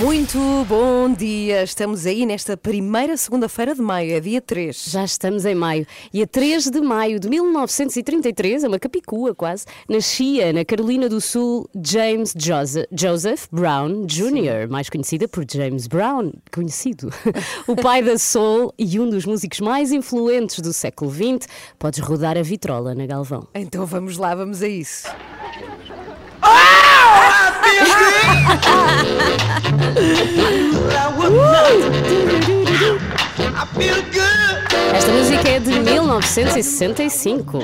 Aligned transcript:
Muito 0.00 0.38
bom 0.68 1.12
dia. 1.12 1.62
Estamos 1.62 2.04
aí 2.04 2.26
nesta 2.26 2.56
primeira 2.56 3.16
segunda-feira 3.16 3.76
de 3.76 3.80
maio, 3.80 4.16
é 4.16 4.20
dia 4.20 4.40
3. 4.40 4.86
Já 4.90 5.04
estamos 5.04 5.44
em 5.44 5.54
maio. 5.54 5.86
E 6.12 6.20
a 6.20 6.26
3 6.26 6.68
de 6.68 6.80
maio 6.80 7.20
de 7.20 7.28
1933, 7.28 8.64
é 8.64 8.68
uma 8.68 8.78
capicua 8.78 9.34
quase, 9.36 9.66
nascia 9.88 10.52
na 10.52 10.64
Carolina 10.64 11.08
do 11.08 11.20
Sul 11.20 11.70
James 11.80 12.34
Joseph, 12.36 13.46
Brown 13.52 14.04
Jr., 14.04 14.68
mais 14.68 14.90
conhecida 14.90 15.28
por 15.28 15.44
James 15.48 15.86
Brown, 15.86 16.32
conhecido. 16.52 17.12
o 17.68 17.76
pai 17.76 18.02
da 18.02 18.18
soul 18.18 18.74
e 18.76 18.98
um 18.98 19.08
dos 19.08 19.24
músicos 19.24 19.60
mais 19.60 19.92
influentes 19.92 20.58
do 20.58 20.72
século 20.72 21.10
XX. 21.10 21.46
Podes 21.78 22.00
rodar 22.00 22.36
a 22.36 22.42
vitrola 22.42 22.96
na 22.96 23.06
Galvão. 23.06 23.46
Então 23.54 23.86
vamos 23.86 24.18
lá, 24.18 24.34
vamos 24.34 24.60
a 24.60 24.68
isso. 24.68 25.06
Esta 34.94 35.12
música 35.12 35.48
é 35.48 35.58
de 35.58 35.70
1965. 35.80 37.58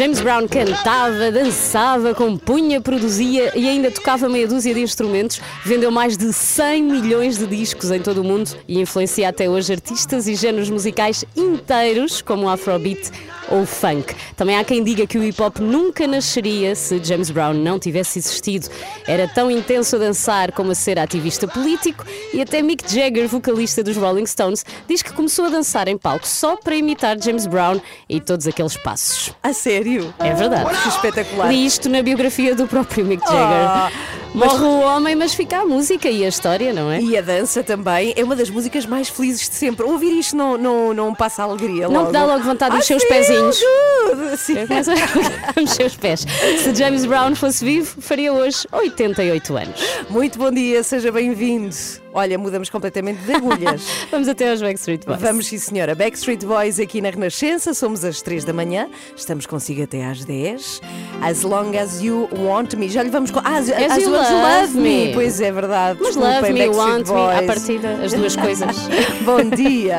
James 0.00 0.20
Brown 0.20 0.48
cantava, 0.48 1.30
dançava, 1.30 2.14
compunha, 2.14 2.80
produzia 2.80 3.52
e 3.54 3.68
ainda 3.68 3.90
tocava 3.90 4.30
meia 4.30 4.48
dúzia 4.48 4.72
de 4.72 4.80
instrumentos. 4.80 5.42
Vendeu 5.64 5.90
mais 5.90 6.16
de 6.16 6.32
100 6.32 6.82
milhões 6.82 7.36
de 7.36 7.46
discos 7.46 7.90
em 7.90 8.00
todo 8.00 8.22
o 8.22 8.24
mundo 8.24 8.50
e 8.66 8.80
influencia 8.80 9.28
até 9.28 9.50
hoje 9.50 9.74
artistas 9.74 10.26
e 10.26 10.34
géneros 10.34 10.70
musicais 10.70 11.24
inteiros, 11.36 12.22
como 12.22 12.46
o 12.46 12.48
Afrobeat 12.48 13.10
ou 13.50 13.66
funk. 13.66 14.14
Também 14.36 14.56
há 14.56 14.64
quem 14.64 14.82
diga 14.82 15.06
que 15.06 15.18
o 15.18 15.24
hip 15.24 15.40
hop 15.42 15.58
nunca 15.58 16.06
nasceria 16.06 16.74
se 16.74 17.02
James 17.02 17.30
Brown 17.30 17.54
não 17.54 17.78
tivesse 17.78 18.18
existido. 18.18 18.68
Era 19.06 19.28
tão 19.28 19.50
intenso 19.50 19.96
a 19.96 19.98
dançar 19.98 20.52
como 20.52 20.70
a 20.70 20.74
ser 20.74 20.98
ativista 20.98 21.46
político 21.48 22.04
e 22.32 22.40
até 22.40 22.62
Mick 22.62 22.92
Jagger, 22.92 23.28
vocalista 23.28 23.82
dos 23.82 23.96
Rolling 23.96 24.26
Stones, 24.26 24.64
diz 24.88 25.02
que 25.02 25.12
começou 25.12 25.46
a 25.46 25.48
dançar 25.48 25.88
em 25.88 25.98
palco 25.98 26.26
só 26.26 26.56
para 26.56 26.76
imitar 26.76 27.20
James 27.20 27.46
Brown 27.46 27.80
e 28.08 28.20
todos 28.20 28.46
aqueles 28.46 28.76
passos. 28.76 29.32
A 29.42 29.52
sério? 29.52 30.14
É 30.18 30.32
verdade. 30.32 30.70
Espetacular. 30.88 31.48
Li 31.48 31.66
isto 31.66 31.88
na 31.88 32.02
biografia 32.02 32.54
do 32.54 32.66
próprio 32.66 33.04
Mick 33.04 33.26
Jagger. 33.26 33.92
Morre 34.34 34.64
o 34.64 34.80
homem, 34.80 35.16
mas 35.16 35.34
fica 35.34 35.58
a 35.58 35.66
música 35.66 36.08
e 36.08 36.24
a 36.24 36.28
história, 36.28 36.72
não 36.72 36.90
é? 36.90 37.00
E 37.00 37.16
a 37.16 37.20
dança 37.20 37.64
também 37.64 38.14
é 38.16 38.22
uma 38.22 38.36
das 38.36 38.48
músicas 38.48 38.86
mais 38.86 39.08
felizes 39.08 39.48
de 39.48 39.56
sempre. 39.56 39.84
Ouvir 39.84 40.12
isto 40.18 40.36
não, 40.36 40.56
não, 40.56 40.94
não 40.94 41.14
passa 41.14 41.42
alegria 41.42 41.88
logo. 41.88 41.98
Não 42.00 42.06
te 42.06 42.12
dá 42.12 42.24
logo 42.24 42.44
vontade 42.44 42.72
de 42.72 42.78
mexer 42.78 42.94
os 42.94 43.04
pezinhos. 43.04 43.60
good. 43.60 44.36
Sim. 44.38 44.66
Começa 44.66 44.92
a 44.92 45.52
mexer 45.60 45.84
os 45.84 45.96
pés. 45.96 46.26
Se 46.62 46.74
James 46.74 47.04
Brown 47.04 47.34
fosse 47.34 47.64
vivo, 47.64 48.00
faria 48.00 48.32
hoje 48.32 48.66
88 48.70 49.56
anos. 49.56 49.80
Muito 50.08 50.38
bom 50.38 50.50
dia, 50.50 50.82
seja 50.84 51.10
bem-vindo. 51.10 51.74
Olha, 52.12 52.36
mudamos 52.38 52.68
completamente 52.68 53.18
de 53.22 53.32
agulhas. 53.32 53.82
Vamos 54.10 54.26
até 54.28 54.50
aos 54.50 54.60
Backstreet 54.60 55.04
Boys. 55.06 55.20
Vamos, 55.20 55.46
sim, 55.46 55.58
senhora. 55.58 55.94
Backstreet 55.94 56.44
Boys 56.44 56.80
aqui 56.80 57.00
na 57.00 57.10
Renascença. 57.10 57.72
Somos 57.72 58.04
às 58.04 58.20
3 58.20 58.44
da 58.44 58.52
manhã. 58.52 58.88
Estamos 59.16 59.46
consigo 59.46 59.82
até 59.84 60.04
às 60.04 60.24
10. 60.24 60.80
As 61.22 61.42
long 61.42 61.76
as 61.78 62.02
you 62.02 62.28
want 62.32 62.74
me. 62.74 62.88
Já 62.88 63.02
lhe 63.02 63.10
vamos 63.10 63.30
com. 63.30 63.38
Ah, 63.44 63.58
as, 63.58 63.70
as 63.70 63.92
as 63.92 64.02
you 64.02 64.10
love 64.10 64.32
love 64.32 64.74
me. 64.74 65.06
me. 65.06 65.14
Pois 65.14 65.40
é, 65.40 65.52
verdade. 65.52 65.98
Mas 66.00 66.14
Desculpem, 66.16 66.40
love 66.40 66.52
me, 66.52 66.68
want 66.68 67.08
me, 67.08 67.14
à 67.14 67.34
Boys. 67.36 67.46
partida, 67.46 67.88
as 68.04 68.12
duas 68.12 68.34
coisas. 68.36 68.76
Bom 69.24 69.44
dia. 69.44 69.98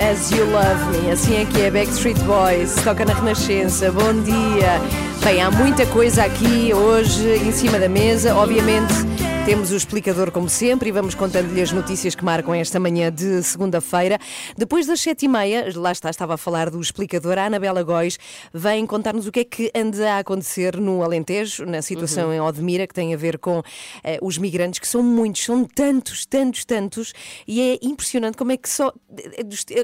As 0.00 0.32
You 0.32 0.44
Love 0.50 0.98
Me, 0.98 1.10
assim 1.12 1.36
é 1.36 1.44
que 1.44 1.60
é 1.62 1.70
Backstreet 1.70 2.18
Boys, 2.24 2.74
toca 2.82 3.04
na 3.04 3.14
Renascença. 3.14 3.92
Bom 3.92 4.12
dia. 4.22 4.80
Bem, 5.24 5.40
há 5.40 5.52
muita 5.52 5.86
coisa 5.86 6.24
aqui 6.24 6.74
hoje 6.74 7.28
em 7.46 7.52
cima 7.52 7.78
da 7.78 7.88
mesa. 7.88 8.34
Obviamente, 8.34 8.92
temos 9.44 9.72
o 9.72 9.76
explicador 9.76 10.30
como 10.30 10.48
sempre 10.48 10.88
e 10.88 10.92
vamos 10.92 11.14
contando-lhe 11.14 11.60
as 11.60 11.70
notícias 11.70 12.14
que 12.14 12.24
marcam 12.24 12.54
esta 12.54 12.80
manhã 12.80 13.12
de 13.12 13.42
segunda-feira. 13.42 14.18
Depois 14.56 14.86
das 14.86 15.00
sete 15.00 15.26
e 15.26 15.28
meia, 15.28 15.70
lá 15.76 15.92
está, 15.92 16.08
estava 16.08 16.32
a 16.34 16.36
falar 16.38 16.70
do 16.70 16.80
explicador, 16.80 17.36
a 17.36 17.44
Anabela 17.44 17.82
Góis 17.82 18.18
vem 18.54 18.86
contar-nos 18.86 19.26
o 19.26 19.32
que 19.32 19.40
é 19.40 19.44
que 19.44 19.70
anda 19.74 20.14
a 20.14 20.18
acontecer 20.20 20.78
no 20.78 21.02
Alentejo, 21.02 21.66
na 21.66 21.82
situação 21.82 22.32
em 22.32 22.40
Odmira, 22.40 22.86
que 22.86 22.94
tem 22.94 23.12
a 23.12 23.18
ver 23.18 23.36
com 23.36 23.62
eh, 24.02 24.18
os 24.22 24.38
migrantes, 24.38 24.80
que 24.80 24.88
são 24.88 25.02
muitos, 25.02 25.44
são 25.44 25.62
tantos, 25.64 26.24
tantos, 26.24 26.64
tantos, 26.64 27.12
e 27.46 27.60
é 27.60 27.78
impressionante 27.82 28.38
como 28.38 28.52
é 28.52 28.56
que 28.56 28.68
só, 28.68 28.94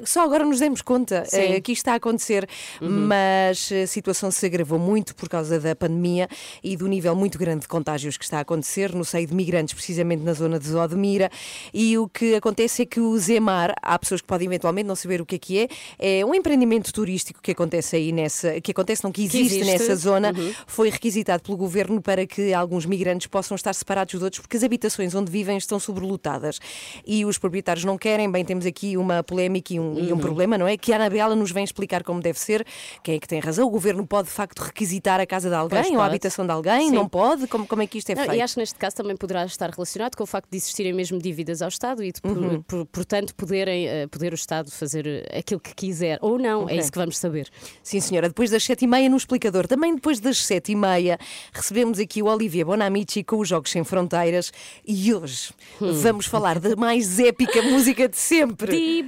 só 0.05 0.23
agora 0.23 0.43
nos 0.43 0.57
demos 0.57 0.81
conta 0.81 1.23
eh, 1.31 1.61
que 1.61 1.71
isto 1.71 1.81
está 1.81 1.93
a 1.93 1.97
acontecer, 1.97 2.49
mas 2.81 3.71
a 3.71 3.85
situação 3.85 4.31
se 4.31 4.43
agravou 4.43 4.79
muito 4.79 5.15
por 5.15 5.29
causa 5.29 5.59
da 5.59 5.75
pandemia 5.75 6.27
e 6.63 6.75
do 6.75 6.87
nível 6.87 7.15
muito 7.15 7.37
grande 7.37 7.61
de 7.61 7.67
contágios 7.67 8.17
que 8.17 8.23
está 8.23 8.39
a 8.39 8.41
acontecer 8.41 8.95
no 8.95 9.05
seio 9.05 9.27
de 9.27 9.35
migrantes, 9.35 9.50
precisamente 9.73 10.23
na 10.23 10.33
zona 10.33 10.59
de 10.59 10.73
Odmira. 10.75 11.29
E 11.73 11.97
o 11.97 12.07
que 12.07 12.35
acontece 12.35 12.83
é 12.83 12.85
que 12.85 12.99
o 12.99 13.17
Zemar, 13.17 13.73
há 13.81 13.97
pessoas 13.97 14.21
que 14.21 14.27
podem 14.27 14.47
eventualmente 14.47 14.87
não 14.87 14.95
saber 14.95 15.21
o 15.21 15.25
que 15.25 15.35
é 15.35 15.39
que 15.39 15.59
é, 15.59 16.19
é 16.19 16.25
um 16.25 16.33
empreendimento 16.33 16.91
turístico 16.93 17.41
que 17.41 17.51
acontece 17.51 17.95
aí 17.95 18.11
nessa, 18.11 18.59
que 18.61 18.71
acontece, 18.71 19.03
não 19.03 19.11
que 19.11 19.23
existe, 19.23 19.59
existe. 19.59 19.65
nessa 19.71 19.95
zona, 19.95 20.33
foi 20.67 20.89
requisitado 20.89 21.43
pelo 21.43 21.57
governo 21.57 22.01
para 22.01 22.25
que 22.25 22.53
alguns 22.53 22.85
migrantes 22.85 23.27
possam 23.27 23.55
estar 23.55 23.73
separados 23.73 24.13
dos 24.13 24.23
outros, 24.23 24.39
porque 24.41 24.57
as 24.57 24.63
habitações 24.63 25.13
onde 25.15 25.31
vivem 25.31 25.57
estão 25.57 25.79
sobrelotadas 25.79 26.59
e 27.05 27.25
os 27.25 27.37
proprietários 27.37 27.85
não 27.85 27.97
querem. 27.97 28.29
Bem, 28.31 28.45
temos 28.45 28.65
aqui 28.65 28.97
uma 28.97 29.23
polémica 29.23 29.73
e 29.73 29.79
um, 29.79 29.99
e 29.99 30.13
um 30.13 30.17
problema, 30.17 30.57
não 30.57 30.67
é? 30.67 30.77
Que 30.77 30.93
a 30.93 30.95
Anabela 30.95 31.35
nos 31.35 31.51
vem 31.51 31.63
explicar 31.63 32.03
como 32.03 32.21
deve 32.21 32.39
ser. 32.39 32.65
Quem 33.03 33.15
é 33.15 33.19
que 33.19 33.27
tem 33.27 33.39
razão? 33.39 33.67
O 33.67 33.69
governo 33.69 34.05
pode 34.05 34.27
de 34.27 34.33
facto 34.33 34.59
requisitar 34.59 35.19
a 35.19 35.25
casa 35.25 35.49
de 35.49 35.55
alguém 35.55 35.79
Pois 35.81 35.89
ou 35.91 35.95
a 35.95 35.97
pode. 35.99 36.09
habitação 36.09 36.45
de 36.45 36.51
alguém? 36.51 36.89
Sim. 36.89 36.95
Não 36.95 37.07
pode? 37.07 37.47
Como, 37.47 37.65
como 37.67 37.81
é 37.81 37.87
que 37.87 37.97
isto 37.97 38.09
é 38.11 38.15
Não, 38.15 38.23
feito? 38.23 38.35
e 38.37 38.41
acho 38.41 38.53
que 38.55 38.59
neste 38.59 38.75
caso 38.75 38.95
também 38.95 39.15
poderá 39.15 39.40
estar 39.47 39.69
relacionado 39.69 40.15
com 40.15 40.23
o 40.23 40.27
facto 40.27 40.49
de 40.49 40.57
existirem 40.57 40.93
mesmo 40.93 41.17
dívidas 41.19 41.61
ao 41.61 41.69
Estado 41.69 42.03
e, 42.03 42.11
de, 42.11 42.19
Uhum. 42.23 42.61
por- 42.61 42.85
portanto, 42.85 43.33
poderem, 43.35 43.87
eh, 43.87 44.07
poder 44.07 44.31
o 44.31 44.35
Estado 44.35 44.69
fazer 44.71 45.05
eh, 45.07 45.39
aquilo 45.39 45.59
que 45.59 45.73
quiser 45.75 46.17
ou 46.21 46.37
não. 46.37 46.63
Ok. 46.63 46.75
É 46.75 46.79
isso 46.79 46.91
que 46.91 46.97
vamos 46.97 47.17
saber. 47.17 47.49
Sim, 47.83 47.99
senhora. 47.99 48.27
Depois 48.27 48.49
das 48.49 48.63
sete 48.63 48.85
e 48.85 48.87
meia 48.87 49.09
no 49.09 49.17
explicador. 49.17 49.67
Também 49.67 49.95
depois 49.95 50.19
das 50.19 50.37
sete 50.43 50.71
e 50.71 50.75
meia 50.75 51.17
recebemos 51.53 51.99
aqui 51.99 52.21
o 52.21 52.25
Olivia 52.27 52.65
Bonamici 52.65 53.23
com 53.23 53.37
os 53.39 53.47
Jogos 53.47 53.71
Sem 53.71 53.83
Fronteiras 53.83 54.51
e 54.85 55.13
hoje 55.13 55.51
Hum. 55.81 55.93
vamos 55.93 56.25
falar 56.25 56.59
da 56.59 56.75
mais 56.75 57.19
épica 57.19 57.61
música 57.63 58.07
de 58.07 58.17
sempre. 58.17 59.01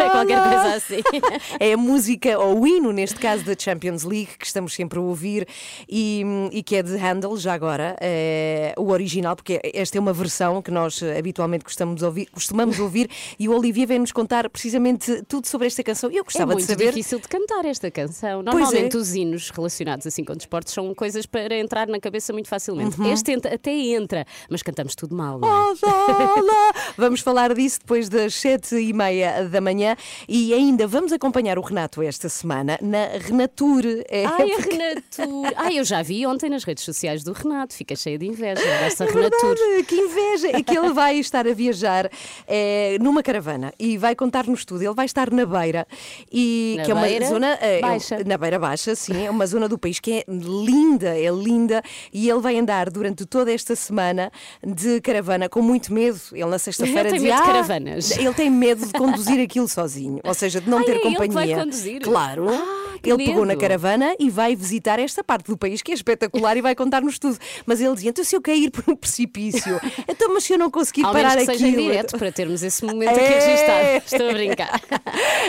É 0.00 0.08
qualquer 0.10 0.42
coisa 0.42 0.74
assim. 0.76 1.00
É 1.58 1.72
a 1.72 1.76
música, 1.76 2.38
ou 2.38 2.60
o 2.60 2.66
hino, 2.66 2.92
neste 2.92 3.16
caso, 3.18 3.44
da 3.44 3.54
Champions 3.58 4.02
League, 4.04 4.30
que 4.38 4.46
estamos 4.46 4.72
sempre 4.72 4.98
a 4.98 5.02
ouvir 5.02 5.46
e, 5.88 6.22
e 6.52 6.62
que 6.62 6.76
é 6.76 6.82
de 6.82 6.89
Handel, 6.96 7.36
já 7.36 7.52
agora, 7.54 7.96
é, 8.00 8.74
o 8.76 8.90
original, 8.90 9.34
porque 9.36 9.60
esta 9.74 9.96
é 9.98 10.00
uma 10.00 10.12
versão 10.12 10.60
que 10.62 10.70
nós 10.70 11.00
eh, 11.02 11.18
habitualmente 11.18 11.64
costumamos 11.64 12.02
ouvir, 12.02 12.26
costumamos 12.30 12.78
ouvir 12.80 13.08
e 13.38 13.48
o 13.48 13.56
Olivia 13.56 13.86
vem-nos 13.86 14.12
contar 14.12 14.48
precisamente 14.50 15.22
tudo 15.28 15.46
sobre 15.46 15.66
esta 15.66 15.82
canção. 15.82 16.10
Eu 16.10 16.20
É 16.20 16.24
gostava 16.24 16.50
de 16.52 16.54
muito 16.58 16.66
saber. 16.66 16.86
difícil 16.88 17.18
de 17.20 17.28
cantar 17.28 17.64
esta 17.64 17.90
canção. 17.90 18.42
Pois 18.44 18.54
Normalmente 18.56 18.96
é. 18.96 18.98
os 19.00 19.14
hinos 19.14 19.50
relacionados 19.50 20.06
assim 20.06 20.24
com 20.24 20.34
desportos 20.34 20.72
são 20.72 20.94
coisas 20.94 21.26
para 21.26 21.54
entrar 21.56 21.86
na 21.88 21.98
cabeça 22.00 22.32
muito 22.32 22.48
facilmente. 22.48 23.00
Uhum. 23.00 23.12
Este 23.12 23.32
entra- 23.32 23.54
até 23.54 23.70
entra, 23.72 24.24
mas 24.48 24.62
cantamos 24.62 24.94
tudo 24.94 25.14
mal, 25.14 25.38
não 25.38 25.48
é? 25.48 25.50
Olá! 25.50 26.72
Vamos 26.96 27.20
falar 27.20 27.54
disso 27.54 27.80
depois 27.80 28.08
das 28.08 28.34
sete 28.34 28.74
e 28.76 28.92
meia 28.92 29.44
da 29.48 29.60
manhã 29.60 29.96
e 30.28 30.52
ainda 30.52 30.86
vamos 30.86 31.12
acompanhar 31.12 31.58
o 31.58 31.62
Renato 31.62 32.02
esta 32.02 32.28
semana 32.28 32.78
na 32.80 33.06
Renatur. 33.18 33.82
É, 34.08 34.24
Ai, 34.26 34.52
a 34.52 34.56
porque- 34.56 34.70
Renatur. 34.76 35.52
Ai, 35.56 35.78
eu 35.78 35.84
já 35.84 36.02
vi 36.02 36.26
ontem 36.26 36.50
nas 36.50 36.64
redes 36.64 36.79
sociais 36.82 37.22
do 37.22 37.32
Renato. 37.32 37.74
Fica 37.74 37.94
cheia 37.96 38.18
de 38.18 38.26
inveja 38.26 38.60
dessa 38.80 39.04
É 39.04 39.10
Renatur. 39.10 39.56
que 39.86 39.94
inveja! 39.96 40.48
É 40.56 40.62
que 40.62 40.76
ele 40.76 40.92
vai 40.92 41.16
estar 41.18 41.46
a 41.46 41.52
viajar 41.54 42.10
eh, 42.46 42.96
numa 43.00 43.22
caravana 43.22 43.72
e 43.78 43.96
vai 43.98 44.14
contar-nos 44.14 44.64
tudo. 44.64 44.82
Ele 44.82 44.94
vai 44.94 45.06
estar 45.06 45.30
na 45.30 45.44
Beira, 45.46 45.86
e, 46.32 46.74
Na 46.78 46.84
que 46.84 46.90
é 46.90 46.94
uma 46.94 47.26
zona. 47.28 47.58
eh, 47.60 47.80
Baixa. 47.80 48.18
Na 48.24 48.36
Beira 48.38 48.58
Baixa, 48.58 48.94
sim, 48.94 49.24
é 49.26 49.30
uma 49.30 49.46
zona 49.46 49.68
do 49.68 49.78
país 49.78 49.98
que 50.00 50.12
é 50.12 50.24
linda, 50.28 51.18
é 51.18 51.30
linda. 51.30 51.82
E 52.12 52.28
ele 52.28 52.40
vai 52.40 52.58
andar 52.58 52.90
durante 52.90 53.24
toda 53.26 53.52
esta 53.52 53.74
semana 53.76 54.30
de 54.66 55.00
caravana 55.00 55.48
com 55.48 55.60
muito 55.62 55.92
medo. 55.92 56.20
Ele 56.32 56.44
na 56.46 56.58
sexta-feira 56.58 57.00
Ele 57.08 57.10
tem 57.10 57.18
dizia, 57.18 57.34
medo 57.34 57.42
de 57.44 57.50
"Ah, 57.50 57.52
caravanas." 57.52 58.10
Ele 58.18 58.34
tem 58.34 58.50
medo 58.50 58.86
de 58.86 58.92
conduzir 58.92 59.40
aquilo 59.42 59.68
sozinho, 59.68 60.20
ou 60.24 60.34
seja, 60.34 60.60
de 60.60 60.68
não 60.70 60.78
Ai, 60.78 60.84
ter 60.84 60.92
é 60.92 60.94
ele 60.96 61.02
companhia. 61.16 61.56
vai 61.56 61.64
conduzir? 61.64 62.00
Claro. 62.02 62.48
Ah, 62.50 62.98
ele 63.04 63.24
pegou 63.24 63.44
na 63.44 63.56
caravana 63.56 64.14
e 64.18 64.28
vai 64.30 64.54
visitar 64.54 64.98
esta 64.98 65.22
parte 65.22 65.46
do 65.46 65.56
país 65.56 65.82
que 65.82 65.92
é 65.92 65.94
espetacular 65.94 66.56
e 66.56 66.60
vai 66.62 66.74
contar-nos 66.74 67.18
tudo. 67.18 67.38
Mas 67.66 67.80
ele 67.80 67.94
dizia: 67.94 68.10
então 68.10 68.24
se 68.24 68.34
eu 68.36 68.40
cair 68.40 68.70
por 68.70 68.84
um 68.88 68.96
precipício, 68.96 69.80
então 70.08 70.32
mas 70.34 70.44
se 70.44 70.52
eu 70.52 70.58
não 70.58 70.70
conseguir 70.70 71.04
Ao 71.04 71.12
parar 71.12 71.30
menos 71.30 71.46
que 71.46 71.52
seja 71.52 71.68
em 71.68 71.76
direto 71.76 72.18
para 72.18 72.32
termos 72.32 72.62
esse 72.62 72.84
momento 72.84 73.10
aqui 73.10 73.20
É. 73.30 73.38
registado. 73.40 74.04
Estou 74.06 74.30
a 74.30 74.32
brincar. 74.32 74.80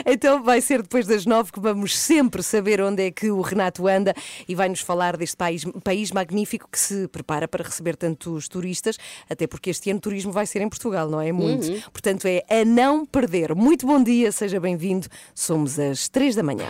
Então 0.06 0.42
vai 0.44 0.62
ser 0.62 0.81
depois 0.81 1.06
das 1.06 1.25
nove 1.25 1.51
que 1.51 1.59
vamos 1.59 1.98
sempre 1.98 2.42
saber 2.42 2.81
onde 2.81 3.03
é 3.07 3.12
que 3.12 3.30
o 3.30 3.42
Renato 3.42 3.88
anda 3.88 4.13
e 4.48 4.56
vai 4.56 4.68
nos 4.68 4.80
falar 4.80 5.15
deste 5.15 5.38
país, 5.38 5.63
país 5.83 6.12
magnífico 6.12 6.68
que 6.71 6.80
se 6.80 7.07
prepara 7.09 7.48
para 7.48 7.63
receber 7.63 7.95
tantos 7.95 8.48
turistas, 8.48 8.98
até 9.30 9.45
porque 9.45 9.69
este 9.69 9.89
ano 9.89 9.98
o 10.00 10.01
turismo 10.01 10.31
vai 10.31 10.45
ser 10.45 10.62
em 10.62 10.69
Portugal, 10.69 11.09
não 11.09 11.21
é? 11.21 11.31
Muito. 11.31 11.68
Uhum. 11.68 11.81
Portanto, 11.92 12.25
é 12.25 12.44
a 12.50 12.65
não 12.65 13.06
perder. 13.06 13.53
Muito 13.53 13.86
bom 13.86 14.01
dia, 14.01 14.31
seja 14.31 14.59
bem-vindo. 14.59 15.07
Somos 15.36 15.77
às 15.77 16.07
três 16.09 16.36
da 16.36 16.44
manhã. 16.44 16.68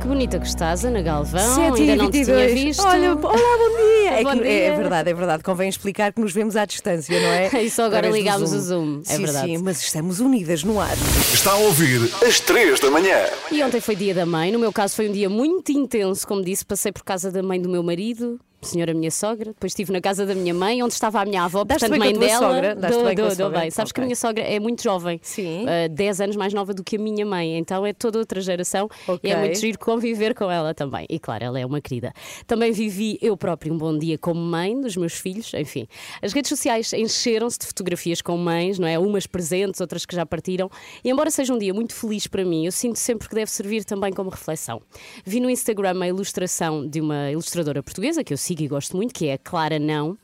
Que 0.00 0.06
bonita 0.16 0.38
que 0.40 0.46
estás, 0.46 0.82
Ana 0.82 1.02
Galvão. 1.02 1.54
Sete 1.54 1.80
Ainda 1.82 1.92
e 1.92 1.96
não 1.96 2.10
te 2.10 2.24
tinha 2.24 2.36
22. 2.48 2.54
visto. 2.54 2.82
Olha, 2.86 3.14
olá, 3.14 3.18
bom 3.18 3.76
dia. 3.76 3.96
É, 4.16 4.22
Bom 4.22 4.32
que- 4.38 4.46
é 4.48 4.68
dia. 4.68 4.76
verdade, 4.76 5.10
é 5.10 5.14
verdade. 5.14 5.42
Convém 5.42 5.68
explicar 5.68 6.10
que 6.12 6.20
nos 6.20 6.32
vemos 6.32 6.56
à 6.56 6.64
distância, 6.64 7.20
não 7.20 7.28
é? 7.28 7.50
E 7.64 7.68
só 7.68 7.84
agora 7.84 8.08
ligámos 8.08 8.50
o 8.52 8.60
Zoom, 8.60 9.00
é 9.06 9.14
sim, 9.16 9.22
verdade. 9.24 9.46
Sim, 9.48 9.58
mas 9.58 9.80
estamos 9.82 10.20
unidas 10.20 10.64
no 10.64 10.80
ar. 10.80 10.96
Está 11.34 11.52
a 11.52 11.56
ouvir 11.56 12.00
às 12.26 12.40
3 12.40 12.80
da 12.80 12.90
manhã. 12.90 13.16
E 13.50 13.62
ontem 13.62 13.78
foi 13.80 13.94
dia 13.94 14.14
da 14.14 14.24
mãe. 14.24 14.50
No 14.52 14.58
meu 14.58 14.72
caso 14.72 14.94
foi 14.96 15.08
um 15.10 15.12
dia 15.12 15.28
muito 15.28 15.70
intenso, 15.72 16.26
como 16.26 16.42
disse. 16.42 16.64
Passei 16.64 16.92
por 16.92 17.02
casa 17.04 17.30
da 17.30 17.42
mãe 17.42 17.60
do 17.60 17.68
meu 17.68 17.82
marido. 17.82 18.40
Senhora 18.62 18.92
minha 18.94 19.10
sogra, 19.10 19.52
depois 19.52 19.72
estive 19.72 19.92
na 19.92 20.00
casa 20.00 20.26
da 20.26 20.34
minha 20.34 20.52
mãe, 20.54 20.82
onde 20.82 20.94
estava 20.94 21.20
a 21.20 21.24
minha 21.24 21.42
avó, 21.44 21.62
Daste 21.64 21.88
portanto, 21.88 21.98
mãe 21.98 22.12
dela. 22.18 22.38
sogra? 22.38 22.74
Daste 22.74 22.96
dou, 22.96 23.04
bem 23.06 23.14
dou, 23.14 23.34
dou. 23.50 23.70
Sabes 23.70 23.92
que 23.92 24.00
a 24.00 24.04
minha 24.04 24.16
sogra 24.16 24.42
é 24.42 24.58
muito 24.58 24.82
jovem, 24.82 25.20
Sim. 25.22 25.64
uh, 25.64 25.88
10 25.90 26.20
anos 26.20 26.36
mais 26.36 26.52
nova 26.52 26.72
do 26.74 26.82
que 26.82 26.96
a 26.96 26.98
minha 26.98 27.24
mãe, 27.24 27.56
então 27.58 27.84
é 27.86 27.92
toda 27.92 28.18
outra 28.18 28.40
geração 28.40 28.88
Ok. 29.06 29.20
e 29.28 29.32
é 29.32 29.36
muito 29.38 29.58
giro 29.58 29.78
conviver 29.78 30.34
com 30.34 30.50
ela 30.50 30.74
também. 30.74 31.06
E 31.08 31.18
claro, 31.18 31.44
ela 31.44 31.60
é 31.60 31.66
uma 31.66 31.80
querida. 31.80 32.12
Também 32.46 32.72
vivi 32.72 33.18
eu 33.22 33.36
próprio 33.36 33.72
um 33.72 33.78
bom 33.78 33.96
dia 33.96 34.18
como 34.18 34.40
mãe 34.40 34.78
dos 34.80 34.96
meus 34.96 35.14
filhos, 35.14 35.52
enfim. 35.54 35.86
As 36.22 36.32
redes 36.32 36.48
sociais 36.48 36.92
encheram-se 36.92 37.58
de 37.58 37.66
fotografias 37.66 38.20
com 38.20 38.36
mães, 38.36 38.78
não 38.78 38.88
é? 38.88 38.98
Umas 38.98 39.26
presentes, 39.26 39.80
outras 39.80 40.04
que 40.04 40.14
já 40.14 40.24
partiram. 40.26 40.70
E 41.04 41.10
embora 41.10 41.30
seja 41.30 41.52
um 41.54 41.58
dia 41.58 41.72
muito 41.72 41.94
feliz 41.94 42.26
para 42.26 42.44
mim, 42.44 42.66
eu 42.66 42.72
sinto 42.72 42.98
sempre 42.98 43.28
que 43.28 43.34
deve 43.34 43.50
servir 43.50 43.84
também 43.84 44.12
como 44.12 44.30
reflexão. 44.30 44.80
Vi 45.24 45.40
no 45.40 45.48
Instagram 45.50 46.02
a 46.02 46.08
ilustração 46.08 46.86
de 46.86 47.00
uma 47.00 47.30
ilustradora 47.30 47.82
portuguesa 47.82 48.24
que 48.24 48.32
eu 48.32 48.36
sigo 48.46 48.62
e 48.62 48.68
gosto 48.68 48.96
muito, 48.96 49.12
que 49.12 49.26
é 49.26 49.34
a 49.34 49.38
Clara 49.38 49.78
Não. 49.78 50.16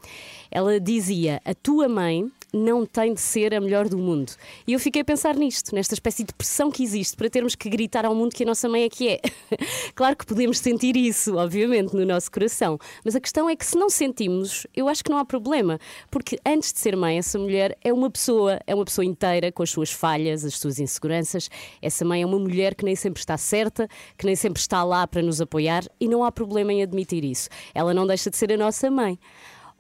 Ela 0.50 0.78
dizia: 0.78 1.40
A 1.44 1.54
tua 1.54 1.88
mãe 1.88 2.30
não 2.52 2.84
tem 2.84 3.14
de 3.14 3.20
ser 3.20 3.54
a 3.54 3.60
melhor 3.60 3.88
do 3.88 3.96
mundo. 3.96 4.32
E 4.66 4.72
eu 4.72 4.78
fiquei 4.78 5.02
a 5.02 5.04
pensar 5.04 5.36
nisto, 5.36 5.74
nesta 5.74 5.94
espécie 5.94 6.24
de 6.24 6.34
pressão 6.34 6.70
que 6.70 6.82
existe 6.82 7.16
para 7.16 7.30
termos 7.30 7.54
que 7.54 7.68
gritar 7.68 8.04
ao 8.04 8.14
mundo 8.14 8.34
que 8.34 8.42
a 8.42 8.46
nossa 8.46 8.68
mãe 8.68 8.84
é 8.84 8.88
que 8.88 9.08
é. 9.08 9.20
claro 9.94 10.16
que 10.16 10.26
podemos 10.26 10.58
sentir 10.58 10.96
isso, 10.96 11.36
obviamente, 11.36 11.94
no 11.94 12.04
nosso 12.04 12.30
coração, 12.30 12.78
mas 13.04 13.16
a 13.16 13.20
questão 13.20 13.48
é 13.48 13.56
que 13.56 13.64
se 13.64 13.76
não 13.76 13.88
sentimos, 13.88 14.66
eu 14.76 14.88
acho 14.88 15.02
que 15.02 15.10
não 15.10 15.18
há 15.18 15.24
problema, 15.24 15.78
porque 16.10 16.38
antes 16.44 16.72
de 16.72 16.78
ser 16.78 16.96
mãe, 16.96 17.18
essa 17.18 17.38
mulher 17.38 17.76
é 17.82 17.92
uma 17.92 18.10
pessoa, 18.10 18.60
é 18.66 18.74
uma 18.74 18.84
pessoa 18.84 19.04
inteira 19.04 19.50
com 19.50 19.62
as 19.62 19.70
suas 19.70 19.90
falhas, 19.90 20.44
as 20.44 20.58
suas 20.58 20.78
inseguranças. 20.78 21.48
Essa 21.80 22.04
mãe 22.04 22.22
é 22.22 22.26
uma 22.26 22.38
mulher 22.38 22.74
que 22.74 22.84
nem 22.84 22.94
sempre 22.94 23.20
está 23.20 23.36
certa, 23.38 23.88
que 24.18 24.26
nem 24.26 24.36
sempre 24.36 24.60
está 24.60 24.84
lá 24.84 25.06
para 25.06 25.22
nos 25.22 25.40
apoiar 25.40 25.84
e 26.00 26.08
não 26.08 26.24
há 26.24 26.30
problema 26.30 26.72
em 26.72 26.82
admitir 26.82 27.24
isso. 27.24 27.48
Ela 27.74 27.94
não 27.94 28.06
deixa 28.06 28.30
de 28.30 28.36
ser 28.36 28.52
a 28.52 28.56
nossa 28.56 28.90
mãe. 28.90 29.18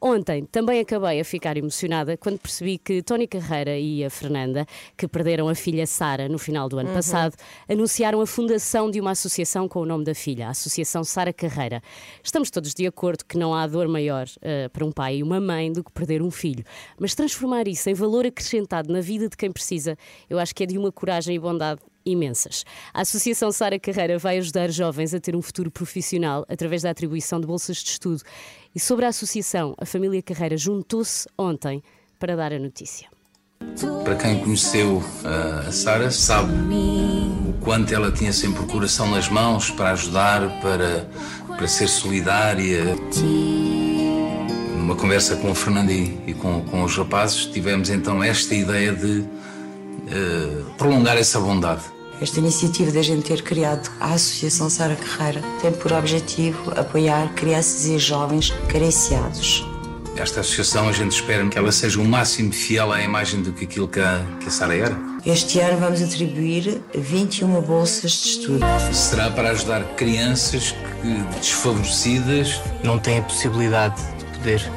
Ontem 0.04 0.44
também 0.46 0.80
acabei 0.80 1.20
a 1.20 1.24
ficar 1.24 1.56
emocionada 1.56 2.16
quando 2.16 2.36
percebi 2.36 2.76
que 2.76 3.04
Tony 3.04 3.28
Carreira 3.28 3.78
e 3.78 4.04
a 4.04 4.10
Fernanda, 4.10 4.66
que 4.98 5.06
perderam 5.06 5.48
a 5.48 5.54
filha 5.54 5.86
Sara 5.86 6.28
no 6.28 6.38
final 6.38 6.68
do 6.68 6.76
ano 6.76 6.92
passado, 6.92 7.36
anunciaram 7.68 8.20
a 8.20 8.26
fundação 8.26 8.90
de 8.90 9.00
uma 9.00 9.12
associação 9.12 9.68
com 9.68 9.78
o 9.78 9.86
nome 9.86 10.04
da 10.04 10.12
filha, 10.12 10.48
a 10.48 10.50
Associação 10.50 11.04
Sara 11.04 11.32
Carreira. 11.32 11.80
Estamos 12.20 12.50
todos 12.50 12.74
de 12.74 12.84
acordo 12.84 13.24
que 13.24 13.38
não 13.38 13.54
há 13.54 13.64
dor 13.64 13.86
maior 13.86 14.26
eh, 14.40 14.68
para 14.70 14.84
um 14.84 14.90
pai 14.90 15.18
e 15.18 15.22
uma 15.22 15.40
mãe 15.40 15.70
do 15.70 15.84
que 15.84 15.92
perder 15.92 16.20
um 16.20 16.32
filho, 16.32 16.64
mas 16.98 17.14
transformar 17.14 17.68
isso 17.68 17.88
em 17.88 17.94
valor 17.94 18.26
acrescentado 18.26 18.92
na 18.92 19.00
vida 19.00 19.28
de 19.28 19.36
quem 19.36 19.52
precisa, 19.52 19.96
eu 20.28 20.40
acho 20.40 20.52
que 20.52 20.64
é 20.64 20.66
de 20.66 20.76
uma 20.76 20.90
coragem 20.90 21.36
e 21.36 21.38
bondade 21.38 21.80
imensas. 22.04 22.64
A 22.92 23.02
Associação 23.02 23.52
Sara 23.52 23.78
Carreira 23.78 24.18
vai 24.18 24.38
ajudar 24.38 24.70
jovens 24.70 25.14
a 25.14 25.20
ter 25.20 25.36
um 25.36 25.42
futuro 25.42 25.70
profissional 25.70 26.44
através 26.48 26.82
da 26.82 26.90
atribuição 26.90 27.40
de 27.40 27.46
bolsas 27.46 27.78
de 27.78 27.90
estudo. 27.90 28.22
E 28.74 28.80
sobre 28.80 29.04
a 29.04 29.08
associação, 29.08 29.74
a 29.78 29.84
família 29.84 30.22
Carreira 30.22 30.56
juntou-se 30.56 31.28
ontem 31.36 31.82
para 32.18 32.34
dar 32.34 32.52
a 32.54 32.58
notícia. 32.58 33.08
Para 34.02 34.16
quem 34.16 34.38
conheceu 34.40 34.96
uh, 34.96 35.68
a 35.68 35.72
Sara, 35.72 36.10
sabe 36.10 36.52
o 36.52 37.52
quanto 37.60 37.94
ela 37.94 38.10
tinha 38.10 38.32
sempre 38.32 38.62
o 38.62 38.66
coração 38.66 39.10
nas 39.10 39.28
mãos 39.28 39.70
para 39.70 39.92
ajudar, 39.92 40.60
para, 40.60 41.06
para 41.56 41.68
ser 41.68 41.86
solidária. 41.86 42.96
Numa 44.76 44.96
conversa 44.96 45.36
com 45.36 45.50
o 45.50 45.54
Fernando 45.54 45.90
e, 45.90 46.18
e 46.26 46.34
com, 46.34 46.64
com 46.64 46.82
os 46.82 46.96
rapazes, 46.96 47.46
tivemos 47.46 47.90
então 47.90 48.24
esta 48.24 48.54
ideia 48.54 48.92
de 48.92 49.20
uh, 49.20 50.64
prolongar 50.78 51.18
essa 51.18 51.38
bondade. 51.38 51.82
Esta 52.22 52.38
iniciativa 52.38 52.92
da 52.92 53.02
gente 53.02 53.24
ter 53.24 53.42
criado 53.42 53.90
a 53.98 54.14
Associação 54.14 54.70
Sara 54.70 54.94
Carreira 54.94 55.42
tem 55.60 55.72
por 55.72 55.92
objetivo 55.92 56.70
apoiar 56.78 57.34
crianças 57.34 57.86
e 57.86 57.98
jovens 57.98 58.50
carenciados. 58.68 59.66
Esta 60.14 60.38
associação, 60.38 60.88
a 60.88 60.92
gente 60.92 61.10
espera 61.10 61.44
que 61.48 61.58
ela 61.58 61.72
seja 61.72 62.00
o 62.00 62.04
máximo 62.04 62.52
fiel 62.52 62.92
à 62.92 63.02
imagem 63.02 63.42
do 63.42 63.52
que 63.52 63.64
aquilo 63.64 63.88
que 63.88 63.98
a, 63.98 64.24
que 64.38 64.46
a 64.46 64.50
Sara 64.52 64.76
era. 64.76 64.96
Este 65.26 65.58
ano 65.58 65.80
vamos 65.80 66.00
atribuir 66.00 66.80
21 66.94 67.60
bolsas 67.60 68.12
de 68.12 68.28
estudo. 68.28 68.64
Será 68.92 69.28
para 69.28 69.50
ajudar 69.50 69.82
crianças 69.96 70.70
que, 70.70 71.38
desfavorecidas 71.40 72.60
não 72.84 73.00
têm 73.00 73.18
a 73.18 73.22
possibilidade 73.22 74.00
de 74.16 74.38
poder 74.38 74.70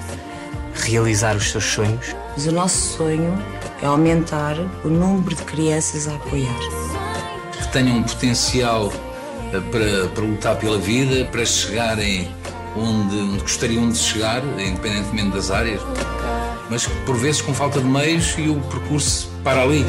realizar 0.73 1.35
os 1.35 1.51
seus 1.51 1.63
sonhos. 1.63 2.15
Mas 2.35 2.47
o 2.47 2.51
nosso 2.51 2.97
sonho 2.97 3.37
é 3.83 3.85
aumentar 3.85 4.55
o 4.83 4.87
número 4.87 5.35
de 5.35 5.43
crianças 5.43 6.07
a 6.07 6.15
apoiar. 6.15 6.94
Que 7.57 7.67
tenham 7.71 7.97
um 7.97 8.03
potencial 8.03 8.91
eh, 9.53 9.59
para, 9.71 10.07
para 10.09 10.23
lutar 10.23 10.55
pela 10.57 10.77
vida, 10.77 11.25
para 11.25 11.45
chegarem 11.45 12.27
onde, 12.75 13.15
onde 13.15 13.41
gostariam 13.41 13.89
de 13.89 13.97
chegar, 13.97 14.43
independentemente 14.59 15.31
das 15.31 15.51
áreas, 15.51 15.81
mas 16.69 16.85
por 17.05 17.15
vezes 17.15 17.41
com 17.41 17.53
falta 17.53 17.79
de 17.79 17.85
meios 17.85 18.35
e 18.37 18.49
o 18.49 18.59
percurso 18.61 19.29
para 19.43 19.61
ali. 19.61 19.85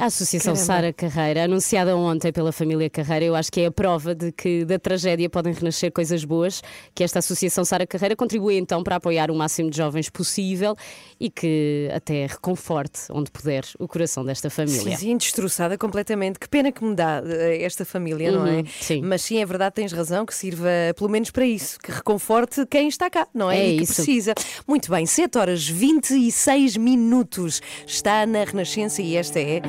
A 0.00 0.06
Associação 0.06 0.54
Caramba. 0.54 0.66
Sara 0.66 0.92
Carreira, 0.94 1.44
anunciada 1.44 1.94
ontem 1.94 2.32
pela 2.32 2.50
família 2.52 2.88
Carreira, 2.88 3.26
eu 3.26 3.36
acho 3.36 3.52
que 3.52 3.60
é 3.60 3.66
a 3.66 3.70
prova 3.70 4.14
de 4.14 4.32
que 4.32 4.64
da 4.64 4.78
tragédia 4.78 5.28
podem 5.28 5.52
renascer 5.52 5.92
coisas 5.92 6.24
boas, 6.24 6.62
que 6.94 7.04
esta 7.04 7.18
Associação 7.18 7.66
Sara 7.66 7.86
Carreira 7.86 8.16
contribui 8.16 8.56
então 8.56 8.82
para 8.82 8.96
apoiar 8.96 9.30
o 9.30 9.34
máximo 9.34 9.68
de 9.68 9.76
jovens 9.76 10.08
possível 10.08 10.74
e 11.20 11.28
que 11.28 11.90
até 11.92 12.24
reconforte, 12.24 13.02
onde 13.10 13.30
puder, 13.30 13.62
o 13.78 13.86
coração 13.86 14.24
desta 14.24 14.48
família. 14.48 14.96
Sim, 14.96 15.18
destroçada 15.18 15.76
completamente. 15.76 16.38
Que 16.38 16.48
pena 16.48 16.72
que 16.72 16.82
me 16.82 16.94
dá 16.94 17.22
eh, 17.22 17.62
esta 17.62 17.84
família, 17.84 18.32
não 18.32 18.46
é? 18.46 18.52
Uhum, 18.52 18.64
sim. 18.80 19.02
Mas 19.02 19.20
sim, 19.20 19.36
é 19.36 19.44
verdade, 19.44 19.74
tens 19.74 19.92
razão, 19.92 20.24
que 20.24 20.34
sirva 20.34 20.70
pelo 20.96 21.10
menos 21.10 21.30
para 21.30 21.44
isso, 21.44 21.78
que 21.78 21.92
reconforte 21.92 22.64
quem 22.70 22.88
está 22.88 23.10
cá, 23.10 23.28
não 23.34 23.50
é? 23.50 23.58
É 23.58 23.68
e 23.72 23.76
que 23.76 23.82
isso. 23.82 23.96
precisa. 23.96 24.32
Muito 24.66 24.90
bem, 24.90 25.04
7 25.04 25.36
horas 25.36 25.68
26 25.68 26.78
minutos. 26.78 27.60
Está 27.86 28.24
na 28.24 28.44
Renascença 28.44 29.02
e 29.02 29.14
esta 29.14 29.38
é 29.38 29.60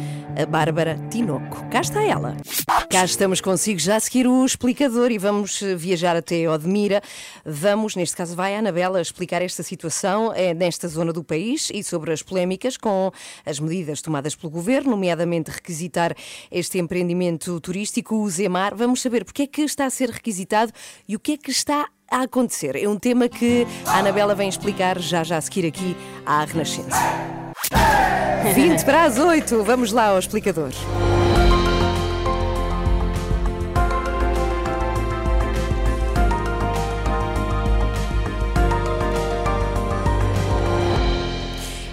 a 0.41 0.45
Bárbara 0.45 0.97
Tinoco. 1.09 1.65
Cá 1.69 1.81
está 1.81 2.03
ela. 2.03 2.35
Cá 2.89 3.05
estamos 3.05 3.41
consigo 3.41 3.79
já 3.79 3.95
a 3.95 3.99
seguir 3.99 4.27
o 4.27 4.45
explicador 4.45 5.11
e 5.11 5.17
vamos 5.17 5.61
eh, 5.61 5.75
viajar 5.75 6.15
até 6.15 6.49
Odmira. 6.49 7.01
Vamos, 7.45 7.95
neste 7.95 8.15
caso, 8.15 8.35
vai 8.35 8.55
a 8.55 8.59
Anabela 8.59 9.01
explicar 9.01 9.41
esta 9.41 9.63
situação 9.63 10.33
eh, 10.35 10.53
nesta 10.53 10.87
zona 10.87 11.13
do 11.13 11.23
país 11.23 11.69
e 11.73 11.83
sobre 11.83 12.11
as 12.11 12.21
polémicas 12.21 12.77
com 12.77 13.11
as 13.45 13.59
medidas 13.59 14.01
tomadas 14.01 14.35
pelo 14.35 14.51
governo, 14.51 14.91
nomeadamente 14.91 15.51
requisitar 15.51 16.15
este 16.51 16.77
empreendimento 16.77 17.59
turístico, 17.59 18.15
o 18.15 18.29
Zemar. 18.29 18.75
Vamos 18.75 19.01
saber 19.01 19.25
porque 19.25 19.43
é 19.43 19.47
que 19.47 19.61
está 19.61 19.85
a 19.85 19.89
ser 19.89 20.09
requisitado 20.09 20.71
e 21.07 21.15
o 21.15 21.19
que 21.19 21.33
é 21.33 21.37
que 21.37 21.51
está 21.51 21.87
a 22.09 22.23
acontecer. 22.23 22.75
É 22.75 22.87
um 22.87 22.99
tema 22.99 23.29
que 23.29 23.65
a 23.85 23.99
Anabela 23.99 24.35
vem 24.35 24.49
explicar 24.49 24.99
já 24.99 25.23
já 25.23 25.37
a 25.37 25.41
seguir 25.41 25.65
aqui 25.65 25.95
à 26.25 26.43
Renascença. 26.43 27.40
20 28.53 28.83
para 28.83 29.05
as 29.05 29.17
8, 29.17 29.63
vamos 29.63 29.91
lá 29.91 30.07
ao 30.07 30.19
explicador. 30.19 30.71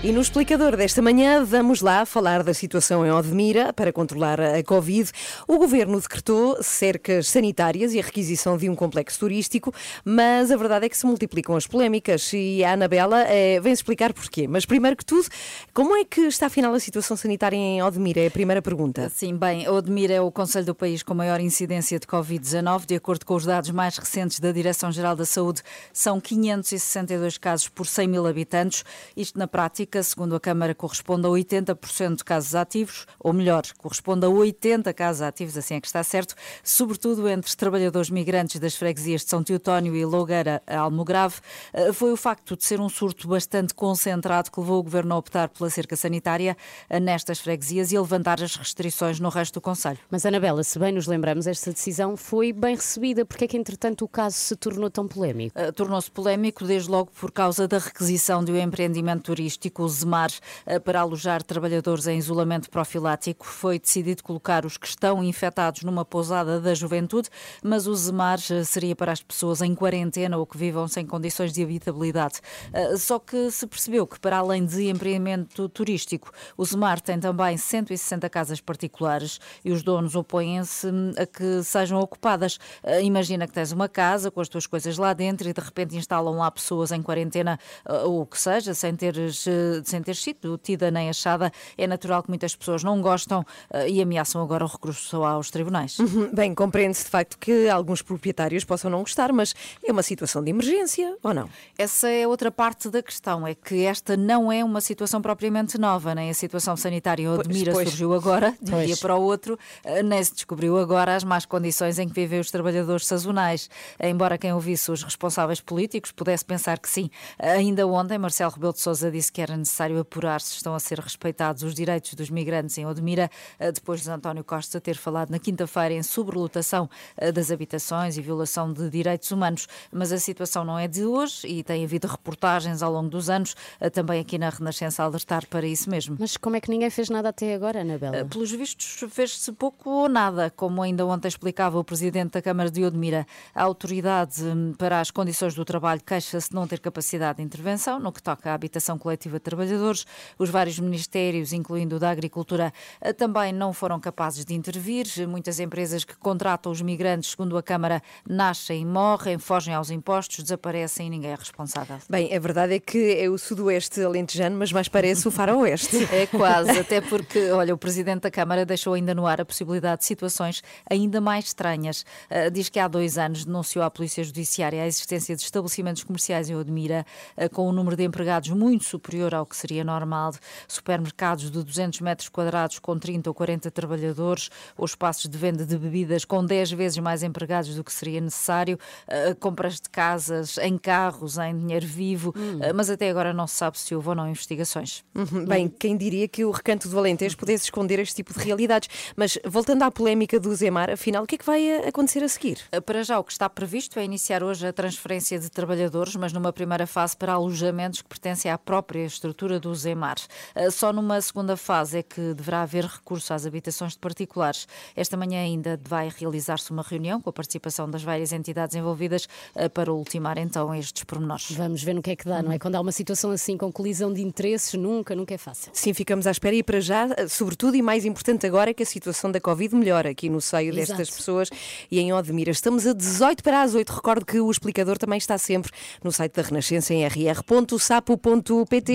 E 0.09 0.13
no 0.13 0.23
explicador 0.23 0.75
desta 0.75 1.03
manhã 1.03 1.45
vamos 1.45 1.83
lá 1.83 2.07
falar 2.07 2.43
da 2.43 2.55
situação 2.55 3.05
em 3.05 3.13
Odmira 3.13 3.75
para 3.75 3.93
controlar 3.93 4.41
a 4.41 4.63
Covid. 4.63 5.13
O 5.47 5.59
governo 5.59 6.01
decretou 6.01 6.63
cercas 6.63 7.29
sanitárias 7.29 7.93
e 7.93 8.01
a 8.01 8.03
requisição 8.03 8.57
de 8.57 8.71
um 8.71 8.75
complexo 8.75 9.21
turístico, 9.21 9.71
mas 10.03 10.51
a 10.51 10.57
verdade 10.57 10.87
é 10.87 10.89
que 10.89 10.97
se 10.97 11.05
multiplicam 11.05 11.55
as 11.55 11.67
polémicas 11.67 12.33
e 12.33 12.65
a 12.65 12.73
Anabela 12.73 13.21
eh, 13.29 13.61
vem 13.61 13.71
explicar 13.71 14.15
porquê. 14.15 14.49
Mas 14.49 14.65
primeiro 14.65 14.97
que 14.97 15.05
tudo, 15.05 15.29
como 15.75 15.95
é 15.95 16.07
que 16.07 16.23
está 16.23 16.47
afinal 16.47 16.73
a 16.73 16.81
situação 16.81 17.15
sanitária 17.15 17.59
em 17.59 17.83
Odmira? 17.83 18.23
É 18.23 18.29
a 18.29 18.31
primeira 18.31 18.63
pergunta. 18.63 19.11
Sim, 19.15 19.37
bem, 19.37 19.69
Odmira 19.69 20.15
é 20.15 20.21
o 20.23 20.33
conselho 20.33 20.65
do 20.65 20.75
país 20.75 21.03
com 21.03 21.13
maior 21.13 21.39
incidência 21.39 21.99
de 22.01 22.07
Covid-19. 22.07 22.87
De 22.87 22.95
acordo 22.95 23.27
com 23.27 23.35
os 23.35 23.45
dados 23.45 23.69
mais 23.73 23.99
recentes 23.99 24.41
da 24.41 24.53
Direção-Geral 24.53 25.15
da 25.15 25.27
Saúde, 25.27 25.61
são 25.93 26.19
562 26.19 27.37
casos 27.37 27.69
por 27.69 27.87
100 27.87 28.09
mil 28.09 28.27
habitantes. 28.27 28.87
Isto, 29.15 29.39
na 29.39 29.47
prática, 29.47 29.98
segundo 30.03 30.35
a 30.35 30.41
Câmara, 30.41 30.75
corresponde 30.75 31.27
a 31.27 31.31
80% 31.31 32.17
de 32.17 32.25
casos 32.25 32.55
ativos, 32.55 33.07
ou 33.19 33.33
melhor, 33.33 33.63
corresponde 33.79 34.27
a 34.27 34.29
80 34.29 34.93
casos 34.95 35.23
ativos, 35.23 35.57
assim 35.57 35.75
é 35.75 35.81
que 35.81 35.87
está 35.87 36.03
certo, 36.03 36.35
sobretudo 36.63 37.29
entre 37.29 37.55
trabalhadores 37.57 38.11
migrantes 38.11 38.61
das 38.61 38.75
freguesias 38.75 39.23
de 39.23 39.31
São 39.31 39.43
Teotónio 39.43 39.95
e 39.95 40.05
Lougueira 40.05 40.63
a 40.67 40.79
Almograve. 40.79 41.37
Eh, 41.73 41.93
Foi 41.93 42.13
o 42.13 42.17
facto 42.17 42.57
de 42.57 42.65
ser 42.65 42.81
um 42.81 42.89
surto 42.89 43.29
bastante 43.29 43.75
concentrado 43.75 44.51
que 44.51 44.61
levou 44.61 44.79
o 44.81 44.83
Governo 44.83 45.15
a 45.15 45.19
optar 45.19 45.49
pela 45.49 45.71
cerca 45.71 45.97
sanitária 45.97 46.57
eh, 46.89 47.01
nestas 47.01 47.41
freguesias 47.41 47.93
e 47.93 47.97
a 47.97 48.01
levantar 48.01 48.43
as 48.43 48.57
restrições 48.57 49.21
no 49.21 49.29
resto 49.29 49.55
do 49.55 49.61
Conselho. 49.61 49.99
Mas, 50.11 50.25
Anabela, 50.25 50.63
se 50.63 50.79
bem 50.79 50.93
nos 50.93 51.07
lembramos, 51.07 51.47
esta 51.47 51.73
decisão 51.73 52.17
foi 52.17 52.53
bem 52.53 52.75
recebida. 52.77 53.25
Porque 53.25 53.45
é 53.45 53.49
que, 53.49 53.57
entretanto, 53.57 54.05
o 54.05 54.09
caso 54.09 54.37
se 54.37 54.57
tornou 54.57 54.91
tão 54.91 55.07
polémico? 55.07 55.59
Uh, 55.59 55.73
Tornou-se 55.73 56.11
polémico 56.11 56.65
desde 56.65 56.91
logo 56.91 57.11
por 57.19 57.31
causa 57.31 57.67
da 57.67 57.79
requisição 57.79 58.45
de 58.45 58.53
um 58.53 58.57
empreendimento 58.57 59.23
turístico, 59.23 59.88
o 59.89 59.91
Zemar, 59.91 60.31
uh, 60.67 60.81
para 60.81 61.01
alojar 61.01 61.43
trabalhadores 61.43 62.07
em 62.07 62.19
isolamento 62.19 62.71
profilático. 62.71 63.47
Foi 63.47 63.79
decidido 63.79 64.23
colocar 64.23 64.65
os 64.67 64.77
que 64.77 64.87
estão 64.87 65.25
infectados 65.25 65.83
numa 65.83 66.05
pousada 66.05 66.61
da 66.61 66.75
juventude, 66.75 67.29
mas 67.63 67.87
o 67.87 67.95
Zemar 67.95 68.39
uh, 68.39 68.65
seria 68.65 68.95
para 68.95 69.13
as 69.13 69.23
pessoas 69.23 69.63
em 69.63 69.75
quarentena 69.75 70.37
ou 70.37 70.47
que 70.47 70.59
vivam 70.59 70.87
sem 70.87 71.07
condições 71.07 71.53
de 71.53 71.63
habitabilidade. 71.63 72.41
Uh, 72.73 72.97
Só 72.99 73.19
que 73.19 73.51
se 73.51 73.67
percebeu 73.67 74.07
que, 74.07 74.21
para 74.21 74.39
além 74.39 74.65
de 74.65 74.89
empreendimento 74.89 75.69
turístico, 75.71 76.31
o 76.57 76.65
Zemar 76.65 77.01
tem 77.01 77.19
também 77.19 77.57
160 77.57 78.29
casas 78.29 78.61
particulares 78.61 79.41
e 79.65 79.73
os 79.73 79.83
donos 79.83 80.15
opõem-se 80.15 80.89
hum, 80.89 81.13
a 81.17 81.25
que 81.25 81.63
sejam 81.63 81.99
ocupadas. 81.99 82.59
Imagina 83.03 83.47
que 83.47 83.53
tens 83.53 83.73
uma 83.73 83.89
casa 83.89 84.31
com 84.31 84.41
as 84.41 84.49
tuas 84.49 84.67
coisas 84.67 84.99
lá 84.99 85.13
dentro 85.13 85.49
e 85.49 85.53
de 85.53 85.61
repente 85.61 85.97
instalam 85.97 86.37
lá 86.37 86.51
pessoas 86.51 86.93
em 86.93 87.03
quarentena 87.03 87.59
ou 88.05 88.23
o 88.23 88.27
que 88.27 88.39
seja, 88.39 88.75
sem 88.75 88.95
teres, 88.95 89.47
sem 89.85 90.03
teres 90.03 90.23
sido 90.23 90.59
tida 90.59 90.91
nem 90.91 91.09
achada. 91.09 91.53
É 91.77 91.87
natural 91.87 92.23
que 92.23 92.29
muitas 92.29 92.55
pessoas 92.55 92.83
não 92.83 93.01
gostam 93.01 93.41
uh, 93.41 93.89
e 93.89 94.01
ameaçam 94.01 94.43
agora 94.43 94.65
o 94.65 94.69
recurso 94.69 95.25
aos 95.25 95.51
tribunais. 95.51 95.99
Uhum, 95.99 96.31
Bem, 96.35 96.55
compreende-se 96.55 97.05
de 97.05 97.11
facto 97.11 97.39
que 97.39 97.69
alguns 97.69 98.03
proprietários 98.03 98.65
possam 98.65 98.91
não 98.91 99.01
gostar, 99.01 99.33
mas 99.33 99.55
é 99.85 99.93
uma 99.93 100.03
situação 100.03 100.43
de 100.43 100.51
emergência 100.51 101.17
ou 101.23 101.35
não? 101.35 101.49
Essa 101.77 102.09
é 102.09 102.27
outra 102.27 102.51
parte 102.51 102.89
da 102.89 103.03
questão, 103.03 103.47
é 103.47 103.55
que 103.55 103.85
esta 103.85 104.17
não 104.17 104.51
é 104.51 104.65
uma 104.65 104.81
situação 104.81 105.21
propriamente 105.21 105.79
nova, 105.79 106.15
nem 106.15 106.31
a 106.31 106.35
situação 106.35 106.77
sanitária 106.77 107.23
em 107.23 107.29
Odmira 107.29 107.73
pois. 107.73 107.89
surgiu 107.89 108.15
agora, 108.15 108.55
de 108.61 108.75
um 108.75 108.85
dia 108.85 108.97
para 108.97 109.15
o 109.17 109.23
outro, 109.23 109.59
eh, 109.85 110.03
nem 110.03 110.23
se 110.23 110.35
descobriu 110.35 110.79
agora 110.79 111.15
as 111.15 111.25
más 111.25 111.45
condições 111.45 111.99
em 111.99 112.09
que 112.09 112.15
vivem 112.15 112.41
os 112.41 112.51
trabalhadores 112.51 113.07
sazonais. 113.07 113.69
Embora 114.01 114.39
quem 114.39 114.53
ouvisse 114.53 114.91
os 114.91 115.03
responsáveis 115.03 115.61
políticos 115.61 116.13
pudesse 116.13 116.45
pensar 116.45 116.79
que 116.79 116.89
sim. 116.89 117.11
Ainda 117.39 117.87
ontem, 117.87 118.19
Marcelo 118.19 118.53
Rebelo 118.53 118.73
de 118.73 118.81
Sousa 118.81 119.11
disse 119.11 119.33
que 119.33 119.41
era 119.41 119.57
necessário 119.59 119.99
apurar 119.99 120.41
se 120.41 120.55
estão 120.55 120.75
a 120.75 120.81
ser 120.81 120.99
respeitados 120.99 121.63
os 121.63 121.75
direitos 121.75 122.15
dos 122.15 122.31
migrantes 122.31 122.79
em 122.79 122.87
Odmira, 122.87 123.31
eh, 123.59 123.73
depois 123.73 124.03
de 124.03 124.11
António 124.11 124.45
Costa 124.45 124.81
ter 124.81 124.97
falado 124.97 125.31
na 125.31 125.39
quinta-feira 125.39 125.95
em 125.95 126.03
sobrelotação 126.03 126.89
eh, 127.17 127.33
das 127.33 127.51
habitações 127.51 128.17
e 128.17 128.23
violação 128.23 128.73
de 128.73 128.89
direitos 128.89 129.31
humanos. 129.31 129.67
Mas 129.93 130.13
a 130.13 130.19
situação 130.19 130.65
não 130.65 130.79
é 130.79 130.89
de 130.89 131.05
hoje 131.05 131.47
e 131.47 131.63
tem 131.63 131.85
havido 131.85 132.07
reportagens 132.07 132.83
ao 132.83 132.93
longo 132.93 133.09
dos 133.09 133.29
anos, 133.29 133.55
eh, 133.81 133.91
também 133.91 134.21
aqui 134.21 134.39
na 134.39 134.51
Renascença, 134.51 135.03
a 135.03 135.07
alertar 135.07 135.47
para 135.47 135.67
isso 135.67 135.91
mesmo. 135.91 136.17
Mas 136.19 136.37
como 136.37 136.57
é 136.57 136.61
que 136.61 136.71
ninguém 136.71 136.91
fez 136.91 137.11
nada 137.11 137.29
até 137.29 137.55
agora, 137.55 137.81
Anabela? 137.81 138.25
Pelos 138.25 138.51
vistos, 138.51 139.05
fez-se 139.11 139.53
pouco 139.53 139.91
ou 139.91 140.09
nada, 140.09 140.51
como 140.55 140.83
ainda 140.83 141.05
ontem 141.07 141.29
explicava 141.29 141.79
o 141.79 141.85
presidente 141.85 142.33
da 142.33 142.43
Câmara 142.43 142.71
de 142.71 142.85
Odmira. 142.85 143.27
A 143.55 143.63
autoridade 143.63 144.43
hum, 144.43 144.73
para 144.77 145.01
as 145.01 145.11
condições 145.11 145.55
do 145.55 145.65
trabalho 145.65 146.01
queixa-se 146.05 146.51
de 146.51 146.55
não 146.55 146.67
ter 146.67 146.81
capacidade 146.81 147.39
de 147.39 147.43
intervenção 147.43 147.99
no 147.99 148.13
que 148.13 148.23
toca 148.23 148.51
à 148.51 148.55
habitação 148.55 148.99
coletiva 148.99 149.41
trabalhadores. 149.49 150.07
Os 150.39 150.51
vários 150.51 150.79
ministérios, 150.79 151.53
incluindo 151.53 151.97
o 151.97 151.99
da 151.99 152.11
Agricultura, 152.11 152.73
eh, 153.01 153.13
também 153.13 153.53
não 153.53 153.73
foram 153.73 153.99
capazes 153.99 154.45
de 154.45 154.55
intervir. 154.55 155.07
Muitas 155.27 155.59
empresas 155.59 156.05
que 156.05 156.17
contratam 156.17 156.71
os 156.71 156.83
migrantes, 156.83 157.31
segundo 157.31 157.57
a 157.57 157.63
Câmara, 157.63 158.03
nascem 158.29 158.83
e 158.83 158.85
morrem, 158.85 159.39
fogem 159.39 159.75
aos 159.75 159.91
impostos, 159.91 160.43
desaparecem 160.43 161.07
e 161.07 161.11
ninguém 161.11 161.31
é 161.31 161.35
responsável. 161.35 161.99
Bem, 162.09 162.35
a 162.35 162.39
verdade 162.39 162.75
é 162.75 162.81
que 162.81 163.17
é 163.19 163.29
o 163.29 163.39
sudoeste 163.39 164.03
alentejano, 164.03 164.57
mas 164.57 164.73
mais 164.73 164.89
parece 164.89 165.27
o 165.27 165.31
faroeste. 165.31 166.09
É 166.19 166.27
quase, 166.27 166.71
até 166.79 167.01
porque, 167.01 167.51
olha, 167.51 167.73
o 167.73 167.79
Presidente 167.79 168.23
da 168.23 168.31
Câmara 168.31 168.65
deixou 168.65 168.95
ainda 168.95 169.15
no 169.15 169.27
ar 169.27 169.41
a 169.41 169.45
possibilidade 169.45 170.01
de 170.01 170.07
situações 170.07 170.63
ainda 170.89 171.21
mais 171.21 171.47
estranhas. 171.47 172.05
Ah, 172.31 172.49
diz 172.49 172.69
que 172.69 172.79
há 172.79 172.89
dois 172.89 173.19
anos 173.19 173.45
denunciou 173.45 173.85
à 173.85 173.91
Polícia 173.91 174.25
Judiciária 174.25 174.83
a 174.83 174.87
existência 174.87 175.37
de 175.37 175.43
estabelecimentos 175.43 176.03
comerciais 176.03 176.51
em 176.51 176.57
Odmira 176.57 177.07
ah, 177.37 177.49
com 177.49 177.69
um 177.69 177.73
número 177.73 177.97
de 177.97 178.05
empregados 178.05 178.51
muito 178.51 178.85
superior 178.85 179.35
ao 179.39 179.47
que 179.47 179.57
seria 179.57 179.85
normal, 179.85 180.33
supermercados 180.67 181.51
de 181.51 181.63
200 181.63 182.01
metros 182.01 182.29
quadrados 182.29 182.79
com 182.79 182.99
30 182.99 183.31
ou 183.31 183.35
40 183.35 183.71
trabalhadores, 183.71 184.51
ou 184.77 184.85
espaços 184.85 185.29
de 185.29 185.39
venda 185.39 185.65
de 185.65 185.77
bebidas 185.79 186.25
com 186.25 186.45
10 186.45 186.73
vezes 186.73 186.99
mais 186.99 187.23
empregados 187.23 187.75
do 187.75 187.85
que 187.85 187.93
seria 187.93 188.21
necessário, 188.21 188.79
ah, 189.07 189.35
compras 189.39 189.81
de 189.81 189.89
casas 189.89 190.59
em 190.59 190.77
carros, 190.77 191.39
em 191.39 191.57
dinheiro 191.57 191.87
vivo, 191.87 192.35
ah, 192.37 192.73
mas 192.75 192.91
até 192.91 193.09
agora 193.09 193.33
não 193.33 193.47
se 193.47 193.55
sabe 193.55 193.79
se 193.79 193.95
houve 193.95 194.09
ou 194.09 194.15
não 194.15 194.29
investigações. 194.29 195.05
Uhum, 195.15 195.45
Bem, 195.47 195.69
quem 195.69 195.97
diria 195.97 196.29
que 196.29 196.45
o 196.45 196.51
recanto 196.51 196.89
do 196.89 196.99
Alentejo 196.99 197.37
pudesse 197.37 197.65
esconder 197.65 197.99
este 197.99 198.17
tipo 198.17 198.33
de 198.33 198.45
realidades. 198.45 198.89
Mas 199.17 199.39
voltando 199.45 199.83
à 199.83 199.91
polémica 199.91 200.39
do 200.39 200.55
Zemar, 200.55 200.91
afinal, 200.91 201.25
o 201.25 201.27
que 201.27 201.37
é 201.37 201.39
que 201.39 201.47
vai 201.47 201.67
eh, 201.67 201.89
acontecer 201.89 202.23
a 202.23 202.29
seguir? 202.29 202.59
Para 202.85 203.03
já, 203.03 203.19
o 203.19 203.25
que 203.25 203.33
está 203.33 203.49
previsto 203.49 203.99
é 203.99 204.05
iniciar 204.05 204.43
hoje 204.43 204.67
a 204.67 204.73
transferência 204.73 205.39
de 205.39 205.51
trabalhadores, 205.51 206.17
mas 206.17 206.33
numa 206.33 206.53
primeira 206.53 206.87
fase 206.87 207.17
para 207.17 207.33
alojamentos 207.33 208.03
que 208.03 208.09
pertencem 208.09 208.51
à 208.51 208.59
própria 208.59 209.05
estrutura 209.05 209.28
do 209.61 209.75
Zemar. 209.75 210.17
Eh, 210.55 210.71
Só 210.71 210.93
numa 210.93 211.21
segunda 211.21 211.57
fase 211.57 211.99
é 211.99 212.03
que 212.03 212.35
deverá 212.35 212.63
haver 212.63 212.85
recurso 212.85 213.33
às 213.33 213.47
habitações 213.47 213.93
de 213.93 213.99
particulares. 213.99 214.67
Esta 214.97 215.17
manhã 215.17 215.41
ainda 215.41 215.81
vai 215.89 216.11
realizar-se 216.17 216.71
uma 216.71 216.83
reunião 216.83 217.21
com 217.21 217.31
a 217.31 217.33
participação 217.33 217.91
das 217.91 218.03
várias 218.03 218.33
entidades 218.33 218.77
envolvidas 218.77 219.29
eh, 219.55 219.69
para 219.69 219.93
ultimar 219.93 220.39
então 220.39 220.75
estes 220.75 221.05
pormenores. 221.05 221.51
Vamos 221.53 221.83
ver 221.83 221.95
no 221.95 222.03
que 222.03 222.11
é 222.11 222.17
que 222.17 222.25
dá, 222.25 222.43
não 222.43 222.53
é? 222.53 222.59
Quando 222.59 222.75
há 222.77 222.81
uma 222.81 222.93
situação 222.93 223.31
assim 223.31 223.57
com 223.57 223.71
colisão 223.73 224.13
de 224.13 224.23
interesses, 224.23 224.75
nunca, 224.75 225.15
nunca 225.15 225.35
é 225.35 225.39
fácil. 225.39 225.71
Sim, 225.73 225.95
ficamos 225.95 226.27
à 226.27 226.31
espera 226.31 226.55
e 226.57 226.63
para 226.63 226.81
já, 226.81 227.09
eh, 227.17 227.29
sobretudo 227.29 227.77
e 227.77 227.83
mais 227.83 228.05
importante 228.05 228.47
agora, 228.47 228.71
é 228.71 228.75
que 228.75 228.83
a 228.83 228.87
situação 228.87 229.31
da 229.31 229.41
Covid 229.41 229.75
melhora 229.75 230.11
aqui 230.11 230.29
no 230.29 230.41
seio 230.41 230.75
destas 230.75 231.01
Exato. 231.01 231.17
pessoas 231.17 231.51
e 231.91 232.01
em 232.01 232.13
Odmira. 232.13 232.51
Estamos 232.51 232.87
a 232.87 232.93
18 232.93 233.43
para 233.43 233.63
as 233.63 233.75
8. 233.75 233.89
Recordo 233.91 234.27
que 234.27 234.41
o 234.41 234.51
explicador 234.51 234.99
também 234.99 235.19
está 235.19 235.39
sempre 235.39 235.71
no 236.03 236.11
site 236.13 236.35
da 236.35 236.43
Renascença 236.43 236.93
em 236.95 237.07
rr.sapo.pt. 237.07 238.89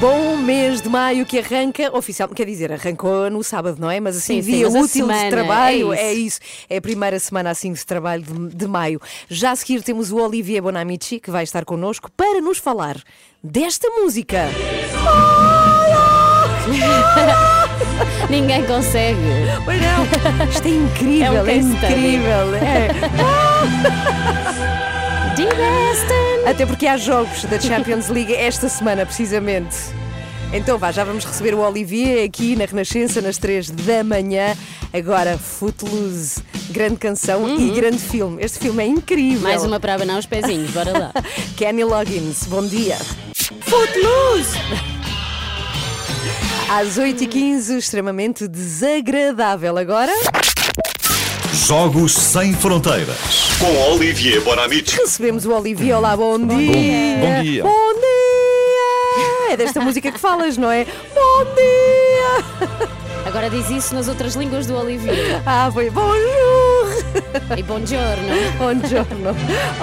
Bom 0.00 0.36
mês 0.36 0.80
de 0.82 0.88
maio 0.90 1.24
que 1.24 1.38
arranca, 1.38 1.96
oficial, 1.96 2.28
quer 2.28 2.44
dizer, 2.44 2.70
arrancou 2.70 3.30
no 3.30 3.42
sábado, 3.42 3.78
não 3.80 3.90
é? 3.90 3.98
Mas 3.98 4.18
assim, 4.18 4.42
Sim, 4.42 4.42
sim, 4.42 4.50
dia 4.58 4.68
mas 4.70 4.84
útil 4.84 5.06
de 5.06 5.12
semana, 5.14 5.30
trabalho, 5.30 5.92
é 5.94 6.02
é 6.02 6.12
isso. 6.12 6.38
É 6.68 6.76
a 6.76 6.82
primeira 6.82 7.18
semana 7.18 7.48
assim 7.50 7.72
de 7.72 7.82
trabalho 7.84 8.22
de, 8.22 8.54
de 8.54 8.68
maio. 8.68 9.00
Já 9.28 9.52
a 9.52 9.56
seguir 9.56 9.82
temos 9.82 10.12
o 10.12 10.18
Olivier 10.18 10.60
Bonamici, 10.62 11.18
que 11.18 11.30
vai 11.30 11.44
estar 11.44 11.64
connosco 11.64 12.10
para 12.14 12.42
nos 12.42 12.58
falar 12.58 12.98
desta 13.42 13.88
música. 13.88 14.50
Ninguém 18.28 18.64
consegue. 18.66 19.18
Pois 19.64 19.80
não, 19.80 20.04
isto 20.50 20.66
é 20.66 20.70
incrível, 20.76 21.36
É 21.36 21.42
um 21.42 21.46
é, 21.46 21.56
incrível. 21.56 22.54
é. 22.56 22.88
Destin. 25.36 26.15
Até 26.46 26.64
porque 26.64 26.86
há 26.86 26.96
jogos 26.96 27.44
da 27.46 27.58
Champions 27.58 28.08
League 28.08 28.32
esta 28.32 28.68
semana, 28.68 29.04
precisamente. 29.04 29.76
Então 30.52 30.78
vá, 30.78 30.92
já 30.92 31.02
vamos 31.02 31.24
receber 31.24 31.54
o 31.54 31.58
Olivier 31.58 32.24
aqui 32.24 32.54
na 32.54 32.66
Renascença 32.66 33.20
nas 33.20 33.36
3 33.36 33.70
da 33.70 34.04
manhã. 34.04 34.56
Agora, 34.92 35.36
Footloose, 35.36 36.40
grande 36.70 36.98
canção 36.98 37.58
e 37.58 37.72
grande 37.72 37.98
filme. 37.98 38.40
Este 38.40 38.60
filme 38.60 38.84
é 38.84 38.86
incrível. 38.86 39.40
Mais 39.40 39.64
uma 39.64 39.80
para 39.80 39.94
abanar 39.94 40.20
os 40.20 40.26
pezinhos, 40.26 40.70
bora 40.70 40.96
lá. 40.96 41.12
Kenny 41.58 41.82
Loggins, 41.82 42.46
bom 42.46 42.64
dia. 42.64 42.96
Footloose! 43.62 44.56
Às 46.70 46.96
8h15, 46.96 47.76
extremamente 47.76 48.46
desagradável. 48.46 49.76
Agora, 49.76 50.12
Jogos 51.56 52.12
Sem 52.12 52.52
Fronteiras. 52.52 53.48
Com 53.58 53.92
Olivier 53.92 54.42
Bonamici. 54.42 54.94
recebemos 54.98 55.46
o 55.46 55.52
Olivier. 55.52 55.96
Olá, 55.96 56.14
bom 56.14 56.38
dia. 56.38 56.46
bom 56.46 57.42
dia. 57.42 57.62
Bom 57.62 57.94
dia. 57.94 59.52
é 59.52 59.56
desta 59.56 59.80
música 59.80 60.12
que 60.12 60.18
falas, 60.20 60.58
não 60.58 60.70
é? 60.70 60.84
Bom 60.84 61.44
dia! 61.54 62.68
Agora 63.24 63.48
diz 63.48 63.70
isso 63.70 63.94
nas 63.94 64.06
outras 64.06 64.34
línguas 64.34 64.66
do 64.66 64.76
Olivier. 64.76 65.42
Ah, 65.46 65.70
foi 65.72 65.88
bonjour! 65.88 66.75
E 67.56 67.62
buongiorno. 67.62 68.28
Buongiorno. 68.58 69.34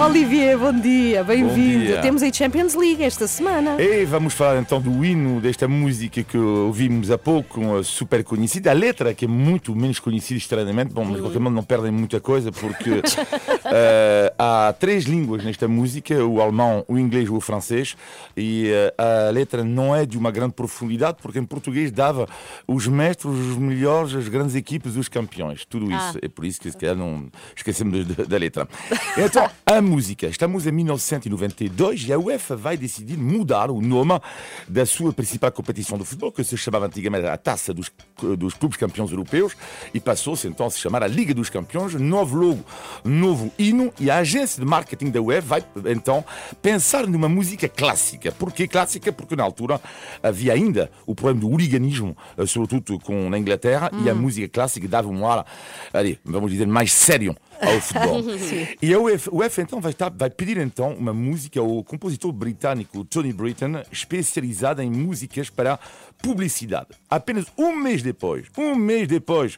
Olivier, 0.05 0.57
bom 0.57 0.73
dia, 0.73 1.23
Bom 1.23 1.29
bem-vindo. 1.29 2.01
Temos 2.01 2.21
aí 2.21 2.31
Champions 2.33 2.75
League 2.75 3.03
esta 3.03 3.27
semana. 3.27 3.81
E 3.81 4.05
vamos 4.05 4.33
falar 4.33 4.59
então 4.59 4.79
do 4.79 5.03
hino 5.03 5.41
desta 5.41 5.67
música 5.67 6.21
que 6.23 6.37
ouvimos 6.37 7.09
há 7.09 7.17
pouco, 7.17 7.83
super 7.83 8.23
conhecida. 8.23 8.69
A 8.69 8.73
letra, 8.73 9.13
que 9.13 9.25
é 9.25 9.27
muito 9.27 9.75
menos 9.75 9.99
conhecida 9.99 10.37
estranhamente, 10.37 10.93
bom, 10.93 11.03
mas 11.03 11.15
de 11.15 11.21
qualquer 11.21 11.39
modo 11.39 11.55
não 11.55 11.63
perdem 11.63 11.91
muita 11.91 12.19
coisa, 12.19 12.51
porque 12.51 13.01
eh, 13.65 14.33
há 14.37 14.73
três 14.79 15.05
línguas 15.05 15.43
nesta 15.43 15.67
música: 15.67 16.23
o 16.23 16.41
alemão, 16.41 16.85
o 16.87 16.99
inglês 16.99 17.27
e 17.27 17.31
o 17.31 17.41
francês. 17.41 17.95
E 18.37 18.69
eh, 18.69 18.93
a 18.97 19.31
letra 19.31 19.63
não 19.63 19.95
é 19.95 20.05
de 20.05 20.17
uma 20.17 20.31
grande 20.31 20.53
profundidade, 20.53 21.17
porque 21.21 21.39
em 21.39 21.45
português 21.45 21.91
dava 21.91 22.27
os 22.67 22.87
mestres, 22.87 23.33
os 23.33 23.57
melhores, 23.57 24.13
as 24.13 24.27
grandes 24.27 24.55
equipes, 24.55 24.95
os 24.95 25.07
campeões. 25.07 25.65
Tudo 25.65 25.91
isso. 25.91 26.19
É 26.21 26.27
por 26.27 26.45
isso 26.45 26.59
que 26.61 26.69
se 26.69 26.77
calhar 26.77 26.95
não 26.95 27.22
esquecemos 27.55 28.05
da- 28.05 28.37
letra. 28.37 28.67
Então, 29.15 29.49
a 29.65 29.81
música. 29.81 30.27
Estamos 30.27 30.65
em 30.65 30.71
1992 30.71 32.07
e 32.07 32.13
a 32.13 32.17
UEFA 32.19 32.55
vai 32.55 32.75
decidir 32.75 33.17
mudar 33.17 33.69
o 33.69 33.79
nome 33.81 34.19
da 34.67 34.85
sua 34.85 35.13
principal 35.13 35.51
competição 35.51 35.97
de 35.97 36.03
futebol, 36.03 36.31
que 36.31 36.43
se 36.43 36.57
chamava 36.57 36.87
antigamente 36.87 37.25
a 37.27 37.37
Taça 37.37 37.73
dos, 37.73 37.91
dos 38.37 38.53
Clubes 38.55 38.77
Campeões 38.77 39.11
Europeus, 39.11 39.55
e 39.93 39.99
passou-se 39.99 40.47
então 40.47 40.65
a 40.65 40.69
se 40.69 40.79
chamar 40.79 41.03
a 41.03 41.07
Liga 41.07 41.33
dos 41.33 41.49
Campeões. 41.49 41.93
Novo 41.93 42.35
logo, 42.35 42.65
novo 43.03 43.51
hino, 43.57 43.93
e 43.99 44.09
a 44.09 44.17
agência 44.17 44.59
de 44.59 44.67
marketing 44.67 45.11
da 45.11 45.21
UEFA 45.21 45.47
vai 45.47 45.63
então 45.91 46.23
pensar 46.61 47.05
numa 47.07 47.29
música 47.29 47.67
clássica. 47.69 48.31
Por 48.31 48.51
que 48.51 48.67
clássica? 48.67 49.11
Porque 49.11 49.35
na 49.35 49.43
altura 49.43 49.79
havia 50.21 50.53
ainda 50.53 50.89
o 51.05 51.13
problema 51.13 51.41
do 51.41 51.49
hooliganismo, 51.49 52.15
eh, 52.37 52.45
sobretudo 52.45 52.99
com 52.99 53.29
na 53.29 53.37
Inglaterra, 53.37 53.91
e 54.03 54.09
a 54.09 54.15
música 54.15 54.47
clássica 54.47 54.87
dava 54.87 55.07
um 55.07 55.27
ar, 55.27 55.45
allez, 55.93 56.17
vamos 56.25 56.51
dizer, 56.51 56.67
mais 56.67 56.91
sério 57.03 57.35
ao 57.61 57.79
futebol. 57.81 58.21
E 58.81 58.93
a 58.93 58.99
UEFA, 58.99 59.29
a 59.29 59.35
UEFA 59.35 59.61
então 59.61 59.79
vai, 59.79 59.91
estar- 59.91 60.09
vai 60.09 60.29
pedir 60.29 60.57
então 60.57 60.93
uma 60.93 61.13
música 61.13 61.59
ao 61.59 61.83
compositor 61.83 62.31
britânico 62.31 63.03
Tony 63.05 63.31
Britton, 63.31 63.81
especializado 63.91 64.81
em 64.81 64.89
músicas 64.89 65.49
para 65.49 65.79
publicidade. 66.21 66.87
Apenas 67.09 67.45
um 67.57 67.73
mês 67.75 68.01
depois, 68.01 68.45
um 68.57 68.75
mês 68.75 69.07
depois, 69.07 69.57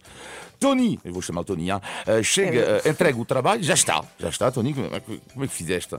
Tony, 0.59 0.99
eu 1.03 1.13
vou 1.13 1.21
chamar 1.21 1.43
Tony, 1.43 1.69
hein, 1.69 1.81
eh, 2.07 2.23
chega, 2.23 2.81
eh, 2.83 2.89
entrega 2.89 3.19
o 3.19 3.25
trabalho, 3.25 3.63
já 3.63 3.73
está, 3.73 4.03
já 4.19 4.29
está, 4.29 4.51
Tony, 4.51 4.73
como 4.73 4.95
é 4.95 4.99
que, 4.99 5.21
como 5.33 5.45
é 5.45 5.47
que 5.47 5.53
fizeste? 5.53 5.95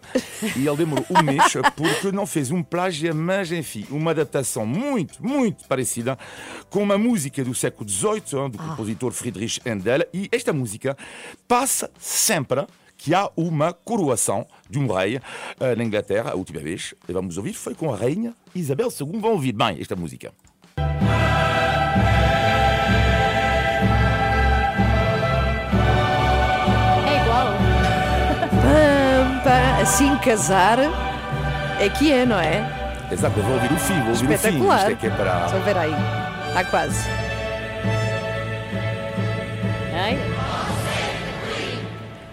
E 0.57 0.67
ele 0.67 0.77
demorou 0.77 1.05
um 1.11 1.23
mês 1.25 1.53
porque 1.75 2.13
não 2.13 2.27
fez 2.27 2.51
um 2.51 2.63
plágio, 2.63 3.15
mas 3.15 3.53
enfim, 3.53 3.87
uma 3.91 4.11
adaptação 4.11 4.67
muito, 4.67 5.25
muito 5.25 5.65
parecida 5.67 6.19
com 6.71 6.83
uma 6.83 6.99
música 6.99 7.45
do 7.45 7.55
século 7.55 7.89
XVIII, 7.89 8.51
do 8.51 8.59
compositor 8.59 9.13
Friedrich 9.13 9.61
Handel, 9.67 10.07
e 10.13 10.29
esta 10.33 10.53
música 10.53 10.97
passa 11.47 11.91
sempre 11.99 12.67
que 12.97 13.15
há 13.15 13.31
uma 13.37 13.73
coroação 13.73 14.47
de 14.69 14.79
um 14.79 14.87
rei 14.93 15.21
eh, 15.61 15.77
na 15.77 15.85
Inglaterra, 15.85 16.31
a 16.31 16.35
última 16.35 16.61
vez, 16.61 16.95
e 17.09 17.13
vamos 17.13 17.37
ouvir, 17.37 17.53
foi 17.53 17.75
com 17.75 17.93
a 17.93 17.97
rainha 17.97 18.35
Isabel 18.55 18.89
II. 18.89 19.21
Vão 19.21 19.33
ouvir 19.33 19.53
bem 19.53 19.79
esta 19.81 19.95
música. 19.95 20.33
Assim 29.87 30.17
casar 30.17 30.81
é 31.81 31.89
que 31.89 32.13
é, 32.13 32.27
não 32.27 32.41
é? 32.41 32.69
Exato, 33.09 33.39
eu 33.39 33.45
vou 33.45 33.55
ouvir 33.55 33.71
o 33.71 33.79
fim, 33.79 33.95
vou 34.01 34.09
ouvir 34.09 34.35
o 34.35 34.39
fim. 34.39 34.59
Isto 34.59 34.91
é 34.91 34.95
que 34.97 35.07
é 35.07 35.11
para. 35.11 35.49
Só 35.49 35.59
ver 35.59 35.79
aí. 35.79 35.95
Está 36.49 36.65
quase. 36.65 37.09
Ai, 39.95 40.19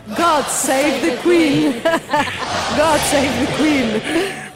God 0.07 0.45
save 0.47 0.99
the 1.01 1.15
Queen! 1.21 1.73
God 2.75 2.99
save 3.11 3.45
the 3.45 3.51
Queen! 3.55 4.01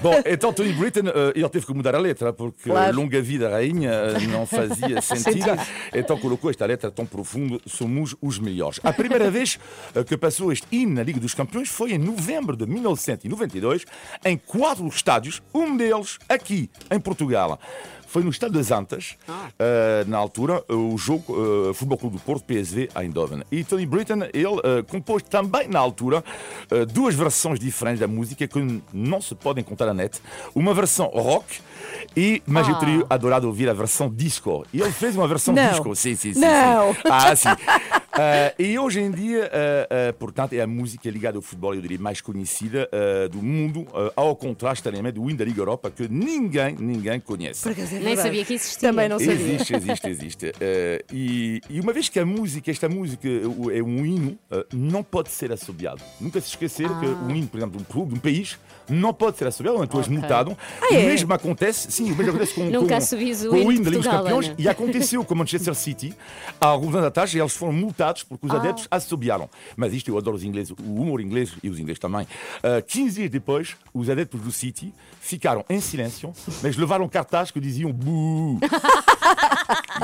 Bom, 0.01 0.13
então 0.27 0.53
Tony 0.53 0.73
Britton, 0.73 1.05
ele 1.33 1.49
teve 1.49 1.65
que 1.65 1.73
mudar 1.73 1.95
a 1.95 1.99
letra, 1.99 2.31
porque 2.31 2.69
Claro. 2.69 2.95
longa 2.95 3.19
vida 3.19 3.49
rainha 3.49 3.89
eh, 3.91 4.27
não 4.27 4.45
fazia 4.45 5.01
sentido. 5.01 5.49
Então 5.93 6.17
colocou 6.19 6.51
esta 6.51 6.65
letra 6.67 6.91
tão 6.91 7.03
profunda, 7.05 7.57
somos 7.65 8.15
os 8.21 8.37
melhores. 8.37 8.79
A 8.83 8.93
primeira 8.93 9.31
vez 9.31 9.57
eh, 9.95 10.03
que 10.03 10.15
passou 10.15 10.51
este 10.51 10.67
hino 10.71 10.93
na 10.95 11.03
Liga 11.03 11.19
dos 11.19 11.33
Campeões 11.33 11.69
foi 11.69 11.93
em 11.93 11.97
novembro 11.97 12.55
de 12.55 12.67
1992, 12.67 13.85
em 14.23 14.37
quatro 14.37 14.87
estádios, 14.87 15.41
um 15.53 15.75
deles 15.75 16.19
aqui, 16.29 16.69
em 16.91 16.99
Portugal. 16.99 17.59
Foi 18.09 18.23
no 18.23 18.29
Estádio 18.29 18.55
das 18.55 18.71
Antas, 18.71 19.17
eh, 19.59 20.05
na 20.07 20.17
altura, 20.17 20.63
o 20.69 20.97
jogo 20.97 21.35
eh, 21.69 21.73
Futebol 21.73 21.97
Clube 21.97 22.15
do 22.15 22.21
Porto, 22.23 22.45
PSV 22.45 22.89
Eindhoven. 22.95 23.43
E 23.51 23.65
Tony 23.65 23.85
Britton, 23.85 24.19
ele 24.33 24.83
compôs 24.87 25.21
também 25.23 25.67
na 25.67 25.77
altura 25.79 26.23
duas 26.93 27.13
versões 27.15 27.59
diferentes 27.59 27.99
da 27.99 28.07
música 28.07 28.47
que 28.47 28.81
não 28.93 29.19
se 29.21 29.35
podem 29.35 29.61
net. 29.93 30.19
Uma 30.55 30.73
versão 30.73 31.07
rock, 31.07 31.59
e, 32.15 32.41
mas 32.47 32.67
eu 32.67 32.75
teria 32.75 33.05
adorado 33.09 33.47
ouvir 33.47 33.69
a 33.69 33.73
versão 33.73 34.09
disco. 34.09 34.65
E 34.73 34.81
ele 34.81 34.91
fez 34.91 35.15
uma 35.15 35.27
versão 35.27 35.53
Não. 35.53 35.69
disco. 35.69 35.95
Sim, 35.95 36.15
sim, 36.15 36.33
sim. 36.33 36.39
Não. 36.39 36.93
sim. 36.93 36.99
Ah, 37.05 37.35
sim. 37.35 37.49
Eh, 38.19 38.55
e 38.57 38.79
hoje 38.79 38.99
em 38.99 39.11
dia, 39.11 39.49
eh, 39.53 39.87
eh, 39.89 40.11
portanto, 40.13 40.53
é 40.53 40.61
a 40.61 40.67
música 40.67 41.09
ligada 41.09 41.37
ao 41.37 41.41
futebol, 41.41 41.75
eu 41.75 41.81
diria, 41.81 41.99
mais 41.99 42.19
conhecida 42.21 42.89
do 43.31 43.41
mundo, 43.41 43.85
ao 44.15 44.35
contrário, 44.35 44.75
estranhamente, 44.75 45.15
do 45.15 45.29
hino 45.29 45.37
da 45.37 45.45
Liga 45.45 45.61
Europa, 45.61 45.91
que 45.91 46.07
ninguém, 46.07 46.75
ninguém 46.79 47.19
conhece. 47.19 47.61
Por 47.61 47.71
acaso 47.71 47.95
é 47.95 47.99
nem 47.99 48.15
sabia 48.15 48.43
que 48.45 48.53
existia. 48.53 48.89
Também 48.89 49.09
não 49.09 49.19
sabia. 49.19 49.33
Existe, 49.33 49.75
existe, 49.75 50.07
existe. 50.09 50.51
E, 51.13 51.61
e 51.69 51.79
uma 51.79 51.93
vez 51.93 52.09
que 52.09 52.19
a 52.19 52.25
música, 52.25 52.71
esta 52.71 52.89
música 52.89 53.27
o- 53.57 53.69
é 53.71 53.81
um 53.81 54.05
hino, 54.05 54.37
não 54.73 55.03
pode 55.03 55.29
ser 55.29 55.51
assobiado. 55.51 56.01
Nunca 56.19 56.39
se 56.41 56.47
esquecer 56.49 56.87
que 56.99 57.05
um 57.05 57.35
hino, 57.35 57.47
por 57.47 57.57
exemplo, 57.57 57.77
de 57.77 57.83
um 57.83 57.85
clube, 57.85 58.13
de 58.13 58.17
um 58.17 58.21
país, 58.21 58.57
não 58.89 59.13
pode 59.13 59.37
ser 59.37 59.47
assobiado, 59.47 59.77
não 59.77 59.85
tu 59.87 59.97
és 59.97 60.07
Ok. 60.07 60.17
multado. 60.17 60.57
Ah, 60.81 60.93
o 60.93 60.95
é? 60.95 61.05
mesmo 61.05 61.33
acontece, 61.33 61.91
sim, 61.91 62.11
o 62.11 62.15
mesmo 62.15 62.29
acontece 62.31 62.53
com, 62.53 62.63
Nunca 62.69 62.97
com, 62.99 63.03
o 63.15 63.49
com 63.49 63.57
hino 63.57 63.67
o 63.67 63.71
hino 63.71 63.83
da 63.83 63.89
Liga 63.89 64.01
dos 64.03 64.07
Campeões. 64.07 64.45
Ana. 64.47 64.55
E 64.57 64.69
aconteceu 64.69 65.23
com 65.25 65.33
o 65.33 65.37
Manchester 65.37 65.75
City, 65.75 66.13
há 66.59 66.65
alguns 66.67 66.93
anos 66.95 67.07
atrás, 67.07 67.33
e 67.33 67.39
eles 67.39 67.53
foram 67.53 67.73
multados 67.73 68.06
porque 68.23 68.45
os 68.45 68.53
adeptos 68.53 68.87
assobiaram. 68.89 69.49
Mas 69.75 69.93
isto 69.93 70.09
eu 70.09 70.17
adoro 70.17 70.35
os 70.35 70.43
ingleses, 70.43 70.71
o 70.71 71.01
humor 71.01 71.21
inglês 71.21 71.53
e 71.63 71.69
os 71.69 71.79
ingleses 71.79 71.99
também. 71.99 72.23
Uh, 72.23 72.81
15 72.85 73.15
dias 73.15 73.31
depois, 73.31 73.75
os 73.93 74.09
adeptos 74.09 74.41
do 74.41 74.51
City 74.51 74.93
ficaram 75.19 75.65
em 75.69 75.79
silêncio, 75.79 76.33
mas 76.61 76.77
levaram 76.77 77.07
cartazes 77.07 77.51
que 77.51 77.59
diziam 77.59 77.91
Boo! 77.91 78.59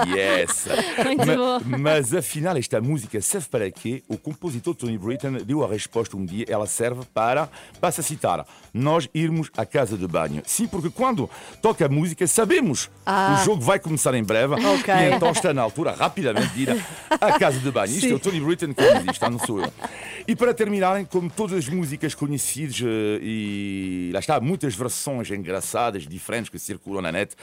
Yes! 0.08 0.66
Ma-. 1.26 1.78
Mas 1.78 2.14
afinal, 2.14 2.58
esta 2.58 2.82
música 2.82 3.22
serve 3.22 3.48
para 3.48 3.72
quê? 3.72 4.04
O 4.08 4.18
compositor 4.18 4.76
Tony 4.76 4.98
Britton 4.98 5.34
deu 5.46 5.64
a 5.64 5.68
resposta 5.68 6.18
um 6.18 6.26
dia. 6.26 6.46
Ela 6.48 6.66
serve 6.66 7.06
para, 7.14 7.50
passa 7.80 8.02
a 8.02 8.04
citar, 8.04 8.46
nós 8.74 9.08
irmos 9.14 9.50
à 9.56 9.66
casa 9.66 9.96
de 9.98 10.08
banho. 10.08 10.42
Sim, 10.46 10.68
porque 10.68 10.90
quando 10.90 11.30
toca 11.62 11.86
a 11.86 11.90
música, 11.90 12.26
sabemos 12.26 12.88
que 12.88 13.42
o 13.42 13.46
jogo 13.46 13.62
vai 13.62 13.80
começar 13.80 14.14
em 14.16 14.24
breve. 14.24 14.56
Ok. 14.56 14.94
E 14.94 15.14
então 15.14 15.30
está 15.32 15.54
na 15.54 15.62
altura, 15.62 15.92
rapidamente, 15.92 16.54
de 16.54 16.64
ir 16.64 16.86
à 17.10 17.34
casa 17.38 17.60
de 17.60 17.72
banho. 17.72 17.94
Isto 17.94 18.08
é 18.08 18.14
o 18.14 18.20
Tony 18.20 18.40
Britton 18.40 18.74
que 18.74 18.82
diz 18.82 19.12
isto, 19.12 19.30
não 19.30 19.40
sou 19.40 19.62
eu. 19.62 19.72
E 20.28 20.36
para 20.36 20.54
terminarem, 20.54 21.06
como 21.06 21.30
todas 21.30 21.58
as 21.58 21.68
músicas 21.70 22.16
conhecidas, 22.16 22.82
eh, 22.82 23.20
e 23.22 24.12
lá 24.14 24.20
está, 24.20 24.40
muitas 24.40 24.74
versões 24.74 25.30
engraçadas, 25.30 26.08
diferentes 26.08 26.50
que 26.50 26.58
circulam 26.58 27.02
na 27.02 27.12
net, 27.12 27.36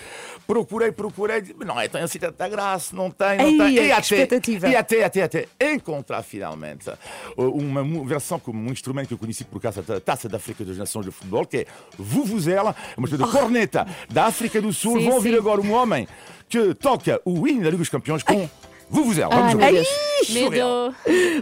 procurei, 0.47 0.91
procurei, 0.91 1.55
não 1.65 1.79
é 1.79 1.89
tão 1.89 2.03
assim 2.03 2.19
tanta 2.19 2.49
graça, 2.49 2.97
não 2.97 3.11
tem, 3.11 3.39
não 3.39 3.47
Ei, 3.47 3.59
tem. 3.59 3.75
E 3.75 3.93
até, 3.93 4.01
expectativa. 4.01 4.69
e 4.69 4.77
até, 4.77 5.05
até, 5.05 5.23
até 5.23 5.49
encontrar 5.61 6.23
finalmente 6.23 6.89
uh, 7.37 7.43
uma 7.43 7.85
versão 8.05 8.39
como 8.39 8.59
um 8.59 8.73
instrumento 8.73 9.09
que 9.09 9.15
eu 9.15 9.19
conheci 9.19 9.45
por 9.45 9.61
causa 9.61 9.83
da 9.83 10.01
Taça 10.01 10.29
da 10.29 10.39
África 10.39 10.65
das 10.65 10.79
Nações 10.79 11.05
de 11.05 11.13
Futebol, 11.21 11.47
que 11.47 11.57
é 11.59 11.67
Vuvuzela, 11.99 12.75
uma 12.97 13.07
espécie 13.07 13.25
de 13.25 13.31
corneta 13.31 13.87
da 14.11 14.27
África 14.27 14.61
do 14.61 14.73
Sul. 14.73 14.99
Sim, 14.99 15.05
Vão 15.05 15.15
ouvir 15.15 15.33
sim. 15.33 15.39
agora 15.39 15.61
um 15.61 15.73
homem 15.73 16.09
que 16.49 16.75
toca 16.75 17.21
o 17.25 17.47
hino 17.47 17.61
da 17.61 17.67
Liga 17.67 17.79
dos 17.79 17.89
Campeões 17.89 18.23
com 18.23 18.49
Vuvuzela. 18.89 19.35
Vamos 19.35 19.63
Ai. 19.63 19.85
Medo. 20.31 20.95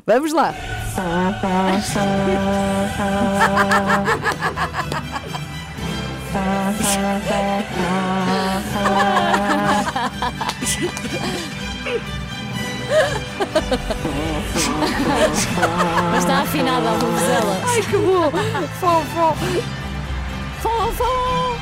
Vamos 0.04 0.32
lá. 0.32 0.54
Mas 16.10 16.24
está 16.24 16.40
afinada 16.40 16.90
a 16.90 16.94
vuvuzela. 16.94 17.60
Ai, 17.66 17.82
que 17.82 17.96
bom! 17.96 18.30
Fó, 18.80 19.02
fó. 19.14 19.36
Fó, 20.60 20.92
fó. 20.92 21.56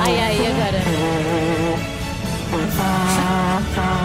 Ai, 0.00 0.18
ai, 0.18 0.46
agora. 0.46 0.80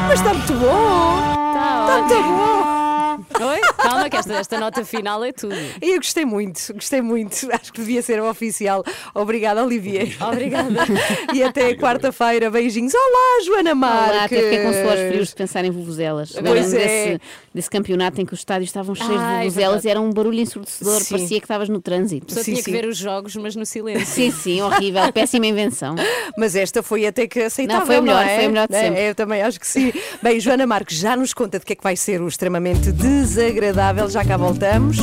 Mas 0.08 0.20
está 0.20 0.34
muito 0.34 0.54
bom! 0.54 1.18
Está 1.50 1.76
Está 1.82 2.08
tão 2.08 2.24
bom! 2.24 3.48
Oi? 3.48 3.62
Calma, 3.90 4.10
que 4.10 4.18
esta, 4.18 4.34
esta 4.34 4.60
nota 4.60 4.84
final 4.86 5.24
é 5.24 5.32
tudo. 5.32 5.56
E 5.82 5.92
eu 5.92 5.98
gostei 5.98 6.26
muito, 6.26 6.74
gostei 6.74 7.02
muito. 7.02 7.36
Acho 7.54 7.72
que 7.72 7.80
devia 7.82 8.02
ser 8.02 8.20
o 8.22 8.30
oficial. 8.30 8.84
Obrigada, 9.14 9.64
Olivier. 9.64 10.16
Obrigada. 10.22 10.70
E 11.34 11.44
até 11.44 11.76
quarta-feira. 11.76 12.50
Beijinhos. 12.50 12.94
Olá, 12.94 13.44
Joana 13.46 13.76
Marques. 13.76 14.12
Olá, 14.12 14.24
até 14.26 14.42
fiquei 14.42 14.64
com 14.64 14.74
suores 14.74 15.12
frios 15.12 15.28
de 15.30 15.36
pensar 15.36 15.66
em 15.66 15.72
vuvuzelas. 15.72 16.32
Pois 16.32 16.74
é. 16.74 16.78
desse, 16.78 17.22
desse 17.54 17.70
campeonato 17.70 18.22
em 18.22 18.26
que 18.26 18.34
os 18.34 18.40
estádios 18.40 18.70
estavam 18.70 18.96
cheios 18.96 19.12
de 19.12 19.18
Ai, 19.18 19.46
vuvuzelas 19.46 19.84
verdade. 19.84 19.88
e 19.88 19.92
era 19.92 20.02
um 20.02 20.12
barulho 20.12 20.40
ensurdecedor, 20.40 21.02
Sim. 21.02 21.16
parecia 21.16 21.40
que 21.40 21.46
estavas 21.46 21.70
no 21.70 21.82
trânsito. 21.82 22.26
A 22.26 22.28
pessoa 22.28 22.44
Sim, 22.44 22.52
tinha 22.54 22.64
sim. 22.64 22.72
que 22.72 22.78
ver 22.82 22.88
os 22.88 22.98
jogos, 22.98 23.36
mas 23.36 23.56
no 23.56 23.66
silêncio. 23.66 24.06
Sim, 24.06 24.32
sim, 24.32 24.62
horrível, 24.62 25.12
péssima 25.12 25.46
invenção. 25.48 25.96
Mas 26.38 26.56
esta 26.56 26.84
foi 26.84 27.06
até 27.06 27.28
que 27.28 27.42
aceitável. 27.42 27.80
Não, 27.80 27.86
foi 27.86 27.96
a 27.98 28.02
melhor, 28.02 28.26
é? 28.26 28.36
foi 28.36 28.46
a 28.46 28.50
melhor 28.50 28.68
de 28.68 28.76
É, 28.76 28.82
sempre. 28.82 29.10
Eu 29.10 29.16
também 29.16 29.42
acho 29.42 29.60
que 29.60 29.68
sim. 29.68 29.94
Bem, 30.22 30.40
Joana 30.40 30.66
Marques 30.68 30.98
já 30.98 31.16
nos 31.16 31.34
conta 31.34 31.60
de 31.60 31.66
que 31.66 31.74
é 31.74 31.76
que 31.76 31.84
vai 31.84 31.96
ser 31.96 32.22
o 32.22 32.28
extremamente 32.28 32.92
desagradável. 32.92 33.75
Já 34.10 34.24
cá 34.24 34.38
voltamos. 34.38 34.98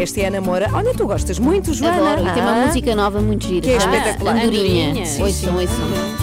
Esta 0.00 0.20
é 0.20 0.26
a 0.26 0.30
namora. 0.30 0.70
Olha, 0.72 0.94
tu 0.94 1.06
gostas 1.08 1.40
muito, 1.40 1.74
Joana. 1.74 2.12
Adoro. 2.12 2.28
E 2.28 2.32
tem 2.32 2.42
uma 2.42 2.52
Ah. 2.62 2.66
música 2.66 2.94
nova 2.94 3.20
muito 3.20 3.46
gira. 3.48 3.62
Que 3.62 3.70
é 3.72 3.76
espetacular. 3.76 4.36
Andorinha. 4.36 4.90
Andorinha. 4.90 5.06
Sim. 5.06 5.22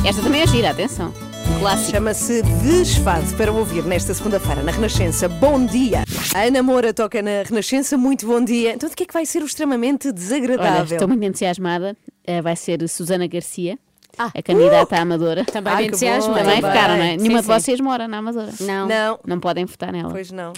Esta 0.07 0.21
também 0.21 0.41
é 0.41 0.47
gira, 0.47 0.69
atenção. 0.69 1.13
Clássico. 1.59 1.91
Chama-se 1.91 2.41
Desfado 2.63 3.35
para 3.35 3.51
ouvir 3.51 3.83
nesta 3.83 4.13
segunda-feira 4.13 4.63
na 4.63 4.71
Renascença. 4.71 5.27
Bom 5.27 5.65
dia! 5.65 6.03
A 6.33 6.43
Ana 6.43 6.63
Moura 6.63 6.93
toca 6.93 7.21
na 7.21 7.43
Renascença. 7.43 7.97
Muito 7.97 8.25
bom 8.25 8.41
dia. 8.41 8.73
Então, 8.75 8.87
de 8.87 8.95
que 8.95 9.03
é 9.03 9.05
que 9.05 9.13
vai 9.13 9.25
ser 9.25 9.41
o 9.41 9.45
extremamente 9.45 10.07
Olha, 10.07 10.13
desagradável? 10.13 10.95
estou 10.95 11.07
muito 11.07 11.23
entusiasmada. 11.25 11.97
Eh, 12.25 12.41
Vai 12.41 12.55
ser 12.55 12.87
Susana 12.87 13.27
Garcia, 13.27 13.77
Ah. 14.17 14.31
a 14.33 14.41
candidata 14.41 14.95
à 14.95 15.01
Amadora. 15.01 15.43
Também 15.43 15.73
Ai, 15.73 15.77
me 15.79 15.83
que 15.83 15.95
entusiasma. 15.95 16.33
bom. 16.33 16.39
Também 16.39 16.61
Também. 16.61 16.71
ficaram, 16.71 16.97
não 16.97 17.03
é? 17.03 17.11
Sim, 17.11 17.17
Nenhuma 17.17 17.39
de 17.41 17.45
sim. 17.47 17.53
vocês 17.53 17.79
mora 17.81 18.07
na 18.07 18.17
Amadora. 18.19 18.51
Não. 18.61 18.87
Não, 18.87 19.19
Não 19.27 19.39
podem 19.41 19.65
votar 19.65 19.91
nela. 19.91 20.09
pois 20.11 20.31
não. 20.31 20.53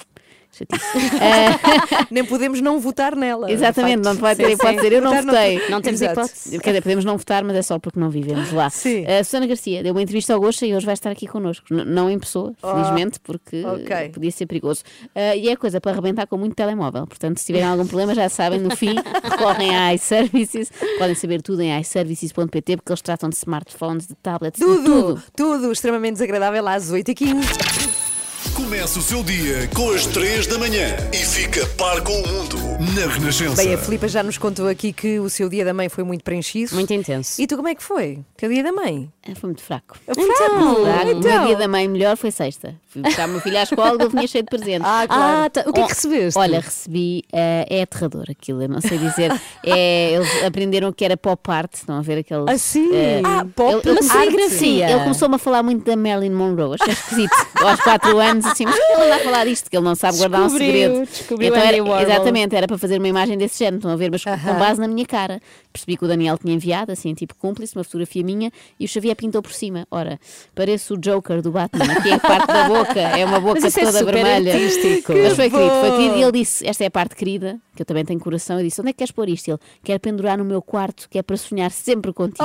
Chatice. 0.52 0.86
Nem 2.12 2.26
podemos 2.26 2.60
não 2.62 2.80
votar 2.80 3.16
nela. 3.16 3.50
Exatamente, 3.52 4.02
de 4.02 4.06
não 4.06 4.16
vai 4.16 4.36
ter 4.36 4.48
Sim, 4.48 4.52
hipótese 4.54 4.76
de 4.78 4.82
dizer 4.84 4.96
eu 4.96 5.02
não 5.02 5.22
votei. 5.22 5.70
Não 5.70 5.82
temos 5.82 6.02
Exato. 6.02 6.20
hipótese. 6.20 6.60
Quer 6.60 6.70
dizer, 6.72 6.82
podemos 6.82 7.06
não 7.06 7.18
votar, 7.18 7.44
mas 7.44 7.56
é 7.56 7.62
só 7.62 7.80
porque 7.80 8.00
não 8.00 8.10
vivemos 8.10 8.52
lá. 8.52 8.70
Sim. 8.70 9.06
A 9.06 9.24
Susana 9.24 9.48
Garcia 9.48 9.82
deu 9.84 9.94
uma 9.94 10.02
entrevista 10.02 10.34
ao 10.34 10.40
Gosta 10.42 10.66
e 10.66 10.76
hoje 10.76 10.86
vai 10.86 10.94
estar 10.94 11.10
aqui 11.12 11.26
connosco. 11.28 11.66
N- 11.74 11.86
não 11.86 12.10
em 12.10 12.20
pessoa, 12.20 12.54
felizmente, 12.60 13.20
porque 13.20 13.64
Oh, 13.66 13.76
ok. 13.76 14.10
podia 14.10 14.32
ser 14.32 14.46
perigoso. 14.46 14.84
Ah, 15.16 15.36
e 15.36 15.48
é 15.50 15.56
coisa 15.56 15.80
para 15.80 15.92
arrebentar 15.92 16.28
com 16.28 16.38
muito 16.38 16.56
telemóvel. 16.56 17.08
Portanto, 17.08 17.38
se 17.40 17.46
tiverem 17.46 17.68
algum 17.68 17.86
problema, 17.88 18.14
já 18.14 18.28
sabem, 18.28 18.60
no 18.60 18.76
fim, 18.76 18.96
recorrem 19.24 19.76
à 19.76 19.94
iServices. 19.94 20.70
Podem 20.98 21.16
saber 21.16 21.42
tudo 21.42 21.62
em 21.62 21.80
iServices.pt 21.80 22.78
porque 22.78 22.92
eles 22.92 23.02
tratam 23.02 23.30
de 23.30 23.36
smartphones, 23.36 24.06
de 24.08 24.16
tablets, 24.16 24.60
de 24.60 24.66
Tudo, 24.66 24.84
tudo. 24.84 25.24
tudo, 25.36 25.72
extremamente 25.72 26.14
desagradável 26.14 26.68
às 26.68 26.92
8h15. 26.92 28.11
Começa 28.56 29.00
o 29.00 29.02
seu 29.02 29.24
dia 29.24 29.70
com 29.74 29.92
as 29.92 30.06
3 30.08 30.46
da 30.48 30.58
manhã 30.58 30.96
e 31.14 31.18
fica 31.18 31.66
par 31.78 32.02
com 32.02 32.12
o 32.14 32.28
mundo 32.28 32.58
na 32.96 33.08
Renascença. 33.14 33.56
Bem, 33.64 33.74
a 33.74 33.78
Filipa 33.78 34.08
já 34.08 34.22
nos 34.24 34.38
contou 34.38 34.68
aqui 34.68 34.92
que 34.92 35.20
o 35.20 35.30
seu 35.30 35.48
dia 35.48 35.64
da 35.64 35.74
mãe 35.74 35.88
foi 35.88 36.04
muito 36.04 36.24
preenchido. 36.24 36.74
Muito 36.76 36.92
intenso. 36.94 37.42
E 37.42 37.48
tu 37.48 37.56
como 37.56 37.68
é 37.70 37.76
que 37.76 37.84
foi? 37.84 38.20
Teu 38.36 38.50
dia 38.50 38.64
da 38.64 38.72
mãe? 38.72 39.10
Ah, 39.28 39.36
Foi 39.36 39.50
muito 39.50 39.62
fraco. 39.62 39.98
Então, 40.08 40.26
Fraco. 40.26 40.82
O 40.82 41.06
meu 41.06 41.18
então. 41.20 41.46
dia 41.48 41.56
da 41.56 41.68
mãe 41.68 41.88
melhor 41.88 42.18
foi 42.18 42.32
sexta. 42.32 42.76
Fui 42.88 43.02
buscar 43.02 43.28
o 43.30 43.32
meu 43.32 43.40
filho 43.40 43.58
à 43.58 43.64
escola 43.64 43.98
e 43.98 44.02
ele 44.04 44.10
vinha 44.10 44.28
cheio 44.28 44.44
de 44.44 44.50
presentes. 44.50 44.86
Ah, 44.86 45.06
claro. 45.08 45.44
Ah, 45.46 45.50
tá. 45.50 45.64
o 45.68 45.72
que 45.72 45.80
é 45.80 45.84
que 45.84 45.94
recebeste? 45.94 46.38
Olha, 46.40 46.60
recebi, 46.60 47.24
eh, 47.32 47.66
é 47.70 47.82
aterrador 47.84 48.26
aquilo, 48.30 48.64
eu 48.64 48.68
não 48.68 48.82
sei 48.82 48.98
dizer. 48.98 49.32
É, 49.64 50.12
eles 50.14 50.44
aprenderam 50.44 50.92
que 50.92 51.06
era 51.06 51.16
pop 51.16 51.50
art, 51.52 51.72
estão 51.74 51.98
a 51.98 52.02
ver 52.02 52.18
aqueles. 52.20 52.46
Ah, 52.50 52.58
sim? 52.58 52.90
eh, 52.94 53.22
Ah, 53.24 53.46
pop 53.56 53.88
ele, 53.88 53.98
ele. 53.98 54.50
Sim, 54.50 54.84
ele 54.84 55.00
começou-me 55.04 55.36
a 55.36 55.38
falar 55.38 55.64
muito 55.64 55.86
da 55.86 55.96
Marilyn 55.96 56.32
Monroe, 56.32 56.76
achei 56.80 56.94
esquisito. 56.94 57.32
Aos 57.62 57.80
4 57.80 58.18
anos, 58.20 58.41
assim, 58.46 58.66
mas 58.66 58.76
ele 58.76 59.04
anda 59.04 59.16
a 59.16 59.20
falar 59.20 59.46
disto? 59.46 59.70
Que 59.70 59.78
ele 59.78 59.86
não 59.86 59.96
sabe 59.96 60.18
guardar 60.18 60.42
um 60.42 60.50
segredo. 60.50 61.06
descobriu 61.06 61.48
então 61.50 61.62
era, 61.62 61.78
exatamente, 62.14 62.56
era 62.56 62.68
para 62.68 62.78
fazer 62.78 62.98
uma 62.98 63.08
imagem 63.08 63.38
desse 63.38 63.60
género, 63.60 63.78
estão 63.78 63.92
a 63.92 63.96
ver, 63.96 64.10
mas 64.12 64.24
com- 64.24 64.32
com 64.38 64.60
base 64.60 64.80
na 64.80 64.88
minha 64.88 65.06
cara. 65.06 65.42
Percebi 65.72 65.96
que 65.98 66.04
o 66.04 66.08
Daniel 66.08 66.38
tinha 66.38 66.54
enviado, 66.54 66.92
assim, 66.92 67.14
tipo 67.14 67.34
cúmplice, 67.36 67.76
uma 67.76 67.84
fotografia 67.84 68.24
minha, 68.24 68.52
e 68.80 68.86
o 68.86 68.88
Xavier 68.88 69.16
pintou 69.16 69.42
por 69.42 69.54
cima. 69.54 69.88
Ora, 69.90 70.20
pareço 70.54 70.96
o 70.96 70.98
Joker 70.98 71.42
do 71.42 71.52
Batman, 71.52 71.92
aqui 71.94 72.10
é 72.10 72.14
a 72.16 72.20
parte 72.20 72.48
da 72.48 72.68
boca, 72.68 73.00
é 73.00 73.24
uma 73.26 73.40
boca 73.40 73.60
Mas 73.62 73.78
é 73.78 73.86
toda 73.86 74.00
super 74.00 74.14
vermelha. 74.14 74.54
artístico. 74.54 75.14
Mas 75.14 75.34
foi 75.36 75.50
Que 75.50 75.56
querido, 75.58 75.76
foi 75.80 75.92
querido. 75.92 76.16
E 76.18 76.22
ele 76.24 76.32
disse: 76.34 76.68
Esta 76.68 76.84
é 76.84 76.88
a 76.88 76.92
parte 76.92 77.16
querida, 77.16 77.58
que 77.76 77.82
eu 77.82 77.86
também 77.86 78.04
tenho 78.04 78.20
coração. 78.20 78.58
Eu 78.60 78.66
disse: 78.66 78.82
Onde 78.82 78.90
é 78.90 78.94
que 78.94 78.98
queres 78.98 79.12
pôr 79.12 79.30
isto? 79.30 79.50
Ele 79.50 79.60
quer 79.84 80.00
pendurar 80.00 80.38
no 80.38 80.44
meu 80.46 80.62
quarto, 80.62 81.08
que 81.10 81.18
é 81.18 81.22
para 81.24 81.38
sonhar 81.38 81.72
sempre 81.72 82.12
contigo. 82.14 82.44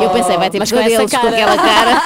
E 0.00 0.04
eu 0.04 0.10
pensei: 0.10 0.36
vai 0.36 0.48
ter 0.50 0.58
com 0.58 0.64
pesadelos 0.64 1.10
com 1.10 1.18
cara. 1.18 1.28
aquela 1.30 1.56
cara. 1.56 2.02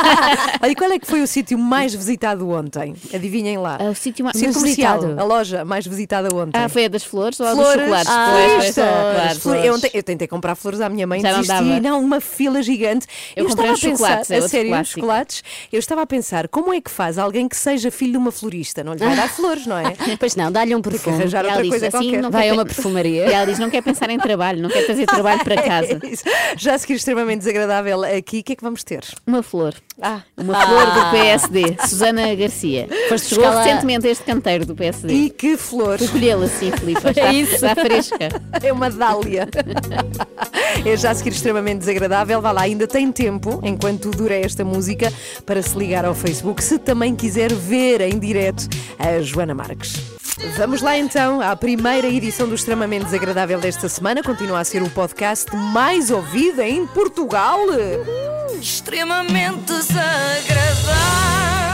Olha, 0.63 0.71
e 0.71 0.75
qual 0.75 0.91
é 0.91 0.99
que 0.99 1.07
foi 1.07 1.21
o 1.23 1.27
sítio 1.27 1.59
mais 1.59 1.95
visitado 1.95 2.49
ontem? 2.51 2.95
Adivinhem 3.13 3.59
lá. 3.59 3.79
Ah, 3.81 3.91
o 3.91 3.95
sítio 3.95 4.25
mais 4.25 4.41
mais 4.41 4.57
comercial, 4.57 4.99
visitado. 5.01 5.21
a 5.21 5.25
loja 5.25 5.65
mais 5.65 5.87
visitada 5.87 6.35
ontem. 6.35 6.59
Ah, 6.59 6.69
foi 6.69 6.87
a 6.87 6.89
das 6.89 7.05
flores 7.05 7.39
ou 7.41 7.47
a 7.47 7.51
dos 7.55 7.59
Flores, 7.63 7.81
chocolates? 7.81 8.09
ah, 8.11 8.29
Pois, 8.33 8.45
foi 8.45 8.55
florista. 8.55 8.83
só, 8.83 9.15
claro, 9.15 9.41
Flor- 9.41 9.57
Eu, 9.65 9.75
ontem- 9.75 9.91
eu 9.95 10.03
tentei 10.03 10.27
comprar 10.29 10.54
flores 10.55 10.81
à 10.81 10.89
minha 10.89 11.07
mãe, 11.07 11.21
Já 11.21 11.33
não 11.33 11.41
desisti, 11.43 11.63
dava. 11.65 11.81
não, 11.81 12.01
uma 12.03 12.21
fila 12.21 12.63
gigante. 12.63 13.07
Eu 13.37 13.47
comprei 13.47 13.71
estava 13.73 13.89
a 13.89 13.91
pensar, 13.91 14.35
é 14.35 14.39
a 14.39 14.49
sério, 14.49 14.71
clássico. 14.71 15.01
chocolates. 15.01 15.43
Eu 15.73 15.79
estava 15.79 16.03
a 16.03 16.07
pensar, 16.07 16.49
como 16.49 16.73
é 16.73 16.81
que 16.81 16.91
faz 16.91 17.19
alguém 17.19 17.49
que 17.49 17.57
seja 17.57 17.91
filho 17.91 18.13
de 18.13 18.19
uma 18.19 18.31
florista? 18.33 18.83
Não 18.85 18.93
lhe 18.95 18.99
vai 19.01 19.17
dar 19.17 19.29
flores, 19.35 19.67
não 19.67 19.77
é? 19.79 19.95
Pois 20.19 20.37
não, 20.37 20.51
dá-lhe 20.51 20.75
um 20.75 20.81
que 20.83 20.91
perfume. 20.91 21.17
arranjar 21.17 21.45
E 21.45 21.49
ela 21.49 21.57
outra 21.57 21.69
coisa 21.71 21.87
assim, 21.89 21.99
qualquer. 21.99 22.23
não 22.23 22.31
Vai 22.31 22.49
a 22.49 22.53
uma 22.55 22.65
perfumaria. 22.65 23.27
E 23.29 23.33
ela 23.33 23.45
diz: 23.47 23.59
Não 23.59 23.71
quer 23.71 23.83
pensar 23.83 24.11
em 24.11 24.19
trabalho, 24.19 24.63
não 24.63 24.69
quer 24.71 24.85
trazer 24.87 25.07
trabalho 25.07 25.43
para 25.45 25.61
casa. 25.63 26.01
É 26.03 26.07
isso. 26.07 26.25
Já 26.57 26.75
a 26.75 26.79
seguir 26.79 26.95
extremamente 26.95 27.39
desagradável 27.39 28.03
aqui, 28.05 28.41
o 28.41 28.43
que 28.45 28.53
é 28.53 28.57
que 28.57 28.63
vamos 28.63 28.83
ter? 28.85 29.05
Uma 29.27 29.43
flor. 29.43 29.75
Ah, 30.01 30.23
Uma 30.37 30.55
flor 30.67 30.87
do 30.87 31.11
PSD, 31.13 31.77
Susana 31.87 32.35
Garcia. 32.35 32.89
Foste 33.09 33.29
Chegou 33.29 33.45
buscar 33.45 33.59
lá- 33.59 33.65
recentemente 33.65 34.07
a 34.07 34.11
este 34.11 34.25
canteiro 34.25 34.67
do 34.67 34.75
PSD. 34.75 35.13
e 35.15 35.31
que 35.31 35.57
flor! 35.57 36.01
Escolhê-la 36.01 36.45
assim, 36.47 36.71
Filipe. 36.73 37.01
Está, 37.09 37.33
isso. 37.33 37.55
está 37.55 37.75
fresca. 37.77 38.29
É 38.63 38.73
uma 38.73 38.91
dália. 38.91 39.49
É 40.85 40.97
já 40.97 41.13
a 41.13 41.15
seguir 41.15 41.31
extremamente 41.31 41.79
desagradável. 41.79 42.43
Vá 42.43 42.53
lá, 42.53 42.63
ainda 42.63 42.87
tem 42.87 43.11
tempo, 43.11 43.61
enquanto 43.63 44.11
dura 44.11 44.35
esta 44.35 44.65
música, 44.65 45.11
para 45.47 45.63
se 45.63 45.79
ligar 45.79 46.05
ao 46.05 46.15
Facebook, 46.15 46.63
se 46.63 46.79
também 46.79 47.15
quiser 47.15 47.55
ver 47.55 48.01
em 48.01 48.19
direto 48.19 48.69
a 48.99 49.21
Joana 49.21 49.55
Marques. 49.55 49.95
Vamos 50.57 50.83
lá 50.83 50.99
então 50.99 51.41
à 51.41 51.55
primeira 51.57 52.09
edição 52.09 52.49
do 52.49 52.55
Extremamente 52.55 53.07
Desagradável 53.07 53.61
desta 53.61 53.89
semana. 53.89 54.23
Continua 54.23 54.61
a 54.61 54.65
ser 54.65 54.83
o 54.83 54.91
podcast 54.91 55.55
mais 55.57 56.11
ouvido 56.11 56.61
em 56.61 56.87
Portugal. 56.89 57.61
extremamente 58.61 59.73
desagradável. 59.73 61.74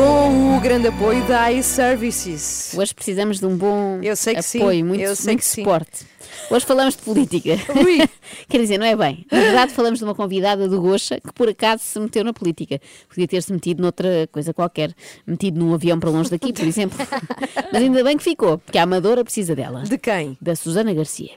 Com 0.00 0.56
o 0.56 0.60
grande 0.62 0.88
apoio 0.88 1.22
da 1.28 1.52
iServices. 1.52 2.72
Hoje 2.74 2.94
precisamos 2.94 3.38
de 3.38 3.44
um 3.44 3.54
bom 3.54 3.98
Eu 4.02 4.16
sei 4.16 4.34
que 4.34 4.42
sim, 4.42 4.58
apoio, 4.58 4.82
muito, 4.82 5.02
eu 5.02 5.14
sei 5.14 5.34
muito 5.34 5.40
que 5.40 5.44
sim. 5.44 5.60
suporte. 5.60 6.06
Hoje 6.50 6.64
falamos 6.64 6.96
de 6.96 7.02
política. 7.02 7.50
Ui. 7.84 8.08
Quer 8.48 8.58
dizer, 8.62 8.78
não 8.78 8.86
é 8.86 8.96
bem. 8.96 9.26
Na 9.30 9.38
verdade, 9.38 9.74
falamos 9.74 9.98
de 9.98 10.04
uma 10.06 10.14
convidada 10.14 10.66
do 10.66 10.80
Gocha 10.80 11.20
que 11.20 11.30
por 11.34 11.50
acaso 11.50 11.82
se 11.82 12.00
meteu 12.00 12.24
na 12.24 12.32
política. 12.32 12.80
Podia 13.10 13.28
ter-se 13.28 13.52
metido 13.52 13.82
noutra 13.82 14.26
coisa 14.32 14.54
qualquer. 14.54 14.94
Metido 15.26 15.60
num 15.60 15.74
avião 15.74 16.00
para 16.00 16.08
longe 16.08 16.30
daqui, 16.30 16.50
por 16.50 16.64
exemplo. 16.64 16.96
Mas 17.70 17.82
ainda 17.82 18.02
bem 18.02 18.16
que 18.16 18.24
ficou, 18.24 18.56
porque 18.56 18.78
a 18.78 18.84
Amadora 18.84 19.22
precisa 19.22 19.54
dela. 19.54 19.82
De 19.82 19.98
quem? 19.98 20.34
Da 20.40 20.56
Susana 20.56 20.94
Garcia. 20.94 21.32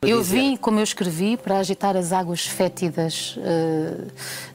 Eu 0.00 0.22
vim, 0.22 0.56
como 0.56 0.80
eu 0.80 0.84
escrevi, 0.84 1.36
para 1.36 1.58
agitar 1.58 1.94
as 1.94 2.10
águas 2.10 2.46
fétidas 2.46 3.36
eh, 3.38 4.06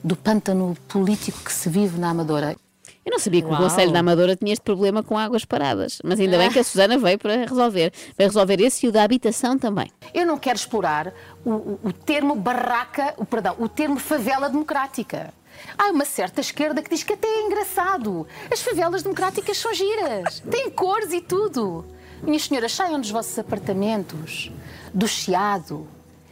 do 0.02 0.16
pântano 0.16 0.76
político 0.88 1.38
que 1.44 1.52
se 1.52 1.68
vive 1.68 2.00
na 2.00 2.10
Amadora. 2.10 2.56
Eu 3.04 3.10
não 3.10 3.18
sabia 3.18 3.42
que 3.42 3.48
Uau. 3.48 3.58
o 3.60 3.62
Conselho 3.64 3.92
da 3.92 3.98
Amadora 3.98 4.36
tinha 4.36 4.52
este 4.52 4.62
problema 4.62 5.02
com 5.02 5.18
águas 5.18 5.44
paradas, 5.44 5.98
mas 6.04 6.20
ainda 6.20 6.38
bem 6.38 6.50
que 6.50 6.58
a 6.60 6.64
Susana 6.64 6.96
veio 6.98 7.18
para 7.18 7.44
resolver. 7.46 7.92
Vai 8.16 8.26
resolver 8.28 8.60
esse 8.60 8.86
e 8.86 8.88
o 8.88 8.92
da 8.92 9.02
habitação 9.02 9.58
também. 9.58 9.90
Eu 10.14 10.24
não 10.24 10.38
quero 10.38 10.56
explorar 10.56 11.12
o, 11.44 11.50
o- 11.50 11.80
o 11.84 11.92
termo 11.92 12.36
barraca, 12.36 13.12
o, 13.16 13.24
perdão, 13.24 13.56
o 13.58 13.68
termo 13.68 13.98
favela 13.98 14.48
democrática. 14.48 15.34
Há 15.76 15.90
uma 15.90 16.04
certa 16.04 16.40
esquerda 16.40 16.80
que 16.80 16.90
diz 16.90 17.02
que 17.02 17.12
até 17.14 17.26
é 17.26 17.42
engraçado. 17.42 18.26
As 18.50 18.62
favelas 18.62 19.02
democráticas 19.02 19.58
são 19.58 19.74
giras, 19.74 20.40
têm 20.50 20.70
cores 20.70 21.12
e 21.12 21.20
tudo. 21.20 21.84
Minhas 22.22 22.44
senhoras, 22.44 22.72
saiam 22.72 23.00
dos 23.00 23.10
vossos 23.10 23.36
apartamentos, 23.38 24.50
do 24.94 25.08
chiado, 25.08 25.88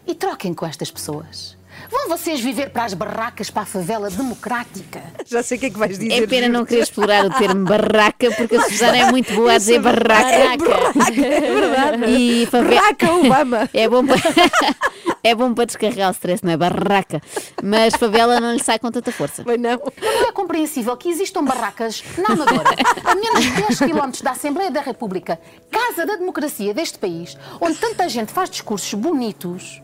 e 0.06 0.14
troquem 0.14 0.54
com 0.54 0.64
estas 0.64 0.90
pessoas. 0.90 1.56
Vão 1.90 2.08
vocês 2.08 2.40
viver 2.40 2.70
para 2.70 2.84
as 2.84 2.94
barracas, 2.94 3.50
para 3.50 3.62
a 3.62 3.66
favela 3.66 4.08
democrática? 4.08 5.02
Já 5.26 5.42
sei 5.42 5.56
o 5.56 5.60
que 5.60 5.66
é 5.66 5.70
que 5.70 5.78
vais 5.78 5.98
dizer. 5.98 6.22
É 6.22 6.26
pena 6.26 6.48
não 6.48 6.64
querer 6.64 6.82
explorar 6.82 7.26
o 7.26 7.30
termo 7.30 7.64
barraca, 7.64 8.30
porque 8.30 8.56
a 8.56 8.62
Susana 8.62 8.96
é 8.96 9.10
muito 9.10 9.34
boa 9.34 9.54
a 9.54 9.58
dizer 9.58 9.80
barraca. 9.80 10.30
É 10.30 11.54
verdade. 11.54 12.04
E 12.12 12.46
Barraca 12.46 13.12
Obama. 13.12 13.68
É 13.74 13.88
bom 13.88 14.06
para... 14.06 14.16
é 15.24 15.34
bom 15.34 15.52
para 15.52 15.64
descarregar 15.64 16.08
o 16.08 16.12
stress, 16.12 16.44
não 16.44 16.52
é? 16.52 16.56
Barraca. 16.56 17.20
Mas 17.62 17.94
favela 17.94 18.38
não 18.38 18.52
lhe 18.52 18.62
sai 18.62 18.78
com 18.78 18.90
tanta 18.90 19.10
força. 19.10 19.42
Mas 19.44 19.58
não. 19.58 19.70
Não 20.00 20.28
é 20.28 20.32
compreensível 20.32 20.96
que 20.96 21.08
existam 21.08 21.44
barracas 21.44 22.04
na 22.16 22.34
Amadora, 22.34 22.70
a 23.04 23.14
menos 23.16 23.42
de 23.42 23.50
10 23.50 23.78
km 23.80 24.22
da 24.22 24.30
Assembleia 24.30 24.70
da 24.70 24.80
República, 24.80 25.40
casa 25.70 26.06
da 26.06 26.14
democracia 26.14 26.72
deste 26.72 26.98
país, 26.98 27.36
onde 27.60 27.78
tanta 27.78 28.08
gente 28.08 28.32
faz 28.32 28.48
discursos 28.48 28.94
bonitos 28.94 29.82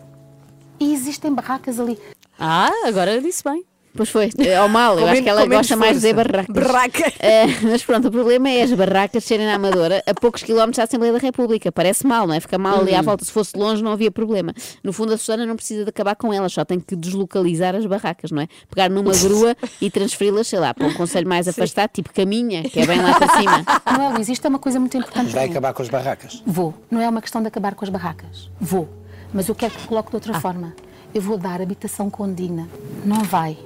e 0.80 0.92
existem 0.92 1.32
barracas 1.34 1.78
ali. 1.80 1.98
Ah, 2.38 2.70
agora 2.86 3.20
disse 3.20 3.42
bem. 3.44 3.64
Pois 3.96 4.10
foi, 4.10 4.28
ao 4.60 4.68
mal, 4.68 4.98
eu 4.98 5.06
acho 5.08 5.22
que 5.22 5.28
ela 5.30 5.46
gosta 5.46 5.74
mais 5.74 5.92
de 5.92 5.96
dizer 6.00 6.12
barracas. 6.14 6.54
Barraca. 6.54 7.12
Eh, 7.18 7.46
mas 7.62 7.82
pronto, 7.82 8.08
o 8.08 8.10
problema 8.10 8.50
é 8.50 8.60
as 8.60 8.70
barracas 8.70 9.24
serem 9.24 9.46
na 9.46 9.54
Amadora 9.54 10.02
a 10.06 10.12
poucos 10.12 10.42
quilómetros 10.42 10.76
da 10.76 10.82
Assembleia 10.82 11.14
da 11.14 11.18
República. 11.18 11.72
Parece 11.72 12.06
mal, 12.06 12.26
não 12.26 12.34
é? 12.34 12.40
Fica 12.40 12.58
mal 12.58 12.80
ali 12.80 12.94
à 12.94 12.98
Uhum. 12.98 13.04
volta. 13.04 13.24
Se 13.24 13.32
fosse 13.32 13.56
longe 13.56 13.82
não 13.82 13.92
havia 13.92 14.10
problema. 14.10 14.52
No 14.84 14.92
fundo, 14.92 15.14
a 15.14 15.16
Susana 15.16 15.46
não 15.46 15.56
precisa 15.56 15.82
de 15.84 15.88
acabar 15.88 16.14
com 16.14 16.30
elas, 16.30 16.52
só 16.52 16.62
tem 16.62 16.78
que 16.78 16.94
deslocalizar 16.94 17.74
as 17.74 17.86
barracas, 17.86 18.30
não 18.30 18.42
é? 18.42 18.48
Pegar 18.68 18.90
numa 18.90 19.12
grua 19.12 19.56
e 19.80 19.90
transferi-las, 19.90 20.46
sei 20.48 20.58
lá, 20.58 20.74
para 20.74 20.86
um 20.86 20.92
conselho 20.92 21.26
mais 21.26 21.48
afastado, 21.48 21.88
tipo 21.90 22.12
caminha, 22.12 22.64
que 22.64 22.78
é 22.80 22.86
bem 22.86 23.00
lá 23.00 23.14
para 23.18 23.28
cima. 23.38 23.64
Não 23.96 24.10
é, 24.10 24.14
Luís? 24.14 24.28
Isto 24.28 24.44
é 24.44 24.48
uma 24.50 24.58
coisa 24.58 24.78
muito 24.78 24.94
importante. 24.98 25.32
Vai 25.32 25.46
acabar 25.46 25.72
com 25.72 25.80
as 25.80 25.88
barracas. 25.88 26.42
Vou. 26.44 26.74
Não 26.90 27.00
é 27.00 27.08
uma 27.08 27.22
questão 27.22 27.40
de 27.40 27.48
acabar 27.48 27.74
com 27.74 27.82
as 27.82 27.88
barracas. 27.88 28.50
Vou. 28.60 28.86
Mas 29.32 29.48
eu 29.48 29.54
quero 29.54 29.74
que 29.74 29.86
coloque 29.86 30.10
de 30.10 30.16
outra 30.16 30.40
forma. 30.40 30.74
Eu 31.14 31.22
vou 31.22 31.38
dar 31.38 31.60
habitação 31.60 32.10
condigna. 32.10 32.68
Não 33.04 33.22
vai, 33.22 33.56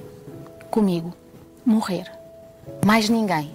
comigo, 0.69 1.13
morrer. 1.65 2.05
Mais 2.85 3.09
ninguém. 3.09 3.51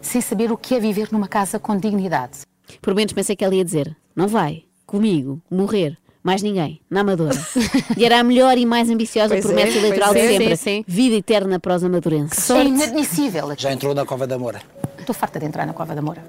Sem 0.00 0.20
saber 0.20 0.52
o 0.52 0.56
que 0.56 0.74
é 0.74 0.80
viver 0.80 1.08
numa 1.12 1.28
casa 1.28 1.58
com 1.58 1.76
dignidade. 1.76 2.40
Por 2.80 2.94
menos 2.94 3.12
pensei 3.12 3.36
que 3.36 3.44
ela 3.44 3.54
ia 3.54 3.64
dizer: 3.64 3.96
não 4.14 4.28
vai, 4.28 4.64
comigo, 4.86 5.40
morrer. 5.50 5.96
Mais 6.22 6.42
ninguém, 6.42 6.80
na 6.90 7.02
Amadora. 7.02 7.40
E 7.96 8.04
era 8.04 8.18
a 8.18 8.24
melhor 8.24 8.58
e 8.58 8.66
mais 8.66 8.90
ambiciosa 8.90 9.28
Pois 9.28 9.46
promessa 9.46 9.76
é, 9.76 9.78
eleitoral 9.78 10.12
de 10.12 10.18
é. 10.18 10.28
sempre. 10.28 10.56
Sim, 10.56 10.64
sim. 10.64 10.84
Vida 10.86 11.14
eterna 11.14 11.60
para 11.60 11.76
os 11.76 11.84
amadurenses. 11.84 12.50
É 12.50 12.64
inadmissível. 12.64 13.54
Já 13.56 13.72
entrou 13.72 13.94
na 13.94 14.04
Cova 14.04 14.26
da 14.26 14.36
Moura. 14.36 14.60
Estou 14.98 15.14
farta 15.14 15.38
de 15.38 15.46
entrar 15.46 15.64
na 15.64 15.72
Cova 15.72 15.94
da 15.94 16.02
Moura. 16.02 16.24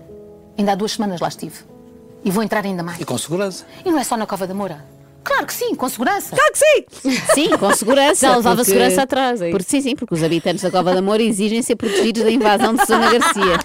Ainda 0.56 0.74
há 0.74 0.76
duas 0.76 0.92
semanas 0.92 1.20
lá 1.20 1.28
estive. 1.28 1.64
E 2.24 2.30
vou 2.30 2.44
entrar 2.44 2.64
ainda 2.64 2.84
mais. 2.84 3.02
E 3.02 3.06
com 3.06 3.18
segurança. 3.18 3.66
E 3.84 3.90
não 3.90 3.98
é 3.98 4.04
só 4.04 4.16
na 4.16 4.28
Cova 4.28 4.46
da 4.46 4.54
Moura. 4.54 4.86
Claro 5.28 5.46
que 5.46 5.54
sim, 5.54 5.76
com 5.76 5.90
segurança. 5.90 6.36
Claro 6.36 6.52
que 6.54 6.58
sim! 6.60 7.12
Sim, 7.36 7.58
com 7.58 7.74
segurança. 7.74 8.28
Já 8.28 8.36
levava 8.38 8.56
porque- 8.58 8.72
segurança 8.72 9.02
atrás, 9.02 9.42
é? 9.42 9.50
Porque, 9.52 9.66
sim, 9.70 9.82
sim, 9.82 9.96
porque 9.96 10.14
os 10.14 10.24
habitantes 10.24 10.64
da 10.64 10.72
Cova 10.72 10.94
da 10.94 11.02
Moura 11.02 11.22
exigem 11.22 11.62
ser 11.62 11.76
protegidos 11.76 12.24
da 12.24 12.32
invasão 12.32 12.74
de 12.74 12.82
Susana 12.82 13.12
Garcia. 13.12 13.60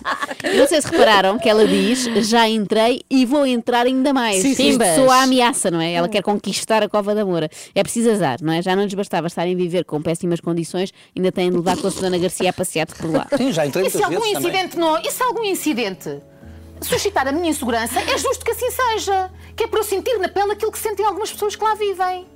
Eu 0.44 0.56
não 0.58 0.66
sei 0.66 0.82
se 0.82 0.88
repararam 0.90 1.38
que 1.38 1.48
ela 1.48 1.66
diz: 1.66 2.04
já 2.28 2.48
entrei 2.48 3.02
e 3.08 3.24
vou 3.24 3.46
entrar 3.46 3.86
ainda 3.86 4.12
mais. 4.12 4.42
Sim, 4.42 4.54
sim. 4.54 4.78
Soa 4.96 5.14
a 5.16 5.22
ameaça, 5.22 5.70
não 5.70 5.80
é? 5.80 5.92
Ela 5.92 6.08
quer 6.08 6.22
conquistar 6.22 6.82
a 6.82 6.88
Cova 6.88 7.14
da 7.14 7.24
Moura. 7.24 7.48
É 7.74 7.82
preciso 7.82 8.10
azar, 8.10 8.38
não 8.42 8.52
é? 8.52 8.60
Já 8.60 8.74
não 8.74 8.82
lhes 8.84 8.94
bastava 8.94 9.28
estarem 9.28 9.54
a 9.54 9.56
viver 9.56 9.84
com 9.84 10.02
péssimas 10.02 10.40
condições, 10.40 10.92
ainda 11.16 11.30
têm 11.30 11.50
de 11.50 11.56
levar 11.56 11.76
com 11.76 11.86
a 11.86 11.90
Susana 11.90 12.18
Garcia 12.18 12.50
a 12.50 12.52
passear 12.52 12.86
por 12.86 13.10
lá. 13.10 13.26
Sim, 13.36 13.52
já 13.52 13.64
entrei 13.66 13.86
E 13.86 13.90
se 13.90 14.02
algum 14.02 14.18
vezes 14.20 14.32
também. 14.32 14.50
incidente 14.50 14.78
não. 14.78 14.98
E 14.98 15.10
se 15.10 15.22
algum 15.22 15.44
incidente 15.44 16.18
suscitar 16.84 17.26
a 17.26 17.32
minha 17.32 17.50
insegurança, 17.50 18.00
é 18.00 18.18
justo 18.18 18.44
que 18.44 18.50
assim 18.50 18.70
seja. 18.70 19.30
Que 19.56 19.64
é 19.64 19.66
para 19.66 19.80
eu 19.80 19.84
sentir 19.84 20.18
na 20.18 20.28
pele 20.28 20.52
aquilo 20.52 20.72
que 20.72 20.78
sentem 20.78 21.04
algumas 21.04 21.30
pessoas 21.30 21.56
que 21.56 21.64
lá 21.64 21.74
vivem. 21.74 22.26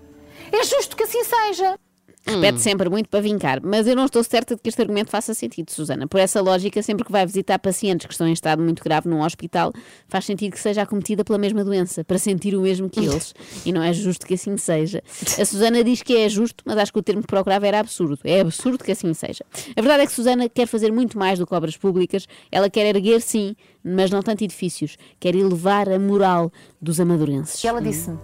É 0.53 0.65
justo 0.65 0.97
que 0.97 1.03
assim 1.03 1.25
seja. 1.25 1.79
Repete 2.27 2.61
sempre 2.61 2.89
muito 2.91 3.09
para 3.09 3.21
vincar, 3.21 3.61
mas 3.63 3.87
eu 3.87 3.95
não 3.95 4.05
estou 4.05 4.23
certa 4.25 4.57
de 4.57 4.61
que 4.61 4.69
este 4.69 4.83
argumento 4.83 5.11
faça 5.11 5.33
sentido, 5.33 5.71
Susana. 5.71 6.09
Por 6.09 6.19
essa 6.19 6.41
lógica, 6.41 6.83
sempre 6.83 7.05
que 7.05 7.13
vai 7.13 7.25
visitar 7.25 7.57
pacientes 7.59 8.07
que 8.07 8.13
estão 8.13 8.27
em 8.27 8.33
estado 8.33 8.61
muito 8.61 8.83
grave 8.83 9.09
num 9.09 9.23
hospital, 9.23 9.73
faz 10.09 10.25
sentido 10.25 10.53
que 10.53 10.59
seja 10.59 10.83
acometida 10.83 11.25
pela 11.25 11.39
mesma 11.39 11.65
doença, 11.65 12.03
para 12.05 12.19
sentir 12.19 12.57
o 12.57 12.63
mesmo 12.63 12.91
que 12.91 13.01
eles. 13.01 13.35
E 13.65 13.73
não 13.73 13.83
é 13.83 13.93
justo 13.93 14.27
que 14.27 14.35
assim 14.35 14.57
seja. 14.57 15.03
A 15.41 15.45
Susana 15.45 15.83
diz 15.83 16.03
que 16.03 16.17
é 16.17 16.29
justo, 16.29 16.63
mas 16.65 16.77
acho 16.79 16.93
que 16.93 16.99
o 16.99 17.03
termo 17.03 17.23
que 17.23 17.27
procurava 17.29 17.67
era 17.67 17.81
absurdo. 17.81 18.19
É 18.25 18.41
absurdo 18.41 18.83
que 18.85 18.93
assim 18.93 19.13
seja. 19.15 19.45
A 19.77 19.81
verdade 19.81 20.03
é 20.03 20.07
que 20.07 20.13
Susana 20.13 20.49
quer 20.49 20.67
fazer 20.67 20.93
muito 20.93 21.19
mais 21.19 21.39
do 21.39 21.47
que 21.47 21.55
obras 21.55 21.77
públicas. 21.77 22.27
Ela 22.51 22.71
quer 22.71 22.87
erguer, 22.87 23.21
sim, 23.21 23.57
mas 23.83 24.11
não 24.11 24.23
tanto 24.23 24.45
edifícios. 24.45 24.97
Quer 25.19 25.35
elevar 25.35 25.89
a 25.89 25.99
moral 25.99 26.53
dos 26.81 27.01
amadurenses. 27.01 27.63
E 27.63 27.67
ela 27.67 27.81
disse-me: 27.81 28.19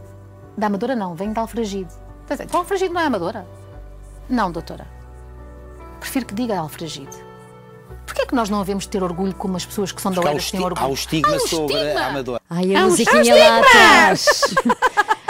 da 0.57 0.67
Amadora 0.67 0.95
não, 0.95 1.15
venho 1.15 1.33
de 1.33 1.39
Alfragide. 1.39 1.93
Quer 2.27 2.35
dizer, 2.35 2.45
então 2.45 2.61
Alfragide 2.61 2.93
não 2.93 3.01
é 3.01 3.07
Amadora? 3.07 3.47
Não, 4.33 4.51
doutora. 4.51 4.87
Prefiro 6.01 6.25
que 6.25 6.35
diga 6.35 6.59
Alfragide. 6.59 7.15
Porquê 8.07 8.23
é 8.23 8.27
que 8.27 8.35
nós 8.35 8.49
não 8.49 8.61
havemos 8.61 8.85
de 8.85 8.91
ter 8.91 9.03
orgulho 9.03 9.35
como 9.35 9.57
as 9.57 9.65
pessoas 9.67 9.93
que 9.93 10.01
são 10.01 10.11
da 10.11 10.17
Porque 10.17 10.29
o, 10.29 10.31
Oeiras 10.33 10.51
têm 10.51 10.61
orgulho? 10.61 10.87
há 10.87 10.89
o 10.89 10.95
estigma 10.95 11.33
Há 11.33 11.37
um 11.37 11.47
sobre 11.47 11.75
estigma! 11.77 12.01
a 12.01 12.07
Amadora. 12.07 12.43
Ai, 12.49 12.75
a 12.75 12.81
Há 12.81 12.85
um 12.87 12.89
musiquinha 12.89 13.35
lá 13.37 13.59
atrás. 13.59 14.27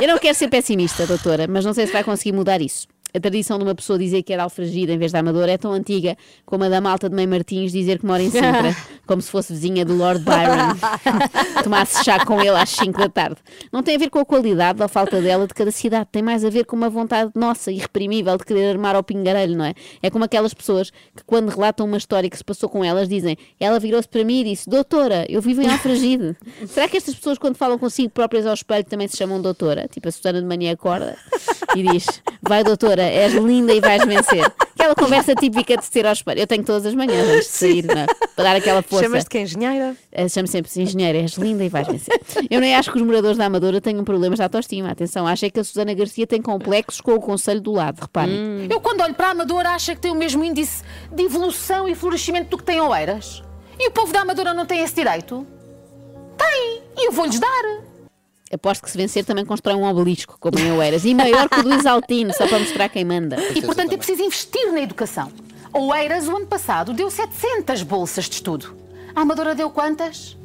Eu 0.01 0.09
não 0.09 0.19
quero 0.19 0.35
ser 0.39 0.49
pessimista, 0.49 1.05
doutora, 1.07 1.47
mas 1.49 1.65
não 1.65 1.75
sei 1.75 1.87
se 1.87 1.93
vai 1.93 2.05
conseguir 2.05 2.33
mudar 2.33 2.61
isso. 2.61 2.87
A 3.15 3.21
tradição 3.21 3.59
de 3.59 3.65
uma 3.65 3.75
pessoa 3.75 3.99
dizer 3.99 4.23
que 4.23 4.33
era 4.33 4.43
alfragida 4.43 4.93
em 4.93 4.99
vez 4.99 5.13
de 5.13 5.19
amadora 5.19 5.53
é 5.53 5.59
tão 5.59 5.73
antiga 5.73 6.17
como 6.47 6.65
a 6.65 6.69
da 6.69 6.81
malta 6.81 7.11
de 7.11 7.15
Mãe 7.15 7.27
Martins 7.27 7.71
dizer 7.71 7.99
que 7.99 8.07
mora 8.07 8.23
em 8.23 8.31
Sintra, 8.31 8.75
como 9.07 9.21
se 9.21 9.31
fosse 9.31 9.53
vizinha 9.53 9.85
do 9.85 9.95
Lord 9.95 10.25
Byron. 10.25 10.75
Tomasse 11.63 12.03
chá 12.03 12.25
com 12.25 12.41
ele 12.41 12.57
às 12.57 12.71
5 12.71 12.99
da 12.99 13.09
tarde. 13.09 13.37
Não 13.71 13.83
tem 13.83 13.97
a 13.97 13.99
ver 13.99 14.09
com 14.09 14.19
a 14.19 14.25
qualidade 14.25 14.81
ou 14.81 14.87
a 14.87 14.89
falta 14.89 15.21
dela 15.21 15.47
de 15.47 15.53
cada 15.53 15.71
cidade, 15.71 16.09
tem 16.11 16.23
mais 16.23 16.45
a 16.45 16.51
ver 16.51 16.65
com 16.65 16.75
uma 16.75 16.89
vontade 16.89 17.31
nossa, 17.35 17.71
irreprimível, 17.71 18.37
de 18.39 18.45
querer 18.45 18.71
armar 18.71 18.97
ao 18.97 19.03
pingarelho, 19.03 19.57
não 19.57 19.65
é? 19.65 19.75
É 20.03 20.09
como 20.09 20.25
aquelas 20.25 20.55
pessoas 20.55 20.91
que, 20.91 21.23
quando 21.27 21.51
relatam 21.51 21.87
uma 21.87 21.99
história 21.99 22.31
que 22.31 22.37
se 22.37 22.45
passou 22.45 22.69
com 22.69 22.85
elas, 22.85 23.09
dizem: 23.09 23.37
Ela 23.61 23.79
virou-se 23.79 24.09
para 24.09 24.25
mim 24.25 24.41
e 24.41 24.45
disse: 24.45 24.71
Doutora, 24.71 25.27
eu 25.29 25.43
vivo 25.43 25.61
em 25.61 25.69
Alfragide. 25.69 26.35
Será 26.67 26.89
que 26.89 26.97
estas 26.97 27.15
pessoas, 27.15 27.37
quando 27.37 27.57
falam 27.57 27.79
consigo 27.79 28.09
próprias 28.11 28.47
ao 28.47 28.55
espelho, 28.55 28.85
também 28.85 29.09
se 29.09 29.17
chamam 29.17 29.41
doutora? 29.41 29.87
Tipo 29.89 30.09
a 30.09 30.13
Susana 30.13 30.41
de 30.41 30.47
manhã 30.47 30.73
acorda 30.73 31.17
e 31.77 31.83
diz: 31.83 32.07
Vai, 32.41 32.65
doutora, 32.65 33.02
és 33.05 33.35
linda 33.35 33.73
e 33.73 33.81
vais 33.81 34.05
vencer. 34.05 34.45
Aquela 34.75 34.95
conversa 34.95 35.35
típica 35.35 35.77
de 35.77 35.85
se 35.85 35.91
ter 35.91 36.07
ao 36.07 36.13
espelho. 36.13 36.41
Eu 36.41 36.47
tenho 36.47 36.65
todas 36.65 36.85
as 36.87 36.95
manhãs 36.95 37.29
antes 37.29 37.47
de 37.47 37.53
sair, 37.53 37.85
é? 37.91 38.07
para 38.35 38.45
dar 38.45 38.57
aquela 38.57 38.83
força. 38.83 39.05
Chamas-te 39.05 39.31
que 39.31 39.39
é 39.39 39.43
engenheira? 39.43 39.97
Eh, 40.11 40.29
Chamo 40.29 40.49
sempre 40.49 40.69
assim, 40.71 40.83
engenheira, 40.83 41.19
és 41.19 41.35
linda 41.35 41.65
e 41.65 41.69
vais 41.69 41.87
vencer. 41.87 42.21
Eu 42.51 42.61
nem 42.61 42.75
acho 42.75 42.91
que 42.91 42.99
os 42.99 43.05
moradores 43.05 43.37
da 43.39 43.47
Amadora 43.47 43.81
tenham 43.81 44.03
problemas 44.03 44.39
de 44.39 44.43
autoestima. 44.43 44.91
Atenção, 44.91 45.27
acho 45.27 45.45
é 45.47 45.51
que 45.51 45.61
a 45.61 45.65
Susana 45.65 45.95
Garcia 45.95 46.27
tem 46.27 46.43
complexos 46.43 47.01
com 47.01 47.15
o 47.15 47.21
Conselho 47.21 47.61
do 47.61 47.73
lado, 47.73 48.01
reparem. 48.01 48.67
Eu, 48.69 48.81
quando 48.81 49.03
olho 49.03 49.15
para 49.15 49.29
a 49.29 49.31
Amadora, 49.31 49.71
acho 49.71 49.93
que 49.93 50.01
tem 50.01 50.11
o 50.11 50.17
mesmo 50.17 50.43
índice 50.43 50.83
de 51.13 51.23
evolução 51.23 51.89
e 51.89 51.95
florescimento 51.95 52.51
do 52.51 52.59
que 52.59 52.65
tem 52.65 52.81
Oeiras. 52.81 53.43
E 53.79 53.89
o 53.89 53.91
povo 53.93 54.13
da 54.13 54.23
Amadora 54.23 54.53
não 54.53 54.67
tem 54.67 54.81
esse 54.81 54.95
direito? 54.95 55.47
Tem! 56.37 56.83
E 56.97 57.07
eu 57.07 57.13
vou-lhes 57.13 57.39
dar! 57.39 57.92
Aposto 58.53 58.83
que 58.83 58.91
se 58.91 58.99
vencer 58.99 59.25
também 59.25 59.47
constrói 59.47 59.75
um 59.75 59.85
obelisco, 59.85 60.37
como 60.39 60.59
em 60.59 60.73
Oeiras, 60.73 61.05
e 61.07 61.15
maior 61.15 61.49
que 61.49 61.61
o 61.61 61.63
do 61.63 61.75
Isaltino, 61.75 62.35
só 62.35 62.47
para 62.47 62.59
mostrar 62.59 62.89
quem 62.91 63.05
manda. 63.05 63.37
E, 63.55 63.63
portanto, 63.63 63.95
é 63.95 63.97
preciso 63.97 64.23
investir 64.23 64.71
na 64.71 64.81
educação. 64.83 65.33
Oeiras, 65.73 66.29
o 66.29 66.37
ano 66.37 66.47
passado, 66.47 66.93
deu 66.93 67.11
700 67.11 67.83
bolsas 67.83 68.27
de 68.27 68.35
estudo. 68.35 68.77
A 69.15 69.23
Amadora 69.23 69.55
deu 69.55 69.71
quantas? 69.71 70.37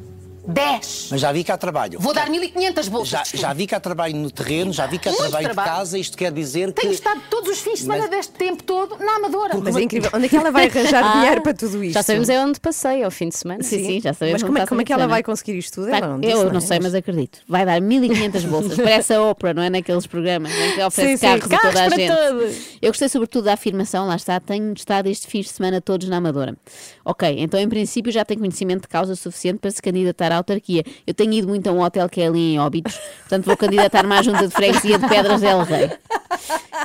10. 0.47 1.07
Mas 1.11 1.21
já 1.21 1.31
vi 1.31 1.43
que 1.43 1.51
há 1.51 1.57
trabalho. 1.57 1.99
Vou 1.99 2.13
dar 2.13 2.29
1500 2.29 2.87
bolsas 2.87 3.09
Já, 3.09 3.23
já 3.37 3.53
vi 3.53 3.67
que 3.67 3.75
há 3.75 3.79
trabalho 3.79 4.15
no 4.15 4.31
terreno, 4.31 4.71
já 4.71 4.87
vi 4.87 4.97
que 4.97 5.07
há 5.07 5.11
Muito 5.11 5.23
trabalho, 5.23 5.45
trabalho. 5.45 5.69
de 5.71 5.75
casa. 5.77 5.97
Isto 5.99 6.17
quer 6.17 6.31
dizer 6.31 6.71
que. 6.73 6.81
Tenho 6.81 6.93
estado 6.93 7.21
todos 7.29 7.49
os 7.51 7.59
fins 7.59 7.73
de 7.73 7.79
semana 7.81 8.01
Mas- 8.03 8.09
deste 8.11 8.33
tempo 8.33 8.63
todo 8.63 8.97
na 8.97 9.15
Amadora. 9.17 9.57
Mas 9.61 9.75
é 9.75 9.81
incrível. 9.81 10.09
Onde 10.13 10.25
é 10.25 10.29
que 10.29 10.35
ela 10.37 10.51
vai 10.51 10.67
arranjar 10.67 11.03
Ah, 11.07 11.19
dinheiro 11.19 11.41
para 11.41 11.53
tudo 11.53 11.83
isto? 11.83 11.93
Já 11.93 12.03
sabemos 12.03 12.29
é 12.29 12.39
onde 12.43 12.59
passei 12.59 13.03
ao 13.03 13.11
fim 13.11 13.29
de 13.29 13.37
semana. 13.37 13.61
Sim, 13.63 13.85
sim, 13.85 14.01
já 14.01 14.13
sabemos. 14.13 14.41
Mas 14.41 14.47
como 14.47 14.57
é, 14.57 14.65
como 14.65 14.81
é 14.81 14.83
que 14.85 14.93
ela 14.93 15.07
vai 15.07 15.21
conseguir 15.23 15.57
isto 15.57 15.75
tudo? 15.75 15.89
Vai- 15.89 15.99
Ela 15.99 16.07
não 16.07 16.19
disse, 16.19 16.33
eu 16.33 16.49
não 16.51 16.57
é? 16.57 16.61
sei, 16.61 16.79
mas 16.79 16.95
acredito. 16.95 17.39
Vai 17.47 17.65
dar 17.65 17.79
1500 17.81 18.43
bolsas. 18.45 18.75
Parece 18.77 19.13
a 19.13 19.21
Oprah, 19.21 19.53
não 19.53 19.61
é? 19.63 19.69
Naqueles 19.69 20.07
programas 20.07 20.51
em 20.53 20.75
que 20.75 20.81
oferece 20.83 21.17
Sim, 21.17 21.17
sim, 21.17 21.25
carros 21.39 21.45
a 21.45 21.57
toda 21.57 21.57
a 21.57 21.73
carros 21.73 21.93
para 21.93 21.97
gente. 21.97 22.15
todos. 22.15 22.55
Eu 22.81 22.89
gostei 22.89 23.09
sobretudo 23.09 23.45
da 23.45 23.53
afirmação, 23.53 24.07
lá 24.07 24.15
está, 24.15 24.39
tenho 24.39 24.73
estado 24.73 25.07
este 25.07 25.27
fim 25.27 25.41
de 25.41 25.49
semana 25.49 25.81
todos 25.81 26.07
na 26.07 26.17
Amadora. 26.17 26.55
Ok, 27.03 27.35
então 27.39 27.59
em 27.59 27.67
princípio 27.67 28.11
já 28.11 28.23
tem 28.25 28.37
conhecimento 28.37 28.81
de 28.83 28.87
causa 28.87 29.15
suficiente 29.15 29.59
para 29.59 29.71
se 29.71 29.81
candidatar 29.81 30.31
à 30.31 30.36
autarquia. 30.37 30.83
Eu 31.05 31.13
tenho 31.13 31.33
ido 31.33 31.47
muito 31.47 31.67
a 31.67 31.71
um 31.71 31.81
hotel 31.81 32.07
que 32.09 32.21
é 32.21 32.27
ali 32.27 32.53
em 32.53 32.59
Óbidos, 32.59 32.95
portanto 33.21 33.45
vou 33.45 33.57
candidatar-me 33.57 34.13
à 34.15 34.21
junta 34.21 34.47
de 34.47 34.53
freguesia 34.53 34.97
de 34.97 35.07
Pedras 35.07 35.41
del 35.41 35.63
Rei. 35.63 35.91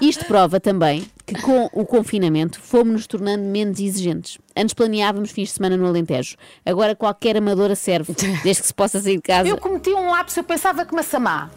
Isto 0.00 0.24
prova 0.24 0.58
também 0.58 1.06
que 1.26 1.40
com 1.40 1.68
o 1.72 1.86
confinamento 1.86 2.60
fomos 2.60 2.92
nos 2.92 3.06
tornando 3.06 3.44
menos 3.44 3.78
exigentes. 3.78 4.38
Antes 4.56 4.74
planeávamos 4.74 5.30
fins 5.30 5.48
de 5.48 5.54
semana 5.54 5.76
no 5.76 5.86
Alentejo. 5.86 6.36
Agora 6.66 6.94
qualquer 6.96 7.36
amadora 7.36 7.74
serve, 7.74 8.14
desde 8.42 8.62
que 8.62 8.68
se 8.68 8.74
possa 8.74 9.00
sair 9.00 9.16
de 9.16 9.22
casa. 9.22 9.48
Eu 9.48 9.56
cometi 9.56 9.90
um 9.90 10.10
lapso, 10.10 10.40
eu 10.40 10.44
pensava 10.44 10.84
que 10.84 10.94
Massamá 10.94 11.50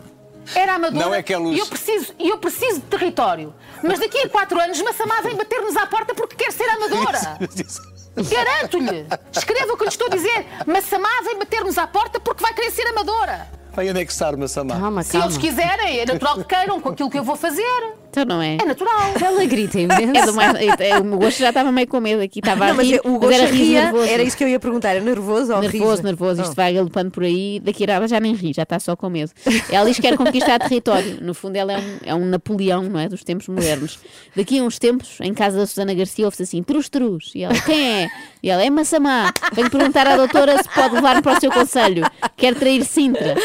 era 0.54 0.76
amadora 0.76 1.06
Não 1.06 1.14
é 1.14 1.24
que 1.24 1.34
é 1.34 1.38
luz. 1.38 1.56
e 1.58 1.60
eu 1.60 1.66
preciso, 1.66 2.14
eu 2.20 2.38
preciso 2.38 2.76
de 2.82 2.86
território. 2.86 3.54
Mas 3.82 4.00
daqui 4.00 4.20
a 4.20 4.30
quatro 4.30 4.60
anos 4.60 4.80
Massamá 4.82 5.22
vem 5.22 5.36
bater-nos 5.36 5.76
à 5.76 5.88
porta 5.88 6.14
porque 6.14 6.36
quer 6.36 6.52
ser 6.52 6.70
amadora. 6.70 7.20
Garanto-lhe. 8.16 9.06
Escreva 9.36 9.74
o 9.74 9.78
que 9.78 9.84
eu 9.84 9.88
lhe 9.88 9.92
estou 9.92 10.08
a 10.08 10.10
dizer. 10.16 10.46
Massamá 10.66 11.10
vem 11.24 11.38
bater-nos 11.40 11.78
à 11.78 11.86
porta 11.88 12.20
porque 12.20 12.42
vai 12.44 12.54
querer 12.54 12.72
ser 12.72 12.88
amadora. 12.88 13.48
Vai 13.74 13.90
anexar 13.90 14.34
uma 14.36 14.48
samar. 14.48 14.80
Calma, 14.80 15.04
Se 15.04 15.12
calma. 15.12 15.28
eles 15.28 15.38
quiserem, 15.38 16.00
é 16.00 16.06
natural 16.06 16.36
que 16.38 16.46
queiram 16.46 16.80
com 16.80 16.90
aquilo 16.90 17.10
que 17.10 17.20
eu 17.20 17.24
vou 17.24 17.36
fazer. 17.36 17.94
Então 18.16 18.38
não 18.38 18.42
é? 18.42 18.58
É 18.62 18.66
natural. 18.66 19.02
Ela 19.22 19.46
grita 19.46 19.80
imenso. 19.82 20.30
É 20.30 20.32
mais, 20.32 20.56
é- 20.56 20.90
é- 20.90 21.00
o 21.00 21.04
meu 21.04 21.18
gosto 21.20 21.40
já 21.40 21.50
estava 21.50 21.72
meio 21.72 21.88
com 21.88 22.00
medo 22.00 22.22
aqui, 22.22 22.40
estava 22.40 22.66
a 22.66 22.68
Não, 22.70 22.76
mas 22.76 22.88
rir, 22.88 23.02
o 23.04 23.10
mas 23.12 23.20
Gosto 23.20 23.34
era 23.34 23.46
riso 23.52 23.64
ria, 23.64 23.84
nervoso. 23.84 24.10
era 24.10 24.24
isso 24.24 24.38
que 24.38 24.44
eu 24.44 24.48
ia 24.48 24.60
perguntar. 24.60 24.96
É 24.96 25.02
nervoso 25.02 25.54
ou 25.54 25.62
Nervoso, 25.62 25.92
riso? 25.92 26.04
nervoso, 26.04 26.42
isto 26.42 26.52
Oh. 26.52 26.56
vai 26.56 26.74
galopando 26.74 27.12
por 27.12 27.24
aí, 27.24 27.60
daqui 27.64 27.84
a 27.84 27.88
nada 27.88 28.08
já 28.08 28.20
nem 28.20 28.34
ri, 28.34 28.54
já 28.54 28.64
está 28.64 28.80
só 28.80 28.96
com 28.96 29.10
medo. 29.10 29.32
Ela 29.70 29.86
diz 29.86 29.98
que 29.98 30.02
quer 30.04 30.16
conquistar 30.18 30.60
território, 30.60 31.18
no 31.22 31.34
fundo 31.34 31.56
ela 31.58 31.74
é 31.74 31.78
um, 31.78 31.98
é 32.06 32.16
um 32.16 32.26
Napoleão, 32.26 32.84
não 32.84 33.00
é, 33.00 33.10
dos 33.10 33.24
tempos 33.24 33.48
modernos. 33.48 34.00
Daqui 34.36 34.60
a 34.60 34.64
uns 34.64 34.80
tempos, 34.80 35.18
em 35.22 35.34
casa 35.34 35.58
da 35.58 35.66
Susana 35.68 35.94
Garcia, 35.94 36.26
ouve-se 36.26 36.44
assim, 36.44 36.64
trus, 36.64 36.88
trus, 36.90 37.32
e 37.36 37.44
ela, 37.44 37.54
quem 37.62 38.04
é? 38.04 38.10
E 38.42 38.50
ela, 38.50 38.64
é 38.64 38.70
Massamá, 38.70 39.34
venho 39.54 39.70
perguntar 39.70 40.08
à 40.08 40.16
doutora 40.16 40.62
se 40.62 40.70
pode 40.70 40.96
levar-me 40.96 41.22
para 41.22 41.38
o 41.38 41.40
seu 41.40 41.52
conselho, 41.52 42.04
quer 42.38 42.54
trair 42.56 42.86
Sintra, 42.86 43.36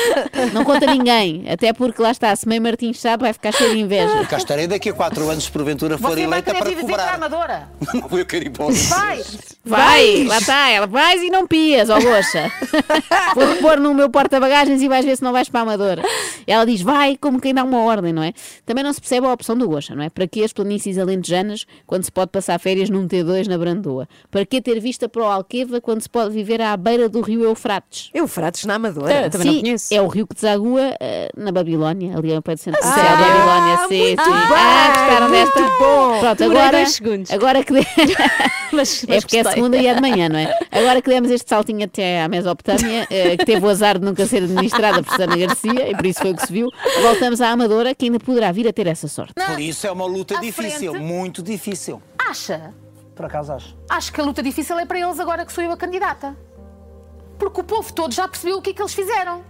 não 0.52 0.64
conta 0.64 0.86
ninguém, 0.86 1.44
até 1.48 1.72
porque 1.72 2.00
lá 2.02 2.10
está, 2.10 2.34
se 2.36 2.46
Mãe 2.46 2.60
Martins 2.60 2.98
sabe, 3.00 3.22
vai 3.22 3.32
ficar 3.32 3.52
cheio 3.52 3.72
de 3.72 3.80
inveja. 3.80 4.12
Farei 4.60 4.66
daqui 4.66 4.90
a 4.90 4.92
quatro 4.92 5.30
anos, 5.30 5.44
se 5.44 5.50
porventura 5.50 5.96
for 5.96 6.10
Você 6.10 6.22
eleita, 6.22 6.52
querer 6.52 6.74
para 6.74 6.80
cobrar. 6.82 7.14
Amadora? 7.14 7.68
Não, 7.94 8.18
eu 8.18 8.26
quero 8.26 8.44
ir 8.44 8.50
para 8.50 8.66
o 8.66 8.72
Vai! 8.72 9.22
Vai, 9.64 10.24
lá 10.24 10.38
está, 10.38 10.68
ela 10.70 10.86
vais 10.86 11.22
e 11.22 11.28
não 11.28 11.46
pias, 11.46 11.90
ó 11.90 12.00
goxa. 12.00 12.50
Vou 13.36 13.56
pôr 13.56 13.78
no 13.78 13.92
meu 13.92 14.08
porta-bagagens 14.08 14.80
e 14.80 14.88
vais 14.88 15.04
ver 15.04 15.16
se 15.16 15.22
não 15.22 15.32
vais 15.32 15.50
para 15.50 15.60
a 15.60 15.62
Amadora. 15.64 16.02
Ela 16.46 16.64
diz, 16.64 16.80
vai, 16.80 17.16
como 17.16 17.38
quem 17.38 17.52
dá 17.52 17.62
uma 17.62 17.78
ordem, 17.84 18.10
não 18.10 18.22
é? 18.22 18.32
Também 18.64 18.82
não 18.82 18.92
se 18.92 19.00
percebe 19.00 19.26
a 19.26 19.32
opção 19.32 19.56
do 19.56 19.68
goxa, 19.68 19.94
não 19.94 20.02
é? 20.02 20.08
Para 20.08 20.26
que 20.26 20.42
as 20.42 20.52
planícies 20.52 20.96
alentejanas 20.96 21.66
quando 21.86 22.04
se 22.04 22.10
pode 22.10 22.30
passar 22.30 22.58
férias 22.58 22.88
num 22.88 23.06
T2 23.06 23.48
na 23.48 23.58
Brandoa? 23.58 24.08
Para 24.30 24.46
que 24.46 24.62
ter 24.62 24.80
vista 24.80 25.08
para 25.10 25.22
o 25.22 25.26
Alqueva 25.26 25.78
quando 25.80 26.00
se 26.00 26.08
pode 26.08 26.30
viver 26.32 26.62
à 26.62 26.74
beira 26.76 27.06
do 27.08 27.20
rio 27.20 27.42
Eufrates? 27.44 28.10
Eufrates 28.14 28.64
na 28.64 28.76
Amadora? 28.76 29.30
Sim, 29.30 29.62
é 29.90 30.00
o 30.00 30.08
rio 30.08 30.26
que 30.26 30.34
desagua 30.34 30.96
eh, 30.98 31.30
na 31.36 31.52
Babilónia, 31.52 32.16
ali 32.16 32.34
ao 32.34 32.40
pé 32.40 32.54
do 32.54 32.60
centro 32.60 32.80
Ah, 32.82 32.96
da 32.96 33.16
Babilónia. 33.16 33.88
Sim, 33.88 34.16
sim. 34.16 34.49
Ah, 34.54 34.86
gostaram 34.98 35.30
desta? 35.30 35.60
muito 35.60 35.78
bom. 35.78 36.18
Pronto, 36.20 36.38
Demorei 36.38 36.62
agora, 36.62 36.76
dois 36.78 36.90
segundos. 36.92 37.30
agora 37.30 37.64
que... 37.64 37.72
de- 37.74 37.86
Mas, 38.72 39.04
é 39.08 39.20
porque 39.20 39.38
é 39.38 39.42
gostei. 39.42 39.52
segunda 39.62 39.76
e 39.76 39.86
é 39.86 39.94
de 39.94 40.00
manhã, 40.00 40.28
não 40.28 40.38
é? 40.38 40.56
Agora 40.70 41.02
que 41.02 41.08
demos 41.08 41.30
este 41.30 41.48
saltinho 41.48 41.84
até 41.84 42.22
à 42.22 42.28
Mesopotâmia, 42.28 43.06
eh, 43.10 43.36
que 43.36 43.44
teve 43.44 43.64
o 43.64 43.68
azar 43.68 43.98
de 43.98 44.04
nunca 44.04 44.26
ser 44.26 44.42
administrada 44.44 45.02
por 45.02 45.10
Susana 45.10 45.36
Garcia, 45.36 45.90
e 45.90 45.96
por 45.96 46.06
isso 46.06 46.20
foi 46.20 46.30
o 46.32 46.36
que 46.36 46.46
se 46.46 46.52
viu, 46.52 46.68
voltamos 47.02 47.40
à 47.40 47.50
Amadora, 47.50 47.94
que 47.94 48.04
ainda 48.06 48.20
poderá 48.20 48.52
vir 48.52 48.68
a 48.68 48.72
ter 48.72 48.86
essa 48.86 49.08
sorte. 49.08 49.34
Por 49.34 49.58
isso 49.60 49.86
é 49.86 49.90
uma 49.92 50.04
luta 50.06 50.36
À 50.36 50.40
difícil, 50.40 50.92
frente. 50.92 51.04
muito 51.04 51.42
difícil. 51.42 52.00
Acha? 52.18 52.72
Por 53.16 53.26
acaso 53.26 53.52
acho. 53.52 53.76
Acho 53.88 54.12
que 54.12 54.20
a 54.20 54.24
luta 54.24 54.42
difícil 54.42 54.78
é 54.78 54.86
para 54.86 54.98
eles 55.00 55.18
agora 55.18 55.44
que 55.44 55.52
sou 55.52 55.62
eu 55.64 55.72
a 55.72 55.76
candidata. 55.76 56.36
Porque 57.38 57.60
o 57.60 57.64
povo 57.64 57.92
todo 57.92 58.12
já 58.14 58.28
percebeu 58.28 58.58
o 58.58 58.62
que 58.62 58.70
é 58.70 58.72
que 58.74 58.80
eles 58.82 58.94
fizeram. 58.94 59.42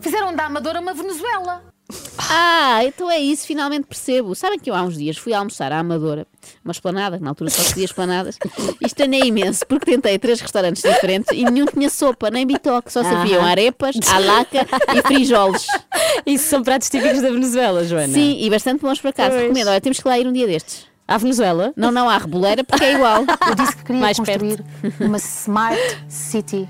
Fizeram 0.00 0.34
da 0.34 0.44
Amadora 0.46 0.80
uma 0.80 0.94
Venezuela. 0.94 1.62
Ah, 2.34 2.84
então 2.84 3.10
é 3.10 3.18
isso, 3.18 3.46
finalmente 3.46 3.84
percebo. 3.86 4.34
Sabem 4.34 4.58
que 4.58 4.70
eu 4.70 4.74
há 4.74 4.82
uns 4.82 4.96
dias 4.96 5.18
fui 5.18 5.34
almoçar 5.34 5.72
à 5.72 5.80
Amadora, 5.80 6.26
uma 6.64 6.72
esplanada, 6.72 7.18
que 7.18 7.24
na 7.24 7.30
altura 7.30 7.50
só 7.50 7.60
se 7.60 7.70
dizia 7.70 7.84
esplanadas, 7.84 8.38
e 8.80 8.86
estranhei 8.86 9.24
imenso, 9.24 9.66
porque 9.66 9.84
tentei 9.84 10.18
três 10.18 10.40
restaurantes 10.40 10.82
diferentes 10.82 11.30
e 11.36 11.44
nenhum 11.44 11.66
tinha 11.66 11.90
sopa, 11.90 12.30
nem 12.30 12.46
bitoque, 12.46 12.90
só 12.90 13.00
Aham. 13.00 13.42
arepas, 13.42 13.96
alaca 14.08 14.66
e 14.94 15.02
frijoles. 15.02 15.66
Isso 16.24 16.48
são 16.48 16.62
pratos 16.62 16.88
típicos 16.88 17.20
da 17.20 17.30
Venezuela, 17.30 17.84
Joana. 17.84 18.14
Sim, 18.14 18.38
e 18.40 18.48
bastante 18.48 18.80
bons 18.80 19.00
para 19.00 19.12
casa. 19.12 19.30
Pois. 19.30 19.42
Recomendo, 19.42 19.68
olha, 19.68 19.80
temos 19.80 20.00
que 20.00 20.08
lá 20.08 20.18
ir 20.18 20.26
um 20.26 20.32
dia 20.32 20.46
destes. 20.46 20.86
À 21.06 21.18
Venezuela? 21.18 21.74
Não, 21.76 21.90
não, 21.90 22.08
à 22.08 22.16
Reboleira, 22.16 22.64
porque 22.64 22.84
é 22.84 22.94
igual. 22.94 23.24
Eu 23.48 23.54
disse 23.54 23.76
que 23.76 23.84
queria 23.84 24.00
Mais 24.00 24.16
construir 24.16 24.64
uma 25.00 25.18
smart 25.18 25.78
city 26.08 26.66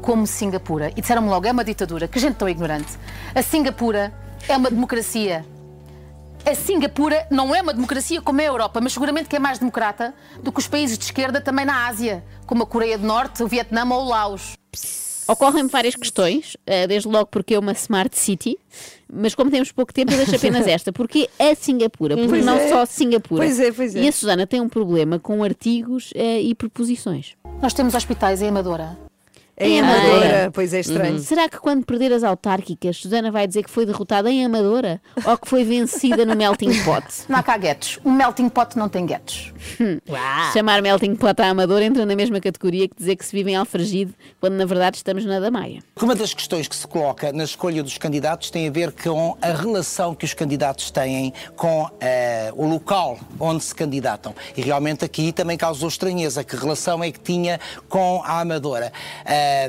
como 0.00 0.26
Singapura. 0.26 0.90
E 0.96 1.00
disseram-me 1.00 1.28
logo, 1.28 1.46
é 1.46 1.52
uma 1.52 1.64
ditadura. 1.64 2.08
Que 2.08 2.18
gente 2.18 2.36
tão 2.36 2.48
ignorante. 2.48 2.92
A 3.34 3.42
Singapura 3.42 4.12
é 4.48 4.56
uma 4.56 4.70
democracia. 4.70 5.44
A 6.44 6.54
Singapura 6.54 7.26
não 7.30 7.54
é 7.54 7.62
uma 7.62 7.72
democracia 7.72 8.20
como 8.20 8.40
é 8.40 8.44
a 8.44 8.48
Europa, 8.48 8.80
mas 8.80 8.92
seguramente 8.92 9.28
que 9.28 9.36
é 9.36 9.38
mais 9.38 9.58
democrata 9.58 10.12
do 10.42 10.50
que 10.50 10.58
os 10.58 10.66
países 10.66 10.98
de 10.98 11.04
esquerda 11.04 11.40
também 11.40 11.64
na 11.64 11.86
Ásia, 11.86 12.24
como 12.46 12.64
a 12.64 12.66
Coreia 12.66 12.98
do 12.98 13.06
Norte, 13.06 13.42
o 13.42 13.48
Vietnã 13.48 13.84
ou 13.88 14.02
o 14.02 14.08
Laos. 14.08 14.54
Ocorrem-me 15.28 15.68
várias 15.68 15.94
questões, 15.94 16.56
eh, 16.66 16.86
desde 16.88 17.08
logo 17.08 17.26
porque 17.26 17.54
é 17.54 17.58
uma 17.58 17.70
smart 17.72 18.18
city, 18.18 18.58
mas 19.10 19.36
como 19.36 19.52
temos 19.52 19.70
pouco 19.70 19.94
tempo, 19.94 20.10
eu 20.12 20.16
deixo 20.16 20.34
apenas 20.34 20.66
esta. 20.66 20.92
Porque 20.92 21.30
a 21.38 21.54
Singapura? 21.54 22.16
Porque 22.16 22.28
Pois 22.28 22.44
não 22.44 22.56
é. 22.56 22.68
só 22.68 22.84
Singapura. 22.84 23.44
Pois 23.44 23.60
é, 23.60 23.70
pois 23.70 23.94
é. 23.94 24.00
E 24.00 24.08
a 24.08 24.12
Susana 24.12 24.46
tem 24.48 24.60
um 24.60 24.68
problema 24.68 25.20
com 25.20 25.44
artigos 25.44 26.10
eh, 26.16 26.40
e 26.42 26.54
preposições. 26.56 27.36
Nós 27.62 27.72
temos 27.72 27.94
hospitais 27.94 28.42
em 28.42 28.48
Amadora. 28.48 28.98
Em 29.58 29.80
Amadora, 29.80 30.50
pois 30.52 30.72
é 30.72 30.80
estranho. 30.80 31.18
Será 31.18 31.48
que 31.48 31.58
quando 31.58 31.84
perder 31.84 32.12
as 32.12 32.24
autárquicas, 32.24 32.96
Susana 32.96 33.30
vai 33.30 33.46
dizer 33.46 33.62
que 33.62 33.70
foi 33.70 33.84
derrotada 33.84 34.30
em 34.30 34.44
Amadora 34.44 35.00
ou 35.24 35.36
que 35.36 35.46
foi 35.46 35.62
vencida 35.62 36.24
no 36.24 36.34
melting 36.34 36.82
pot? 36.84 37.04
Não 37.28 37.38
há 37.38 37.42
cá 37.42 37.58
guetos. 37.58 37.98
Um 38.04 38.12
melting 38.12 38.48
pot 38.48 38.76
não 38.76 38.88
tem 38.88 39.04
guetos. 39.04 39.52
Chamar 40.52 40.80
melting 40.80 41.14
pot 41.14 41.40
à 41.40 41.50
Amadora 41.50 41.84
entra 41.84 42.06
na 42.06 42.16
mesma 42.16 42.40
categoria 42.40 42.88
que 42.88 42.96
dizer 42.96 43.16
que 43.16 43.24
se 43.24 43.32
vive 43.34 43.50
em 43.50 43.56
Alfragide, 43.56 44.14
quando 44.40 44.54
na 44.54 44.64
verdade 44.64 44.96
estamos 44.96 45.24
na 45.24 45.38
da 45.38 45.50
Maia. 45.50 45.80
Uma 46.00 46.14
das 46.14 46.32
questões 46.32 46.66
que 46.66 46.74
se 46.74 46.86
coloca 46.86 47.32
na 47.32 47.44
escolha 47.44 47.82
dos 47.82 47.98
candidatos 47.98 48.50
tem 48.50 48.68
a 48.68 48.70
ver 48.70 48.92
com 48.92 49.36
a 49.40 49.52
relação 49.52 50.14
que 50.14 50.24
os 50.24 50.34
candidatos 50.34 50.90
têm 50.90 51.32
com 51.54 51.88
eh, 52.00 52.52
o 52.56 52.66
local 52.66 53.18
onde 53.38 53.62
se 53.62 53.74
candidatam. 53.74 54.34
E 54.56 54.62
realmente 54.62 55.04
aqui 55.04 55.30
também 55.30 55.58
causou 55.58 55.88
estranheza. 55.88 56.42
Que 56.42 56.56
relação 56.56 57.04
é 57.04 57.10
que 57.10 57.20
tinha 57.20 57.60
com 57.88 58.22
a 58.24 58.40
Amadora? 58.40 58.92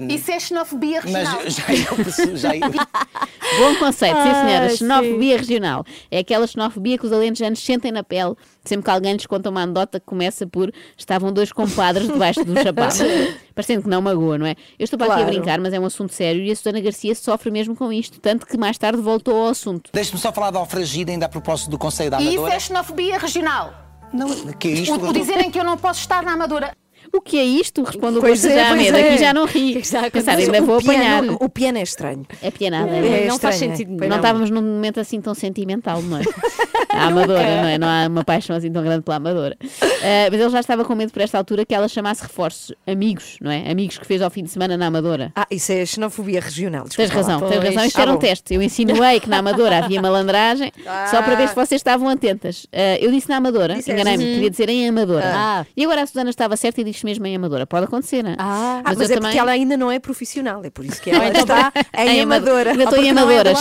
Isso 0.10 0.32
é 0.32 0.40
xenofobia 0.40 1.02
regional. 1.02 1.40
mas 1.44 1.56
já 1.56 1.64
eu, 1.74 1.96
perce- 1.96 2.36
já 2.38 2.56
eu- 2.56 2.62
Bom 3.60 3.76
conceito, 3.78 4.16
sim 4.18 4.34
senhora. 4.34 4.66
Ai, 4.66 4.76
Xenofobia 4.78 5.38
regional. 5.38 5.86
É 6.10 6.20
aquela 6.20 6.48
xenofobia 6.48 6.98
que 6.98 7.06
os 7.06 7.12
alentejanos 7.12 7.60
sentem 7.64 7.92
na 7.92 8.04
pele 8.04 8.36
sempre 8.66 8.86
que 8.86 8.90
alguém 8.92 9.14
lhes 9.14 9.26
conta 9.28 9.50
uma 9.50 9.62
anedota 9.62 10.00
que 10.00 10.06
começa 10.06 10.48
por 10.48 10.72
estavam 10.98 11.32
dois 11.32 11.52
compadres 11.52 12.08
debaixo 12.08 12.44
do 12.44 12.54
chapéu. 12.56 12.88
Parecendo 13.54 13.84
que 13.84 13.90
não 13.90 14.02
magoa, 14.02 14.38
não 14.38 14.46
é? 14.48 14.56
Eu 14.80 14.86
estou 14.86 14.98
para 14.98 15.08
aqui 15.08 15.22
a 15.22 15.26
Claro. 15.26 15.36
brincar, 15.38 15.60
mas 15.60 15.74
é 15.74 15.80
um 15.80 15.86
assunto 15.86 16.14
sério 16.14 16.42
e 16.44 16.50
a 16.52 16.56
Susana 16.56 16.80
Garcia 16.82 17.14
sofre 17.14 17.52
mesmo 17.52 17.76
com 17.76 17.92
isto, 17.94 18.20
tanto 18.20 18.48
que 18.48 18.58
mais 18.58 18.78
tarde 18.78 19.00
voltou 19.02 19.36
ao 19.44 19.50
assunto. 19.50 19.92
Deixe-me 19.94 20.18
só 20.20 20.32
falar 20.34 20.50
de 20.50 20.58
Alfragida 20.58 21.12
ainda 21.12 21.28
a 21.28 21.30
propósito 21.30 21.70
do 21.70 21.78
Conselho 21.78 22.10
da 22.10 22.20
E 22.20 22.30
isso 22.30 22.38
Amadora. 22.40 22.56
é 22.56 22.60
xenofobia 22.60 23.18
regional. 23.20 23.74
Não, 24.12 24.28
que 24.54 24.68
é 24.68 24.72
isto? 24.72 24.94
O, 24.96 25.10
o 25.10 25.14
dizerem 25.14 25.52
que 25.52 25.60
eu 25.60 25.64
não 25.64 25.78
posso 25.78 26.00
estar 26.00 26.24
na 26.24 26.34
Amadora. 26.34 26.76
O 27.16 27.22
que 27.22 27.38
é 27.38 27.44
isto? 27.44 27.84
Responde 27.84 28.18
o 28.18 28.22
Gosto 28.22 28.48
é, 28.48 28.56
já 28.56 28.72
à 28.72 28.76
mesa. 28.76 28.98
é. 28.98 29.10
Aqui 29.10 29.18
já 29.20 29.34
não 29.34 29.46
ri. 29.46 29.76
Pensar, 30.12 30.36
ainda 30.36 30.62
vou 30.62 30.78
o, 30.78 30.80
apanhar. 30.80 31.22
piano, 31.22 31.38
o 31.40 31.48
piano 31.48 31.78
é 31.78 31.84
estranho. 31.84 32.26
É 32.42 32.50
pianada. 32.50 32.90
É 32.90 33.24
é? 33.24 33.28
não 33.28 33.38
faz 33.38 33.56
estranho, 33.56 33.74
é. 33.74 33.76
sentido 33.76 33.96
Pois 33.98 34.10
Não 34.10 34.18
estávamos 34.18 34.50
num 34.50 34.64
momento 34.64 35.00
assim 35.00 35.22
tão 35.22 35.36
sentimental, 35.36 36.02
não 36.02 36.18
é? 36.18 36.24
A 37.04 37.08
Amadora, 37.08 37.62
não 37.62 37.68
é? 37.68 37.78
Não 37.78 37.88
há 37.88 38.08
uma 38.08 38.24
paixão 38.24 38.56
assim 38.56 38.72
tão 38.72 38.84
grande 38.84 39.02
pela 39.04 39.18
Amadora. 39.18 39.58
Ah, 39.62 40.30
mas 40.32 40.40
ele 40.40 40.50
já 40.50 40.60
estava 40.60 40.86
com 40.86 40.94
medo 40.96 41.12
por 41.12 41.22
esta 41.22 41.38
altura 41.38 41.66
que 41.66 41.74
ela 41.74 41.88
chamasse 41.88 42.22
reforços, 42.24 42.74
amigos, 42.86 43.38
não 43.42 43.50
é? 43.52 43.70
Amigos 43.70 43.98
que 43.98 44.06
fez 44.06 44.22
ao 44.22 44.30
fim 44.30 44.44
de 44.44 44.50
semana 44.52 44.78
na 44.78 44.88
Amadora. 44.88 45.32
Ah, 45.36 45.48
isso 45.50 45.72
é 45.72 45.86
xenofobia 45.86 46.40
regional. 46.40 46.84
Tens 46.84 47.10
desculpa 47.10 47.16
razão, 47.28 47.40
lá. 47.42 47.50
tens 47.50 47.64
razão. 47.64 47.86
Isto 47.86 48.02
era 48.02 48.12
um 48.12 48.14
Ah, 48.14 48.18
bom. 48.18 48.22
teste. 48.22 48.54
Eu 48.54 48.62
insinuei 48.62 49.20
que 49.20 49.30
na 49.30 49.38
Amadora 49.40 49.80
havia 49.80 50.02
malandragem 50.02 50.72
só 51.10 51.22
para 51.22 51.36
ver 51.36 51.48
se 51.50 51.56
vocês 51.56 51.80
estavam 51.80 52.08
atentas. 52.10 52.68
Ah, 52.72 52.98
eu 53.00 53.12
disse 53.12 53.28
na 53.30 53.38
Amadora, 53.38 53.78
enganei-me, 53.78 54.24
queria 54.24 54.50
dizer 54.50 54.70
em 54.70 54.88
Amadora. 54.88 55.32
Ah. 55.34 55.66
E 55.76 55.84
agora 55.84 56.04
a 56.04 56.06
Susana 56.08 56.30
estava 56.30 56.56
certa 56.56 56.82
e 56.82 56.84
disse 56.84 57.04
mesmo 57.06 57.26
em 57.26 57.36
Amadora. 57.36 57.66
Pode 57.66 57.86
acontecer, 57.86 58.24
não 58.24 58.32
é? 58.32 58.36
Ah, 58.38 58.82
Ah, 58.86 58.94
mas, 58.96 59.10
eu 59.10 59.18
é 59.18 59.20
porque 59.20 59.38
ela 59.40 59.52
ainda 59.52 59.76
não 59.78 59.92
é 59.92 60.00
profissional, 60.00 60.64
é 60.64 60.70
por 60.70 60.86
isso 60.86 61.02
que 61.02 61.10
ela 61.10 61.28
então 61.28 61.42
está 61.42 61.72
em 61.98 62.22
Amado- 62.22 62.44
Amadora. 62.44 62.72
Ainda 62.72 62.84
estou 62.84 63.00
Ou 63.00 63.06
em 63.06 63.08
é 63.08 63.12
Amadoras. 63.12 63.60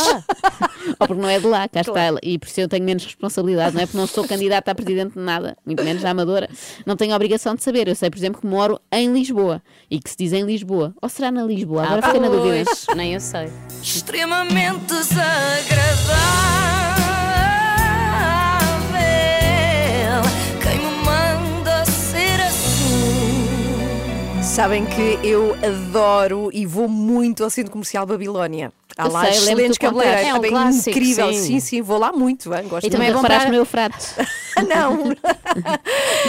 Ou 1.01 1.07
porque 1.07 1.23
não 1.23 1.29
é 1.29 1.39
de 1.39 1.47
lá, 1.47 1.69
cá 1.69 1.81
está 1.81 2.01
ela. 2.01 2.19
E 2.23 2.39
por 2.39 2.47
isso 2.49 2.61
eu 2.61 2.69
tenho 2.69 2.85
menos 2.85 3.05
responsabilidade, 3.05 3.22
não 3.75 3.83
é? 3.83 3.87
Porque 3.87 3.99
não 3.99 4.07
sou 4.07 4.27
candidata 4.27 4.71
a 4.71 4.75
presidente 4.75 5.15
de 5.15 5.21
nada, 5.21 5.57
muito 5.65 5.83
menos 5.85 6.05
a 6.05 6.11
Amadora. 6.11 6.49
Não 6.87 6.97
tenho 6.97 7.13
a 7.13 7.17
obrigação 7.17 7.55
de 7.55 7.63
saber. 7.63 7.89
Eu 7.89 7.95
sei, 7.95 8.11
por 8.11 8.17
exemplo, 8.19 8.41
que 8.41 8.47
moro 8.47 8.81
em 8.91 9.13
Lisboa 9.13 9.63
e 9.91 10.01
que 10.01 10.11
se 10.11 10.17
diz 10.17 10.33
em 10.33 10.45
Lisboa. 10.45 10.95
Ou 11.01 11.09
será 11.09 11.31
na 11.31 11.45
Lisboa? 11.45 11.85
Agora 11.85 12.01
Ah, 12.03 12.07
fiquei 12.07 12.21
na 12.21 12.29
dúvida. 12.29 12.71
Nem 12.97 13.15
eu 13.15 13.21
sei. 13.21 13.49
extremamente 13.83 14.95
desagradável. 18.93 20.23
Quem 20.63 20.79
me 20.79 21.05
manda 21.05 21.85
ser 21.87 22.41
assim? 22.43 23.49
Sabem 24.43 24.85
que 24.87 25.19
eu 25.27 25.57
adoro 25.65 26.51
e 26.53 26.67
vou 26.67 26.89
muito 26.89 27.43
ao 27.45 27.51
Centro 27.51 27.73
Comercial 27.73 28.05
Babilónia. 28.07 28.73
Há 28.97 29.07
Eu 29.07 29.13
lá 29.13 29.21
sei, 29.25 29.31
excelentes 29.33 29.79
cabeleireiros, 29.79 30.27
É 30.29 30.33
um 30.33 30.37
também 30.37 30.51
clássico, 30.51 30.91
incrível. 30.91 31.33
sim. 31.33 31.43
Sim, 31.43 31.61
sim, 31.61 31.83
vou 31.83 31.99
lá 31.99 32.13
muito, 32.13 32.53
hein? 32.55 32.65
gosto 32.69 32.87
E 32.87 32.91
também 32.91 33.09
é 33.09 33.13
bom 33.13 33.23
para- 33.23 33.49
no 33.49 33.55
Eufrato. 33.57 33.97
não. 34.69 35.15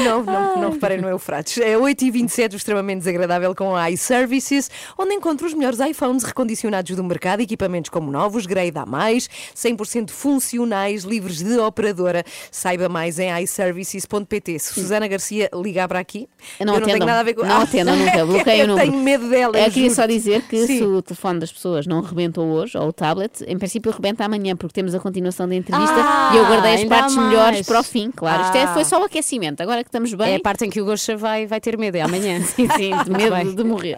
não, 0.06 0.24
não, 0.24 0.62
não 0.62 0.72
reparei 0.72 0.98
no 0.98 1.10
Eufrates. 1.10 1.58
É 1.58 1.76
8h27, 1.76 2.54
o 2.54 2.56
extremamente 2.56 3.00
desagradável 3.00 3.54
com 3.54 3.76
a 3.76 3.92
iServices, 3.92 4.70
onde 4.98 5.14
encontro 5.14 5.46
os 5.46 5.54
melhores 5.54 5.80
iPhones 5.80 6.24
recondicionados 6.24 6.96
do 6.96 7.04
mercado, 7.04 7.42
equipamentos 7.42 7.90
como 7.90 8.10
novos, 8.12 8.46
grade 8.46 8.78
a 8.78 8.86
mais, 8.86 9.30
100% 9.56 10.10
funcionais, 10.10 11.04
livres 11.04 11.40
de 11.44 11.58
operadora. 11.60 12.24
Saiba 12.50 12.88
mais 12.88 13.20
em 13.20 13.30
iServices.pt. 13.44 14.60
Se 14.60 14.74
Susana 14.74 15.08
Garcia 15.08 15.50
ligar 15.54 15.88
para 15.90 16.00
aqui, 16.00 16.30
Não 16.60 16.76
eu 16.76 16.80
não 16.80 16.88
tenho 16.88 17.00
nada 17.06 17.20
a 17.20 17.24
ver 17.24 17.34
com 17.34 17.44
Não 17.46 17.60
atendam 17.62 17.96
nunca, 17.96 18.26
bloqueiem 18.26 18.62
o 18.62 18.64
eu 18.64 18.68
número. 18.70 18.90
tenho 18.92 19.04
medo 19.04 19.30
dela. 19.30 19.58
Eu 19.58 19.66
eu 19.66 19.72
queria 19.72 19.90
juro. 19.90 19.96
só 20.02 20.06
dizer 20.08 20.42
que 20.44 20.66
Sim. 20.66 20.78
se 20.78 20.84
o 20.84 21.02
telefone 21.02 21.40
das 21.40 21.52
pessoas 21.52 21.86
não 21.86 22.02
rebentou 22.02 22.53
hoje, 22.54 22.78
ou 22.78 22.88
o 22.88 22.94
tablet, 22.94 23.44
em 23.48 23.58
princípio 23.58 23.92
rebenta 23.92 24.24
amanhã, 24.26 24.56
porque 24.56 24.74
temos 24.74 24.94
a 24.96 25.00
continuação 25.00 25.48
da 25.48 25.56
entrevista 25.56 25.96
Ah, 25.98 26.32
e 26.34 26.38
eu 26.38 26.46
guardei 26.46 26.74
as 26.76 26.84
partes 26.86 27.16
mais. 27.16 27.28
melhores 27.30 27.68
para 27.68 27.80
o 27.80 27.84
fim, 27.84 28.12
claro. 28.12 28.44
Isto 28.44 28.56
é, 28.58 28.64
Ah. 28.64 28.74
foi 28.74 28.86
só 28.86 29.02
o 29.02 29.04
aquecimento, 29.06 29.62
agora 29.62 29.84
que 29.84 29.90
estamos 29.90 30.14
bem. 30.14 30.34
É 30.34 30.36
a 30.38 30.40
parte 30.40 30.66
em 30.66 30.70
que 30.70 30.80
o 30.82 30.86
Gosha 30.86 31.18
vai, 31.18 31.46
vai 31.46 31.60
ter 31.60 31.78
medo, 31.78 31.96
é 31.96 32.02
amanhã. 32.02 32.40
Sim, 32.46 32.68
sim, 32.78 32.92
de 33.04 33.10
medo 33.12 33.36
bem. 33.36 33.56
de 33.56 33.64
morrer. 33.64 33.98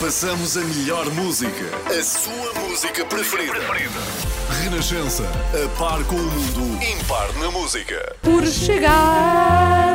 Passamos 0.00 0.56
a 0.56 0.60
melhor 0.62 1.08
música. 1.12 1.64
A 1.86 2.02
sua 2.02 2.52
música 2.68 3.04
preferida. 3.04 3.52
Renascença. 4.62 5.22
A 5.54 5.78
par 5.78 6.02
com 6.04 6.16
o 6.16 6.18
mundo. 6.18 6.82
Impar 6.84 7.32
na 7.38 7.50
música. 7.50 8.16
Por 8.22 8.44
chegar 8.46 9.91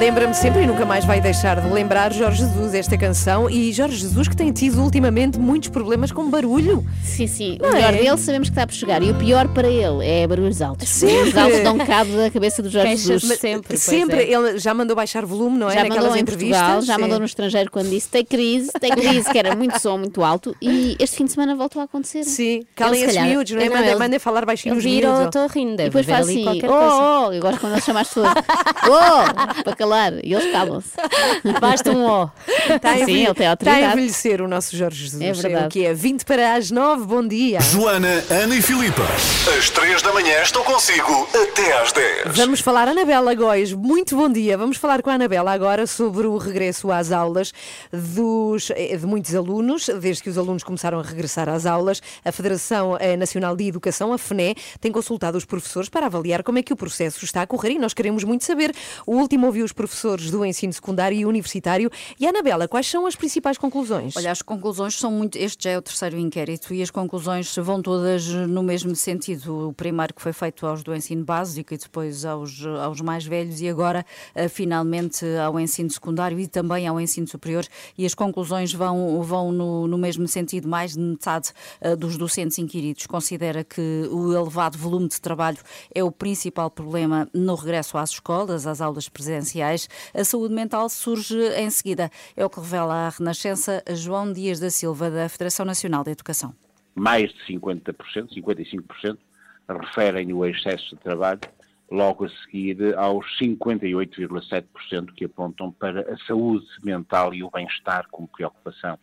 Lembra-me 0.00 0.32
sempre 0.32 0.62
e 0.62 0.66
nunca 0.66 0.86
mais 0.86 1.04
vai 1.04 1.20
deixar 1.20 1.60
de 1.60 1.68
lembrar 1.68 2.10
Jorge 2.10 2.38
Jesus 2.38 2.72
esta 2.72 2.96
canção 2.96 3.50
e 3.50 3.70
Jorge 3.70 3.96
Jesus 3.96 4.28
que 4.28 4.34
tem 4.34 4.50
tido 4.50 4.82
ultimamente 4.82 5.38
muitos 5.38 5.68
problemas 5.68 6.10
com 6.10 6.30
barulho. 6.30 6.82
Sim, 7.04 7.26
sim. 7.26 7.58
O 7.60 7.64
Não 7.64 7.72
melhor 7.74 7.92
é? 7.92 7.98
dele 7.98 8.16
sabemos 8.16 8.48
que 8.48 8.52
está 8.54 8.66
por 8.66 8.72
chegar. 8.72 9.02
E 9.02 9.10
o 9.10 9.14
pior 9.16 9.46
para 9.48 9.68
ele 9.68 10.02
é 10.06 10.26
barulhos 10.26 10.62
altos. 10.62 10.88
Sempre. 10.88 11.32
Barulhos 11.32 11.36
altos 11.36 11.60
dão 11.60 11.78
cabo 11.86 12.16
da 12.16 12.30
cabeça 12.30 12.62
do 12.62 12.70
Jorge 12.70 12.96
Jesus. 12.96 13.38
sempre. 13.38 13.76
Sempre, 13.76 14.22
é. 14.22 14.32
ele 14.32 14.58
já 14.58 14.72
mandou 14.72 14.96
baixar 14.96 15.26
volume, 15.26 15.58
não 15.58 15.68
é? 15.68 15.74
Já 15.74 15.82
Naquelas 15.82 16.02
mandou 16.04 16.16
em 16.16 16.20
entrevistas. 16.22 16.58
Portugal, 16.60 16.82
já 16.82 16.94
Sim. 16.94 17.00
mandou 17.02 17.18
no 17.18 17.24
estrangeiro 17.26 17.70
quando 17.70 17.90
disse 17.90 18.08
tem 18.08 18.24
crise, 18.24 18.70
tem 18.80 18.92
crise, 18.92 19.30
que 19.30 19.38
era 19.38 19.54
muito 19.54 19.78
som, 19.78 19.98
muito 19.98 20.24
alto. 20.24 20.56
E 20.62 20.96
este 20.98 21.18
fim 21.18 21.26
de 21.26 21.32
semana 21.32 21.54
voltou 21.54 21.82
a 21.82 21.84
acontecer. 21.84 22.24
Sim, 22.24 22.64
calem 22.74 23.02
esses 23.02 23.20
miúdos, 23.22 23.52
não 23.52 23.60
é? 23.60 23.68
Não, 23.68 23.76
Mandem 23.76 23.98
mandem 23.98 24.18
falar 24.18 24.46
baixinho 24.46 24.76
os 24.76 24.82
vira 24.82 25.08
miúdos. 25.12 25.26
o 25.26 25.30
torrinho, 25.30 25.74
E 25.74 25.76
depois 25.76 26.06
faz 26.06 26.26
assim, 26.26 26.46
oh, 26.66 27.26
oh, 27.28 27.32
e 27.34 27.36
agora 27.36 27.58
quando 27.58 27.72
ele 27.74 27.82
chama 27.82 28.00
as 28.00 28.08
pessoas, 28.08 28.32
oh, 28.88 29.60
para 29.62 29.76
calar, 29.90 30.12
e 30.24 30.32
eles 30.32 30.50
calam-se. 30.52 30.90
Basta 31.60 31.90
um 31.90 32.04
ó. 32.04 32.28
Está 32.68 32.92
a 32.92 32.94
Sim, 32.96 33.02
envelhe- 33.02 33.24
ele 33.26 33.34
tem 33.34 33.52
Está 33.52 33.72
a 33.74 33.80
envelhecer 33.92 34.40
o 34.40 34.46
nosso 34.48 34.76
Jorge 34.76 35.04
Jesus. 35.04 35.20
É 35.22 35.32
verdade. 35.32 35.66
o 35.66 35.68
que 35.68 35.84
é? 35.84 35.92
20 35.92 36.24
para 36.24 36.54
as 36.54 36.70
9, 36.70 37.04
bom 37.06 37.26
dia. 37.26 37.60
Joana, 37.60 38.24
Ana 38.30 38.54
e 38.56 38.62
Filipa. 38.62 39.02
Às 39.58 39.68
3 39.70 40.02
da 40.02 40.12
manhã 40.12 40.40
estou 40.42 40.62
consigo 40.62 41.28
até 41.34 41.80
às 41.80 41.92
10. 41.92 42.36
Vamos 42.36 42.60
falar, 42.60 42.88
Anabela 42.88 43.34
Góis, 43.34 43.72
muito 43.72 44.16
bom 44.16 44.28
dia. 44.30 44.56
Vamos 44.56 44.76
falar 44.76 45.02
com 45.02 45.10
a 45.10 45.14
Anabela 45.14 45.52
agora 45.52 45.86
sobre 45.86 46.26
o 46.26 46.36
regresso 46.36 46.90
às 46.92 47.10
aulas 47.10 47.52
dos, 47.92 48.70
eh, 48.70 48.96
de 48.96 49.06
muitos 49.06 49.34
alunos, 49.34 49.88
desde 50.00 50.22
que 50.22 50.30
os 50.30 50.38
alunos 50.38 50.62
começaram 50.62 51.00
a 51.00 51.02
regressar 51.02 51.48
às 51.48 51.66
aulas. 51.66 52.00
A 52.24 52.30
Federação 52.30 52.96
eh, 53.00 53.16
Nacional 53.16 53.56
de 53.56 53.66
Educação, 53.66 54.12
a 54.12 54.18
FNE, 54.18 54.54
tem 54.80 54.92
consultado 54.92 55.36
os 55.36 55.44
professores 55.44 55.88
para 55.88 56.06
avaliar 56.06 56.42
como 56.42 56.58
é 56.58 56.62
que 56.62 56.72
o 56.72 56.76
processo 56.76 57.24
está 57.24 57.42
a 57.42 57.46
correr 57.46 57.72
e 57.72 57.78
nós 57.78 57.92
queremos 57.94 58.22
muito 58.24 58.44
saber. 58.44 58.72
O 59.06 59.16
último 59.16 59.46
ouviu 59.46 59.64
os 59.64 59.72
professores 59.80 60.30
do 60.30 60.44
ensino 60.44 60.70
secundário 60.74 61.18
e 61.18 61.24
universitário. 61.24 61.90
E, 62.18 62.26
Anabela, 62.26 62.68
quais 62.68 62.86
são 62.86 63.06
as 63.06 63.16
principais 63.16 63.56
conclusões? 63.56 64.14
Olha, 64.14 64.30
as 64.30 64.42
conclusões 64.42 64.94
são 64.94 65.10
muito. 65.10 65.38
Este 65.38 65.64
já 65.64 65.70
é 65.70 65.78
o 65.78 65.80
terceiro 65.80 66.18
inquérito 66.18 66.74
e 66.74 66.82
as 66.82 66.90
conclusões 66.90 67.56
vão 67.56 67.80
todas 67.80 68.26
no 68.28 68.62
mesmo 68.62 68.94
sentido. 68.94 69.68
O 69.68 69.72
primeiro 69.72 70.12
que 70.12 70.20
foi 70.20 70.34
feito 70.34 70.66
aos 70.66 70.82
do 70.82 70.94
ensino 70.94 71.24
básico 71.24 71.72
e 71.72 71.78
depois 71.78 72.26
aos, 72.26 72.62
aos 72.66 73.00
mais 73.00 73.24
velhos 73.24 73.62
e 73.62 73.70
agora 73.70 74.04
eh, 74.34 74.48
finalmente 74.48 75.24
ao 75.42 75.58
ensino 75.58 75.88
secundário 75.88 76.38
e 76.38 76.46
também 76.46 76.86
ao 76.86 77.00
ensino 77.00 77.26
superior. 77.26 77.64
E 77.96 78.04
as 78.04 78.12
conclusões 78.12 78.74
vão, 78.74 79.22
vão 79.22 79.50
no, 79.50 79.88
no 79.88 79.96
mesmo 79.96 80.28
sentido. 80.28 80.68
Mais 80.68 80.92
de 80.92 81.00
metade 81.00 81.52
eh, 81.80 81.96
dos 81.96 82.18
docentes 82.18 82.58
inquiridos 82.58 83.06
considera 83.06 83.64
que 83.64 84.06
o 84.10 84.34
elevado 84.34 84.76
volume 84.76 85.08
de 85.08 85.18
trabalho 85.18 85.58
é 85.94 86.04
o 86.04 86.12
principal 86.12 86.70
problema 86.70 87.26
no 87.32 87.54
regresso 87.54 87.96
às 87.96 88.10
escolas, 88.10 88.66
às 88.66 88.82
aulas 88.82 89.08
presenciais. 89.08 89.69
A 90.14 90.24
saúde 90.24 90.54
mental 90.54 90.88
surge 90.88 91.38
em 91.56 91.70
seguida. 91.70 92.10
É 92.36 92.44
o 92.44 92.50
que 92.50 92.60
revela 92.60 93.06
a 93.06 93.08
Renascença 93.08 93.82
João 93.90 94.32
Dias 94.32 94.58
da 94.58 94.70
Silva, 94.70 95.10
da 95.10 95.28
Federação 95.28 95.66
Nacional 95.66 96.04
de 96.04 96.10
Educação. 96.10 96.54
mais 96.94 97.32
de 97.32 97.54
50%, 97.54 97.94
55%, 98.34 99.18
referem 99.68 100.32
o 100.32 100.44
excesso 100.44 100.96
de 100.96 101.02
trabalho, 101.02 101.40
logo 101.90 102.24
a 102.24 102.28
seguir 102.28 102.94
aos 102.96 103.26
58,7% 103.40 105.12
que 105.14 105.24
apontam 105.24 105.72
para 105.72 106.12
a 106.12 106.16
saúde 106.26 106.66
mental 106.82 107.34
e 107.34 107.42
o 107.42 107.50
bem-estar 107.50 108.06
como 108.10 108.28
preocupação 108.28 108.98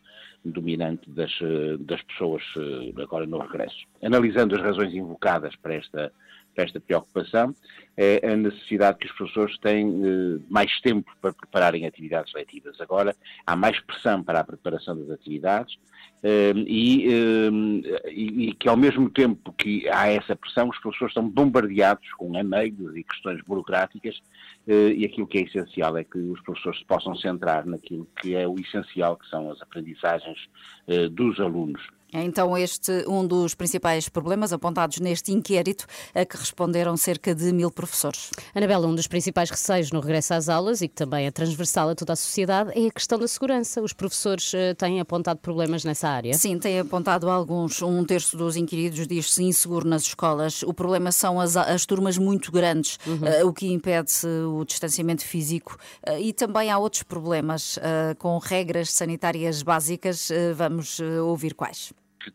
dominante 0.45 1.09
das, 1.09 1.31
eh, 1.41 1.77
das 1.79 2.01
pessoas 2.03 2.43
eh, 2.55 3.01
agora 3.01 3.25
no 3.25 3.39
regresso. 3.39 3.85
Analisando 4.01 4.55
as 4.55 4.61
razões 4.61 4.93
invocadas 4.93 5.55
para 5.57 5.75
esta, 5.75 6.11
para 6.57 6.65
esta 6.65 6.79
preocupação, 6.79 7.55
é 7.95 8.31
a 8.31 8.35
necessidade 8.35 8.97
que 8.97 9.05
os 9.05 9.11
professores 9.11 9.55
têm 9.59 9.87
eh, 10.03 10.39
mais 10.49 10.81
tempo 10.81 11.11
para 11.21 11.31
prepararem 11.31 11.85
atividades 11.85 12.33
letivas. 12.33 12.81
Agora 12.81 13.15
há 13.45 13.55
mais 13.55 13.79
pressão 13.81 14.23
para 14.23 14.39
a 14.39 14.43
preparação 14.43 14.97
das 14.97 15.11
atividades, 15.11 15.77
eh, 16.23 16.53
e, 16.55 17.07
eh, 17.13 18.11
e- 18.11 18.53
que 18.55 18.67
ao 18.67 18.75
mesmo 18.75 19.07
tempo 19.07 19.53
que 19.53 19.87
há 19.87 20.07
essa 20.07 20.35
pressão, 20.35 20.67
os 20.67 20.79
professores 20.79 21.13
são 21.13 21.29
bombardeados 21.29 22.11
com 22.13 22.35
e-mails 22.35 22.95
e 22.95 23.03
questões 23.03 23.39
burocráticas 23.43 24.19
eh, 24.67 24.93
e 24.97 25.05
aquilo 25.05 25.27
que 25.27 25.37
é 25.37 25.41
essencial 25.41 25.95
é 25.95 26.03
que 26.03 26.17
os 26.17 26.41
professores 26.41 26.79
se 26.79 26.85
possam 26.85 27.15
centrar 27.15 27.67
naquilo 27.67 28.07
que 28.19 28.35
é 28.35 28.47
o 28.47 28.55
essencial, 28.59 29.15
que 29.15 29.29
são 29.29 29.51
as 29.51 29.61
aprendizagens 29.61 30.39
eh, 30.87 31.07
dos 31.07 31.39
alunos. 31.39 31.96
É 32.13 32.23
então 32.23 32.57
este 32.57 33.03
um 33.07 33.25
dos 33.27 33.53
principais 33.53 34.07
problemas 34.07 34.53
apontados 34.53 34.99
neste 34.99 35.33
inquérito 35.33 35.85
a 36.15 36.25
que 36.25 36.37
responderam 36.37 36.95
cerca 36.95 37.35
de 37.35 37.51
mil 37.51 37.69
professores. 37.69 38.29
Anabela, 38.55 38.87
um 38.87 38.95
dos 38.95 39.07
principais 39.07 39.49
receios 39.49 39.91
no 39.91 39.99
regresso 39.99 40.33
às 40.33 40.47
aulas 40.47 40.81
e 40.81 40.87
que 40.87 40.95
também 40.95 41.25
é 41.25 41.31
transversal 41.31 41.89
a 41.89 41.95
toda 41.95 42.13
a 42.13 42.15
sociedade 42.15 42.71
é 42.73 42.87
a 42.87 42.91
questão 42.91 43.19
da 43.19 43.27
segurança. 43.27 43.81
Os 43.81 43.91
professores 43.91 44.53
eh, 44.53 44.73
têm 44.73 44.99
apontado 44.99 45.39
problemas 45.39 45.83
nessa 45.83 46.07
área? 46.07 46.33
Sim, 46.33 46.57
tem 46.57 46.79
apontado 46.79 47.29
alguns. 47.29 47.81
Um 47.81 48.03
terço 48.05 48.37
dos 48.37 48.55
inquiridos 48.55 49.05
diz-se 49.05 49.43
inseguro 49.43 49.87
nas 49.87 50.03
escolas. 50.03 50.63
O 50.63 50.73
problema 50.73 51.11
são 51.11 51.39
as, 51.39 51.57
as 51.57 51.85
turmas 51.85 52.17
muito 52.17 52.51
grandes, 52.51 52.97
eh, 53.25 53.43
o 53.43 53.51
que 53.51 53.67
impede 53.67 54.11
o 54.25 54.63
distanciamento 54.63 55.25
físico. 55.25 55.77
Eh, 56.05 56.21
e 56.21 56.33
também 56.33 56.71
há 56.71 56.77
outros 56.77 57.03
problemas 57.03 57.77
com 58.17 58.37
regras 58.37 58.91
sanitárias 58.91 59.61
básicas. 59.61 60.29
Vamos 60.55 60.99
ouvir 60.99 61.53
quais. 61.53 61.91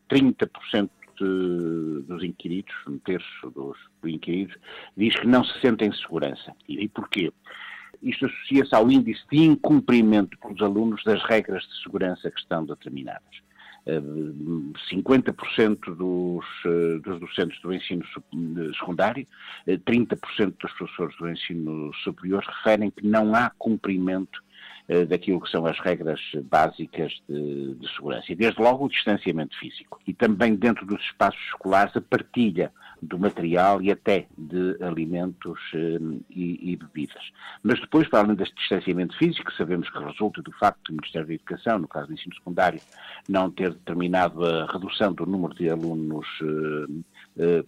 30% 0.08 0.90
de- 1.18 2.02
dos 2.06 2.22
inquiridos, 2.24 2.74
um 2.86 2.98
terço 2.98 3.50
dos 3.50 3.76
inquiridos, 4.04 4.56
diz 4.96 5.14
que 5.18 5.26
não 5.26 5.44
se 5.44 5.60
sentem 5.60 5.92
segurança. 5.92 6.54
E, 6.68 6.84
e 6.84 6.88
porquê? 6.88 7.32
Isto 8.02 8.26
associa-se 8.26 8.74
ao 8.74 8.90
índice 8.90 9.22
de 9.30 9.38
incumprimento 9.38 10.36
pelos 10.38 10.60
alunos 10.60 11.02
das 11.04 11.22
regras 11.24 11.62
de 11.64 11.82
segurança 11.82 12.30
que 12.30 12.40
estão 12.40 12.64
determinadas. 12.64 13.22
Eh, 13.86 14.00
50% 14.90 15.94
dos, 15.94 16.44
eh, 16.66 16.98
dos 16.98 17.20
docentes 17.20 17.60
do 17.62 17.72
ensino 17.72 18.04
eh, 18.04 18.72
secundário, 18.78 19.26
eh, 19.66 19.76
30% 19.76 20.54
dos 20.60 20.72
professores 20.72 21.16
do 21.16 21.28
ensino 21.28 21.92
superior 22.02 22.44
referem 22.44 22.90
que 22.90 23.06
não 23.06 23.34
há 23.34 23.50
cumprimento 23.58 24.40
eh, 24.40 24.51
daquilo 25.08 25.40
que 25.40 25.50
são 25.50 25.64
as 25.66 25.78
regras 25.80 26.20
básicas 26.44 27.12
de, 27.28 27.74
de 27.74 27.94
segurança. 27.94 28.32
E 28.32 28.34
desde 28.34 28.60
logo 28.60 28.84
o 28.84 28.88
distanciamento 28.88 29.58
físico. 29.58 30.00
E 30.06 30.12
também 30.12 30.54
dentro 30.54 30.84
dos 30.84 31.00
espaços 31.02 31.40
escolares 31.46 31.96
a 31.96 32.00
partilha 32.00 32.72
do 33.02 33.18
material 33.18 33.82
e 33.82 33.90
até 33.90 34.26
de 34.38 34.76
alimentos 34.80 35.58
eh, 35.74 35.98
e, 36.30 36.72
e 36.72 36.76
bebidas. 36.76 37.32
Mas 37.62 37.80
depois, 37.80 38.08
para 38.08 38.20
além 38.20 38.36
deste 38.36 38.54
distanciamento 38.54 39.16
físico, 39.18 39.52
sabemos 39.54 39.90
que 39.90 39.98
resulta 39.98 40.40
do 40.40 40.52
facto 40.52 40.92
do 40.92 40.94
Ministério 40.94 41.26
da 41.26 41.34
Educação, 41.34 41.78
no 41.80 41.88
caso 41.88 42.06
do 42.06 42.14
ensino 42.14 42.34
secundário, 42.36 42.80
não 43.28 43.50
ter 43.50 43.72
determinado 43.72 44.46
a 44.46 44.66
redução 44.66 45.12
do 45.12 45.26
número 45.26 45.52
de 45.54 45.68
alunos 45.68 46.26
eh, 46.42 46.46
eh, 46.46 47.02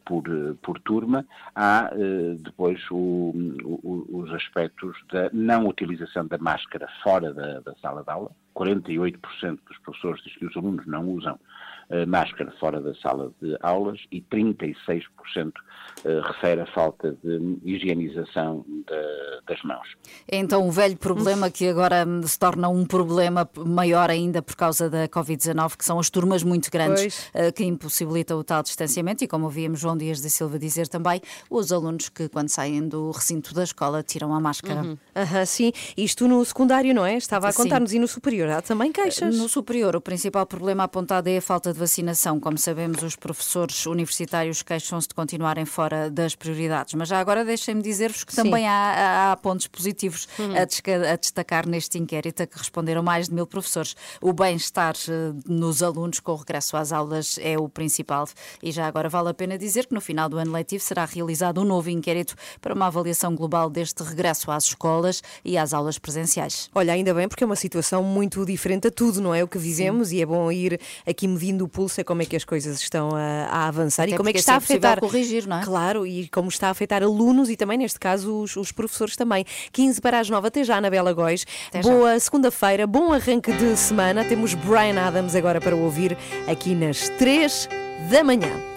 por, 0.04 0.22
eh, 0.28 0.54
por 0.62 0.78
turma, 0.80 1.24
há 1.54 1.90
eh, 1.92 2.36
depois 2.38 2.80
o- 2.90 3.32
o- 3.64 4.18
os 4.18 4.32
aspectos 4.32 4.96
da 5.12 5.30
não 5.32 5.66
utilização 5.66 6.26
da 6.26 6.36
máscara 6.38 6.86
fora 7.02 7.32
da, 7.32 7.60
da 7.60 7.74
sala 7.76 8.02
de 8.02 8.10
aula. 8.10 8.30
48% 8.54 9.58
dos 9.66 9.78
professores 9.78 10.22
diz 10.22 10.36
que 10.36 10.46
os 10.46 10.56
alunos 10.56 10.86
não 10.86 11.08
usam 11.08 11.34
eh, 11.34 11.38
máscara 12.06 12.52
fora 12.58 12.80
da 12.80 12.94
sala 12.94 13.30
de 13.40 13.56
aulas 13.62 13.98
e 14.10 14.20
36% 14.22 15.52
eh, 16.04 16.20
refere 16.26 16.60
a 16.60 16.66
falta 16.66 17.16
de 17.22 17.58
higienização 17.64 18.64
da- 18.86 19.40
das 19.46 19.62
mãos. 19.62 19.86
É 20.26 20.36
então 20.38 20.66
o 20.66 20.70
velho 20.70 20.96
problema 20.96 21.50
que 21.50 21.68
agora 21.68 22.06
se 22.24 22.38
torna 22.38 22.68
um 22.68 22.86
problema 22.86 23.48
maior 23.58 24.08
ainda 24.10 24.40
por 24.40 24.56
causa 24.56 24.88
da 24.88 25.06
Covid-19, 25.08 25.76
que 25.76 25.84
são 25.84 25.98
as 25.98 26.08
turmas 26.08 26.42
muito 26.42 26.70
grandes 26.70 27.02
Pois. 27.02 27.30
eh, 27.34 27.52
que 27.52 27.64
impossibilitam 27.64 28.38
o 28.38 28.44
tal 28.44 28.62
distanciamento 28.62 29.22
e, 29.22 29.28
como 29.28 29.44
ouvimos 29.44 29.80
João 29.80 29.96
Dias 29.96 30.20
da 30.22 30.28
Silva 30.30 30.58
dizer 30.58 30.88
também, 30.88 31.20
os 31.50 31.70
alunos 31.72 32.08
que 32.08 32.28
quando 32.28 32.48
saem 32.48 32.88
do 32.88 33.10
recinto 33.10 33.52
da 33.52 33.62
escola 33.64 34.02
tiram 34.02 34.32
a 34.34 34.40
máscara. 34.40 34.80
Uhum. 34.82 34.96
Aham, 35.14 35.44
sim, 35.44 35.72
isto 35.96 36.26
no 36.26 36.42
secundário, 36.44 36.94
não 36.94 37.04
é? 37.04 37.16
Estava 37.16 37.48
a 37.48 37.52
contar-nos 37.52 37.92
e 37.92 37.98
no 37.98 38.08
superior. 38.08 38.48
Há 38.48 38.62
também 38.62 38.90
queixas. 38.90 39.36
No 39.36 39.48
superior, 39.48 39.94
o 39.94 40.00
principal 40.00 40.46
problema 40.46 40.84
apontado 40.84 41.28
é 41.28 41.36
a 41.36 41.42
falta 41.42 41.72
de 41.74 41.78
vacinação. 41.80 42.40
Como 42.40 42.56
sabemos, 42.56 43.02
os 43.02 43.16
professores 43.16 43.84
universitários 43.86 44.62
queixam-se 44.62 45.08
de 45.08 45.14
continuarem 45.14 45.64
fora 45.64 46.10
das 46.10 46.34
prioridades. 46.34 46.94
Mas 46.94 47.08
já 47.08 47.18
agora 47.20 47.44
deixem-me 47.44 47.82
dizer-vos 47.82 48.24
que 48.24 48.34
Sim. 48.34 48.44
também 48.44 48.66
há, 48.66 49.32
há- 49.32 49.36
pontos 49.36 49.66
positivos 49.66 50.26
Uhum. 50.38 50.54
a, 50.56 51.12
a 51.12 51.16
destacar 51.16 51.66
neste 51.66 51.98
inquérito, 51.98 52.42
a 52.42 52.46
que 52.46 52.56
responderam 52.58 53.02
mais 53.02 53.28
de 53.28 53.34
mil 53.34 53.46
professores. 53.46 53.94
O 54.22 54.32
bem-estar 54.32 54.94
eh, 55.08 55.32
nos 55.46 55.82
alunos 55.82 56.20
com 56.20 56.32
o 56.32 56.36
regresso 56.36 56.76
às 56.76 56.92
aulas 56.92 57.38
é 57.42 57.58
o 57.58 57.68
principal. 57.68 58.26
E 58.62 58.70
já 58.72 58.86
agora 58.86 59.08
vale 59.08 59.28
a 59.30 59.34
pena 59.34 59.58
dizer 59.58 59.86
que 59.86 59.94
no 59.94 60.00
final 60.00 60.28
do 60.28 60.38
ano 60.38 60.52
letivo 60.52 60.82
será 60.82 61.04
realizado 61.04 61.60
um 61.60 61.64
novo 61.64 61.90
inquérito 61.90 62.34
para 62.60 62.72
uma 62.74 62.86
avaliação 62.86 63.34
global 63.34 63.68
deste 63.68 64.02
regresso 64.02 64.50
às 64.50 64.64
escolas 64.64 65.22
e 65.44 65.58
às 65.58 65.74
aulas 65.74 65.98
presenciais. 65.98 66.70
Olha, 66.74 66.92
ainda 66.92 67.12
bem, 67.12 67.28
porque 67.28 67.42
é 67.44 67.46
uma 67.46 67.56
situação 67.56 68.02
muito 68.02 68.44
diferente 68.46 68.88
a 68.88 68.90
tudo, 68.90 69.20
não 69.20 69.34
é? 69.34 69.42
O 69.42 69.48
que 69.48 69.58
vivemos 69.58 70.12
e 70.12 70.22
é 70.22 70.26
bom 70.26 70.50
ir 70.52 70.80
aqui 71.06 71.26
medindo 71.26 71.63
o 71.64 71.68
pulso 71.68 72.00
a 72.00 72.04
como 72.04 72.22
é 72.22 72.24
que 72.24 72.36
as 72.36 72.44
coisas 72.44 72.80
estão 72.80 73.10
a, 73.14 73.46
a 73.46 73.68
avançar 73.68 74.04
Até 74.04 74.12
e 74.12 74.16
como 74.16 74.28
é 74.28 74.32
que 74.32 74.38
está 74.38 74.54
a 74.54 74.56
assim 74.56 74.64
é 74.64 74.66
possível 74.76 74.90
afetar. 74.90 75.00
corrigir, 75.00 75.46
não 75.46 75.58
é? 75.58 75.64
Claro, 75.64 76.06
e 76.06 76.28
como 76.28 76.48
está 76.48 76.68
a 76.68 76.70
afetar 76.70 77.02
alunos 77.02 77.48
e 77.48 77.56
também, 77.56 77.78
neste 77.78 77.98
caso, 77.98 78.42
os, 78.42 78.56
os 78.56 78.70
professores 78.72 79.16
também. 79.16 79.44
15 79.72 80.00
para 80.00 80.20
as 80.20 80.30
9, 80.30 80.46
até 80.46 80.62
já, 80.64 80.76
Anabela 80.76 81.12
Góis. 81.12 81.46
Até. 81.68 81.80
Boa 81.80 82.18
segunda-feira, 82.20 82.86
bom 82.86 83.12
arranque 83.12 83.52
de 83.52 83.76
semana. 83.76 84.24
Temos 84.24 84.54
Brian 84.54 85.00
Adams 85.00 85.34
agora 85.34 85.60
para 85.60 85.74
ouvir 85.74 86.16
aqui 86.46 86.74
nas 86.74 87.08
3 87.10 87.68
da 88.10 88.22
manhã. 88.22 88.73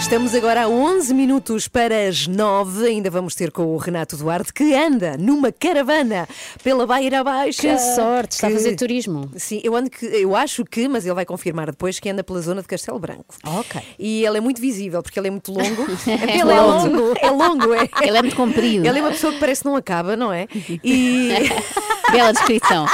Estamos 0.00 0.34
agora 0.34 0.62
a 0.62 0.68
11 0.68 1.12
minutos 1.12 1.68
para 1.68 2.08
as 2.08 2.26
9. 2.26 2.86
Ainda 2.86 3.10
vamos 3.10 3.34
ter 3.34 3.50
com 3.50 3.66
o 3.66 3.76
Renato 3.76 4.16
Duarte, 4.16 4.52
que 4.54 4.72
anda 4.74 5.16
numa 5.18 5.52
caravana 5.52 6.26
pela 6.62 6.86
Beira 6.86 7.22
Baixa. 7.22 7.60
Que 7.62 7.78
sorte, 7.78 8.32
está 8.32 8.46
a 8.46 8.50
Que- 8.50 8.56
fazer 8.56 8.76
turismo. 8.76 9.30
Sim, 9.36 9.60
eu, 9.62 9.76
ando 9.76 9.90
que, 9.90 10.06
eu 10.06 10.34
acho 10.34 10.64
que, 10.64 10.88
mas 10.88 11.04
ele 11.04 11.14
vai 11.14 11.26
confirmar 11.26 11.66
depois, 11.66 11.98
que 12.00 12.08
anda 12.08 12.24
pela 12.24 12.40
zona 12.40 12.62
de 12.62 12.68
Castelo 12.68 12.98
Branco. 12.98 13.34
Ok. 13.44 13.80
E 13.98 14.24
ele 14.24 14.38
é 14.38 14.40
muito 14.40 14.60
visível, 14.62 15.02
porque 15.02 15.18
ele 15.18 15.28
é 15.28 15.30
muito 15.30 15.52
longo. 15.52 15.86
É 16.06 16.32
ele 16.40 16.52
é 16.52 16.60
longo. 16.60 17.14
é 17.20 17.30
longo, 17.30 17.74
é. 17.74 17.88
Ele 18.00 18.16
é 18.16 18.22
muito 18.22 18.36
comprido. 18.36 18.86
Ele 18.86 18.98
é 18.98 19.02
uma 19.02 19.10
pessoa 19.10 19.32
que 19.32 19.40
parece 19.40 19.62
que 19.62 19.68
não 19.68 19.76
acaba, 19.76 20.16
não 20.16 20.32
é? 20.32 20.46
E. 20.82 21.30
Bela 22.10 22.32
descrição. 22.32 22.86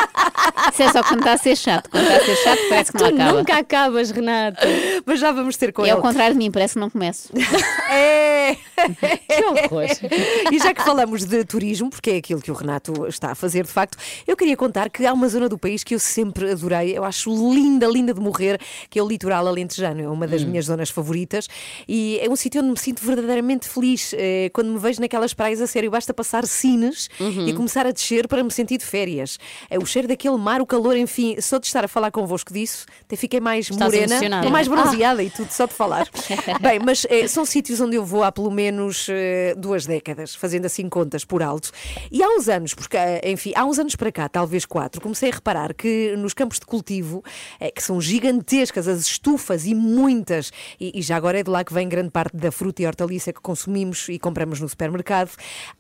Isso 0.73 0.83
é 0.83 0.91
só 0.91 1.01
quando 1.05 1.21
está 1.21 1.35
a 1.35 1.39
ser 1.39 1.55
chato. 1.57 1.89
Quando 1.89 2.03
está 2.03 2.17
a 2.17 2.21
ser 2.25 2.37
chato, 2.37 2.59
parece 2.69 2.93
que 2.93 3.01
não 3.01 3.09
Tu 3.11 3.15
acaba. 3.15 3.33
nunca 3.39 3.57
acabas, 3.59 4.11
Renato. 4.11 4.59
Mas 5.07 5.21
já 5.21 5.31
vamos 5.31 5.57
ter 5.57 5.73
com 5.73 5.83
É 5.83 5.85
ele. 5.85 5.93
ao 5.93 6.03
contrário 6.03 6.33
de 6.35 6.39
mim, 6.39 6.51
parece 6.51 6.75
que 6.75 6.81
não 6.81 6.91
começo. 6.95 7.29
É! 7.91 8.57
Que 8.57 9.45
horror. 9.45 9.87
E 10.53 10.59
já 10.59 10.75
que 10.75 10.83
falamos 10.83 11.25
de 11.25 11.45
turismo, 11.45 11.89
porque 11.91 12.11
é 12.11 12.17
aquilo 12.17 12.41
que 12.41 12.51
o 12.51 12.55
Renato 12.55 13.07
está 13.07 13.31
a 13.31 13.35
fazer 13.35 13.65
de 13.65 13.71
facto, 13.71 13.97
eu 14.27 14.37
queria 14.37 14.57
contar 14.57 14.91
que 14.91 15.07
há 15.07 15.13
uma 15.13 15.29
zona 15.29 15.49
do 15.49 15.57
país 15.57 15.85
que 15.85 15.95
eu 15.95 15.99
sempre 15.99 16.51
adorei, 16.51 16.97
eu 16.97 17.05
acho 17.05 17.31
linda, 17.31 17.87
linda 17.87 18.13
de 18.13 18.21
morrer, 18.21 18.61
que 18.91 18.99
é 18.99 19.03
o 19.03 19.07
litoral 19.09 19.47
alentejano, 19.47 20.01
é 20.03 20.09
uma 20.09 20.27
das 20.27 20.43
minhas 20.43 20.65
zonas 20.67 20.91
favoritas 20.91 21.47
e 21.87 22.19
é 22.21 22.29
um 22.29 22.35
sítio 22.37 22.61
onde 22.61 22.71
me 22.73 22.79
sinto 22.79 23.05
verdadeiramente 23.05 23.69
feliz. 23.69 24.13
Eh, 24.17 24.51
Quando 24.53 24.73
me 24.73 24.79
vejo 24.79 25.01
naquelas 25.01 25.33
praias, 25.33 25.61
a 25.61 25.67
sério, 25.67 25.91
basta 25.91 26.13
passar 26.13 26.47
sinas 26.47 27.09
e 27.47 27.53
começar 27.53 27.87
a 27.87 27.93
descer 27.93 28.27
para 28.27 28.43
me 28.43 28.51
sentir 28.51 28.79
de 28.79 28.85
férias. 28.85 29.39
É 29.71 29.79
O 29.79 29.87
cheiro 29.87 30.09
daquele 30.09 30.37
mar, 30.37 30.61
o 30.61 30.67
calor, 30.67 30.97
enfim, 30.97 31.37
só 31.41 31.59
de 31.59 31.67
estar 31.67 31.85
a 31.85 31.89
falar 31.89 32.11
convosco 32.11 32.53
disso, 32.53 32.87
até 33.03 33.15
fiquei 33.17 33.41
mais 33.41 33.71
Estás 33.71 33.93
morena, 33.93 34.51
mais 34.51 34.69
bronzeada 34.69 35.23
e 35.23 35.31
tudo, 35.31 35.51
só 35.51 35.67
de 35.67 35.73
falar. 35.73 36.09
Bem, 36.61 36.81
mas 36.85 37.07
eh, 37.09 37.27
são 37.27 37.45
sítios 37.45 37.81
onde 37.81 37.97
eu 37.97 38.05
vou 38.05 38.23
há 38.23 38.31
pelo 38.31 38.51
menos 38.51 39.07
eh, 39.09 39.55
duas 39.57 39.87
décadas, 39.87 40.35
fazendo 40.35 40.67
assim 40.67 40.89
contas 40.89 41.25
por 41.25 41.43
alto. 41.43 41.71
E 42.11 42.23
há 42.23 42.29
uns 42.29 42.49
anos, 42.49 42.75
porque, 42.75 42.97
eh, 42.97 43.21
enfim, 43.31 43.53
há 43.57 43.65
uns 43.65 43.79
anos 43.79 43.97
para 43.97 44.13
cá, 44.13 44.29
talvez 44.29 44.65
quatro, 44.65 45.01
comecei 45.01 45.31
a 45.31 45.35
reparar 45.35 45.75
que 45.75 46.15
nos 46.17 46.35
campos 46.35 46.59
de 46.59 46.67
cultivo, 46.67 47.23
que 47.75 47.83
são 47.83 48.01
gigantescas, 48.01 48.87
as 48.89 49.01
estufas 49.01 49.67
e 49.67 49.75
muitas, 49.75 50.51
e, 50.79 50.99
e 50.99 51.03
já 51.03 51.17
agora 51.17 51.41
é 51.41 51.43
de 51.43 51.51
lá 51.51 51.65
que 51.65 51.73
vem 51.73 51.89
grande 51.89 52.11
parte 52.11 52.37
da 52.37 52.51
fruta 52.51 52.83
e 52.83 52.87
hortaliça 52.87 53.33
que 53.33 53.41
consumimos 53.41 54.09
e 54.09 54.19
compramos 54.19 54.61
no 54.61 54.69
supermercado, 54.69 55.31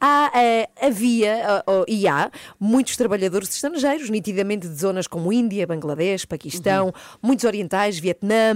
há, 0.00 0.30
eh, 0.34 0.68
havia 0.80 1.62
oh, 1.66 1.84
e 1.86 2.07
há 2.09 2.30
muitos 2.59 2.96
trabalhadores 2.96 3.48
estrangeiros, 3.48 4.11
nitidamente 4.11 4.68
de 4.68 4.74
zonas 4.74 5.07
como 5.07 5.32
Índia, 5.32 5.66
Bangladesh, 5.66 6.24
Paquistão, 6.24 6.92
muitos 7.22 7.44
orientais, 7.44 7.98
Vietnã, 7.98 8.55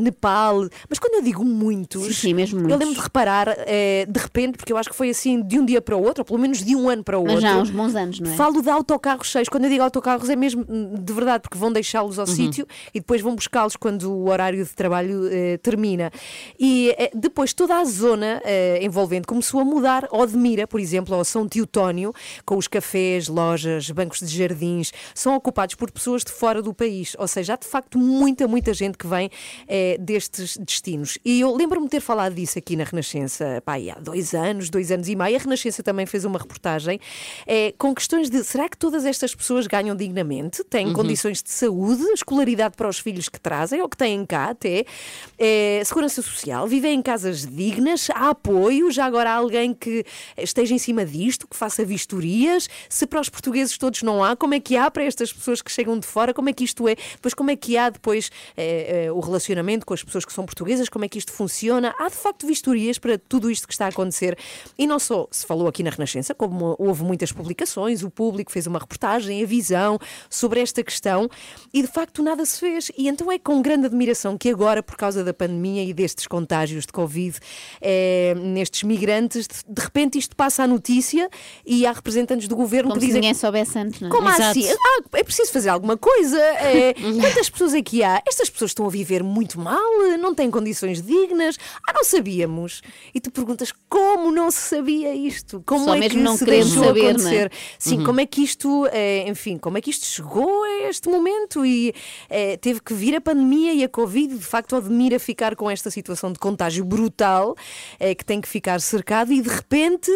Nepal, 0.00 0.68
mas 0.88 0.98
quando 0.98 1.14
eu 1.14 1.22
digo 1.22 1.44
muitos, 1.54 2.04
Sim, 2.06 2.12
sim, 2.12 2.34
mesmo 2.34 2.58
eu 2.58 2.62
muitos. 2.62 2.78
lembro 2.80 2.94
de 2.94 3.00
reparar 3.00 3.48
eh, 3.66 4.06
de 4.08 4.18
repente, 4.20 4.56
porque 4.58 4.72
eu 4.72 4.76
acho 4.76 4.90
que 4.90 4.96
foi 4.96 5.10
assim 5.10 5.40
de 5.42 5.58
um 5.58 5.64
dia 5.64 5.80
para 5.80 5.96
o 5.96 6.02
outro, 6.02 6.20
ou 6.22 6.24
pelo 6.24 6.38
menos 6.38 6.62
de 6.62 6.74
um 6.76 6.88
ano 6.88 7.02
para 7.04 7.18
o 7.18 7.22
Mas 7.24 7.34
outro. 7.34 7.48
já 7.48 7.54
há 7.54 7.58
uns 7.58 7.70
bons 7.70 7.94
anos, 7.94 8.20
não 8.20 8.30
é? 8.32 8.34
Falo 8.36 8.60
de 8.60 8.68
autocarros 8.68 9.28
cheios. 9.28 9.48
Quando 9.48 9.64
eu 9.64 9.70
digo 9.70 9.82
autocarros 9.82 10.28
é 10.28 10.36
mesmo 10.36 10.64
de 10.64 11.12
verdade, 11.12 11.42
porque 11.42 11.56
vão 11.56 11.72
deixá-los 11.72 12.18
ao 12.18 12.26
sítio 12.26 12.66
e 12.92 13.00
depois 13.00 13.20
vão 13.20 13.34
buscá-los 13.34 13.76
quando 13.76 14.10
o 14.12 14.28
horário 14.28 14.64
de 14.64 14.70
trabalho 14.74 15.28
eh, 15.30 15.58
termina. 15.58 16.10
E 16.58 16.94
eh, 16.98 17.10
depois 17.14 17.52
toda 17.52 17.76
a 17.76 17.84
zona 17.84 18.42
envolvente 18.80 19.26
começou 19.26 19.60
a 19.60 19.64
mudar. 19.64 20.08
Odmira, 20.10 20.66
por 20.66 20.80
exemplo, 20.80 21.16
ou 21.16 21.24
São 21.24 21.46
Teutónio, 21.48 22.12
com 22.44 22.56
os 22.56 22.66
cafés, 22.66 23.28
lojas, 23.28 23.90
bancos 23.90 24.20
de 24.20 24.26
jardins, 24.26 24.92
são 25.14 25.34
ocupados 25.36 25.74
por 25.74 25.90
pessoas 25.90 26.24
de 26.24 26.32
fora 26.32 26.60
do 26.62 26.72
país. 26.74 27.14
Ou 27.18 27.28
seja, 27.28 27.54
há 27.54 27.56
de 27.56 27.66
facto 27.66 27.98
muita, 27.98 28.48
muita 28.48 28.72
gente 28.74 28.96
que 28.98 29.06
vem 29.06 29.30
destes 30.00 30.56
destinos. 30.56 31.18
E 31.24 31.43
eu 31.44 31.54
lembro-me 31.54 31.86
de 31.86 31.90
ter 31.90 32.00
falado 32.00 32.34
disso 32.34 32.58
aqui 32.58 32.74
na 32.74 32.84
Renascença 32.84 33.62
pá, 33.64 33.74
há 33.74 34.00
dois 34.00 34.34
anos, 34.34 34.70
dois 34.70 34.90
anos 34.90 35.08
e 35.08 35.14
meio. 35.14 35.36
A 35.36 35.38
Renascença 35.38 35.82
também 35.82 36.06
fez 36.06 36.24
uma 36.24 36.38
reportagem 36.38 36.98
eh, 37.46 37.74
com 37.76 37.94
questões 37.94 38.30
de 38.30 38.42
será 38.42 38.66
que 38.68 38.78
todas 38.78 39.04
estas 39.04 39.34
pessoas 39.34 39.66
ganham 39.66 39.94
dignamente? 39.94 40.64
Têm 40.64 40.92
condições 40.92 41.42
de 41.42 41.50
saúde, 41.50 42.02
escolaridade 42.14 42.76
para 42.76 42.88
os 42.88 42.98
filhos 42.98 43.28
que 43.28 43.38
trazem 43.38 43.82
ou 43.82 43.88
que 43.88 43.96
têm 43.96 44.24
cá 44.24 44.50
até, 44.50 44.86
eh, 45.38 45.82
segurança 45.84 46.22
social, 46.22 46.66
vivem 46.66 46.94
em 46.94 47.02
casas 47.02 47.44
dignas, 47.46 48.08
há 48.10 48.30
apoio, 48.30 48.90
já 48.90 49.04
agora 49.04 49.30
há 49.30 49.34
alguém 49.34 49.74
que 49.74 50.04
esteja 50.38 50.74
em 50.74 50.78
cima 50.78 51.04
disto, 51.04 51.46
que 51.46 51.56
faça 51.56 51.84
vistorias. 51.84 52.68
Se 52.88 53.06
para 53.06 53.20
os 53.20 53.28
portugueses 53.28 53.76
todos 53.76 54.02
não 54.02 54.24
há, 54.24 54.34
como 54.34 54.54
é 54.54 54.60
que 54.60 54.76
há 54.76 54.90
para 54.90 55.04
estas 55.04 55.32
pessoas 55.32 55.60
que 55.60 55.70
chegam 55.70 55.98
de 55.98 56.06
fora? 56.06 56.32
Como 56.32 56.48
é 56.48 56.52
que 56.54 56.64
isto 56.64 56.88
é? 56.88 56.94
Depois, 56.94 57.34
como 57.34 57.50
é 57.50 57.56
que 57.56 57.76
há 57.76 57.90
depois 57.90 58.30
eh, 58.56 59.08
o 59.12 59.20
relacionamento 59.20 59.84
com 59.84 59.92
as 59.92 60.02
pessoas 60.02 60.24
que 60.24 60.32
são 60.32 60.46
portuguesas? 60.46 60.88
Como 60.88 61.04
é 61.04 61.08
que 61.08 61.18
isto 61.18 61.33
funciona? 61.34 61.94
Há 61.98 62.08
de 62.08 62.14
facto 62.14 62.46
vistorias 62.46 62.98
para 62.98 63.18
tudo 63.18 63.50
isto 63.50 63.66
que 63.66 63.74
está 63.74 63.86
a 63.86 63.88
acontecer. 63.88 64.38
E 64.78 64.86
não 64.86 64.98
só 64.98 65.26
se 65.30 65.44
falou 65.46 65.68
aqui 65.68 65.82
na 65.82 65.90
Renascença, 65.90 66.34
como 66.34 66.76
houve 66.78 67.02
muitas 67.02 67.32
publicações, 67.32 68.02
o 68.02 68.10
público 68.10 68.50
fez 68.50 68.66
uma 68.66 68.78
reportagem, 68.78 69.42
a 69.42 69.46
visão 69.46 69.98
sobre 70.30 70.60
esta 70.60 70.82
questão 70.82 71.28
e 71.72 71.82
de 71.82 71.88
facto 71.88 72.22
nada 72.22 72.44
se 72.44 72.58
fez. 72.60 72.90
E 72.96 73.08
então 73.08 73.30
é 73.30 73.38
com 73.38 73.60
grande 73.60 73.86
admiração 73.86 74.38
que 74.38 74.48
agora, 74.48 74.82
por 74.82 74.96
causa 74.96 75.24
da 75.24 75.34
pandemia 75.34 75.84
e 75.84 75.92
destes 75.92 76.26
contágios 76.26 76.86
de 76.86 76.92
Covid, 76.92 77.38
eh, 77.80 78.34
nestes 78.36 78.82
migrantes, 78.82 79.46
de, 79.46 79.74
de 79.74 79.82
repente 79.82 80.18
isto 80.18 80.36
passa 80.36 80.62
a 80.62 80.66
notícia 80.66 81.28
e 81.66 81.86
há 81.86 81.92
representantes 81.92 82.48
do 82.48 82.56
governo 82.56 82.90
Como 82.90 82.94
que 82.94 83.00
se 83.00 83.06
dizem. 83.06 83.20
ninguém 83.20 83.34
soubesse 83.34 83.78
antes, 83.78 84.00
não 84.00 84.08
é? 84.08 84.10
Como 84.10 84.28
Exato. 84.28 84.58
assim? 84.58 84.70
Ah, 84.70 85.02
é 85.14 85.24
preciso 85.24 85.52
fazer 85.52 85.68
alguma 85.68 85.96
coisa. 85.96 86.38
É, 86.38 86.94
quantas 87.20 87.50
pessoas 87.50 87.74
aqui 87.74 88.02
há? 88.02 88.22
Estas 88.26 88.48
pessoas 88.48 88.70
estão 88.70 88.86
a 88.86 88.90
viver 88.90 89.22
muito 89.22 89.58
mal, 89.60 89.82
não 90.18 90.34
têm 90.34 90.50
condições 90.50 91.00
dignas. 91.20 91.58
Ah, 91.88 91.92
não 91.92 92.04
sabíamos. 92.04 92.82
E 93.14 93.20
tu 93.20 93.30
perguntas 93.30 93.72
como 93.88 94.30
não 94.32 94.50
se 94.50 94.58
sabia 94.68 95.14
isto? 95.14 95.62
Como 95.66 95.84
Só 95.84 95.94
é 95.94 95.98
mesmo 96.00 96.18
que 96.18 96.24
não 96.24 96.36
se 96.36 96.44
deixou 96.44 96.84
saber, 96.84 97.00
é? 97.04 97.08
acontecer? 97.10 97.52
Sim, 97.78 97.98
Uhum. 97.98 98.04
como 98.04 98.20
é 98.20 98.26
que 98.26 98.42
isto, 98.42 98.86
eh, 98.92 99.24
enfim, 99.28 99.56
como 99.58 99.78
é 99.78 99.80
que 99.80 99.90
isto 99.90 100.06
chegou 100.06 100.64
a 100.64 100.88
este 100.88 101.08
momento 101.08 101.64
e 101.64 101.94
eh, 102.28 102.56
teve 102.56 102.80
que 102.80 102.92
vir 102.94 103.14
a 103.14 103.20
pandemia 103.20 103.72
e 103.72 103.84
a 103.84 103.88
Covid, 103.88 104.34
de 104.36 104.44
facto, 104.44 104.74
admira 104.76 105.18
ficar 105.18 105.54
com 105.56 105.70
esta 105.70 105.90
situação 105.90 106.32
de 106.32 106.38
contágio 106.38 106.84
brutal, 106.84 107.54
eh, 108.00 108.14
que 108.14 108.24
tem 108.24 108.40
que 108.40 108.48
ficar 108.48 108.80
cercado 108.80 109.32
e 109.32 109.40
de 109.40 109.48
repente 109.48 110.10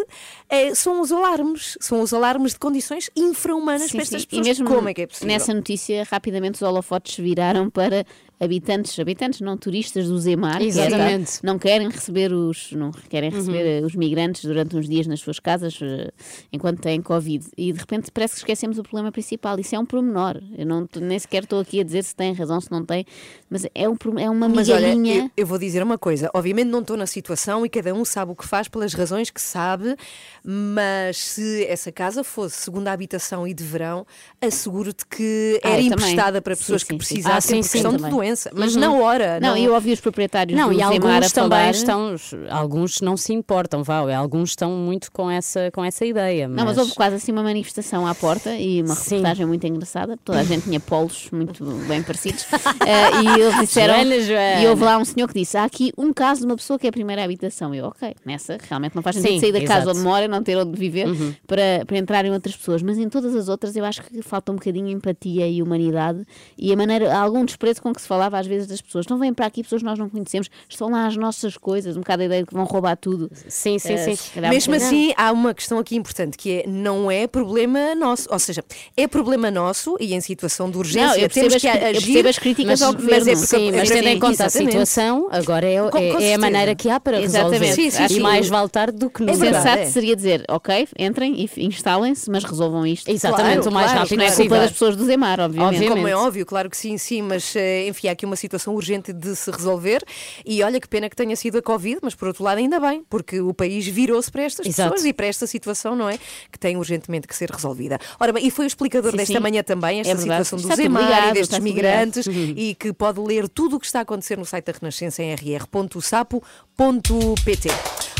eh, 0.48 0.74
são 0.74 1.00
os 1.00 1.12
alarmes, 1.12 1.76
são 1.80 2.00
os 2.00 2.12
alarmes 2.12 2.52
de 2.52 2.58
condições 2.58 3.10
infra-humanas 3.16 3.90
para 3.92 4.02
estas 4.02 4.24
pessoas. 4.24 4.46
E 4.46 4.48
mesmo 4.48 4.66
como 4.66 4.88
é 4.88 4.94
que 4.94 5.02
é 5.02 5.06
possível? 5.06 5.28
nessa 5.28 5.52
notícia, 5.54 6.06
rapidamente 6.10 6.56
os 6.56 6.62
holofotes 6.62 7.16
viraram 7.16 7.70
para 7.70 8.04
habitantes, 8.40 8.98
habitantes 8.98 9.40
não 9.40 9.56
turistas 9.56 10.06
do 10.08 10.18
Zemar, 10.18 10.58
que 10.58 10.68
era- 10.70 10.86
Exatamente. 10.86 11.40
não 11.42 11.58
querem 11.58 11.88
receber 11.88 12.32
os 12.32 12.72
não 12.72 12.90
querem 12.92 13.30
receber 13.30 13.82
eh, 13.82 13.84
os 13.84 13.94
migrantes 13.94 14.42
durante 14.44 14.76
uns 14.76 14.88
dias 14.88 15.06
nas 15.06 15.20
suas 15.20 15.38
casas 15.40 15.78
eh, 15.82 16.10
enquanto 16.52 16.80
têm 16.80 17.00
Covid. 17.02 17.44
E 17.56 17.72
de 17.72 17.78
repente 17.78 18.10
parece 18.12 18.34
que 18.34 18.40
esquecemos 18.40 18.78
o 18.78 18.82
problema 18.82 19.10
principal. 19.10 19.58
Isso 19.58 19.74
é 19.74 19.78
um 19.78 19.84
pormenor. 19.86 20.40
Eu 20.56 20.66
não, 20.66 20.88
nem 21.00 21.18
sequer 21.18 21.42
estou 21.44 21.60
aqui 21.60 21.80
a 21.80 21.84
dizer 21.84 22.04
se 22.04 22.14
tem 22.14 22.32
razão, 22.32 22.60
se 22.60 22.70
não 22.70 22.84
tem, 22.84 23.04
mas 23.50 23.64
é, 23.74 23.88
um, 23.88 23.96
é 24.18 24.28
uma 24.30 24.48
Mas 24.48 24.68
olha, 24.68 24.88
migalhinha. 24.94 25.22
eu, 25.24 25.30
eu 25.36 25.46
vou 25.46 25.58
dizer 25.58 25.82
uma 25.82 25.96
coisa. 25.98 26.30
Obviamente 26.34 26.68
não 26.68 26.80
estou 26.80 26.96
na 26.96 27.06
situação 27.06 27.64
e 27.64 27.68
cada 27.68 27.92
um 27.94 28.04
sabe 28.04 28.32
o 28.32 28.34
que 28.36 28.46
faz 28.46 28.68
pelas 28.68 28.92
razões 28.94 29.30
que 29.30 29.40
sabe, 29.40 29.96
mas 30.44 31.16
se 31.18 31.64
essa 31.66 31.90
casa 31.92 32.22
fosse 32.24 32.56
segunda 32.56 32.92
habitação 32.92 33.46
e 33.46 33.52
de 33.54 33.64
verão, 33.64 34.06
asseguro-te 34.40 35.06
que 35.06 35.60
Ah, 35.64 35.70
era 35.70 35.82
eu 35.82 35.88
também. 35.90 36.10
emprestada 36.12 36.40
para 36.42 36.54
Sim, 36.54 36.60
pessoas 36.62 36.82
sim, 36.82 36.86
que 36.86 36.92
sim. 36.92 36.98
precisassem 36.98 37.36
Ah, 37.36 37.40
sim, 37.40 37.56
por 37.60 37.64
sim, 37.64 37.72
questão 37.72 37.90
de 37.92 37.96
também. 37.98 38.10
doença. 38.12 38.50
Mas 38.54 38.74
Uhum. 38.74 38.80
na 38.80 38.92
hora. 38.92 39.40
Não, 39.40 39.56
eu 39.56 39.74
ouvi 39.74 39.92
os 39.92 40.00
proprietários 40.00 40.58
Não, 40.58 40.68
do 40.68 40.74
e 40.74 40.76
Zemar 40.78 40.92
alguns 40.92 41.26
a 41.26 41.30
também 41.34 41.50
falar... 41.58 41.70
estão, 41.70 42.16
alguns 42.50 43.00
não 43.00 43.16
se 43.16 43.32
importam, 43.32 43.82
vá, 43.82 43.98
alguns 44.16 44.50
estão 44.50 44.70
muito 44.72 45.10
com 45.12 45.30
essa, 45.30 45.70
com 45.72 45.84
essa 45.84 46.04
ideia. 46.04 46.48
Não, 46.48 46.64
mas 46.64 46.78
houve 46.78 46.94
quase 46.94 47.16
assim 47.16 47.32
uma 47.32 47.42
manifestação 47.42 48.06
à 48.06 48.14
porta 48.14 48.54
e 48.56 48.82
uma 48.82 48.94
Sim. 48.94 49.16
reportagem 49.16 49.46
muito 49.46 49.66
engraçada. 49.66 50.16
Toda 50.24 50.40
a 50.40 50.44
gente 50.44 50.64
tinha 50.64 50.80
polos 50.80 51.28
muito 51.32 51.64
bem 51.86 52.02
parecidos. 52.02 52.46
Eh, 52.86 53.22
e 53.22 53.37
eles 53.38 53.58
disseram. 53.60 53.94
Joana, 53.94 54.20
Joana. 54.20 54.60
E 54.62 54.66
houve 54.66 54.84
lá 54.84 54.98
um 54.98 55.04
senhor 55.04 55.26
que 55.28 55.34
disse: 55.40 55.56
há 55.56 55.64
aqui 55.64 55.92
um 55.96 56.12
caso 56.12 56.40
de 56.40 56.46
uma 56.46 56.56
pessoa 56.56 56.78
que 56.78 56.86
é 56.86 56.90
a 56.90 56.92
primeira 56.92 57.24
habitação. 57.24 57.74
Eu, 57.74 57.86
ok, 57.86 58.14
nessa 58.26 58.58
realmente 58.68 58.94
não 58.94 59.02
faz 59.02 59.16
sentido 59.16 59.30
Sim, 59.32 59.40
sair 59.40 59.52
da 59.52 59.60
casa 59.64 59.84
exato. 59.84 59.90
onde 59.96 60.00
mora, 60.00 60.28
não 60.28 60.42
ter 60.42 60.56
onde 60.58 60.78
viver 60.78 61.06
para, 61.46 61.84
para 61.86 61.96
entrarem 61.96 62.30
outras 62.32 62.54
pessoas. 62.56 62.82
Mas 62.82 62.98
em 62.98 63.08
todas 63.08 63.34
as 63.34 63.48
outras 63.48 63.74
eu 63.74 63.84
acho 63.84 64.02
que 64.02 64.20
falta 64.22 64.52
um 64.52 64.56
bocadinho 64.56 64.86
de 64.88 64.92
empatia 64.92 65.48
e 65.48 65.62
humanidade 65.62 66.24
e 66.58 66.72
a 66.72 66.76
maneira, 66.76 67.12
há 67.14 67.20
algum 67.20 67.44
desprezo 67.44 67.80
com 67.80 67.92
que 67.92 68.02
se 68.02 68.06
fala 68.06 68.18
falava 68.18 68.38
às 68.40 68.48
vezes 68.48 68.66
das 68.66 68.80
pessoas. 68.80 69.06
Não 69.06 69.16
vêm 69.16 69.32
para 69.32 69.46
aqui 69.46 69.62
pessoas 69.62 69.80
que 69.80 69.86
nós 69.86 69.96
não 69.96 70.08
conhecemos, 70.08 70.48
estão 70.68 70.90
lá 70.90 71.06
as 71.06 71.16
nossas 71.16 71.56
coisas, 71.56 71.96
um 71.96 72.00
bocado 72.00 72.22
a 72.22 72.24
ideia 72.26 72.42
de 72.42 72.48
que 72.48 72.52
vão 72.54 72.64
roubar 72.64 72.96
tudo. 72.96 73.30
Sim, 73.46 73.78
sim, 73.78 73.92
Eh, 73.92 74.16
sim. 74.16 74.40
um 74.40 74.48
Mesmo 74.48 74.74
assim, 74.74 75.12
há 75.16 75.30
uma 75.30 75.54
questão 75.54 75.78
aqui 75.78 75.94
importante 75.94 76.36
que 76.36 76.62
é 76.62 76.64
não 76.66 77.08
é 77.08 77.28
problema 77.28 77.94
nosso, 77.94 78.26
ou 78.28 78.38
seja, 78.40 78.64
é 78.96 79.06
problema 79.06 79.52
nosso 79.52 79.96
e 80.00 80.14
em 80.14 80.20
situação 80.20 80.68
de 80.68 80.78
urgência 80.78 81.06
Não, 81.06 81.14
eu 81.16 81.28
temos 81.28 81.54
as 81.54 81.62
que 81.62 81.68
agir. 81.68 82.00
percebo 82.06 82.28
as 82.28 82.38
críticas 82.40 82.80
mas, 82.80 82.82
ao 82.82 82.92
mas 82.92 83.02
governo. 83.04 83.27
É 83.30 83.32
porque, 83.34 83.46
Sim, 83.46 83.72
mas 83.72 83.90
é 83.90 83.94
tendo 83.94 84.08
em 84.08 84.18
conta 84.18 84.44
a 84.46 84.50
situação, 84.50 85.28
agora 85.30 85.66
é, 85.66 85.80
Com- 85.82 85.90
com 85.90 85.98
é- 86.18 86.30
é 86.30 86.34
a 86.34 86.38
maneira 86.38 86.74
que 86.74 86.88
há 86.90 86.98
para 87.00 87.20
Exatamente. 87.20 87.60
resolver. 87.60 87.74
Sim, 87.74 87.90
sim, 87.90 88.04
e 88.04 88.08
sim. 88.08 88.20
mais 88.20 88.48
vale 88.48 88.68
tarde 88.68 88.98
do 88.98 89.10
que 89.10 89.22
O 89.22 89.26
nunca. 89.26 89.38
sensato 89.38 89.78
é. 89.78 89.86
seria 89.86 90.14
dizer, 90.16 90.44
ok, 90.48 90.88
entrem 90.98 91.34
e 91.34 91.50
instalem-se, 91.66 92.30
mas 92.30 92.44
resolvam 92.44 92.86
isto. 92.86 93.08
Exatamente, 93.10 93.68
o 93.68 93.72
mais 93.72 93.86
claro, 93.86 94.00
rápido 94.00 94.18
Não 94.18 94.24
é 94.24 94.30
culpa 94.34 94.58
das 94.58 94.70
pessoas 94.72 94.96
do 94.96 95.04
Zemar, 95.04 95.40
obviamente. 95.40 95.74
Obviamente. 95.74 95.94
Como 95.96 96.08
é 96.08 96.16
óbvio, 96.16 96.46
claro 96.46 96.70
que 96.70 96.76
sim, 96.76 96.96
sim, 96.98 97.22
mas 97.22 97.54
eh, 97.56 97.88
enfim, 97.88 98.08
há 98.08 98.12
aqui 98.12 98.24
uma 98.26 98.36
situação 98.36 98.74
urgente 98.74 99.12
de 99.12 99.34
se 99.36 99.50
resolver 99.50 100.02
e 100.44 100.62
olha 100.62 100.80
que 100.80 100.88
pena 100.88 101.08
que 101.08 101.16
tenha 101.16 101.34
sido 101.36 101.58
a 101.58 101.62
Covid, 101.62 101.98
mas 102.02 102.14
por 102.14 102.28
outro 102.28 102.44
lado 102.44 102.58
ainda 102.58 102.78
bem, 102.80 103.02
porque 103.08 103.40
o 103.40 103.52
país 103.54 103.86
virou-se 103.86 104.30
para 104.30 104.42
estas 104.42 104.66
Exato. 104.66 104.90
pessoas 104.90 105.06
e 105.06 105.12
para 105.12 105.26
esta 105.26 105.46
situação, 105.46 105.94
não 105.96 106.08
é? 106.08 106.18
Que 106.50 106.58
tem 106.58 106.76
urgentemente 106.76 107.26
que 107.26 107.34
ser 107.36 107.50
resolvida. 107.50 107.98
Ora 108.18 108.32
bem, 108.32 108.46
e 108.46 108.50
foi 108.50 108.64
o 108.64 108.68
explicador 108.68 109.10
Sim, 109.12 109.16
desta 109.18 109.34
sim. 109.34 109.40
manhã 109.40 109.62
também, 109.62 110.00
esta 110.00 110.12
É 110.12 110.16
situação 110.16 110.58
do 110.58 110.62
Está 110.62 110.74
tudo 110.74 110.82
Zemar 110.82 111.30
e 111.30 111.32
destes 111.34 111.58
migrantes 111.58 112.26
ligado. 112.26 112.58
e 112.58 112.74
que 112.74 112.92
pode 112.92 113.17
ler 113.26 113.48
tudo 113.48 113.76
o 113.76 113.80
que 113.80 113.86
está 113.86 114.00
a 114.00 114.02
acontecer 114.02 114.36
no 114.38 114.44
site 114.44 114.66
da 114.66 114.72
Renascença 114.72 115.22
em 115.22 115.34
rr.sapo.pt. 115.34 116.38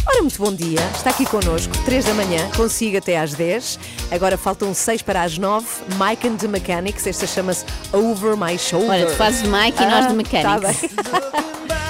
Ora, 0.07 0.23
muito 0.23 0.39
bom 0.43 0.55
dia, 0.55 0.81
está 0.95 1.11
aqui 1.11 1.27
connosco, 1.27 1.73
3 1.85 2.05
da 2.07 2.15
manhã, 2.15 2.49
consigo 2.57 2.97
até 2.97 3.19
às 3.19 3.35
10. 3.35 3.79
Agora 4.11 4.39
faltam 4.39 4.73
6 4.73 5.03
para 5.03 5.23
as 5.23 5.37
9. 5.37 5.67
Mike 5.99 6.27
and 6.27 6.37
the 6.37 6.49
Mechanics, 6.49 7.07
esta 7.07 7.27
chama-se 7.27 7.67
Over 7.93 8.35
My 8.37 8.59
Shoulder. 8.59 8.91
Olha, 8.91 9.07
tu 9.07 9.17
fazes 9.17 9.43
Mike 9.43 9.83
e 9.83 9.87
nós 9.87 10.09
de 10.09 10.15
Mechanics. 10.15 10.43
Tá 10.43 10.59
bem. 10.59 10.75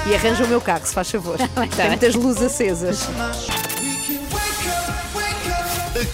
e 0.11 0.15
arranja 0.17 0.45
o 0.45 0.49
meu 0.49 0.61
carro, 0.61 0.85
se 0.85 0.93
faz 0.95 1.09
favor. 1.11 1.39
tá 1.39 1.47
Tem 1.67 1.77
bem. 1.77 1.87
muitas 1.89 2.15
luzes 2.17 2.43
acesas. 2.43 3.07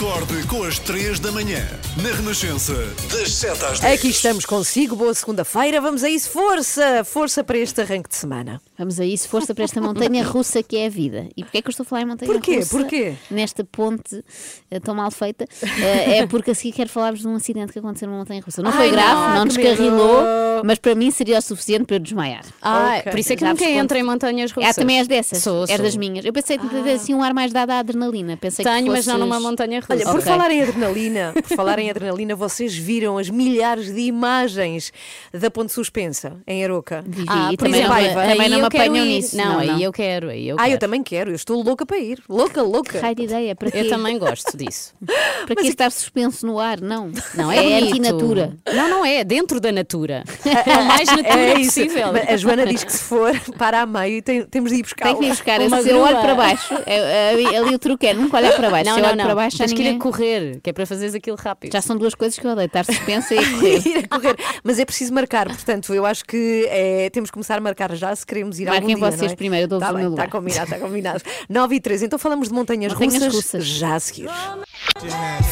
Acorde 0.05 0.47
com 0.49 0.63
as 0.65 0.79
3 0.81 1.19
da 1.19 1.33
manhã. 1.33 1.67
Na 2.03 2.11
Renascença, 2.15 2.75
das 3.11 3.33
7 3.33 3.65
às 3.65 3.81
10. 3.81 3.95
Aqui 3.99 4.09
estamos 4.11 4.45
consigo, 4.45 4.95
boa 4.95 5.15
segunda-feira. 5.15 5.81
Vamos 5.81 6.05
a 6.05 6.11
isso, 6.11 6.29
força! 6.31 7.03
Força 7.05 7.43
para 7.43 7.57
este 7.57 7.81
arranque 7.81 8.11
de 8.11 8.17
semana. 8.17 8.61
Vamos 8.79 9.01
a 9.01 9.05
isso, 9.07 9.27
força 9.29 9.55
para 9.55 9.65
esta 9.65 9.81
montanha 9.81 10.23
russa 10.23 10.63
que 10.63 10.77
é 10.77 10.87
a 10.87 10.89
vida. 10.91 11.27
E 11.35 11.43
porquê 11.43 11.59
é 11.59 11.63
que 11.63 11.69
eu 11.69 11.71
estou 11.71 11.85
a 11.85 11.87
falar 11.87 12.03
em 12.03 12.07
montanha 12.07 12.31
Porquê? 12.31 12.57
russa? 12.57 12.77
Porquê? 12.77 13.15
Nesta 13.31 13.65
ponte 13.65 14.23
eh, 14.71 14.79
tão 14.81 14.95
mal 14.95 15.11
feita. 15.11 15.47
Eh, 15.63 16.19
é 16.19 16.27
porque 16.27 16.51
a 16.51 16.55
seguir 16.55 16.73
quero 16.73 16.91
falar-vos 16.91 17.21
de 17.21 17.29
um 17.29 17.37
acidente 17.37 17.73
que 17.73 17.79
aconteceu 17.79 18.07
numa 18.09 18.19
montanha 18.19 18.43
russa. 18.45 18.61
Não 18.63 18.73
foi 18.73 18.87
Ai, 18.87 18.91
grave, 18.91 19.15
não, 19.15 19.35
não 19.37 19.47
que 19.49 19.55
descarrilou, 19.57 20.23
medo. 20.23 20.63
mas 20.67 20.79
para 20.81 20.95
mim 20.95 21.11
seria 21.13 21.39
o 21.39 21.43
suficiente 21.43 21.85
para 21.87 21.97
eu 21.97 22.01
desmaiar. 22.01 22.45
Ah, 22.61 23.01
por 23.09 23.19
isso 23.19 23.33
é 23.33 23.37
que 23.37 23.41
Já 23.43 23.49
nunca 23.51 23.65
conto. 23.65 23.77
entra 23.79 23.99
em 23.99 24.03
montanhas 24.03 24.51
russas. 24.53 24.71
É, 24.77 24.81
também 24.81 24.99
és 24.99 25.07
dessas. 25.09 25.43
Sou, 25.43 25.65
é 25.65 25.67
sou. 25.69 25.79
das 25.79 25.97
minhas. 25.97 26.25
Eu 26.27 26.33
pensei 26.33 26.59
que 26.59 26.69
ter 26.69 26.91
assim 26.93 27.15
um 27.15 27.23
ar 27.23 27.33
mais 27.33 27.53
dado 27.53 27.71
à 27.71 27.79
adrenalina. 27.79 28.37
Pensei 28.37 28.65
Tenho, 28.65 28.85
que 28.87 28.91
mas 28.91 29.07
não 29.07 29.15
fosses- 29.15 29.21
numa 29.31 29.41
montanha 29.41 29.79
russa. 29.81 29.94
Olha, 29.95 30.05
por 30.05 30.21
Ok. 30.21 30.23
falar 30.23 30.51
em 30.51 30.63
adrenalina, 30.63 31.33
por 31.35 31.57
falar 31.57 31.79
em 31.79 31.91
adrenalina, 31.91 32.35
vocês 32.37 32.75
viram 32.75 33.19
as 33.19 33.29
milhares 33.31 33.93
de 33.95 34.01
imagens 34.01 34.93
da 35.33 35.51
ponte 35.51 35.73
suspensa 35.73 36.37
em 36.47 36.65
Aroca? 36.65 37.05
Vi, 37.07 37.25
Ah, 37.29 37.49
por 37.51 37.67
também, 37.67 37.81
exemplo, 37.81 37.97
não, 37.97 38.29
também 38.29 38.49
não 38.49 38.59
me 38.59 38.65
apanham 38.65 39.05
nisso. 39.07 39.37
Não, 39.37 39.45
Não, 39.45 39.59
aí 39.61 39.67
não. 39.69 39.81
eu 39.81 39.93
quero, 39.93 40.29
aí 40.31 40.49
eu 40.49 40.57
Ah, 40.59 40.69
eu 40.69 40.79
também 40.79 41.03
quero, 41.03 41.31
eu 41.31 41.35
estou 41.37 41.63
louca 41.63 41.85
para 41.87 41.99
ir. 41.99 42.19
Louca, 42.29 42.63
louca. 42.63 43.01
Raio 43.01 43.15
de 43.15 43.23
ideia. 43.25 43.55
Para 43.55 43.71
quê? 43.71 43.79
Eu 43.79 43.89
também 43.89 44.19
gosto 44.19 44.57
disso. 44.57 44.93
Para 45.47 45.57
que 45.57 45.67
estar 45.69 45.91
suspenso 45.91 46.47
no 46.47 46.59
ar? 46.59 46.81
Não. 46.81 47.11
Não 47.35 47.51
é 47.53 47.73
é, 47.73 47.79
antinatura. 47.79 48.55
Não, 48.73 48.89
não 48.89 49.05
é, 49.05 49.23
dentro 49.25 49.61
da 49.61 49.71
natura. 49.73 50.25
É 50.45 50.79
o 50.79 50.85
mais 50.85 51.09
natura 51.09 51.29
É 51.41 51.59
isso. 51.61 51.81
possível. 51.81 52.13
Mas 52.13 52.29
A 52.29 52.37
Joana 52.37 52.67
diz 52.67 52.83
que 52.85 52.93
se 52.93 52.99
for, 53.05 53.39
para 53.59 53.83
a 53.83 53.87
meio 53.87 54.17
e 54.19 54.23
tem- 54.23 54.43
temos 54.45 54.71
de 54.71 54.79
ir 54.79 54.83
buscar. 54.83 55.05
Tem 55.09 55.17
que 55.19 55.25
ir 55.27 55.29
buscar. 55.31 55.61
Se 55.83 55.91
eu 55.91 56.01
olho 56.01 56.21
para 56.21 56.35
baixo, 56.35 56.75
é- 56.87 57.31
é- 57.35 57.59
ali, 57.59 57.75
o 57.75 57.79
truque 57.79 58.07
é 58.07 58.15
nunca 58.15 58.37
olhar 58.39 58.53
para 58.57 58.71
baixo. 58.71 58.87
Não, 58.87 58.95
Se 58.95 59.01
eu 59.01 59.03
não, 59.03 59.09
olho 59.11 59.19
não. 59.19 59.25
para 59.27 59.35
baixo, 59.35 59.63
que 59.75 59.83
ir 59.83 59.95
a 59.95 59.99
correr, 59.99 60.61
que 60.63 60.71
é 60.71 60.73
para 60.73 60.87
fazeres 60.87 61.15
aquilo 61.15 61.37
rápido. 61.37 61.73
Já 61.73 61.83
são 61.83 61.97
duas 61.97 62.15
coisas 62.15 62.39
que 62.39 62.47
eu 62.47 62.51
odeio, 62.53 62.67
estar 62.67 62.85
suspensa 62.85 63.35
e 63.35 63.39
correr. 63.51 63.87
ir 63.87 64.05
a 64.05 64.09
correr. 64.09 64.37
Mas 64.63 64.79
é 64.79 64.85
preciso 64.85 65.13
marcar, 65.13 65.47
portanto, 65.49 65.93
eu 65.95 66.05
acho 66.07 66.25
que 66.25 66.67
é, 66.71 67.11
temos 67.11 67.31
que 67.31 67.35
começar 67.35 67.57
a 67.59 67.61
marcar 67.61 67.95
já 67.95 68.15
se 68.15 68.25
queremos 68.27 68.59
ir 68.59 68.65
Marquem 68.67 68.95
algum 68.95 68.95
dia, 68.97 69.11
vocês 69.11 69.23
não 69.23 69.33
é? 69.33 69.37
primeiro, 69.37 69.65
eu 69.65 69.69
dou-vos 69.69 69.87
Tá 69.87 69.93
o 69.93 69.97
bem, 69.97 70.03
meu 70.05 70.11
Está 70.13 70.23
lugar. 70.25 70.31
combinado, 70.33 70.65
está 70.65 70.79
combinado. 70.79 71.23
9 71.49 71.75
e 71.77 71.81
3, 71.81 72.03
então 72.05 72.19
falamos 72.19 72.49
de 72.49 72.55
montanhas, 72.55 72.93
Montanhas 72.93 73.15
russas, 73.23 73.35
russas. 73.35 73.65
já 73.67 73.95
a 73.97 74.01
seguir. 74.01 74.29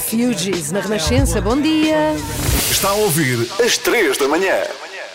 Fugees 0.09 0.73
na 0.73 0.81
Renascença, 0.81 1.41
bom 1.41 1.61
dia. 1.61 2.15
Está 2.71 2.91
a 2.91 2.95
ouvir 2.95 3.39
às 3.63 3.77
3 3.79 4.17
da 4.17 4.29
manhã. 4.29 4.55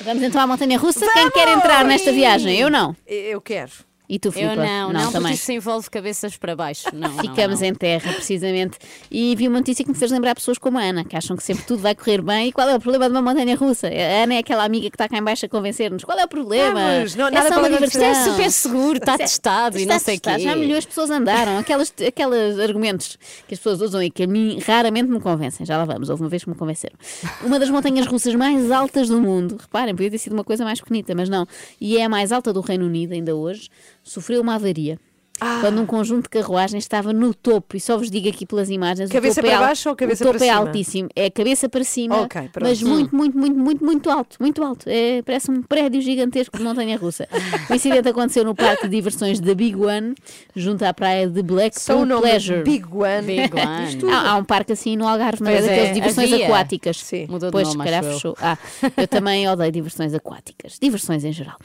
Vamos 0.01 0.21
então 0.23 0.39
à 0.41 0.45
montanha 0.47 0.77
russa. 0.77 1.05
Quem 1.13 1.29
quer 1.31 1.47
entrar 1.49 1.83
nesta 1.83 2.11
viagem? 2.11 2.55
Eu 2.59 2.69
não. 2.69 2.95
Eu 3.07 3.41
quero. 3.41 3.71
E 4.09 4.17
tu, 4.17 4.29
Eu 4.29 4.31
Filipe? 4.31 4.55
não, 4.55 4.93
não, 4.93 5.01
porque 5.01 5.13
também. 5.17 5.33
isso 5.33 5.51
envolve 5.51 5.89
cabeças 5.89 6.37
para 6.37 6.55
baixo. 6.55 6.85
Não, 6.93 7.09
não, 7.11 7.19
Ficamos 7.19 7.59
não. 7.59 7.67
em 7.67 7.73
terra, 7.73 8.13
precisamente. 8.13 8.77
E 9.11 9.35
vi 9.35 9.49
uma 9.49 9.57
notícia 9.57 9.83
que 9.83 9.91
me 9.91 9.97
fez 9.97 10.09
lembrar 10.11 10.33
pessoas 10.33 10.57
como 10.57 10.77
a 10.77 10.81
Ana, 10.81 11.03
que 11.03 11.13
acham 11.15 11.35
que 11.35 11.43
sempre 11.43 11.65
tudo 11.65 11.81
vai 11.81 11.93
correr 11.93 12.21
bem. 12.21 12.47
E 12.47 12.51
qual 12.53 12.69
é 12.69 12.75
o 12.75 12.79
problema 12.79 13.05
de 13.09 13.11
uma 13.11 13.21
montanha 13.21 13.55
russa? 13.57 13.87
A 13.87 14.23
Ana 14.23 14.35
é 14.35 14.37
aquela 14.37 14.63
amiga 14.63 14.89
que 14.89 14.95
está 14.95 15.09
cá 15.09 15.17
em 15.17 15.23
baixo 15.23 15.45
a 15.45 15.49
convencer-nos. 15.49 16.05
Qual 16.05 16.17
é 16.17 16.23
o 16.23 16.27
problema? 16.27 16.79
Vamos, 16.79 17.15
não- 17.15 17.27
é 17.27 17.31
nada 17.31 17.47
só 17.49 17.55
para 17.55 17.63
uma 17.63 17.69
diversão. 17.69 18.01
É 18.01 18.13
super 18.13 18.51
seguro, 18.51 18.97
está 18.97 19.15
é- 19.15 19.17
testado 19.17 19.77
e 19.77 19.81
está 19.81 19.93
não 19.95 19.99
sei 19.99 20.15
o 20.17 20.21
quê. 20.21 20.39
Já 20.39 20.55
milhões 20.55 20.81
de 20.83 20.87
pessoas 20.87 21.09
andaram. 21.11 21.57
Aquelas, 21.57 21.93
aquelas 22.07 22.59
argumentos 22.59 23.17
que 23.45 23.53
as 23.55 23.59
pessoas 23.59 23.81
usam 23.81 24.01
e 24.01 24.09
que 24.09 24.23
a 24.23 24.27
mim 24.27 24.57
raramente 24.65 25.09
me 25.11 25.19
convencem. 25.19 25.65
Já 25.65 25.77
lá 25.77 25.83
vamos, 25.83 26.09
houve 26.09 26.23
uma 26.23 26.29
vez 26.29 26.45
que 26.45 26.49
me 26.49 26.55
convenceram. 26.55 26.95
Uma 27.43 27.59
das 27.59 27.69
montanhas 27.69 28.05
russas 28.07 28.33
mais 28.35 28.71
altas 28.71 29.09
do 29.09 29.19
mundo, 29.19 29.57
reparem, 29.59 29.93
podia 29.93 30.11
ter 30.11 30.17
sido 30.17 30.31
uma 30.31 30.45
coisa 30.45 30.63
mais 30.63 30.79
pequenita, 30.79 31.13
mas 31.13 31.27
não. 31.27 31.45
E 31.81 31.97
é 31.97 32.05
a 32.05 32.09
mais 32.09 32.31
alta 32.31 32.53
do 32.53 32.61
Reino 32.61 32.85
Unido 32.85 33.11
ainda 33.13 33.35
hoje, 33.35 33.69
sofreu 34.07 34.41
uma 34.41 34.55
avaria. 34.55 34.97
Ah. 35.39 35.59
Quando 35.61 35.81
um 35.81 35.85
conjunto 35.85 36.23
de 36.23 36.29
carruagens 36.29 36.83
estava 36.83 37.13
no 37.13 37.33
topo, 37.33 37.77
e 37.77 37.79
só 37.79 37.97
vos 37.97 38.09
digo 38.09 38.27
aqui 38.27 38.45
pelas 38.45 38.69
imagens, 38.69 39.09
Cabeça 39.11 39.39
o 39.39 39.43
topo 39.43 39.47
para 39.47 39.51
é 39.51 39.55
al- 39.61 39.67
baixo 39.67 39.89
ou 39.89 39.95
cabeça 39.95 40.23
o 40.23 40.27
topo 40.27 40.38
para 40.39 40.47
é 40.47 40.49
cima? 40.49 40.61
altíssimo, 40.61 41.09
é 41.15 41.29
cabeça 41.29 41.69
para 41.69 41.83
cima, 41.83 42.21
Ok, 42.21 42.41
pronto. 42.51 42.67
mas 42.67 42.81
muito, 42.81 43.15
muito, 43.15 43.38
muito, 43.38 43.55
muito, 43.57 43.85
muito 43.85 44.09
alto, 44.09 44.38
muito 44.39 44.63
alto. 44.63 44.85
É, 44.89 45.21
parece 45.21 45.51
um 45.51 45.61
prédio 45.61 46.01
gigantesco 46.01 46.57
de 46.57 46.63
montanha 46.63 46.97
russa. 46.97 47.27
O 47.69 47.73
incidente 47.75 48.07
aconteceu 48.09 48.43
no 48.45 48.55
parque 48.55 48.83
de 48.88 48.95
diversões 48.95 49.39
da 49.39 49.53
Big 49.53 49.75
One, 49.75 50.15
junto 50.55 50.83
à 50.85 50.93
praia 50.93 51.27
de 51.27 51.35
Só 51.35 51.41
o 51.41 51.43
Blackpool 51.43 52.05
nome 52.05 52.21
Pleasure. 52.21 52.63
Big 52.63 52.85
One. 52.91 53.21
Big 53.27 53.51
One. 53.53 54.13
Há, 54.13 54.31
há 54.31 54.35
um 54.38 54.43
parque 54.43 54.73
assim 54.73 54.95
no 54.95 55.07
Algarve, 55.07 55.43
não 55.43 55.51
é? 55.51 55.55
Pois 55.55 55.65
é, 55.65 55.69
Daqueles 55.69 55.93
diversões 55.93 56.33
havia. 56.33 56.45
aquáticas. 56.47 56.97
Sim. 56.97 57.27
Mudou 57.29 57.51
de 57.51 57.63
nome, 57.63 57.77
calhar 57.83 57.99
acho 57.99 58.07
eu. 58.09 58.13
fechou. 58.13 58.38
Ah, 58.41 58.57
eu 58.97 59.07
também 59.07 59.47
odeio 59.47 59.71
diversões 59.71 60.13
aquáticas. 60.13 60.77
Diversões 60.81 61.23
em 61.23 61.31
geral. 61.31 61.57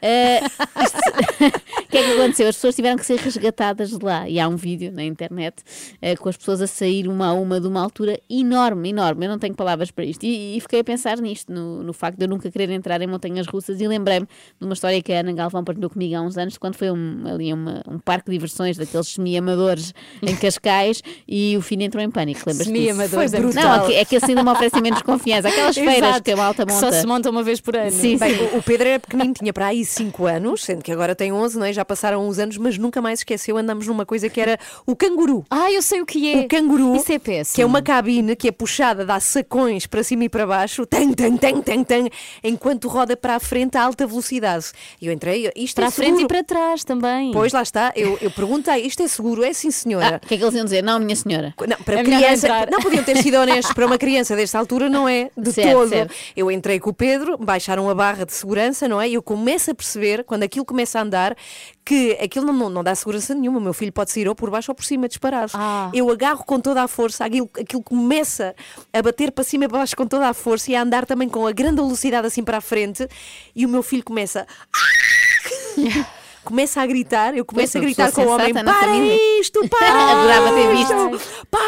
Eh, 0.00 0.40
O 0.44 1.88
que 1.90 1.98
é 1.98 2.02
que 2.04 2.12
aconteceu? 2.12 2.48
As 2.48 2.54
pessoas 2.54 2.74
tiveram 2.76 2.96
que 2.96 3.04
ser 3.04 3.17
resgatadas 3.20 3.90
de 3.90 4.04
lá. 4.04 4.28
E 4.28 4.38
há 4.40 4.48
um 4.48 4.56
vídeo 4.56 4.90
na 4.92 5.04
internet 5.04 5.56
eh, 6.00 6.16
com 6.16 6.28
as 6.28 6.36
pessoas 6.36 6.60
a 6.62 6.66
sair 6.66 7.08
uma 7.08 7.28
a 7.28 7.32
uma 7.32 7.60
de 7.60 7.66
uma 7.66 7.80
altura 7.82 8.18
enorme, 8.28 8.90
enorme. 8.90 9.26
Eu 9.26 9.30
não 9.30 9.38
tenho 9.38 9.54
palavras 9.54 9.90
para 9.90 10.04
isto. 10.04 10.24
E, 10.24 10.56
e 10.56 10.60
fiquei 10.60 10.80
a 10.80 10.84
pensar 10.84 11.18
nisto, 11.18 11.52
no, 11.52 11.82
no 11.82 11.92
facto 11.92 12.18
de 12.18 12.24
eu 12.24 12.28
nunca 12.28 12.50
querer 12.50 12.70
entrar 12.70 13.00
em 13.02 13.06
montanhas 13.06 13.46
russas. 13.46 13.80
E 13.80 13.88
lembrei-me 13.88 14.26
de 14.58 14.64
uma 14.64 14.74
história 14.74 15.00
que 15.02 15.12
a 15.12 15.20
Ana 15.20 15.32
Galvão 15.32 15.62
partilhou 15.64 15.90
comigo 15.90 16.14
há 16.16 16.20
uns 16.22 16.36
anos, 16.36 16.56
quando 16.58 16.74
foi 16.76 16.90
um, 16.90 17.22
ali 17.26 17.52
uma- 17.52 17.82
um 17.88 17.98
parque 17.98 18.26
de 18.30 18.32
diversões 18.36 18.76
daqueles 18.76 19.08
semi-amadores 19.08 19.92
em 20.22 20.34
Cascais 20.36 21.02
e 21.26 21.56
o 21.56 21.60
filho 21.62 21.82
entrou 21.82 22.02
em 22.02 22.10
pânico. 22.10 22.40
Lembras-te? 22.46 22.72
Semi-amadores, 22.72 23.32
é 23.34 23.40
Não, 23.40 23.48
brutal. 23.50 23.84
é 23.84 23.86
que- 23.86 23.94
é 23.94 24.04
que 24.04 24.16
assim 24.16 24.34
de 24.34 24.40
uma 24.40 24.52
oferecem 24.52 24.82
menos 24.82 25.02
confiança. 25.02 25.48
Aquelas 25.48 25.76
feiras 25.78 26.20
que 26.20 26.30
a 26.32 26.36
malta 26.36 26.66
que 26.66 26.72
monta. 26.72 26.86
só 26.86 26.92
se 27.00 27.06
monta 27.06 27.30
uma 27.30 27.42
vez 27.42 27.60
por 27.60 27.76
ano. 27.76 27.90
Sim, 27.90 28.18
Bem, 28.18 28.34
sim. 28.36 28.42
o- 28.54 28.58
o 28.58 28.62
Pedro 28.62 28.88
era 28.88 28.98
pequenino, 29.00 29.32
tinha 29.34 29.52
para 29.52 29.66
aí 29.66 29.84
5 29.84 30.26
anos, 30.26 30.64
sendo 30.64 30.82
que 30.82 30.92
agora 30.92 31.14
tem 31.14 31.32
11, 31.32 31.58
não 31.58 31.64
é? 31.66 31.72
já 31.72 31.84
passaram 31.84 32.26
uns 32.28 32.38
anos, 32.38 32.56
mas 32.58 32.76
nunca 32.76 33.00
mais 33.00 33.07
esqueceu. 33.12 33.56
Andamos 33.56 33.86
numa 33.86 34.04
coisa 34.06 34.28
que 34.28 34.40
era 34.40 34.58
o 34.86 34.94
canguru. 34.96 35.44
Ah, 35.50 35.70
eu 35.72 35.82
sei 35.82 36.00
o 36.00 36.06
que 36.06 36.32
é. 36.32 36.40
O 36.40 36.48
canguru, 36.48 36.96
Isso 36.96 37.12
é 37.12 37.18
péssimo. 37.18 37.54
que 37.56 37.62
é 37.62 37.66
uma 37.66 37.82
cabine 37.82 38.34
que 38.36 38.48
é 38.48 38.52
puxada, 38.52 39.04
dá 39.04 39.18
sacões 39.20 39.86
para 39.86 40.02
cima 40.02 40.24
e 40.24 40.28
para 40.28 40.46
baixo, 40.46 40.84
tang, 40.86 41.14
tang, 41.14 41.36
tang, 41.38 41.62
tang, 41.62 41.84
tang, 41.84 42.10
enquanto 42.42 42.88
roda 42.88 43.16
para 43.16 43.36
a 43.36 43.40
frente 43.40 43.76
a 43.76 43.82
alta 43.84 44.06
velocidade. 44.06 44.66
E 45.00 45.06
eu 45.06 45.12
entrei, 45.12 45.50
isto 45.56 45.76
Para 45.76 45.86
é 45.86 45.88
a 45.88 45.90
frente 45.90 46.16
seguro? 46.16 46.24
e 46.24 46.28
para 46.28 46.44
trás 46.44 46.84
também. 46.84 47.32
Pois 47.32 47.52
lá 47.52 47.62
está, 47.62 47.92
eu, 47.96 48.18
eu 48.20 48.30
perguntei, 48.30 48.82
isto 48.86 49.02
é 49.02 49.08
seguro? 49.08 49.44
É 49.44 49.52
sim, 49.52 49.70
senhora. 49.70 50.20
Ah, 50.22 50.24
o 50.24 50.28
que 50.28 50.34
é 50.34 50.38
que 50.38 50.44
eles 50.44 50.54
iam 50.54 50.64
dizer? 50.64 50.82
Não, 50.82 50.98
minha 50.98 51.16
senhora. 51.16 51.54
Não, 51.66 51.76
para 51.78 52.00
É 52.00 52.04
criança, 52.04 52.46
entrar. 52.46 52.70
não 52.70 52.80
podiam 52.80 53.02
ter 53.04 53.16
sido 53.22 53.34
honestos, 53.38 53.72
para 53.74 53.86
uma 53.86 53.98
criança 53.98 54.34
desta 54.36 54.58
altura 54.58 54.88
não 54.88 55.08
é 55.08 55.30
de 55.36 55.52
Certo, 55.52 55.72
todo. 55.72 55.88
certo. 55.88 56.14
Eu 56.36 56.50
entrei 56.50 56.78
com 56.80 56.90
o 56.90 56.94
Pedro, 56.94 57.36
baixaram 57.38 57.88
a 57.88 57.94
barra 57.94 58.24
de 58.24 58.32
segurança, 58.32 58.86
não 58.88 59.00
é? 59.00 59.08
E 59.08 59.14
eu 59.14 59.22
começo 59.22 59.70
a 59.70 59.74
perceber, 59.74 60.24
quando 60.24 60.42
aquilo 60.42 60.64
começa 60.64 60.98
a 60.98 61.02
andar, 61.02 61.36
que 61.84 62.12
aquilo 62.22 62.46
não, 62.46 62.52
não, 62.52 62.68
não 62.70 62.84
dá 62.84 62.94
segurança 62.98 63.34
nenhuma. 63.34 63.58
O 63.58 63.62
meu 63.62 63.72
filho 63.72 63.92
pode 63.92 64.10
sair 64.10 64.28
ou 64.28 64.34
por 64.34 64.50
baixo 64.50 64.70
ou 64.70 64.74
por 64.74 64.84
cima, 64.84 65.08
disparado. 65.08 65.52
Ah. 65.54 65.90
Eu 65.94 66.10
agarro 66.10 66.44
com 66.44 66.60
toda 66.60 66.82
a 66.82 66.88
força, 66.88 67.24
aquilo, 67.24 67.48
aquilo 67.58 67.82
começa 67.82 68.54
a 68.92 69.00
bater 69.02 69.32
para 69.32 69.44
cima 69.44 69.64
e 69.64 69.68
para 69.68 69.78
baixo 69.78 69.96
com 69.96 70.06
toda 70.06 70.28
a 70.28 70.34
força 70.34 70.70
e 70.70 70.76
a 70.76 70.82
andar 70.82 71.06
também 71.06 71.28
com 71.28 71.46
a 71.46 71.52
grande 71.52 71.76
velocidade 71.76 72.26
assim 72.26 72.42
para 72.44 72.58
a 72.58 72.60
frente, 72.60 73.08
e 73.54 73.64
o 73.64 73.68
meu 73.68 73.82
filho 73.82 74.04
começa. 74.04 74.46
Começa 76.44 76.80
a 76.80 76.86
gritar, 76.86 77.36
eu 77.36 77.44
começo 77.44 77.76
a 77.76 77.80
gritar 77.80 78.10
com 78.10 78.22
o 78.22 78.28
homem: 78.28 78.54
Para 78.54 78.72
família." 78.72 79.40
isto, 79.40 79.60
para! 79.68 80.12
Adorava 80.12 80.52
ter 80.54 80.74
isto, 80.76 81.10
visto. 81.10 81.46
Para 81.50 81.60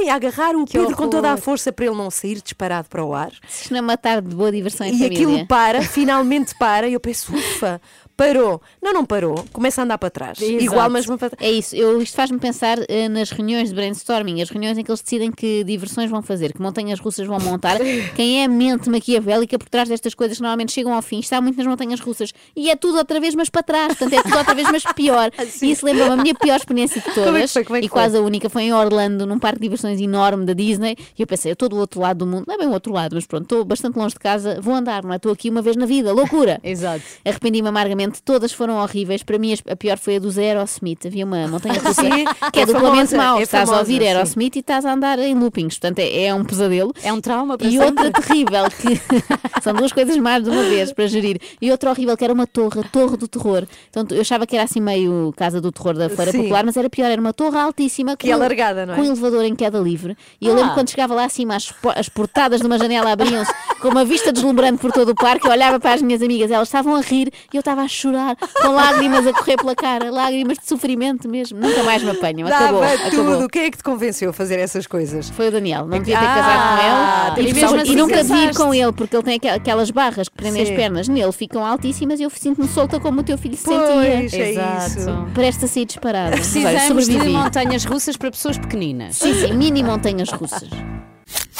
bem, 0.00 0.10
a 0.10 0.14
agarrar 0.14 0.54
o 0.54 0.66
Pedro 0.66 0.94
com 0.94 1.04
horror. 1.04 1.08
toda 1.08 1.32
a 1.32 1.36
força 1.38 1.72
para 1.72 1.86
ele 1.86 1.94
não 1.94 2.10
sair 2.10 2.42
disparado 2.42 2.86
para 2.88 3.02
o 3.02 3.14
ar. 3.14 3.32
Isto 3.48 3.70
não 3.72 3.78
é 3.78 3.80
uma 3.80 3.96
tarde 3.96 4.28
de 4.28 4.34
boa 4.34 4.52
diversão 4.52 4.86
em 4.86 4.90
E 4.90 4.98
família. 4.98 5.16
aquilo 5.16 5.46
para, 5.46 5.80
finalmente 5.82 6.54
para, 6.58 6.86
e 6.86 6.92
eu 6.92 7.00
penso, 7.00 7.34
ufa, 7.34 7.80
parou. 8.16 8.60
Não, 8.82 8.92
não 8.92 9.04
parou, 9.04 9.44
começa 9.52 9.80
a 9.80 9.84
andar 9.84 9.98
para 9.98 10.10
trás. 10.10 10.40
Igual, 10.40 10.88
mas 10.90 11.06
para 11.06 11.30
trás. 11.30 11.34
É 11.40 11.50
isso, 11.50 11.76
eu, 11.76 12.00
isto 12.00 12.16
faz-me 12.16 12.38
pensar 12.38 12.78
eh, 12.88 13.08
nas 13.08 13.30
reuniões 13.30 13.68
de 13.68 13.74
brainstorming, 13.74 14.40
as 14.40 14.50
reuniões 14.50 14.78
em 14.78 14.84
que 14.84 14.90
eles 14.90 15.02
decidem 15.02 15.30
que 15.30 15.64
diversões 15.64 16.10
vão 16.10 16.22
fazer, 16.22 16.52
que 16.52 16.60
montanhas 16.60 16.98
russas 17.00 17.26
vão 17.26 17.38
montar. 17.40 17.78
Quem 18.16 18.42
é 18.42 18.44
a 18.44 18.48
mente 18.48 18.88
maquiavélica 18.88 19.58
por 19.58 19.68
trás 19.68 19.88
destas 19.88 20.14
coisas 20.14 20.36
que 20.36 20.42
normalmente 20.42 20.72
chegam 20.72 20.92
ao 20.94 21.02
fim 21.02 21.18
está 21.20 21.40
muito 21.40 21.56
nas 21.56 21.66
montanhas 21.66 22.00
russas. 22.00 22.32
E 22.54 22.70
é 22.70 22.76
tudo 22.76 22.98
outra 22.98 23.20
vez, 23.20 23.34
mas 23.34 23.50
para 23.50 23.62
trás. 23.62 23.88
Portanto, 23.88 24.12
é 24.14 24.22
tudo 24.22 24.38
outra 24.38 24.54
vez, 24.54 24.68
mas 24.70 24.84
pior. 24.94 25.30
E 25.66 25.70
isso 25.70 25.86
lembra-me 25.86 26.12
a 26.12 26.16
minha 26.16 26.34
pior 26.34 26.56
experiência 26.56 27.00
de 27.00 27.06
Como 27.14 27.20
é 27.20 27.24
que 27.24 27.32
todas. 27.32 27.52
foi? 27.52 27.64
Como 27.64 27.76
é 27.76 27.80
que 27.80 27.86
e 27.86 27.88
quase 27.88 28.16
a 28.16 28.20
única 28.20 28.48
foi 28.48 28.64
em 28.64 28.72
Orlando, 28.72 29.26
num 29.26 29.38
parque 29.38 29.58
de 29.58 29.62
diversões 29.62 30.00
enorme 30.00 30.44
da 30.44 30.52
Disney. 30.52 30.96
E 31.18 31.22
eu 31.22 31.26
pensei, 31.26 31.50
eu 31.50 31.54
estou 31.54 31.68
do 31.68 31.76
outro 31.76 32.00
lado 32.00 32.18
do 32.18 32.26
mundo, 32.26 32.44
não 32.46 32.54
é 32.54 32.58
bem 32.58 32.68
o 32.68 32.72
outro 32.72 32.92
lado, 32.92 33.14
mas 33.14 33.26
pronto, 33.26 33.44
estou 33.44 33.64
bastante 33.64 33.96
longe 33.96 34.14
de 34.14 34.20
casa, 34.20 34.60
vou 34.60 34.74
andar, 34.74 35.02
não 35.02 35.12
é? 35.12 35.16
Estou 35.16 35.32
aqui 35.32 35.48
uma 35.50 35.62
vez 35.62 35.76
na 35.76 35.86
vida, 35.86 36.12
loucura. 36.12 36.60
Exato. 36.62 37.02
Arrependi-me 37.24 37.68
amargamente, 37.68 38.05
todas 38.24 38.52
foram 38.52 38.76
horríveis. 38.76 39.22
Para 39.22 39.38
mim, 39.38 39.54
a 39.68 39.76
pior 39.76 39.98
foi 39.98 40.16
a 40.16 40.18
do 40.18 40.30
Zé 40.30 40.50
Aerosmith. 40.50 41.06
Havia 41.06 41.24
uma 41.24 41.46
montanha 41.48 41.80
russa 41.80 42.02
que 42.52 42.58
é, 42.60 42.62
é 42.62 42.66
duplamente 42.66 43.10
famosa, 43.10 43.16
mau. 43.16 43.38
é 43.38 43.42
estás 43.42 43.62
a 43.64 43.66
famosa, 43.66 43.80
ouvir 43.82 44.00
sim. 44.02 44.08
Aerosmith 44.08 44.56
e 44.56 44.58
estás 44.60 44.84
a 44.84 44.92
andar 44.92 45.18
em 45.18 45.34
loopings. 45.34 45.78
Portanto, 45.78 45.98
é, 46.00 46.24
é 46.26 46.34
um 46.34 46.44
pesadelo. 46.44 46.92
É 47.02 47.12
um 47.12 47.20
trauma 47.20 47.56
para 47.58 47.66
E 47.66 47.72
sempre. 47.72 47.86
outra 47.86 48.10
terrível, 48.10 48.64
que 48.70 49.00
são 49.62 49.74
duas 49.74 49.92
coisas 49.92 50.16
mais 50.16 50.42
de 50.44 50.50
uma 50.50 50.62
vez 50.62 50.92
para 50.92 51.06
gerir. 51.06 51.38
E 51.60 51.70
outra 51.70 51.90
horrível, 51.90 52.16
que 52.16 52.24
era 52.24 52.32
uma 52.32 52.46
torre, 52.46 52.80
a 52.80 52.82
torre 52.84 53.16
do 53.16 53.28
terror. 53.28 53.66
Então, 53.90 54.04
eu 54.10 54.20
achava 54.20 54.46
que 54.46 54.54
era 54.56 54.64
assim 54.64 54.80
meio 54.80 55.32
casa 55.36 55.60
do 55.60 55.70
terror 55.72 55.94
da 55.94 56.08
Feira 56.08 56.32
Sim. 56.32 56.38
Popular, 56.42 56.64
mas 56.64 56.76
era 56.76 56.88
pior, 56.90 57.10
era 57.10 57.20
uma 57.20 57.32
torre 57.32 57.58
altíssima 57.58 58.16
é 58.24 58.32
alargada, 58.32 58.84
não 58.86 58.94
é? 58.94 58.96
com 58.96 59.02
um 59.02 59.06
elevador 59.06 59.44
em 59.44 59.54
queda 59.54 59.78
livre. 59.78 60.16
E 60.40 60.46
eu 60.46 60.54
lembro 60.54 60.70
Ah. 60.72 60.74
quando 60.74 60.90
chegava 60.90 61.14
lá 61.14 61.24
acima, 61.24 61.54
as, 61.56 61.72
as 61.94 62.08
portadas 62.08 62.60
de 62.60 62.66
uma 62.66 62.78
janela 62.78 63.12
abriam-se 63.12 63.52
com 63.80 63.88
uma 63.88 64.04
vista 64.04 64.32
deslumbrante 64.32 64.78
por 64.78 64.92
todo 64.92 65.10
o 65.10 65.14
parque. 65.14 65.46
Eu 65.46 65.50
olhava 65.52 65.78
para 65.78 65.94
as 65.94 66.02
minhas 66.02 66.22
amigas, 66.22 66.50
elas 66.50 66.68
estavam 66.68 66.94
a 66.96 67.00
rir 67.00 67.32
e 67.52 67.56
eu 67.56 67.60
estava 67.60 67.82
a 67.82 67.88
chorar, 67.96 68.36
com 68.36 68.68
lágrimas 68.68 69.26
a 69.26 69.32
correr 69.32 69.56
pela 69.56 69.74
cara, 69.74 70.10
lágrimas 70.10 70.58
de 70.58 70.66
sofrimento 70.66 71.28
mesmo. 71.28 71.58
Nunca 71.58 71.82
mais 71.82 72.02
me 72.02 72.10
apanham. 72.10 72.46
Acabou. 72.48 72.80
Dava 72.80 72.94
acabou. 72.94 73.10
tudo. 73.36 73.48
Quem 73.48 73.62
é 73.64 73.70
que 73.70 73.76
te 73.78 73.82
convenceu 73.82 74.30
a 74.30 74.32
fazer 74.32 74.58
essas 74.58 74.86
coisas? 74.86 75.28
Foi 75.30 75.48
o 75.48 75.50
Daniel, 75.50 75.86
não 75.86 75.98
devia 75.98 76.18
ter 76.18 76.24
Ah, 76.24 76.34
casado 76.34 77.34
com 77.34 77.40
ele. 77.40 77.48
e 77.48 77.50
E, 77.50 77.54
mesmo 77.54 77.80
assim 77.80 77.92
e 77.92 77.96
nunca 77.96 78.14
ir 78.14 78.16
casaste. 78.28 78.56
com 78.56 78.74
ele, 78.74 78.92
porque 78.92 79.16
ele 79.16 79.22
tem 79.38 79.50
aquelas 79.50 79.90
barras 79.90 80.28
que 80.28 80.36
prendem 80.36 80.64
Sim. 80.64 80.72
as 80.72 80.76
pernas. 80.76 81.08
Nele 81.08 81.32
ficam 81.32 81.64
altíssimas 81.64 82.20
e 82.20 82.22
eu 82.24 82.30
sinto-me 82.30 82.68
solta 82.68 82.98
como 83.00 83.20
o 83.20 83.24
teu 83.24 83.38
filho 83.38 83.56
se 83.56 83.64
Pois, 83.64 84.30
sentia. 84.30 84.44
é 84.44 84.50
Exato. 84.52 84.86
isso. 84.98 85.26
Presta 85.34 85.64
a 85.66 85.68
sair 85.68 85.84
disparado. 85.86 86.26
Olha, 86.28 86.36
Precisamos 86.36 87.06
de 87.08 87.18
montanhas 87.28 87.84
russas 87.84 88.16
para 88.16 88.30
pessoas 88.30 88.58
pequeninas. 88.58 89.16
Sim, 89.16 89.34
sim, 89.34 89.52
mini 89.54 89.82
montanhas 89.82 90.30
russas. 90.30 90.68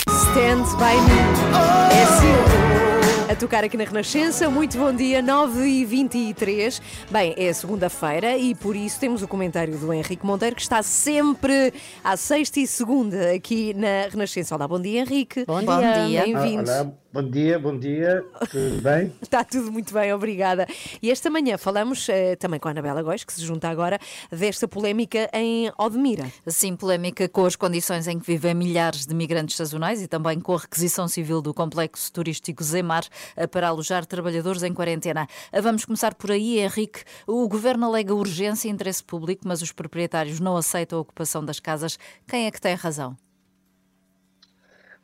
Stand 0.09 0.65
by 0.79 0.95
me. 1.01 1.97
É 1.97 2.03
assim. 2.03 2.96
A 3.29 3.35
tocar 3.35 3.65
aqui 3.65 3.77
na 3.77 3.83
Renascença, 3.83 4.49
muito 4.49 4.79
bom 4.79 4.93
dia, 4.93 5.21
9 5.21 5.67
e 5.67 5.85
23 5.85 6.81
Bem, 7.11 7.35
é 7.37 7.53
segunda-feira 7.53 8.37
e 8.39 8.55
por 8.55 8.77
isso 8.77 9.01
temos 9.01 9.21
o 9.21 9.27
comentário 9.27 9.77
do 9.77 9.93
Henrique 9.93 10.25
Monteiro 10.25 10.55
que 10.55 10.63
está 10.63 10.81
sempre 10.81 11.75
à 12.05 12.17
sexta 12.17 12.61
e 12.61 12.67
segunda 12.69 13.33
aqui 13.33 13.75
na 13.75 14.09
Renascença. 14.09 14.55
Olá, 14.55 14.69
bom 14.69 14.81
dia, 14.81 15.01
Henrique. 15.01 15.45
Bom 15.45 15.61
Bom 15.65 15.79
dia. 15.79 16.07
dia. 16.07 16.23
Bem-vindo. 16.23 16.71
Bom 17.17 17.31
dia, 17.31 17.59
bom 17.59 17.79
dia, 17.79 18.23
tudo 18.51 18.83
bem? 18.83 19.11
Está 19.23 19.43
tudo 19.43 19.73
muito 19.73 19.95
bem, 19.95 20.13
obrigada. 20.13 20.67
E 21.01 21.11
esta 21.11 21.31
manhã 21.31 21.57
falamos 21.57 22.07
eh, 22.11 22.37
também 22.37 22.61
com 22.61 22.69
a 22.69 22.73
Anabela 22.73 23.03
Góis, 23.03 23.25
que 23.25 23.33
se 23.33 23.43
junta 23.43 23.71
agora, 23.71 23.99
desta 24.31 24.69
polémica 24.69 25.27
em 25.33 25.73
Odmira. 25.79 26.31
Sim, 26.47 26.77
polémica 26.77 27.27
com 27.27 27.47
as 27.47 27.57
condições 27.57 28.07
em 28.07 28.19
que 28.19 28.27
vivem 28.27 28.53
milhares 28.53 29.07
de 29.07 29.15
migrantes 29.15 29.57
sazonais 29.57 30.03
e 30.03 30.07
também 30.07 30.39
com 30.39 30.57
a 30.57 30.59
requisição 30.59 31.09
civil 31.09 31.41
do 31.41 31.55
complexo 31.55 32.13
turístico 32.13 32.63
Zemar 32.63 33.07
eh, 33.35 33.47
para 33.47 33.69
alojar 33.69 34.05
trabalhadores 34.05 34.63
em 34.63 34.75
quarentena. 34.75 35.27
Eh, 35.53 35.63
Vamos 35.63 35.87
começar 35.87 36.15
por 36.15 36.31
aí, 36.31 36.59
Henrique. 36.59 37.03
O 37.27 37.49
governo 37.49 37.87
alega 37.87 38.15
urgência 38.15 38.69
e 38.69 38.71
interesse 38.71 39.03
público, 39.03 39.49
mas 39.49 39.63
os 39.63 39.73
proprietários 39.73 40.39
não 40.39 40.55
aceitam 40.55 40.99
a 40.99 41.01
ocupação 41.01 41.43
das 41.43 41.61
casas. 41.61 41.99
Quem 42.29 42.45
é 42.45 42.51
que 42.51 42.61
tem 42.61 42.75
razão? 42.75 43.17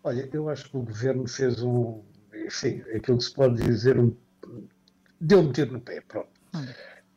Olha, 0.05 0.29
eu 0.33 0.49
acho 0.49 0.69
que 0.71 0.77
o 0.77 0.83
governo 0.83 1.27
fez 1.29 1.63
um, 1.63 2.03
enfim, 2.47 2.83
aquilo 2.95 3.19
que 3.19 3.25
se 3.25 3.35
pode 3.35 3.63
dizer, 3.63 3.99
um, 3.99 4.15
deu 5.21 5.41
um 5.41 5.53
tiro 5.53 5.73
no 5.73 5.81
pé, 5.81 6.01
pronto. 6.01 6.29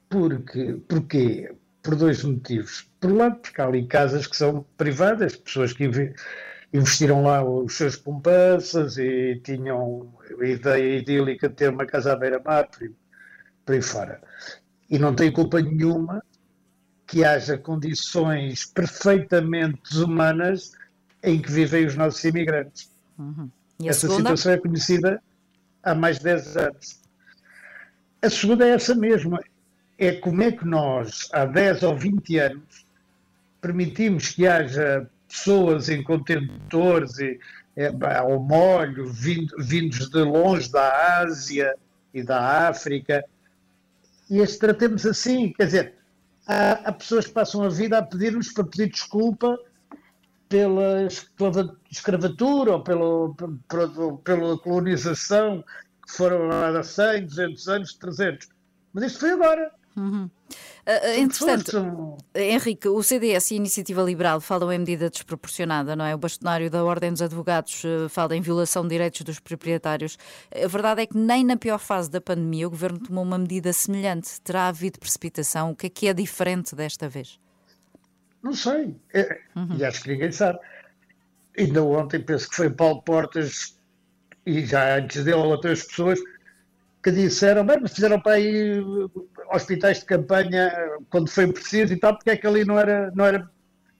Porque, 0.09 0.75
porquê? 0.87 1.55
Por 1.83 1.95
dois 1.95 2.23
motivos. 2.23 2.89
Por 2.99 3.11
um 3.11 3.17
lado, 3.17 3.37
porque 3.41 3.61
há 3.61 3.67
ali 3.67 3.87
casas 3.87 4.27
que 4.27 4.37
são 4.37 4.65
privadas, 4.77 5.35
pessoas 5.35 5.73
que 5.73 5.85
inve- 5.85 6.13
investiram 6.73 7.23
lá 7.23 7.43
os 7.43 7.75
seus 7.77 7.95
poupanças 7.97 8.97
e 8.97 9.39
tinham 9.43 10.13
a 10.41 10.45
ideia 10.45 10.99
idílica 10.99 11.49
de 11.49 11.55
ter 11.55 11.69
uma 11.69 11.85
casa 11.85 12.13
à 12.13 12.15
beira-mar, 12.15 12.69
por, 12.69 12.91
por 13.65 13.73
aí 13.75 13.81
fora. 13.81 14.21
E 14.89 14.99
não 14.99 15.15
tem 15.15 15.31
culpa 15.31 15.61
nenhuma 15.61 16.23
que 17.07 17.23
haja 17.23 17.57
condições 17.57 18.65
perfeitamente 18.65 19.81
desumanas 19.89 20.71
em 21.25 21.41
que 21.41 21.51
vivem 21.51 21.85
os 21.85 21.95
nossos 21.95 22.23
imigrantes. 22.23 22.89
A 23.19 23.45
Essa 23.85 24.01
segunda? 24.01 24.17
situação 24.35 24.51
é 24.53 24.57
conhecida 24.57 25.21
há 25.83 25.93
mais 25.95 26.17
de 26.17 26.23
10 26.25 26.57
anos. 26.57 26.99
A 28.21 28.29
segunda 28.29 28.65
é 28.65 28.69
essa 28.71 28.95
mesma. 28.95 29.39
É 29.97 30.13
como 30.13 30.41
é 30.43 30.51
que 30.51 30.65
nós, 30.65 31.27
há 31.31 31.45
10 31.45 31.83
ou 31.83 31.97
20 31.97 32.37
anos, 32.37 32.85
permitimos 33.61 34.29
que 34.29 34.45
haja 34.47 35.09
pessoas 35.27 35.89
em 35.89 36.03
contentores 36.03 37.17
e, 37.19 37.39
é, 37.75 37.87
ao 38.17 38.39
molho, 38.39 39.07
vindo- 39.11 39.55
vindos 39.59 40.09
de 40.09 40.19
longe 40.21 40.69
da 40.71 41.19
Ásia 41.21 41.73
e 42.13 42.21
da 42.23 42.67
África, 42.69 43.23
e 44.29 44.41
as 44.41 44.57
tratemos 44.57 45.05
assim. 45.05 45.53
Quer 45.53 45.65
dizer, 45.65 45.93
há, 46.47 46.71
há 46.89 46.91
pessoas 46.91 47.25
que 47.27 47.33
passam 47.33 47.63
a 47.63 47.69
vida 47.69 47.97
a 47.97 48.03
pedir-nos 48.03 48.51
para 48.51 48.63
pedir 48.65 48.89
desculpa 48.89 49.57
pela 50.55 51.77
escravatura 51.91 52.71
ou 52.73 52.81
pelo, 52.81 53.35
pelo- 53.67 54.17
pela 54.19 54.57
colonização 54.59 55.63
que 56.05 56.13
foram 56.13 56.49
há 56.49 56.81
100, 56.81 57.25
200 57.25 57.67
anos, 57.67 57.93
300. 57.95 58.47
Mas 58.93 59.03
isto 59.05 59.19
foi 59.19 59.31
agora. 59.31 59.71
Uhum. 59.97 60.29
São 61.31 61.49
entretanto, 61.49 62.17
Henrique, 62.35 62.87
o 62.87 63.01
CDS 63.01 63.51
e 63.51 63.53
a 63.55 63.57
Iniciativa 63.57 64.01
Liberal 64.03 64.39
falam 64.39 64.71
em 64.71 64.77
medida 64.77 65.09
desproporcionada, 65.09 65.95
não 65.95 66.05
é? 66.05 66.13
O 66.13 66.17
bastonário 66.17 66.69
da 66.69 66.83
Ordem 66.83 67.11
dos 67.11 67.21
Advogados 67.21 67.83
eh, 67.83 68.07
fala 68.09 68.35
em 68.35 68.41
violação 68.41 68.83
de 68.83 68.89
direitos 68.89 69.21
dos 69.21 69.39
proprietários. 69.39 70.17
A 70.53 70.67
verdade 70.67 71.01
é 71.01 71.05
que 71.07 71.17
nem 71.17 71.43
na 71.43 71.57
pior 71.57 71.79
fase 71.79 72.09
da 72.11 72.21
pandemia 72.21 72.67
o 72.67 72.69
governo 72.69 72.99
tomou 72.99 73.23
uma 73.23 73.37
medida 73.37 73.73
semelhante. 73.73 74.39
Terá 74.41 74.67
havido 74.67 74.99
precipitação? 74.99 75.71
O 75.71 75.75
que 75.75 75.87
é 75.87 75.89
que 75.89 76.07
é 76.07 76.13
diferente 76.13 76.75
desta 76.75 77.09
vez? 77.09 77.39
Não 78.45 78.53
sei. 78.53 78.95
É- 79.13 79.41
E 79.79 79.83
acho 79.83 80.03
que 80.03 80.09
ninguém 80.11 80.31
sabe. 80.31 80.59
Ainda 81.57 81.83
ontem 81.83 82.21
penso 82.21 82.49
que 82.49 82.55
foi 82.55 82.69
Paulo 82.69 83.01
Portas 83.03 83.79
e 84.45 84.65
já 84.65 84.97
antes 84.97 85.23
dele 85.25 85.37
outras 85.37 85.85
pessoas 85.85 86.19
que 87.03 87.11
disseram, 87.11 87.65
bem, 87.65 87.79
mas 87.81 87.93
fizeram 87.93 88.21
para 88.21 88.33
aí 88.37 88.79
uh, 88.81 89.11
hospitais 89.51 89.99
de 89.99 90.05
campanha 90.05 90.71
quando 91.09 91.29
foi 91.29 91.51
preciso 91.51 91.93
e 91.93 91.99
tal, 91.99 92.15
porque 92.15 92.31
é 92.31 92.37
que 92.37 92.47
ali 92.47 92.65
não 92.65 92.79
era, 92.79 93.11
não 93.15 93.25
era, 93.25 93.49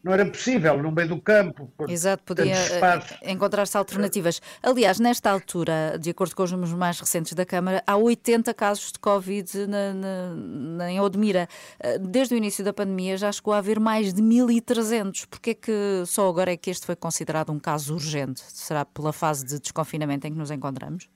não 0.06 0.14
era 0.14 0.24
possível, 0.24 0.78
no 0.84 0.92
meio 0.92 1.10
do 1.10 1.20
campo. 1.20 1.68
Exato, 1.90 2.22
podia 2.24 2.54
eh, 2.54 3.32
encontrar-se 3.32 3.76
alternativas. 3.76 4.40
Aliás, 4.62 5.00
nesta 5.00 5.32
altura, 5.32 5.98
de 6.00 6.12
acordo 6.12 6.36
com 6.36 6.44
os 6.44 6.52
números 6.52 6.76
mais 6.76 7.00
recentes 7.00 7.34
da 7.34 7.44
Câmara, 7.44 7.82
há 7.88 7.98
80 7.98 8.54
casos 8.54 8.92
de 8.92 9.00
Covid 9.00 9.66
na, 9.66 9.94
na, 9.96 10.92
em 10.92 11.00
Odmira. 11.00 11.50
Eh, 11.80 11.98
Desde 11.98 12.36
o 12.36 12.38
início 12.38 12.64
da 12.64 12.72
pandemia 12.72 13.18
já 13.18 13.32
chegou 13.32 13.52
a 13.52 13.58
haver 13.58 13.80
mais 13.80 14.14
de 14.14 14.22
1.300. 14.22 15.26
Porquê 15.28 15.50
é 15.50 15.54
que 15.56 16.04
só 16.06 16.30
agora 16.30 16.54
é 16.54 16.58
que 16.58 16.70
este 16.70 16.86
foi 16.86 16.96
considerado 16.96 17.52
um 17.52 17.58
caso 17.58 17.96
urgente? 17.96 18.44
Será 18.48 18.86
pela 18.86 19.12
fase 19.12 19.44
de 19.44 19.60
desconfinamento 19.60 20.28
em 20.28 20.34
que 20.34 20.38
nos 20.38 20.52
encontramos? 20.52 21.10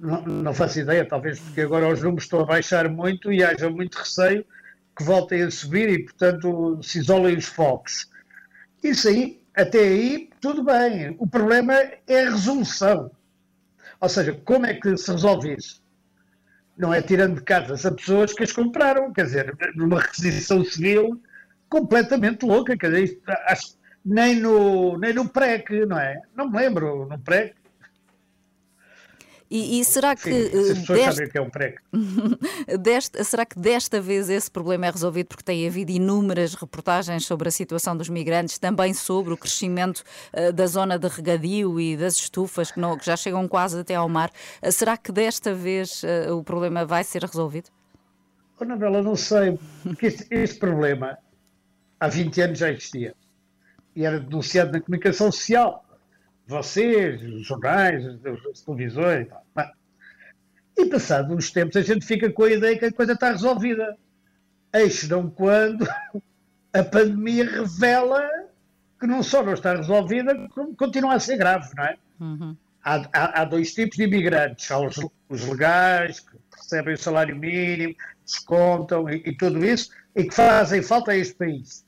Não, 0.00 0.22
não 0.22 0.54
faço 0.54 0.80
ideia, 0.80 1.04
talvez 1.04 1.38
porque 1.38 1.60
agora 1.60 1.92
os 1.92 2.00
números 2.00 2.24
estão 2.24 2.40
a 2.40 2.46
baixar 2.46 2.88
muito 2.88 3.30
e 3.30 3.44
haja 3.44 3.68
muito 3.68 3.96
receio 3.96 4.46
que 4.96 5.04
voltem 5.04 5.42
a 5.42 5.50
subir 5.50 5.88
e, 5.90 6.04
portanto, 6.04 6.80
se 6.82 6.98
isolem 6.98 7.36
os 7.36 7.44
focos. 7.44 8.10
Isso 8.82 9.08
aí, 9.08 9.42
até 9.54 9.78
aí, 9.78 10.30
tudo 10.40 10.64
bem. 10.64 11.14
O 11.18 11.26
problema 11.26 11.74
é 11.74 12.20
a 12.24 12.30
resolução. 12.30 13.10
Ou 14.00 14.08
seja, 14.08 14.32
como 14.44 14.66
é 14.66 14.74
que 14.74 14.96
se 14.96 15.10
resolve 15.10 15.54
isso? 15.54 15.82
Não 16.76 16.92
é 16.92 17.00
tirando 17.00 17.36
de 17.36 17.42
casas 17.42 17.84
a 17.84 17.92
pessoas 17.92 18.32
que 18.32 18.42
as 18.42 18.52
compraram, 18.52 19.12
quer 19.12 19.24
dizer, 19.24 19.56
numa 19.74 20.00
requisição 20.00 20.64
civil 20.64 21.20
completamente 21.68 22.44
louca, 22.44 22.76
quer 22.76 22.90
dizer, 22.90 23.04
isto, 23.04 23.22
acho, 23.46 23.78
nem 24.04 24.38
no, 24.38 24.98
nem 24.98 25.12
no 25.12 25.28
PREC, 25.28 25.86
não 25.86 25.98
é? 25.98 26.20
Não 26.34 26.50
me 26.50 26.58
lembro, 26.58 27.06
no 27.06 27.18
PREC 27.18 27.54
E, 29.50 29.78
e 29.80 29.84
será 29.84 30.16
que 30.16 30.22
Sim, 30.22 30.50
eh, 30.90 31.24
o 31.26 31.30
que 31.30 31.38
é 31.38 31.40
um 31.40 31.48
prego. 31.48 31.78
deste- 32.80 33.22
será 33.24 33.46
que 33.46 33.58
desta 33.58 34.00
vez 34.00 34.28
esse 34.28 34.50
problema 34.50 34.86
é 34.86 34.90
resolvido 34.90 35.26
porque 35.28 35.44
tem 35.44 35.66
havido 35.66 35.92
inúmeras 35.92 36.54
reportagens 36.54 37.24
sobre 37.24 37.48
a 37.48 37.50
situação 37.52 37.96
dos 37.96 38.08
migrantes, 38.08 38.58
também 38.58 38.92
sobre 38.92 39.32
o 39.32 39.36
crescimento 39.36 40.02
eh, 40.32 40.50
da 40.50 40.66
zona 40.66 40.98
de 40.98 41.06
regadio 41.06 41.78
e 41.80 41.96
das 41.96 42.16
estufas 42.16 42.72
que, 42.72 42.80
não- 42.80 42.98
que 42.98 43.06
já 43.06 43.16
chegam 43.16 43.46
quase 43.46 43.78
até 43.78 43.94
ao 43.94 44.08
mar? 44.08 44.30
Eh, 44.60 44.70
será 44.72 44.96
que 44.96 45.12
desta 45.12 45.54
vez 45.54 46.02
eh, 46.02 46.30
o 46.32 46.42
problema 46.42 46.84
vai 46.84 47.04
ser 47.04 47.22
resolvido? 47.22 47.70
Oh, 48.58 48.64
Anabela, 48.64 49.00
não 49.02 49.14
sei, 49.14 49.58
porque 49.82 50.06
este, 50.06 50.26
este 50.30 50.58
problema 50.58 51.16
há 52.00 52.08
20 52.08 52.40
anos 52.40 52.58
já 52.58 52.70
existia 52.70 53.14
e 53.94 54.04
era 54.04 54.18
denunciado 54.18 54.72
na 54.72 54.80
comunicação 54.80 55.30
social. 55.30 55.85
Vocês, 56.46 57.22
os 57.22 57.46
jornais, 57.46 58.04
as, 58.06 58.60
televisões. 58.60 59.26
e 59.26 59.30
tal. 59.54 59.70
E 60.78 60.86
passado 60.86 61.34
uns 61.34 61.50
tempos 61.50 61.76
a 61.76 61.82
gente 61.82 62.04
fica 62.04 62.30
com 62.30 62.44
a 62.44 62.52
ideia 62.52 62.78
que 62.78 62.84
a 62.84 62.92
coisa 62.92 63.12
está 63.14 63.30
resolvida. 63.32 63.96
Eis 64.72 65.08
não 65.08 65.28
quando 65.30 65.86
a 66.72 66.84
pandemia 66.84 67.44
revela 67.50 68.28
que 69.00 69.06
não 69.06 69.22
só 69.22 69.42
não 69.42 69.54
está 69.54 69.74
resolvida, 69.74 70.34
como 70.50 70.74
continua 70.76 71.14
a 71.14 71.20
ser 71.20 71.36
grave, 71.38 71.70
não 71.76 71.84
é? 71.84 71.96
Há, 72.84 72.94
há- 73.12 73.40
há 73.42 73.44
dois 73.44 73.74
tipos 73.74 73.96
de 73.96 74.04
imigrantes. 74.04 74.70
Há 74.70 74.78
os, 74.78 74.96
os 75.28 75.44
legais, 75.48 76.20
que 76.20 76.36
recebem 76.54 76.94
o 76.94 76.98
salário 76.98 77.34
mínimo, 77.36 77.94
descontam 78.24 79.08
e, 79.10 79.22
e 79.26 79.36
tudo 79.36 79.64
isso, 79.64 79.90
e 80.14 80.24
que 80.24 80.34
fazem 80.34 80.82
falta 80.82 81.10
a 81.12 81.16
este 81.16 81.34
país. 81.34 81.84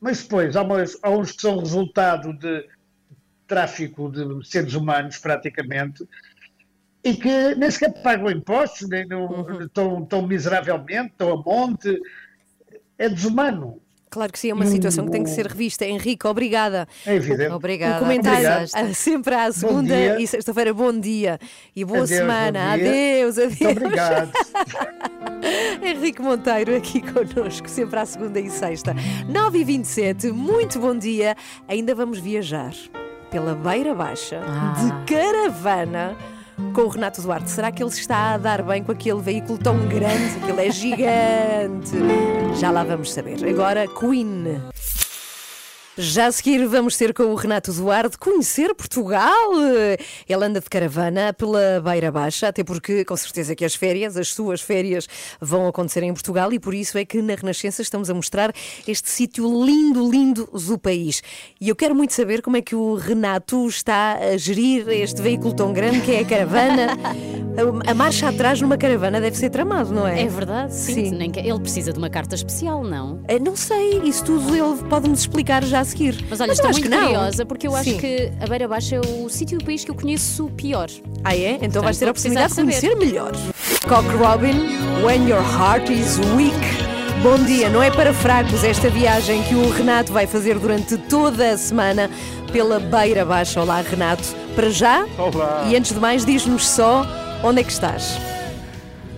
Mas 0.00 0.22
depois 0.22 0.56
há, 0.56 0.62
umas- 0.62 0.96
há 1.02 1.10
uns 1.10 1.32
que 1.32 1.42
são 1.42 1.58
resultado 1.58 2.32
de 2.32 2.66
tráfico 3.50 4.08
de 4.08 4.48
seres 4.48 4.74
humanos, 4.74 5.18
praticamente, 5.18 6.08
e 7.02 7.14
que 7.14 7.54
nem 7.56 7.68
sequer 7.68 8.00
pagam 8.00 8.30
impostos, 8.30 8.88
nem, 8.88 9.04
não, 9.06 9.68
tão, 9.74 10.04
tão 10.04 10.26
miseravelmente, 10.26 11.14
tão 11.18 11.32
a 11.32 11.36
monte. 11.36 12.00
É 12.96 13.08
desumano. 13.08 13.80
Claro 14.10 14.32
que 14.32 14.38
sim, 14.38 14.50
é 14.50 14.54
uma 14.54 14.66
situação 14.66 15.06
que 15.06 15.12
tem 15.12 15.22
que 15.22 15.30
ser 15.30 15.46
revista. 15.46 15.84
Henrique, 15.86 16.26
obrigada. 16.26 16.86
É 17.06 17.14
evidente. 17.14 17.52
Obrigada. 17.52 17.96
O 17.96 18.00
comentário 18.00 18.38
Obrigado. 18.38 18.94
sempre 18.94 19.34
à 19.34 19.52
segunda 19.52 20.20
e 20.20 20.26
sexta-feira. 20.26 20.74
Bom 20.74 20.98
dia 20.98 21.38
e 21.74 21.84
boa 21.84 22.02
Adeus, 22.02 22.10
semana. 22.10 22.72
Adeus, 22.72 23.38
adeus. 23.38 23.60
Muito 23.60 23.84
obrigado. 23.84 24.32
Henrique 25.82 26.20
Monteiro 26.20 26.76
aqui 26.76 27.00
connosco, 27.00 27.68
sempre 27.68 28.00
à 28.00 28.04
segunda 28.04 28.40
e 28.40 28.50
sexta. 28.50 28.94
9h27, 29.28 30.32
muito 30.32 30.80
bom 30.80 30.98
dia. 30.98 31.36
Ainda 31.68 31.94
vamos 31.94 32.18
viajar 32.18 32.74
pela 33.30 33.54
Beira 33.54 33.94
Baixa 33.94 34.40
de 34.76 35.12
caravana 35.14 36.16
com 36.74 36.82
o 36.82 36.88
Renato 36.88 37.22
Duarte. 37.22 37.50
Será 37.50 37.70
que 37.72 37.82
ele 37.82 37.90
está 37.90 38.34
a 38.34 38.38
dar 38.38 38.62
bem 38.62 38.82
com 38.82 38.92
aquele 38.92 39.20
veículo 39.20 39.58
tão 39.58 39.78
grande? 39.88 40.36
Aquele 40.42 40.66
é 40.66 40.70
gigante. 40.70 41.96
Já 42.58 42.70
lá 42.70 42.84
vamos 42.84 43.12
saber. 43.12 43.42
Agora, 43.48 43.86
Queen. 43.86 44.60
Já 46.00 46.28
a 46.28 46.32
seguir 46.32 46.66
vamos 46.66 46.96
ter 46.96 47.12
com 47.12 47.24
o 47.24 47.34
Renato 47.34 47.70
Duarte 47.74 48.16
conhecer 48.16 48.74
Portugal. 48.74 49.52
Ele 50.26 50.44
anda 50.44 50.58
de 50.58 50.70
caravana 50.70 51.34
pela 51.34 51.78
Beira 51.78 52.10
Baixa, 52.10 52.48
até 52.48 52.64
porque 52.64 53.04
com 53.04 53.14
certeza 53.14 53.54
que 53.54 53.66
as 53.66 53.74
férias, 53.74 54.16
as 54.16 54.32
suas 54.32 54.62
férias, 54.62 55.06
vão 55.38 55.68
acontecer 55.68 56.02
em 56.02 56.14
Portugal 56.14 56.50
e 56.54 56.58
por 56.58 56.72
isso 56.72 56.96
é 56.96 57.04
que 57.04 57.20
na 57.20 57.34
Renascença 57.34 57.82
estamos 57.82 58.08
a 58.08 58.14
mostrar 58.14 58.50
este 58.88 59.10
sítio 59.10 59.44
lindo, 59.62 60.10
lindo 60.10 60.48
do 60.50 60.78
país. 60.78 61.22
E 61.60 61.68
eu 61.68 61.76
quero 61.76 61.94
muito 61.94 62.14
saber 62.14 62.40
como 62.40 62.56
é 62.56 62.62
que 62.62 62.74
o 62.74 62.94
Renato 62.94 63.68
está 63.68 64.14
a 64.14 64.38
gerir 64.38 64.88
este 64.88 65.20
veículo 65.20 65.54
tão 65.54 65.70
grande 65.70 66.00
que 66.00 66.12
é 66.12 66.20
a 66.20 66.24
caravana. 66.24 66.96
A, 67.56 67.90
a 67.90 67.94
marcha 67.94 68.28
atrás 68.28 68.60
numa 68.60 68.76
caravana 68.78 69.20
deve 69.20 69.36
ser 69.36 69.50
tramado, 69.50 69.92
não 69.92 70.06
é? 70.06 70.22
É 70.22 70.28
verdade, 70.28 70.74
sim. 70.74 71.10
Nem 71.10 71.30
que- 71.30 71.40
Ele 71.40 71.58
precisa 71.58 71.92
de 71.92 71.98
uma 71.98 72.08
carta 72.08 72.34
especial, 72.34 72.82
não? 72.84 73.20
Eh, 73.28 73.38
Não 73.38 73.56
sei, 73.56 74.00
isso 74.04 74.24
tudo 74.24 74.54
ele 74.54 74.76
pode-nos 74.88 75.20
explicar 75.20 75.62
já 75.64 75.80
a 75.80 75.84
seguir. 75.84 76.24
Mas 76.30 76.40
olha, 76.40 76.50
eu 76.50 76.52
estou 76.54 76.70
acho 76.70 76.80
muito 76.80 76.96
curiosa 76.98 77.44
porque 77.46 77.66
eu 77.66 77.74
acho 77.74 77.90
Sim. 77.90 77.98
que 77.98 78.30
a 78.40 78.46
Beira 78.46 78.68
Baixa 78.68 78.96
é 78.96 79.00
o 79.00 79.28
sítio 79.28 79.58
do 79.58 79.64
país 79.64 79.84
que 79.84 79.90
eu 79.90 79.94
conheço 79.94 80.48
pior. 80.56 80.88
Ah, 81.24 81.36
é? 81.36 81.58
Então 81.60 81.82
vais 81.82 81.98
ter 81.98 82.06
a 82.06 82.10
oportunidade 82.12 82.48
de 82.48 82.54
saber. 82.54 82.78
conhecer 82.80 82.96
melhor. 82.96 83.32
Cock 83.88 84.08
Robin, 84.16 84.54
When 85.04 85.28
Your 85.28 85.42
Heart 85.42 85.90
is 85.90 86.18
Weak. 86.36 86.56
Bom 87.22 87.36
dia, 87.44 87.68
não 87.68 87.82
é 87.82 87.90
para 87.90 88.14
fracos 88.14 88.64
esta 88.64 88.88
viagem 88.88 89.42
que 89.42 89.54
o 89.54 89.70
Renato 89.70 90.10
vai 90.12 90.26
fazer 90.26 90.58
durante 90.58 90.96
toda 90.96 91.50
a 91.52 91.58
semana 91.58 92.08
pela 92.52 92.78
Beira 92.80 93.24
Baixa. 93.24 93.60
Olá, 93.60 93.80
Renato. 93.82 94.22
Para 94.54 94.70
já? 94.70 95.06
Olá. 95.18 95.66
E 95.68 95.76
antes 95.76 95.92
de 95.92 96.00
mais, 96.00 96.24
diz-nos 96.24 96.66
só 96.66 97.04
onde 97.42 97.60
é 97.60 97.64
que 97.64 97.72
estás. 97.72 98.18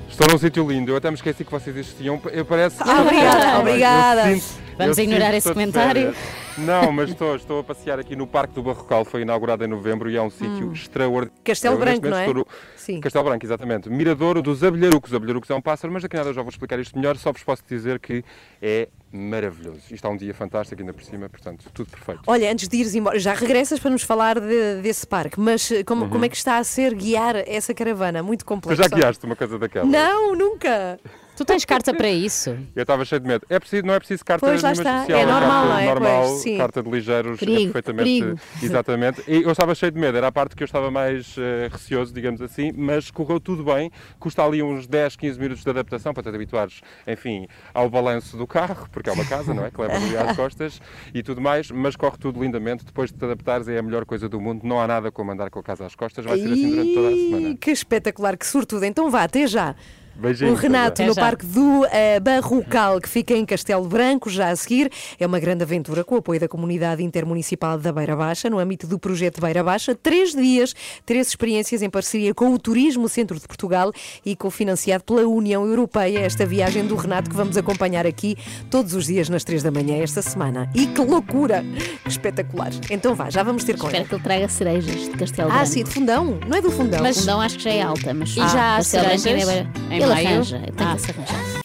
Estou 0.09 0.27
num 0.31 0.39
sítio 0.39 0.69
lindo, 0.69 0.93
eu 0.93 0.97
até 0.97 1.11
me 1.11 1.17
esqueci 1.17 1.45
que 1.45 1.51
vocês 1.51 1.75
existiam. 1.77 2.21
Eu 2.33 2.45
parece. 2.45 2.77
Ah, 2.81 3.01
obrigada, 3.03 3.53
Eu 3.55 3.61
obrigada. 3.61 4.23
sinto- 4.35 4.63
Vamos 4.79 4.99
eu 4.99 5.05
ignorar 5.05 5.35
esse 5.35 5.49
comentário. 5.53 6.15
Não, 6.59 6.93
mas 6.93 7.11
estou, 7.11 7.35
estou 7.37 7.61
a 7.61 7.65
passear 7.65 7.99
aqui 7.99 8.15
no 8.17 8.27
Parque 8.27 8.55
do 8.55 8.63
Barrocal, 8.63 9.05
foi 9.05 9.23
inaugurado 9.23 9.65
em 9.65 9.67
novembro 9.69 10.11
e 10.11 10.17
é 10.17 10.23
um 10.23 10.31
sítio 10.31 10.73
extraordinário. 10.73 11.33
Castelo 11.45 11.79
Branco, 11.79 12.09
não 12.09 12.17
é? 12.17 12.27
estou 12.27 12.47
Sim. 12.77 13.01
Castelo 13.01 13.25
Branco, 13.25 13.45
exatamente. 13.45 13.89
Miradouro 13.91 14.43
dos 14.43 14.63
Abelharucos. 14.63 15.15
Abelharucos 15.15 15.49
é 15.51 15.55
um 15.55 15.61
pássaro, 15.63 15.93
mas 15.93 16.03
daqui 16.03 16.17
a 16.17 16.21
nada 16.21 16.31
eu 16.31 16.35
já 16.35 16.43
vou 16.43 16.51
explicar 16.51 16.79
isto 16.79 16.97
melhor. 16.99 17.17
Só 17.17 17.33
vos 17.33 17.43
posso 17.43 17.63
dizer 17.69 17.99
que 18.01 18.25
é 18.61 18.89
maravilhoso. 19.13 19.79
Isto 19.79 19.95
está 19.95 20.09
um 20.09 20.17
dia 20.17 20.33
fantástico 20.35 20.81
ainda 20.81 20.93
por 20.95 21.05
cima, 21.05 21.29
portanto, 21.29 21.65
tudo 21.75 21.91
perfeito. 21.91 22.23
Olha, 22.27 22.51
antes 22.51 22.67
de 22.69 22.77
ires 22.77 22.95
embora, 22.95 23.19
já 23.19 23.35
regressas 23.35 23.79
para 23.79 23.91
nos 23.91 24.03
falar 24.03 24.41
de- 24.41 24.81
desse 24.83 25.07
parque, 25.07 25.39
mas 25.39 25.71
eh, 25.71 25.85
como, 25.85 26.05
Uhum. 26.05 26.11
como 26.11 26.25
é 26.25 26.29
que 26.29 26.37
está 26.37 26.59
a 26.59 26.65
ser 26.65 26.95
guiar 26.95 27.37
essa 27.47 27.75
caravana? 27.75 28.23
Muito 28.23 28.41
Tu 28.45 28.47
complexo. 28.49 28.83
já 28.83 28.89
guiaste 28.89 29.25
uma 29.27 29.37
coisa 29.37 29.59
daquela? 29.59 29.85
Não, 29.85 30.35
nunca. 30.35 30.99
Tu 31.37 31.45
tens 31.47 31.65
carta 31.65 31.95
para 31.95 32.11
isso? 32.11 32.51
Eu 32.77 32.83
estava 32.83 33.05
cheio 33.05 33.21
de 33.21 33.27
medo. 33.27 33.47
É 33.49 33.59
preciso, 33.59 33.87
não 33.87 33.95
é 33.95 33.99
preciso 33.99 34.25
carta 34.25 34.47
Pois, 34.47 34.63
nenhuma 34.63 34.81
está. 34.83 35.01
especial. 35.01 35.21
É 35.21 35.25
normal, 35.27 35.63
carta 35.69 35.83
é? 35.83 35.87
normal, 35.87 36.29
Pois, 36.43 36.57
carta 36.59 36.83
de 36.83 36.91
ligeiros, 36.91 37.39
Perigo, 37.41 37.61
é 37.61 37.65
perfeitamente. 37.65 38.21
perigo. 38.21 38.41
Exatamente. 38.63 39.23
E 39.27 39.43
eu 39.43 39.51
estava 39.51 39.75
cheio 39.75 39.93
de 39.93 39.99
medo, 39.99 40.17
era 40.19 40.27
a 40.27 40.33
parte 40.33 40.55
que 40.55 40.63
eu 40.63 40.67
estava 40.67 40.91
mais 40.91 41.35
eh, 41.39 41.69
receoso, 41.73 42.13
digamos 42.13 42.43
assim, 42.43 42.71
mas 42.77 43.11
correu 43.11 43.41
tudo 43.41 43.65
bem. 43.65 43.91
Custa 44.19 44.45
ali 44.45 44.63
uns 44.63 44.87
10, 44.87 45.17
15 45.17 45.41
minutos 45.41 45.65
de 45.65 45.71
adaptação 45.71 46.13
para 46.13 46.23
te 46.23 46.29
habituares, 46.29 46.81
enfim, 47.07 47.47
ao 47.73 47.89
balanço 47.89 48.37
do 48.37 48.47
carro, 48.47 48.87
porque 48.93 49.09
é 49.09 49.13
uma 49.13 49.25
casa, 49.25 49.55
não 49.55 49.65
é? 49.65 49.71
Que 49.71 49.81
leva 49.81 49.97
ali 49.97 50.17
às 50.17 50.37
costas 50.37 50.81
e 51.15 51.23
tudo 51.23 51.41
mais, 51.41 51.71
mas 51.71 51.97
corre 51.97 52.19
tudo 52.19 52.43
lindamente. 52.43 52.85
Depois 52.85 53.11
de 53.11 53.19
te 53.19 53.25
adaptares, 53.25 53.67
é 53.69 53.79
a 53.79 53.83
melhor 53.83 54.05
coisa 54.05 54.29
do 54.29 54.41
mundo. 54.41 54.61
Não 54.65 54.81
há 54.81 54.87
nada 54.87 55.11
como 55.11 55.33
andar 55.33 55.49
com 55.51 55.59
a 55.59 55.63
casa 55.63 55.87
às 55.87 55.95
costas, 55.95 56.25
vai 56.25 56.39
ser 56.39 56.53
assim 56.53 56.71
durante 56.71 56.95
toda 56.95 57.09
a 57.09 57.11
semana. 57.13 57.57
Que 57.59 57.71
espetacular, 57.71 58.37
que 58.37 58.47
sortudo. 58.47 58.85
Então 58.85 59.11
vá, 59.11 59.23
até 59.25 59.47
já. 59.47 59.75
Beijinhos. 60.15 60.53
O 60.53 60.57
Renato 60.61 61.03
no. 61.03 61.15
Parque 61.15 61.47
do 61.47 61.85
eh, 61.91 62.21
Barrocal, 62.21 63.01
que 63.01 63.09
fica 63.09 63.35
em 63.35 63.45
Castelo 63.45 63.87
Branco, 63.89 64.29
já 64.31 64.51
a 64.51 64.57
seguir. 64.57 64.91
É 65.19 65.27
uma 65.27 65.39
grande 65.41 65.63
aventura 65.63 66.05
com 66.05 66.15
o 66.15 66.19
apoio 66.19 66.39
da 66.41 66.49
Comunidade 66.49 67.03
Intermunicipal 67.03 67.79
da 67.79 67.93
Beira 67.93 68.15
Baixa, 68.17 68.49
no 68.51 68.59
âmbito 68.59 68.87
do 68.87 68.99
projeto 68.99 69.41
Beira 69.41 69.63
Baixa. 69.65 69.95
Três 69.95 70.33
dias, 70.35 70.75
três 71.07 71.29
experiências 71.29 71.83
em 71.83 71.91
parceria 71.91 72.35
com 72.35 72.53
o 72.53 72.59
Turismo 72.59 73.09
Centro 73.09 73.39
de 73.39 73.47
Portugal 73.47 73.93
e 74.25 74.37
cofinanciado 74.37 75.05
pela 75.05 75.27
União 75.27 75.67
Europeia. 75.67 76.21
Esta 76.21 76.45
viagem 76.47 76.87
do 76.87 76.95
Renato 76.97 77.31
que 77.31 77.37
vamos 77.37 77.57
acompanhar 77.57 78.07
aqui 78.07 78.37
todos 78.71 78.95
os 78.95 79.07
dias 79.07 79.29
nas 79.29 79.45
três 79.45 79.63
da 79.63 79.71
manhã 79.71 79.97
esta 80.03 80.23
semana. 80.23 80.71
E 80.75 80.87
que 80.87 81.01
loucura! 81.01 81.65
Que 82.05 82.09
espetacular. 82.11 82.71
Então 82.91 83.15
vá, 83.15 83.31
já 83.31 83.43
vamos 83.43 83.65
ter 83.65 83.77
com 83.79 83.87
Espero 83.87 84.03
ele. 84.03 84.09
que 84.09 84.15
ele 84.15 84.23
traga 84.23 84.49
cerejas 84.49 84.95
de 84.95 85.11
Castelo 85.11 85.49
Ah, 85.51 85.55
Branco. 85.55 85.67
sim, 85.67 85.85
de 85.85 85.91
fundão. 85.91 86.39
Não 86.47 86.57
é 86.57 86.61
do 86.61 86.71
fundão. 86.71 87.01
Mas 87.03 87.19
fundão 87.19 87.41
acho 87.41 87.57
que 87.57 87.65
já 87.65 87.71
é 87.71 87.83
alta, 87.83 88.13
mas 88.15 88.31
E 88.31 88.35
já 88.35 88.75
há 88.75 88.77
Castelo 88.77 89.05
Branco 89.05 89.19
cerejas 89.21 89.49
é- 89.49 89.67
em 89.91 90.02
Ele 90.03 90.15
maio? 90.15 90.29
arranja, 90.29 90.59
tem 90.77 90.87
Ah. 90.87 90.95
que 90.95 91.03
se 91.03 91.11
arranjar. 91.11 91.63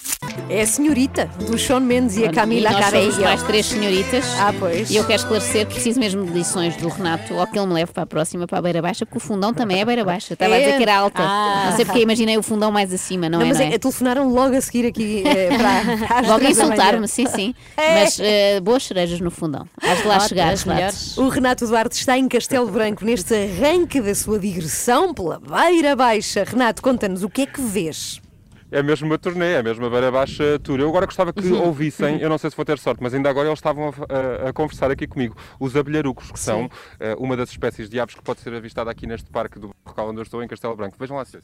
É 0.49 0.61
a 0.61 0.65
senhorita 0.67 1.29
do 1.45 1.57
Sean 1.57 1.81
Mendes 1.81 2.15
e 2.15 2.25
a 2.25 2.31
Camila 2.31 2.71
nós 2.71 2.85
somos 2.85 3.05
Cabello. 3.07 3.21
mais 3.23 3.43
três 3.43 3.65
senhoritas. 3.65 4.23
Ah, 4.39 4.53
pois. 4.57 4.89
E 4.89 4.95
eu 4.95 5.03
quero 5.05 5.19
esclarecer 5.21 5.65
que 5.67 5.73
preciso 5.73 5.99
mesmo 5.99 6.25
de 6.25 6.31
lições 6.31 6.75
do 6.77 6.87
Renato 6.87 7.33
ou 7.33 7.45
que 7.45 7.57
ele 7.59 7.67
me 7.67 7.73
leve 7.73 7.91
para 7.91 8.03
a 8.03 8.05
próxima, 8.05 8.47
para 8.47 8.57
a 8.59 8.61
Beira 8.61 8.81
Baixa, 8.81 9.05
porque 9.05 9.17
o 9.17 9.21
fundão 9.21 9.53
também 9.53 9.81
é 9.81 9.85
Beira 9.85 10.05
Baixa. 10.05 10.33
Estava 10.35 10.53
a 10.53 10.57
É? 10.57 10.59
dizer 10.61 10.77
que 10.77 10.83
era 10.83 10.95
alta. 10.99 11.21
Ah. 11.21 11.65
Não 11.69 11.75
sei 11.75 11.83
porque 11.83 11.99
imaginei 11.99 12.37
o 12.37 12.43
fundão 12.43 12.71
mais 12.71 12.93
acima, 12.93 13.27
não, 13.29 13.39
Não, 13.39 13.45
é? 13.45 13.49
mas 13.49 13.59
não 13.59 13.65
é, 13.65 13.73
é? 13.73 13.77
telefonaram 13.77 14.29
logo 14.29 14.55
a 14.55 14.61
seguir 14.61 14.85
aqui 14.87 15.23
eh, 15.27 15.49
para, 15.57 16.19
às 16.19 16.27
Logo 16.27 16.45
a 16.45 16.49
insultar-me, 16.49 17.07
sim, 17.09 17.25
sim. 17.27 17.53
É. 17.75 18.03
Mas 18.03 18.17
eh, 18.21 18.59
boas 18.61 18.83
cerejas 18.83 19.19
no 19.19 19.29
fundão. 19.29 19.67
Hás 19.81 20.01
de 20.01 20.07
lá 20.07 20.15
Ótimo, 20.15 20.29
chegar, 20.29 20.53
as 20.53 20.63
Renato. 20.63 20.77
melhores. 20.79 21.17
O 21.17 21.27
Renato 21.27 21.67
Duarte 21.67 21.95
está 21.99 22.17
em 22.17 22.27
Castelo 22.29 22.67
Branco 22.71 23.03
neste 23.03 23.33
arranque 23.33 23.99
da 23.99 24.15
sua 24.15 24.39
digressão 24.39 25.13
pela 25.13 25.39
Beira 25.39 25.93
Baixa. 25.93 26.45
Renato, 26.45 26.81
conta-nos 26.81 27.21
o 27.23 27.29
que 27.29 27.41
é 27.41 27.45
que 27.45 27.59
vês? 27.61 28.21
É 28.69 28.83
mesmo 28.83 29.07
uma 29.07 29.17
turnê, 29.17 29.53
é 29.53 29.63
mesmo 29.63 29.85
a 29.85 29.89
Beira 29.89 30.11
Baixa 30.11 30.59
Tour. 30.59 30.79
Eu 30.79 30.89
agora 30.89 31.05
gostava 31.05 31.31
que 31.31 31.45
Uhum. 31.47 31.63
ouvissem, 31.67 32.19
eu 32.19 32.27
não 32.29 32.37
sei 32.37 32.49
se 32.49 32.55
vou 32.55 32.65
ter 32.65 32.77
sorte, 32.77 33.01
mas 33.01 33.13
ainda 33.13 33.29
agora 33.29 33.47
eles 33.47 33.59
estavam 33.59 33.87
a, 33.87 34.45
a- 34.45 34.49
a 34.49 34.53
conversar 34.53 34.91
aqui 34.91 35.07
comigo. 35.07 35.35
Os 35.59 35.75
abelharucos, 35.75 36.31
que 36.31 36.39
são 36.39 36.69
eh, 36.99 37.15
uma 37.17 37.37
das 37.37 37.49
espécies 37.49 37.89
de 37.89 37.97
aves 37.99 38.13
que 38.15 38.21
pode 38.21 38.41
ser 38.41 38.53
avistada 38.53 38.91
aqui 38.91 39.07
neste 39.07 39.29
parque 39.29 39.57
do 39.57 39.71
Barrocal 39.85 40.09
onde 40.09 40.19
eu 40.19 40.23
estou, 40.23 40.43
em 40.43 40.47
Castelo 40.49 40.75
Branco. 40.75 40.95
Vejam 40.99 41.15
lá 41.15 41.23
se... 41.23 41.39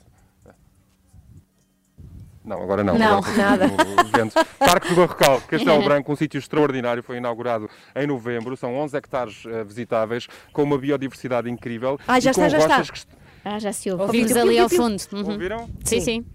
Não, 2.44 2.62
agora 2.62 2.84
não. 2.84 2.98
Não, 2.98 3.20
agora 3.20 3.38
nada. 3.38 3.72
Parque 4.60 4.90
do 4.90 4.96
Barrocal, 4.96 5.40
Castelo 5.48 5.82
Branco, 5.82 6.12
um 6.12 6.16
sítio 6.18 6.38
extraordinário, 6.38 7.02
foi 7.02 7.16
inaugurado 7.18 7.70
em 7.96 8.06
novembro. 8.06 8.58
São 8.58 8.76
11 8.76 8.98
hectares 8.98 9.44
eh, 9.46 9.64
visitáveis, 9.64 10.28
com 10.52 10.62
uma 10.64 10.78
biodiversidade 10.78 11.50
incrível. 11.50 11.98
Ah, 12.06 12.20
já 12.20 12.32
e 12.32 12.34
com 12.34 12.44
está, 12.46 12.60
já 12.60 12.80
está. 12.82 12.94
que 12.94 13.00
Ah, 13.46 13.60
já 13.60 13.72
se 13.72 13.90
ouve. 13.90 14.04
Ouvimos 14.04 14.36
ali 14.36 14.60
ao 14.60 14.68
fundo. 14.68 15.02
Uhum. 15.14 15.32
Ouviram? 15.32 15.70
Sim, 15.86 16.02
sim. 16.02 16.26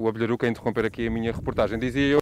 O 0.00 0.08
Abelharuca 0.08 0.46
a 0.46 0.50
interromper 0.50 0.86
aqui 0.86 1.06
a 1.06 1.10
minha 1.10 1.30
reportagem. 1.30 1.78
Dizia 1.78 2.06
eu 2.14 2.20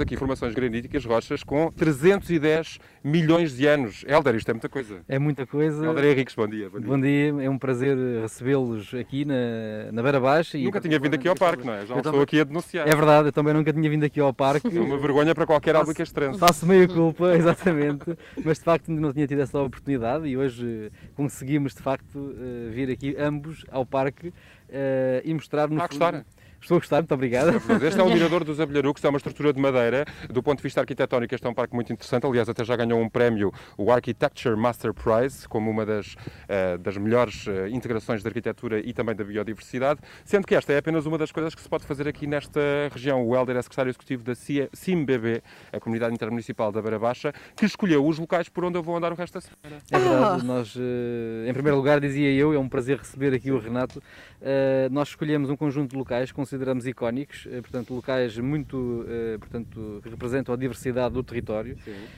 aqui 0.00 0.16
formações 0.16 0.54
graníticas, 0.54 1.04
rochas 1.04 1.42
com 1.42 1.72
310 1.72 2.78
milhões 3.02 3.56
de 3.56 3.66
anos. 3.66 4.04
Helder, 4.06 4.36
isto 4.36 4.48
é 4.48 4.54
muita 4.54 4.68
coisa. 4.68 5.00
É 5.08 5.18
muita 5.18 5.44
coisa. 5.44 5.84
Helder 5.84 6.04
Henriques, 6.04 6.36
bom 6.36 6.46
dia. 6.46 6.70
Bom 6.70 7.00
dia, 7.00 7.34
é 7.42 7.50
um 7.50 7.58
prazer 7.58 7.96
recebê-los 8.22 8.94
aqui 8.94 9.24
na, 9.24 9.90
na 9.90 10.02
Beira 10.04 10.20
Baixa. 10.20 10.56
Nunca 10.56 10.80
tinha 10.80 11.00
vindo 11.00 11.14
aqui 11.14 11.26
ao 11.26 11.34
parque, 11.34 11.66
não 11.66 11.72
é? 11.72 11.78
Já 11.84 11.94
Eu 11.94 11.98
estou 11.98 12.02
também- 12.12 12.20
aqui 12.22 12.40
a 12.40 12.44
denunciar. 12.44 12.86
É 12.86 12.94
verdade, 12.94 13.26
eu 13.26 13.32
também 13.32 13.54
nunca 13.54 13.72
tinha 13.72 13.90
vindo 13.90 14.04
aqui 14.04 14.20
ao 14.20 14.32
parque. 14.32 14.68
É 14.68 14.80
uma 14.80 14.96
vergonha 14.96 15.34
para 15.34 15.46
qualquer 15.46 15.72
Faço- 15.72 15.86
albicastrense. 15.90 16.38
Faço 16.38 16.64
meia 16.64 16.86
culpa, 16.86 17.34
exatamente. 17.34 18.16
Mas 18.44 18.58
de 18.58 18.64
facto 18.64 18.88
ainda 18.88 19.00
não 19.00 19.12
tinha 19.12 19.26
tido 19.26 19.40
essa 19.40 19.58
oportunidade 19.60 20.28
e 20.28 20.36
hoje 20.36 20.92
eh, 20.92 21.08
conseguimos 21.16 21.74
de 21.74 21.82
facto 21.82 22.36
eh, 22.38 22.70
vir 22.70 22.88
aqui 22.88 23.16
ambos 23.18 23.64
ao 23.72 23.84
parque 23.84 24.32
eh, 24.68 25.22
e 25.24 25.34
mostrar 25.34 25.66
no 25.68 25.74
Está 25.74 25.84
a 25.86 25.88
gostar? 25.88 26.26
Estou 26.60 26.76
a 26.76 26.80
gostar, 26.80 26.96
muito 26.96 27.14
obrigado. 27.14 27.56
Este 27.82 28.00
é 28.00 28.02
o 28.02 28.08
Mirador 28.12 28.44
dos 28.44 28.60
Abelharucos, 28.60 29.04
é 29.04 29.08
uma 29.08 29.18
estrutura 29.18 29.52
de 29.52 29.60
madeira. 29.60 30.04
Do 30.28 30.42
ponto 30.42 30.58
de 30.58 30.62
vista 30.62 30.80
arquitetónico, 30.80 31.34
este 31.34 31.46
é 31.46 31.50
um 31.50 31.54
parque 31.54 31.74
muito 31.74 31.92
interessante. 31.92 32.26
Aliás, 32.26 32.48
até 32.48 32.64
já 32.64 32.74
ganhou 32.76 33.00
um 33.00 33.08
prémio, 33.08 33.52
o 33.76 33.92
Architecture 33.92 34.56
Master 34.56 34.92
Prize, 34.92 35.48
como 35.48 35.70
uma 35.70 35.86
das, 35.86 36.16
eh, 36.48 36.76
das 36.78 36.96
melhores 36.96 37.46
eh, 37.46 37.68
integrações 37.70 38.22
de 38.22 38.28
arquitetura 38.28 38.80
e 38.80 38.92
também 38.92 39.14
da 39.14 39.22
biodiversidade. 39.22 40.00
Sendo 40.24 40.46
que 40.46 40.54
esta 40.54 40.72
é 40.72 40.78
apenas 40.78 41.06
uma 41.06 41.18
das 41.18 41.30
coisas 41.30 41.54
que 41.54 41.60
se 41.60 41.68
pode 41.68 41.84
fazer 41.84 42.08
aqui 42.08 42.26
nesta 42.26 42.60
região. 42.92 43.24
O 43.26 43.36
Helder 43.36 43.56
é 43.56 43.62
secretário 43.62 43.90
executivo 43.90 44.24
da 44.24 44.34
CIA 44.34 44.68
CIMBB, 44.72 45.42
a 45.72 45.78
Comunidade 45.78 46.14
Intermunicipal 46.14 46.72
da 46.72 46.82
Beira 46.82 46.98
Baixa, 46.98 47.32
que 47.54 47.64
escolheu 47.64 48.04
os 48.04 48.18
locais 48.18 48.48
por 48.48 48.64
onde 48.64 48.78
eu 48.78 48.82
vou 48.82 48.96
andar 48.96 49.12
o 49.12 49.16
resto 49.16 49.34
da 49.34 49.40
semana. 49.40 49.82
É 49.90 49.98
verdade, 49.98 50.44
nós, 50.44 50.74
eh, 50.76 51.48
em 51.48 51.52
primeiro 51.52 51.76
lugar, 51.76 52.00
dizia 52.00 52.32
eu, 52.32 52.52
é 52.52 52.58
um 52.58 52.68
prazer 52.68 52.98
receber 52.98 53.34
aqui 53.34 53.50
o 53.50 53.58
Renato. 53.58 54.02
Eh, 54.40 54.88
nós 54.90 55.08
escolhemos 55.08 55.50
um 55.50 55.56
conjunto 55.56 55.92
de 55.92 55.96
locais 55.96 56.30
que 56.30 56.36
consideramos 56.36 56.86
icónicos, 56.86 57.46
eh, 57.50 57.60
portanto, 57.60 57.94
locais 57.94 58.38
muito, 58.38 59.04
eh, 59.08 59.38
portanto, 59.38 60.00
que 60.02 60.08
representam 60.08 60.54
a 60.54 60.58
diversidade 60.58 61.14
do 61.14 61.22
território. 61.22 61.76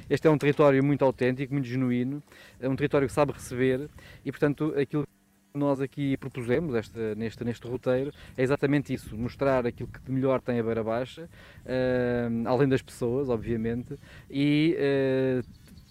Este 0.09 0.27
é 0.27 0.31
um 0.31 0.39
território 0.39 0.83
muito 0.83 1.05
autêntico, 1.05 1.53
muito 1.53 1.67
genuíno, 1.67 2.23
é 2.61 2.69
um 2.69 2.77
território 2.77 3.07
que 3.07 3.13
sabe 3.13 3.33
receber 3.33 3.89
e, 4.25 4.31
portanto, 4.31 4.75
aquilo 4.79 5.05
que 5.05 5.59
nós 5.59 5.81
aqui 5.81 6.17
propusemos 6.17 6.75
esta, 6.75 7.15
neste, 7.15 7.45
neste 7.45 7.67
roteiro 7.67 8.13
é 8.37 8.43
exatamente 8.43 8.93
isso, 8.93 9.17
mostrar 9.17 9.67
aquilo 9.67 9.89
que 9.89 10.01
de 10.01 10.13
melhor 10.13 10.41
tem 10.41 10.61
a 10.61 10.63
Beira 10.63 10.85
Baixa, 10.85 11.29
além 12.45 12.69
das 12.69 12.83
pessoas, 12.83 13.29
obviamente, 13.29 13.99
e 14.31 14.77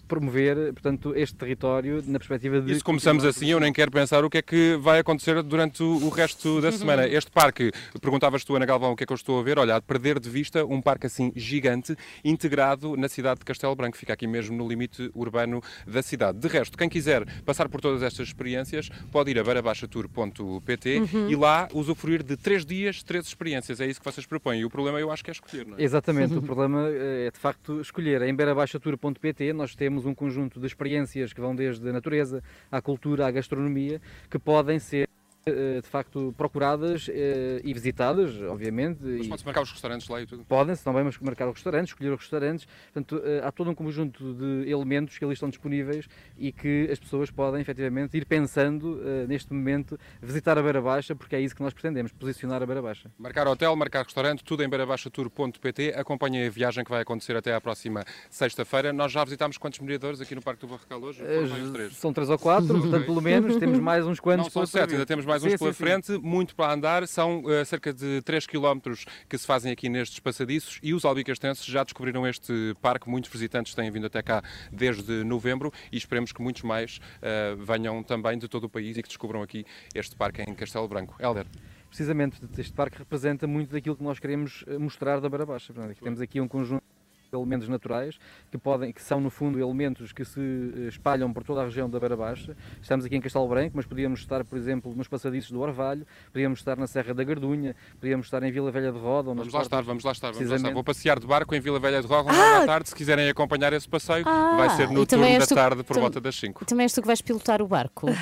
promover, 0.08 0.72
portanto, 0.72 1.12
este 1.14 1.36
território 1.36 2.02
na 2.06 2.18
perspectiva 2.18 2.60
de... 2.60 2.72
E 2.72 2.74
se 2.76 2.82
começamos 2.82 3.24
assim, 3.24 3.50
eu 3.50 3.60
nem 3.60 3.72
quero 3.72 3.90
pensar 3.90 4.24
o 4.24 4.30
que 4.30 4.38
é 4.38 4.42
que 4.42 4.76
vai 4.80 4.98
acontecer 4.98 5.42
durante 5.42 5.82
o 5.82 6.08
resto 6.08 6.60
da 6.60 6.72
semana. 6.72 7.06
Este 7.06 7.30
parque, 7.30 7.70
perguntavas 8.00 8.42
tu, 8.44 8.56
Ana 8.56 8.66
Galvão, 8.66 8.92
o 8.92 8.96
que 8.96 9.04
é 9.04 9.06
que 9.06 9.12
eu 9.12 9.16
estou 9.16 9.38
a 9.38 9.42
ver? 9.42 9.58
Olha, 9.58 9.76
a 9.76 9.80
perder 9.82 10.18
de 10.18 10.28
vista 10.30 10.64
um 10.64 10.80
parque 10.80 11.06
assim 11.06 11.32
gigante, 11.36 11.94
integrado 12.24 12.96
na 12.96 13.08
cidade 13.08 13.40
de 13.40 13.44
Castelo 13.44 13.76
Branco. 13.76 13.96
Fica 13.96 14.12
aqui 14.14 14.26
mesmo 14.26 14.56
no 14.56 14.66
limite 14.66 15.10
urbano 15.14 15.62
da 15.86 16.02
cidade. 16.02 16.38
De 16.38 16.48
resto, 16.48 16.76
quem 16.78 16.88
quiser 16.88 17.24
passar 17.44 17.68
por 17.68 17.80
todas 17.80 18.02
estas 18.02 18.28
experiências, 18.28 18.88
pode 19.12 19.30
ir 19.30 19.38
a 19.38 19.44
beirabaixatour.pt 19.44 20.98
Uhum. 20.98 21.30
e 21.30 21.36
lá 21.36 21.68
usufruir 21.72 22.22
de 22.22 22.36
três 22.36 22.64
dias, 22.64 23.02
três 23.02 23.26
experiências. 23.26 23.80
É 23.80 23.86
isso 23.86 24.00
que 24.00 24.04
vocês 24.04 24.26
propõem. 24.26 24.60
E 24.60 24.64
o 24.64 24.70
problema 24.70 24.98
eu 24.98 25.10
acho 25.10 25.22
que 25.22 25.30
é 25.30 25.32
escolher, 25.32 25.66
não 25.66 25.76
é? 25.76 25.82
Exatamente, 25.82 26.34
o 26.34 26.42
problema 26.42 26.88
eh, 26.88 27.26
é 27.28 27.30
de 27.30 27.38
facto 27.38 27.80
escolher. 27.80 28.22
Em 28.22 28.34
beirabaixatura.pt 28.34 29.52
nós 29.52 29.74
temos 29.74 29.97
um 30.06 30.14
conjunto 30.14 30.60
de 30.60 30.66
experiências 30.66 31.32
que 31.32 31.40
vão 31.40 31.54
desde 31.54 31.88
a 31.88 31.92
natureza 31.92 32.42
à 32.70 32.80
cultura 32.80 33.26
à 33.26 33.30
gastronomia 33.30 34.00
que 34.30 34.38
podem 34.38 34.78
ser 34.78 35.07
de 35.46 35.88
facto 35.88 36.34
procuradas 36.36 37.08
eh, 37.08 37.60
e 37.64 37.72
visitadas, 37.72 38.34
obviamente. 38.42 38.98
Mas 39.02 39.26
pode-se 39.28 39.46
marcar 39.46 39.62
os 39.62 39.70
restaurantes 39.72 40.08
lá 40.08 40.20
e 40.20 40.26
tudo. 40.26 40.44
Podem-se 40.44 40.84
também 40.84 41.04
marcar 41.22 41.48
os 41.48 41.54
restaurantes, 41.54 41.90
escolher 41.90 42.10
os 42.12 42.20
restaurantes. 42.20 42.66
Portanto, 42.92 43.22
eh, 43.24 43.40
há 43.42 43.50
todo 43.50 43.70
um 43.70 43.74
conjunto 43.74 44.34
de 44.34 44.70
elementos 44.70 45.16
que 45.16 45.24
ali 45.24 45.32
estão 45.34 45.48
disponíveis 45.48 46.06
e 46.36 46.52
que 46.52 46.88
as 46.90 46.98
pessoas 46.98 47.30
podem 47.30 47.60
efetivamente 47.60 48.16
ir 48.16 48.26
pensando 48.26 49.00
eh, 49.04 49.26
neste 49.26 49.52
momento 49.52 49.98
visitar 50.20 50.58
a 50.58 50.62
Beira 50.62 50.82
Baixa, 50.82 51.14
porque 51.14 51.34
é 51.36 51.40
isso 51.40 51.54
que 51.56 51.62
nós 51.62 51.72
pretendemos, 51.72 52.12
posicionar 52.12 52.62
a 52.62 52.66
Beira 52.66 52.82
Baixa. 52.82 53.10
Marcar 53.18 53.46
hotel, 53.48 53.74
marcar 53.76 54.04
restaurante, 54.04 54.44
tudo 54.44 54.62
em 54.62 54.68
beirabaixatour.pt. 54.68 55.94
Acompanhem 55.96 56.46
a 56.46 56.50
viagem 56.50 56.84
que 56.84 56.90
vai 56.90 57.02
acontecer 57.02 57.36
até 57.36 57.54
à 57.54 57.60
próxima 57.60 58.04
sexta-feira. 58.30 58.92
Nós 58.92 59.12
já 59.12 59.24
visitámos 59.24 59.56
quantos 59.58 59.78
miradores 59.80 60.20
aqui 60.20 60.34
no 60.34 60.42
Parque 60.42 60.60
do 60.66 60.68
Barracal 60.68 61.00
hoje? 61.02 61.20
Foram 61.20 61.68
Eh, 61.68 61.72
três. 61.72 61.96
São 61.96 62.12
três 62.12 62.28
ou 62.30 62.38
quatro, 62.38 62.68
portanto, 62.80 63.04
pelo 63.06 63.20
menos, 63.22 63.56
temos 63.56 63.78
mais 63.78 64.06
uns 64.06 64.20
quantos 64.20 64.46
Não 64.46 64.50
são 64.50 64.66
sete, 64.66 64.92
ainda 64.92 65.06
temos 65.06 65.24
mais 65.24 65.37
uns 65.42 65.52
Sim, 65.52 65.58
pela 65.58 65.72
sim, 65.72 65.78
sim. 65.78 65.84
frente, 65.84 66.12
muito 66.18 66.54
para 66.54 66.72
andar. 66.72 67.06
São 67.08 67.42
eh, 67.48 67.64
cerca 67.64 67.92
de 67.92 68.22
3 68.22 68.46
km 68.46 68.92
que 69.28 69.38
se 69.38 69.46
fazem 69.46 69.72
aqui 69.72 69.88
nestes 69.88 70.20
passadiços 70.20 70.78
e 70.82 70.94
os 70.94 71.04
albicastrenses 71.04 71.64
já 71.64 71.82
descobriram 71.82 72.26
este 72.26 72.74
parque. 72.80 73.08
Muitos 73.08 73.30
visitantes 73.30 73.74
têm 73.74 73.90
vindo 73.90 74.06
até 74.06 74.22
cá 74.22 74.42
desde 74.72 75.24
novembro 75.24 75.72
e 75.92 75.96
esperemos 75.96 76.32
que 76.32 76.42
muitos 76.42 76.62
mais 76.62 77.00
eh, 77.22 77.56
venham 77.58 78.02
também 78.02 78.38
de 78.38 78.48
todo 78.48 78.64
o 78.64 78.68
país 78.68 78.96
e 78.96 79.02
que 79.02 79.08
descubram 79.08 79.42
aqui 79.42 79.64
este 79.94 80.16
parque 80.16 80.42
em 80.42 80.54
Castelo 80.54 80.88
Branco. 80.88 81.16
Helder. 81.20 81.46
Precisamente, 81.88 82.38
este 82.58 82.72
parque 82.72 82.98
representa 82.98 83.46
muito 83.46 83.72
daquilo 83.72 83.96
que 83.96 84.02
nós 84.02 84.18
queremos 84.18 84.64
eh, 84.66 84.76
mostrar 84.78 85.20
da 85.20 85.28
Beira 85.28 85.46
Baixa. 85.46 85.72
Portanto, 85.72 85.92
aqui 85.92 86.02
temos 86.02 86.20
aqui 86.20 86.40
um 86.40 86.48
conjunto 86.48 86.84
elementos 87.32 87.68
naturais 87.68 88.18
que 88.50 88.58
podem 88.58 88.92
que 88.92 89.02
são 89.02 89.20
no 89.20 89.30
fundo 89.30 89.58
elementos 89.60 90.12
que 90.12 90.24
se 90.24 90.40
eh, 90.40 90.88
espalham 90.88 91.32
por 91.32 91.42
toda 91.44 91.60
a 91.62 91.64
região 91.64 91.88
da 91.88 91.98
Beira 92.00 92.16
Baixa. 92.16 92.56
Estamos 92.80 93.04
aqui 93.04 93.16
em 93.16 93.20
Castelo 93.20 93.46
Branco, 93.48 93.72
mas 93.74 93.86
podíamos 93.86 94.20
estar, 94.20 94.44
por 94.44 94.56
exemplo, 94.58 94.94
nos 94.94 95.08
passadiços 95.08 95.50
do 95.50 95.60
Orvalho, 95.60 96.06
podíamos 96.32 96.58
estar 96.60 96.76
na 96.76 96.86
Serra 96.86 97.12
da 97.14 97.24
Gardunha, 97.24 97.74
podíamos 98.00 98.26
estar 98.26 98.42
em 98.42 98.50
Vila 98.50 98.70
Velha 98.70 98.92
de 98.92 98.98
Roda. 98.98 99.28
Vamos 99.34 99.52
lá 99.52 99.62
estar, 99.62 99.82
vamos 99.82 100.04
lá 100.04 100.12
estar, 100.12 100.32
vamos 100.32 100.48
lá 100.48 100.56
estar. 100.56 100.72
Vou 100.72 100.84
passear 100.84 101.18
de 101.20 101.26
barco 101.26 101.54
em 101.54 101.60
Vila 101.60 101.78
Velha 101.78 102.00
de 102.00 102.06
Roga 102.06 102.30
Ah! 102.32 102.62
à 102.62 102.66
tarde. 102.66 102.88
Se 102.88 102.94
quiserem 102.94 103.28
acompanhar 103.28 103.72
esse 103.72 103.88
passeio, 103.88 104.24
Ah, 104.26 104.56
vai 104.56 104.70
ser 104.70 104.88
no 104.90 105.04
turno 105.06 105.38
da 105.38 105.46
tu- 105.46 105.54
tarde 105.54 105.82
por 105.84 105.94
tam- 105.94 106.00
volta 106.02 106.20
das 106.20 106.34
5. 106.36 106.64
Também 106.64 106.84
és 106.84 106.92
tu 106.92 107.00
que 107.02 107.06
vais 107.06 107.20
pilotar 107.22 107.60
o 107.62 107.66
barco. 107.68 108.06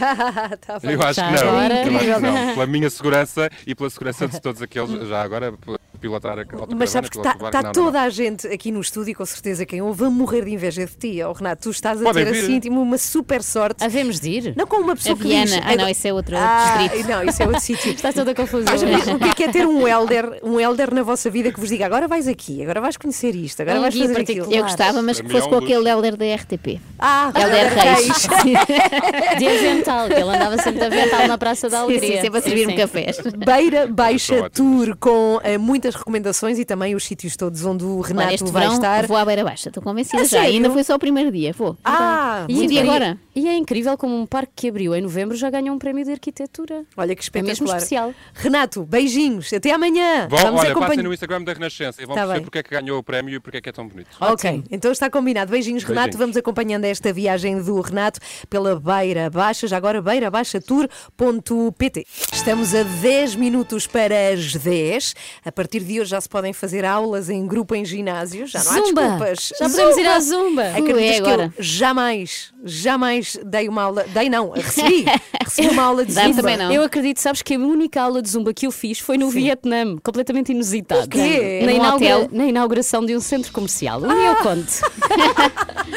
Tá. 0.66 0.78
Eu 0.82 1.00
acho 1.02 1.20
não. 1.20 1.28
Eu 1.30 1.56
acho 1.58 2.14
que 2.14 2.20
não. 2.20 2.54
Pela 2.54 2.66
minha 2.66 2.88
segurança 2.90 3.50
e 3.66 3.74
pela 3.74 3.90
segurança 3.90 4.26
de 4.26 4.40
todos 4.40 4.60
aqueles, 4.62 5.06
já 5.08 5.22
agora, 5.22 5.54
pilotar 5.98 6.32
a 6.38 6.40
autocaravana, 6.40 6.76
Mas 6.78 6.90
sabes 6.90 7.10
que 7.10 7.16
está 7.18 7.34
o 7.34 7.38
barco, 7.38 7.56
não, 7.56 7.62
não, 7.64 7.72
toda 7.72 8.00
a 8.02 8.08
gente 8.08 8.46
aqui 8.48 8.70
no 8.72 8.80
estúdio, 8.80 9.14
com 9.14 9.24
certeza 9.26 9.64
quem 9.66 9.80
ouve, 9.82 10.04
a 10.04 10.10
morrer 10.10 10.44
de 10.44 10.50
inveja 10.52 10.86
de 10.86 10.92
ti. 10.96 11.22
Oh, 11.22 11.32
Renato, 11.32 11.62
tu 11.62 11.70
estás 11.70 12.00
a 12.00 12.04
Podem 12.04 12.24
ter 12.24 12.32
vir. 12.32 12.42
assim 12.42 12.60
tipo, 12.60 12.74
uma 12.80 12.98
super 12.98 13.42
sorte. 13.42 13.82
Havemos 13.84 14.20
de 14.20 14.30
ir? 14.30 14.54
Não 14.56 14.66
com 14.66 14.76
uma 14.76 14.94
pessoa 14.94 15.14
A 15.14 15.18
que 15.18 15.28
diz... 15.28 15.52
Ah, 15.64 15.76
não, 15.76 15.88
isso 15.88 16.06
é 16.06 16.12
outro 16.12 16.36
Ah, 16.38 16.76
distrito. 16.88 17.08
Não, 17.08 17.22
isso 17.24 17.42
é 17.42 17.46
outro 17.46 17.60
sítio. 17.62 17.92
Está 17.96 18.12
toda 18.12 18.34
confusão. 18.34 18.72
Mas 18.72 18.82
o 19.08 19.18
que 19.18 19.24
é 19.28 19.34
que 19.34 19.44
é 19.44 19.48
ter 19.48 19.66
um 19.66 19.86
elder, 19.86 20.40
um 20.42 20.58
elder 20.60 20.92
na 20.94 21.02
vossa 21.02 21.30
vida 21.30 21.52
que 21.52 21.58
vos 21.60 21.68
diga 21.68 21.86
agora 21.86 22.06
vais 22.08 22.26
aqui, 22.28 22.62
agora 22.62 22.80
vais 22.80 22.96
conhecer 22.96 23.34
isto, 23.34 23.62
agora 23.62 23.78
Um 23.78 23.82
vais 23.82 23.96
fazer 23.96 24.20
aquilo. 24.20 24.52
Eu 24.52 24.62
gostava, 24.62 25.02
mas 25.02 25.20
que 25.20 25.26
é 25.26 25.30
fosse 25.30 25.46
um 25.46 25.50
com 25.50 25.56
aquele 25.56 25.88
Helder 25.88 26.16
da 26.16 26.24
RTP. 26.34 26.80
Ah, 26.98 27.32
Helder 27.36 27.72
Reis. 27.74 28.26
De 29.38 29.46
avental, 29.46 30.08
que 30.08 30.14
ele 30.14 30.22
andava 30.22 30.56
sempre 30.58 30.80
de 30.80 30.86
avental 30.86 31.26
na 31.28 31.38
Praça 31.38 31.68
da 31.68 31.80
Alegria. 31.80 32.16
sim, 32.16 32.20
sempre 32.22 32.38
a 32.38 32.42
servir-me 32.42 32.74
cafés. 32.76 33.18
Beira 33.36 33.86
Baixa. 33.86 34.48
Tour 34.50 34.96
com 34.98 35.40
eh, 35.42 35.58
muitas 35.86 35.94
recomendações 35.94 36.58
e 36.58 36.64
também 36.64 36.94
os 36.96 37.04
sítios 37.04 37.36
todos 37.36 37.64
onde 37.64 37.84
o 37.84 37.98
Olha, 37.98 38.08
Renato 38.08 38.34
este 38.34 38.50
vai 38.50 38.62
verão 38.62 38.74
estar. 38.74 39.06
vou 39.06 39.16
à 39.16 39.24
Beira 39.24 39.44
Baixa, 39.44 39.68
estou 39.68 39.80
convencida 39.82 40.18
A 40.18 40.24
já. 40.24 40.28
sério? 40.40 40.54
Ainda 40.54 40.70
foi 40.70 40.82
só 40.82 40.96
o 40.96 40.98
primeiro 40.98 41.30
dia, 41.30 41.52
vou. 41.52 41.76
Ah, 41.84 42.44
E, 42.48 42.54
muito 42.54 42.72
e 42.72 42.78
é- 42.78 42.82
bem. 42.82 42.90
agora? 42.90 43.16
e 43.34 43.46
é 43.48 43.54
incrível 43.56 43.96
como 43.96 44.16
um 44.18 44.26
parque 44.26 44.52
que 44.56 44.68
abriu 44.68 44.94
em 44.96 45.00
novembro 45.02 45.36
já 45.36 45.48
ganhou 45.50 45.76
um 45.76 45.78
prémio 45.78 46.04
de 46.04 46.10
arquitetura. 46.10 46.84
Olha 46.96 47.14
que 47.14 47.22
É 47.32 47.42
mesmo 47.42 47.66
espetacular. 47.66 47.76
especial. 47.76 48.14
Renato, 48.34 48.82
beijinhos, 48.84 49.52
até 49.52 49.70
amanhã. 49.72 50.26
Bom, 50.28 50.36
Vamos 50.36 50.60
olha, 50.60 50.70
acompanhar. 50.70 50.88
passem 50.88 51.04
no 51.04 51.12
Instagram 51.12 51.42
da 51.44 51.52
Renascença 51.52 52.02
e 52.02 52.06
vão 52.06 52.14
Tá 52.14 52.22
perceber 52.22 52.38
bem. 52.38 52.44
porque 52.44 52.58
é 52.58 52.62
que 52.62 52.70
ganhou 52.70 52.98
o 52.98 53.02
prémio 53.02 53.34
e 53.36 53.40
porque 53.40 53.58
é 53.58 53.60
que 53.60 53.68
é 53.68 53.72
tão 53.72 53.86
bonito. 53.86 54.08
Ok, 54.20 54.64
então 54.70 54.90
está 54.90 55.08
combinado. 55.10 55.50
Beijinhos, 55.52 55.84
Renato. 55.84 56.06
Beijinhos. 56.06 56.18
Vamos 56.18 56.36
acompanhando 56.36 56.84
esta 56.86 57.12
viagem 57.12 57.60
do 57.62 57.80
Renato 57.80 58.18
pela 58.50 58.80
Beira 58.80 59.30
Baixa, 59.30 59.66
já 59.68 59.76
agora 59.76 60.00
beirabaixatour.pt. 60.02 62.04
Estamos 62.32 62.74
a 62.74 62.82
10 62.82 63.34
minutos 63.36 63.86
para 63.86 64.30
as 64.32 64.54
10. 64.54 65.14
A 65.44 65.52
partir 65.52 65.75
de 65.84 66.00
hoje 66.00 66.10
já 66.10 66.20
se 66.20 66.28
podem 66.28 66.52
fazer 66.52 66.84
aulas 66.84 67.28
em 67.30 67.46
grupo 67.46 67.74
em 67.74 67.84
ginásio, 67.84 68.46
já 68.46 68.62
não 68.64 68.70
há 68.70 68.74
Zumba! 68.74 69.02
desculpas. 69.02 69.52
Já 69.58 69.68
podemos 69.68 69.96
ir 69.96 70.06
à 70.06 70.20
Zumba! 70.20 70.62
Acreditas 70.70 71.02
é 71.02 71.12
que 71.14 71.20
eu 71.20 71.26
agora. 71.26 71.54
jamais, 71.58 72.52
jamais 72.64 73.38
dei 73.44 73.68
uma 73.68 73.82
aula, 73.82 74.04
dei 74.12 74.28
não, 74.30 74.50
recebi, 74.50 75.04
recebi 75.44 75.68
uma 75.68 75.82
aula 75.82 76.04
de 76.04 76.12
Zumba. 76.12 76.34
também 76.34 76.56
não. 76.56 76.72
Eu 76.72 76.82
acredito, 76.82 77.18
sabes 77.20 77.42
que 77.42 77.54
a 77.54 77.58
única 77.58 78.00
aula 78.02 78.20
de 78.22 78.28
zumba 78.28 78.52
que 78.54 78.66
eu 78.66 78.70
fiz 78.70 78.98
foi 78.98 79.16
no 79.18 79.30
Vietnã, 79.30 79.96
completamente 80.02 80.52
inusitado. 80.52 81.04
O 81.06 81.08
quê? 81.08 81.62
Na, 81.64 81.72
inaugura- 81.72 82.16
hotel? 82.18 82.28
na 82.32 82.46
inauguração 82.46 83.04
de 83.04 83.16
um 83.16 83.20
centro 83.20 83.52
comercial. 83.52 84.00
Um 84.02 84.08
dia 84.08 84.26
eu 84.28 84.36
conto. 84.36 84.66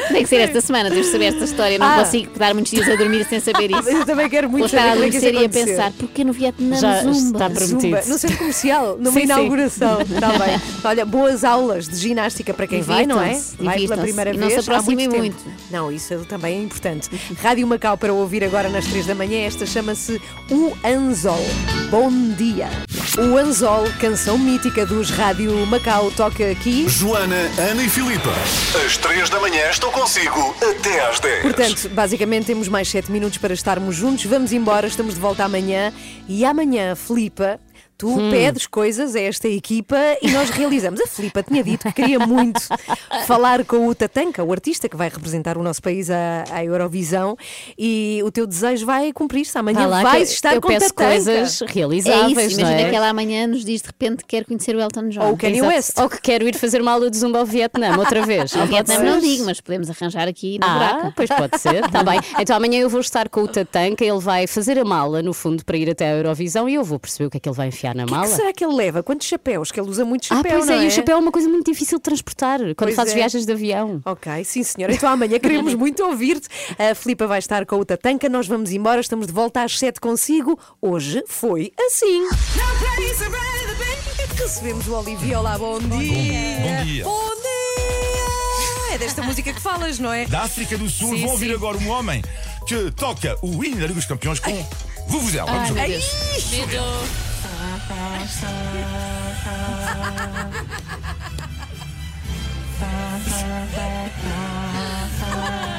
Tem 0.08 0.22
que 0.22 0.28
ser 0.28 0.36
esta 0.40 0.60
semana, 0.60 0.90
tens 0.90 1.06
de 1.06 1.12
saber 1.12 1.26
esta 1.26 1.44
história. 1.44 1.78
Não 1.78 1.86
Ah. 1.86 1.98
consigo 2.04 2.38
dar 2.38 2.52
muitos 2.54 2.72
dias 2.72 2.88
a 2.88 2.96
dormir 2.96 3.24
sem 3.28 3.40
saber 3.40 3.70
isso. 3.74 3.88
Eu 3.88 4.04
também 4.04 4.28
quero 4.28 4.48
muito 4.48 4.60
Vou 4.60 4.66
estar 4.66 4.94
saber 4.96 5.36
é 5.36 5.42
e 5.42 5.44
a 5.44 5.48
pensar, 5.48 5.92
porquê 5.92 6.24
no 6.24 6.32
Vietnã 6.32 6.76
Já 6.76 7.02
Zumba? 7.02 7.10
está 7.38 7.50
prometido. 7.50 7.80
Zumba, 7.80 8.02
no 8.06 8.18
centro 8.18 8.38
comercial, 8.38 8.96
numa 8.98 9.12
Sim, 9.12 9.20
sim. 9.20 9.26
Está 9.70 9.96
bem. 10.38 10.60
Olha, 10.84 11.04
boas 11.04 11.44
aulas 11.44 11.88
de 11.88 11.96
ginástica 11.96 12.52
para 12.54 12.66
quem 12.66 12.82
vai, 12.82 13.06
não 13.06 13.20
é? 13.20 13.40
Vai 13.58 13.80
pela 13.80 13.96
primeira 13.98 14.30
E 14.30 14.36
vez. 14.36 14.54
não 14.54 14.62
se 14.62 14.70
aproximem 14.70 15.08
tempo. 15.08 15.18
muito. 15.18 15.36
Não, 15.70 15.90
isso 15.92 16.08
cedo, 16.08 16.24
também 16.24 16.58
é 16.58 16.62
importante. 16.62 17.08
Rádio 17.42 17.66
Macau 17.66 17.96
para 17.96 18.12
ouvir 18.12 18.42
agora 18.44 18.68
nas 18.68 18.86
3 18.86 19.06
da 19.06 19.14
manhã. 19.14 19.38
Esta 19.46 19.64
chama-se 19.66 20.20
O 20.50 20.72
Anzol. 20.84 21.44
Bom 21.90 22.10
dia. 22.36 22.68
O 23.18 23.36
Anzol, 23.36 23.84
canção 24.00 24.38
mítica 24.38 24.86
dos 24.86 25.10
Rádio 25.10 25.54
Macau, 25.66 26.10
toca 26.12 26.48
aqui. 26.50 26.88
Joana, 26.88 27.36
Ana 27.58 27.82
e 27.82 27.88
Filipa. 27.88 28.30
Às 28.86 28.96
3 28.96 29.28
da 29.28 29.40
manhã 29.40 29.68
estou 29.70 29.90
consigo 29.90 30.54
até 30.62 31.08
às 31.08 31.18
10. 31.20 31.42
Portanto, 31.42 31.88
basicamente 31.90 32.46
temos 32.46 32.68
mais 32.68 32.88
7 32.88 33.10
minutos 33.10 33.38
para 33.38 33.52
estarmos 33.52 33.96
juntos. 33.96 34.24
Vamos 34.26 34.52
embora, 34.52 34.86
estamos 34.86 35.14
de 35.14 35.20
volta 35.20 35.44
amanhã. 35.44 35.92
E 36.28 36.44
amanhã, 36.44 36.94
Filipa, 36.94 37.58
tu 38.00 38.08
Hum. 38.08 38.30
pedes 38.30 38.66
coisas 38.66 39.14
a 39.14 39.20
esta 39.20 39.46
equipa 39.46 39.96
e 40.22 40.30
nós 40.30 40.48
realizamos. 40.48 40.98
A 41.02 41.06
Filipa 41.06 41.42
tinha 41.42 41.62
dito 41.62 41.86
que 41.86 41.92
queria 41.92 42.18
muito 42.18 42.60
falar 43.26 43.62
com 43.66 43.86
o 43.88 43.94
Tatanka, 43.94 44.42
o 44.42 44.50
artista 44.52 44.88
que 44.88 44.96
vai 44.96 45.10
representar 45.10 45.58
o 45.58 45.62
nosso 45.62 45.82
país 45.82 46.08
à, 46.10 46.44
à 46.50 46.64
Eurovisão. 46.64 47.36
E 47.78 48.22
o 48.24 48.30
teu 48.30 48.46
desejo 48.46 48.86
vai 48.86 49.12
cumprir-se. 49.12 49.56
Amanhã 49.58 49.80
Vá 49.80 49.86
lá, 49.86 50.02
vais 50.02 50.30
estar 50.30 50.54
eu 50.54 50.60
com 50.62 50.68
peço 50.68 50.94
Tatanka. 50.94 51.10
coisas 51.10 51.60
É 51.60 51.66
realizáveis, 51.66 52.52
isso, 52.52 52.60
não 52.60 52.68
imagina 52.68 52.86
é? 52.86 52.90
que 52.90 52.96
ela 52.96 53.08
amanhã 53.10 53.46
nos 53.46 53.64
diz 53.66 53.82
de 53.82 53.88
repente 53.88 54.18
que 54.24 54.28
quer 54.36 54.44
conhecer 54.46 54.74
o 54.74 54.80
Elton 54.80 55.08
John. 55.10 55.20
Exato. 55.90 56.02
Ou 56.02 56.08
que 56.08 56.20
quero 56.22 56.48
ir 56.48 56.56
fazer 56.56 56.80
uma 56.80 56.92
aula 56.92 57.10
de 57.10 57.18
zumba 57.18 57.38
ao 57.38 57.44
Vietnã 57.46 57.96
outra 57.98 58.24
vez. 58.24 58.56
Ao 58.56 58.66
Vietnã 58.66 58.98
não 58.98 59.20
digo, 59.20 59.44
mas 59.44 59.60
podemos 59.60 59.90
arranjar 59.90 60.26
aqui 60.26 60.58
na 60.58 60.66
Ah, 60.66 60.78
buraca. 60.94 61.12
pois 61.16 61.28
pode 61.28 61.58
ser, 61.60 61.84
está 61.84 62.02
bem. 62.02 62.18
Então 62.40 62.56
amanhã 62.56 62.78
eu 62.80 62.88
vou 62.88 63.00
estar 63.00 63.28
com 63.28 63.42
o 63.42 63.48
Tatanka, 63.48 64.02
ele 64.04 64.18
vai 64.20 64.46
fazer 64.46 64.78
a 64.78 64.84
mala, 64.84 65.22
no 65.22 65.32
fundo, 65.34 65.64
para 65.64 65.76
ir 65.76 65.90
até 65.90 66.10
a 66.10 66.16
Eurovisão 66.16 66.66
e 66.68 66.74
eu 66.74 66.84
vou 66.84 66.98
perceber 66.98 67.26
o 67.26 67.30
que 67.30 67.36
é 67.36 67.40
que 67.40 67.48
ele 67.48 67.56
vai 67.56 67.68
enfiar 67.68 67.89
na 67.94 68.04
O 68.04 68.06
que, 68.06 68.12
mala. 68.12 68.24
é 68.26 68.28
que 68.28 68.36
será 68.36 68.52
que 68.52 68.64
ele 68.64 68.74
leva? 68.74 69.02
Quantos 69.02 69.26
chapéus? 69.26 69.70
Que 69.72 69.80
ele 69.80 69.88
usa 69.88 70.04
muito 70.04 70.24
Ah, 70.30 70.36
chapéu, 70.36 70.52
pois 70.58 70.66
não 70.66 70.74
é, 70.74 70.78
é? 70.78 70.84
e 70.84 70.86
o 70.88 70.90
chapéu 70.90 71.16
é 71.16 71.20
uma 71.20 71.32
coisa 71.32 71.48
muito 71.48 71.70
difícil 71.70 71.98
de 71.98 72.02
transportar 72.02 72.58
quando 72.60 72.74
Pois 72.76 72.94
fazes 72.96 73.12
é. 73.12 73.16
viagens 73.16 73.46
de 73.46 73.52
avião. 73.52 74.00
Ok, 74.04 74.44
sim 74.44 74.62
senhora. 74.62 74.92
Então 74.94 75.08
amanhã 75.10 75.38
queremos 75.38 75.74
muito 75.76 76.02
ouvir-te. 76.04 76.48
A 76.78 76.94
Filipa 76.94 77.26
vai 77.26 77.38
estar 77.38 77.64
com 77.66 77.76
o 77.76 77.84
Tatanka, 77.84 78.28
nós 78.28 78.46
vamos 78.46 78.70
embora, 78.72 79.00
estamos 79.00 79.26
de 79.26 79.32
volta 79.32 79.62
às 79.62 79.78
7 79.78 80.00
consigo. 80.00 80.58
Hoje 80.80 81.22
foi 81.26 81.72
assim. 81.86 82.28
Recebemos 84.36 84.86
o 84.88 84.94
Olivia. 84.94 85.38
Olá, 85.38 85.56
bom 85.58 85.78
dia. 85.78 85.88
Bom 85.88 86.84
dia. 86.84 87.04
Bom 87.04 87.30
dia. 87.36 88.94
É 88.94 88.98
desta 88.98 89.22
música 89.22 89.52
que 89.52 89.60
falas, 89.60 89.98
não 89.98 90.12
é? 90.12 90.26
Da 90.26 90.42
África 90.42 90.76
do 90.76 90.88
Sul, 90.88 91.10
Sim, 91.10 91.22
vou 91.22 91.30
ouvir 91.32 91.48
sim. 91.48 91.54
agora 91.54 91.78
um 91.78 91.88
homem 91.90 92.22
que 92.66 92.90
toca 92.92 93.36
o 93.42 93.62
hino 93.64 93.76
da 93.76 93.82
Liga 93.82 93.94
dos 93.94 94.06
Campeões 94.06 94.40
com 94.40 94.50
Vuvuzela. 95.06 95.50
Vamos 95.50 95.76
Ai, 95.76 96.00
ouvir. 97.90 98.86
meu 98.86 99.30
Deus. 99.34 100.70
Medo. 103.76 105.69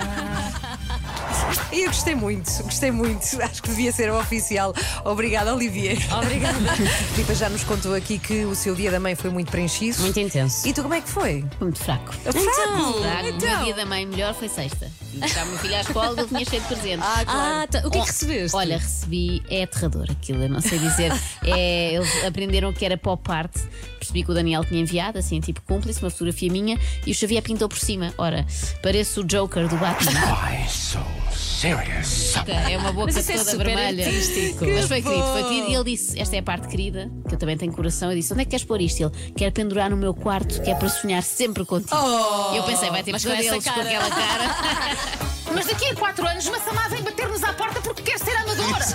E 1.72 1.82
eu 1.84 1.88
gostei 1.88 2.16
muito, 2.16 2.64
gostei 2.64 2.92
muito. 2.92 3.26
Acho 3.42 3.62
que 3.64 3.70
devia 3.70 3.92
ser 3.92 4.12
o 4.12 4.20
oficial. 4.20 4.74
Obrigada, 5.06 5.54
Olivier. 5.54 5.98
Obrigada. 6.14 6.58
Filipa 7.16 7.34
já 7.36 7.50
nos 7.50 7.64
contou 7.64 7.94
aqui 7.96 8.18
que 8.20 8.46
o 8.46 8.56
seu 8.56 8.76
dia 8.76 8.92
da 8.92 9.00
mãe 9.00 9.16
foi 9.16 9.30
muito 9.30 9.52
preenchido. 9.52 10.00
Muito 10.02 10.20
intenso. 10.20 10.68
E 10.68 10.74
tu 10.74 10.82
como 10.82 10.94
é 10.94 11.02
que 11.02 11.10
foi? 11.10 11.46
Muito 11.60 11.80
fraco. 11.80 12.14
Fraco? 12.14 12.40
Fraco. 12.40 13.00
O 13.00 13.28
Então. 13.28 13.50
meu 13.50 13.64
dia 13.66 13.74
da 13.74 13.86
mãe 13.86 14.06
melhor 14.06 14.34
foi 14.34 14.50
sexta. 14.50 14.92
E 15.14 15.24
Estava 15.26 15.50
meu 15.50 15.60
filho 15.60 15.76
à 15.76 15.82
escola, 15.82 16.16
ele 16.20 16.28
tinha 16.28 16.46
cheio 16.46 16.62
de 16.62 16.68
presentes. 16.70 17.06
Ah, 17.06 17.26
claro. 17.26 17.64
Ah, 17.64 17.68
tá. 17.68 17.80
O 17.80 17.82
que 17.82 17.88
é 17.88 17.92
que 17.92 17.98
Oh, 18.00 18.04
recebeste? 18.04 18.56
Olha, 18.58 18.78
recebi, 18.78 19.44
é 19.50 19.64
aterrador 19.64 20.08
aquilo, 20.10 20.44
eu 20.44 20.50
não 20.50 20.62
sei 20.62 20.80
dizer. 20.80 21.12
É, 21.44 21.96
eles 21.96 22.24
aprenderam 22.24 22.72
que 22.72 22.86
era 22.86 22.96
pop 22.98 23.30
art. 23.32 23.52
Percebi 24.00 24.24
que 24.24 24.32
o 24.32 24.34
Daniel 24.34 24.64
tinha 24.64 24.80
enviado, 24.80 25.18
assim, 25.18 25.40
tipo 25.40 25.60
cúmplice, 25.62 26.00
uma 26.02 26.10
fotografia 26.10 26.52
minha, 26.52 26.78
e 27.06 27.12
o 27.12 27.16
Xavier 27.16 27.42
pintou 27.42 27.68
por 27.68 27.78
cima. 27.80 28.14
Ora, 28.18 28.46
pareço 28.82 29.22
o 29.22 29.24
Joker 29.24 29.68
do 29.68 29.76
Batman. 29.78 30.12
Why 30.12 30.70
so 30.70 31.00
serious? 31.36 32.34
É 32.70 32.78
uma 32.78 32.92
boca 32.92 33.12
é 33.12 33.24
toda 33.24 33.38
super 33.44 33.66
vermelha. 33.66 34.06
artístico. 34.06 34.66
Mas 34.66 34.88
foi 34.88 35.02
Que 35.02 35.10
querido, 35.10 35.28
foi 35.28 35.44
querido. 35.44 35.70
E 35.70 35.76
ele 35.76 35.84
disse: 35.84 36.20
Esta 36.20 36.36
é 36.36 36.40
a 36.40 36.44
parte 36.44 36.68
querida, 36.68 37.12
que 37.28 37.36
eu 37.36 37.40
também 37.40 37.58
tenho 37.58 37.72
coração. 37.74 38.10
Eu 38.10 38.16
disse: 38.16 38.34
Onde 38.34 38.42
é 38.42 38.46
que 38.46 38.52
queres 38.52 38.66
pôr 38.66 38.82
isto? 38.82 39.02
Ele 39.04 39.12
quer 39.36 39.52
pendurar 39.52 39.90
no 39.90 39.98
meu 39.98 40.14
quarto, 40.14 40.62
que 40.62 40.70
é 40.70 40.76
para 40.76 40.90
sonhar 40.90 41.24
sempre 41.24 41.66
contigo. 41.66 41.96
Oh, 41.96 42.54
e 42.54 42.58
eu 42.58 42.64
pensei: 42.64 42.90
vai 42.90 43.04
ter 43.04 43.12
pesadelos 43.12 43.64
com 43.64 43.70
aquela 43.80 44.10
cara. 44.10 44.98
Mas 45.54 45.66
daqui 45.66 45.86
a 45.86 45.96
quatro 45.96 46.26
anos, 46.26 46.48
Massamá 46.48 46.88
vem 46.88 47.04
bater-nos 47.04 47.44
à 47.44 47.52
porta 47.52 47.82
porque 47.82 48.04
quer 48.04 48.18
ser 48.20 48.32
amadora. 48.38 48.86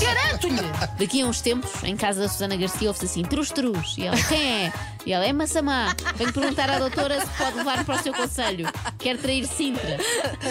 Garanto-lhe. 0.00 0.96
Daqui 0.98 1.22
a 1.22 1.26
uns 1.26 1.40
tempos, 1.40 1.70
em 1.84 1.96
casa 1.96 2.22
da 2.22 2.28
Susana 2.28 2.56
Garcia, 2.56 2.88
ouve-se 2.88 3.04
assim: 3.06 3.22
Trus, 3.22 3.50
trus. 3.50 3.96
E 3.96 4.06
ela: 4.06 4.16
Quem 4.16 4.64
é? 4.66 4.72
E 5.06 5.12
ela: 5.12 5.24
É 5.24 5.32
Massamá. 5.32 5.94
Venho 6.16 6.32
perguntar 6.32 6.70
à 6.70 6.78
doutora 6.78 7.20
se 7.20 7.26
pode 7.36 7.56
levar 7.56 7.84
para 7.84 7.96
o 7.96 8.02
seu 8.02 8.12
conselho. 8.14 8.68
Quer 8.98 9.18
trair 9.18 9.46
Sintra. 9.46 9.98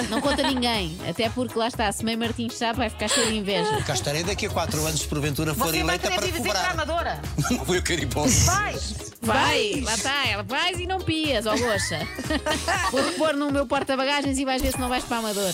Não 0.09 0.21
conta 0.21 0.45
a 0.45 0.49
ninguém. 0.51 0.97
Até 1.09 1.29
porque 1.29 1.57
lá 1.57 1.67
está, 1.67 1.91
se 1.91 2.03
meio 2.05 2.17
Martins 2.17 2.53
sabe, 2.53 2.77
vai 2.77 2.89
ficar 2.89 3.07
cheio 3.07 3.27
de 3.27 3.37
inveja. 3.37 3.81
Cá 3.83 3.93
estarei 3.93 4.23
daqui 4.23 4.45
a 4.45 4.49
4 4.49 4.85
anos, 4.85 4.99
se 5.01 5.07
porventura 5.07 5.53
for 5.53 5.67
Você 5.67 5.83
vai 5.83 5.95
eleita 5.95 6.09
querer 6.11 6.31
para 6.31 6.41
para 6.41 6.53
cobrar. 6.53 6.71
amadora. 6.71 7.21
Não 7.51 7.65
foi 7.65 7.77
o 7.79 7.83
cariboso. 7.83 8.45
Vai. 8.45 8.75
Vai, 9.21 9.81
lá 9.85 9.93
está, 9.95 10.27
ela 10.27 10.43
vais 10.43 10.77
e 10.79 10.85
não 10.85 10.99
pias, 10.99 11.45
ó 11.45 11.55
goxa. 11.55 12.05
Vou-te 12.91 13.11
pôr 13.17 13.33
no 13.35 13.49
meu 13.51 13.65
porta-bagagens 13.65 14.37
e 14.37 14.43
vais 14.43 14.61
ver 14.61 14.73
se 14.73 14.79
não 14.79 14.89
vais 14.89 15.03
para 15.05 15.17
a 15.17 15.19
Amadora. 15.21 15.53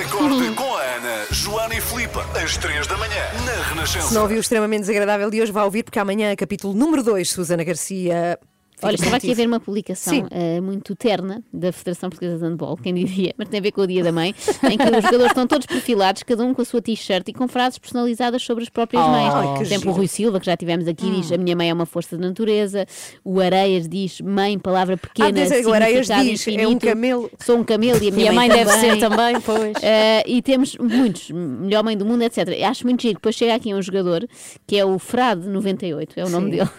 Acorde 0.00 0.54
com 0.54 0.76
a 0.76 0.80
Ana, 0.80 1.26
Joana 1.32 1.74
e 1.74 1.80
Filipa. 1.80 2.24
Às 2.40 2.56
3 2.56 2.86
da 2.86 2.96
manhã 2.96 3.20
na 3.44 3.68
Renascença. 3.68 4.08
Se 4.08 4.14
não 4.14 4.22
ouviu 4.22 4.36
o 4.36 4.40
extremamente 4.40 4.82
desagradável 4.82 5.28
de 5.28 5.42
hoje, 5.42 5.50
vai 5.50 5.64
ouvir, 5.64 5.82
porque 5.82 5.98
amanhã, 5.98 6.34
capítulo 6.36 6.72
número 6.72 7.02
2, 7.02 7.28
Susana 7.28 7.64
Garcia. 7.64 8.38
Olha, 8.82 8.94
estava 8.94 9.16
aqui 9.16 9.30
a 9.30 9.34
ver 9.34 9.46
uma 9.46 9.58
publicação 9.60 10.26
eh, 10.30 10.60
muito 10.60 10.94
terna 10.94 11.42
da 11.52 11.72
Federação 11.72 12.08
Portuguesa 12.10 12.38
de 12.38 12.44
Handball, 12.44 12.76
quem 12.76 12.94
diria, 12.94 13.34
mas 13.36 13.48
tem 13.48 13.58
a 13.58 13.62
ver 13.62 13.72
com 13.72 13.80
o 13.82 13.86
Dia 13.86 14.04
da 14.04 14.12
Mãe, 14.12 14.34
em 14.70 14.76
que 14.78 14.84
os 14.84 14.90
jogadores 15.02 15.26
estão 15.26 15.46
todos 15.46 15.66
perfilados, 15.66 16.22
cada 16.22 16.44
um 16.44 16.54
com 16.54 16.62
a 16.62 16.64
sua 16.64 16.80
t-shirt 16.80 17.28
e 17.28 17.32
com 17.32 17.48
frases 17.48 17.78
personalizadas 17.78 18.42
sobre 18.42 18.62
as 18.64 18.68
próprias 18.70 19.02
Oh, 19.04 19.08
mães. 19.08 19.32
Por 19.56 19.62
exemplo, 19.62 19.80
giro. 19.82 19.90
o 19.90 19.94
Rui 19.94 20.06
Silva, 20.06 20.38
que 20.40 20.46
já 20.46 20.56
tivemos 20.56 20.86
aqui, 20.86 21.10
diz: 21.10 21.32
A 21.32 21.36
minha 21.36 21.56
mãe 21.56 21.70
é 21.70 21.74
uma 21.74 21.86
força 21.86 22.16
da 22.16 22.28
natureza. 22.28 22.86
O 23.24 23.40
Areias 23.40 23.88
diz: 23.88 24.20
Mãe, 24.20 24.58
palavra 24.58 24.96
pequena. 24.96 25.28
Ah, 25.28 25.32
diz- 25.32 25.66
o 25.66 25.72
Areias 25.72 26.06
diz, 26.06 26.10
é 26.10 26.20
um 26.20 26.22
infinito. 26.72 26.86
camelo. 26.86 27.30
Sou 27.40 27.58
um 27.58 27.64
camelo 27.64 28.02
e 28.02 28.08
a 28.08 28.10
minha 28.12 28.26
E 28.26 28.28
a 28.28 28.32
mãe 28.32 28.48
também. 28.48 28.64
deve 28.64 28.78
ser 28.78 28.96
também, 28.98 29.40
pois. 29.40 29.72
Eh, 29.82 30.22
e 30.26 30.42
temos 30.42 30.76
muitos, 30.76 31.30
melhor 31.30 31.82
mãe 31.82 31.96
do 31.96 32.04
mundo, 32.04 32.22
etc. 32.22 32.48
Acho 32.68 32.84
muito 32.84 33.00
giro. 33.02 33.14
Depois 33.14 33.34
chega 33.34 33.54
aqui 33.54 33.72
um 33.74 33.80
jogador 33.80 34.26
que 34.66 34.76
é 34.76 34.84
o 34.84 34.96
Frade98, 34.96 36.10
é 36.16 36.24
o 36.24 36.28
nome 36.28 36.50
Sim. 36.50 36.56
dele, 36.58 36.70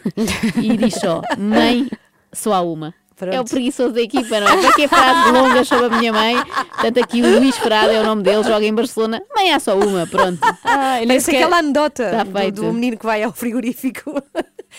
e 0.73 0.77
diz 0.77 0.95
só: 0.95 1.21
Mãe, 1.37 1.88
só 2.33 2.53
há 2.53 2.61
uma. 2.61 2.93
Pronto. 3.15 3.33
É 3.35 3.41
o 3.41 3.43
preguiçoso 3.43 3.93
da 3.93 4.01
equipa, 4.01 4.39
não 4.39 4.47
é? 4.47 4.61
Para 4.61 4.73
que 4.73 4.87
frases 4.87 5.33
longas 5.33 5.67
sobre 5.67 5.87
a 5.87 5.89
minha 5.89 6.13
mãe? 6.13 6.37
Portanto, 6.45 6.99
aqui 7.03 7.21
o 7.21 7.39
Luís 7.39 7.57
Frade 7.57 7.93
é 7.93 7.99
o 7.99 8.03
nome 8.05 8.23
dele, 8.23 8.43
joga 8.43 8.65
em 8.65 8.73
Barcelona. 8.73 9.21
Mãe, 9.35 9.51
há 9.53 9.59
só 9.59 9.77
uma, 9.77 10.07
pronto. 10.07 10.39
Ah, 10.63 10.99
Parece 11.05 11.25
sequer- 11.25 11.41
aquela 11.43 11.57
anedota 11.57 12.23
do, 12.23 12.51
do 12.61 12.73
menino 12.73 12.97
que 12.97 13.05
vai 13.05 13.21
ao 13.21 13.33
frigorífico. 13.33 14.23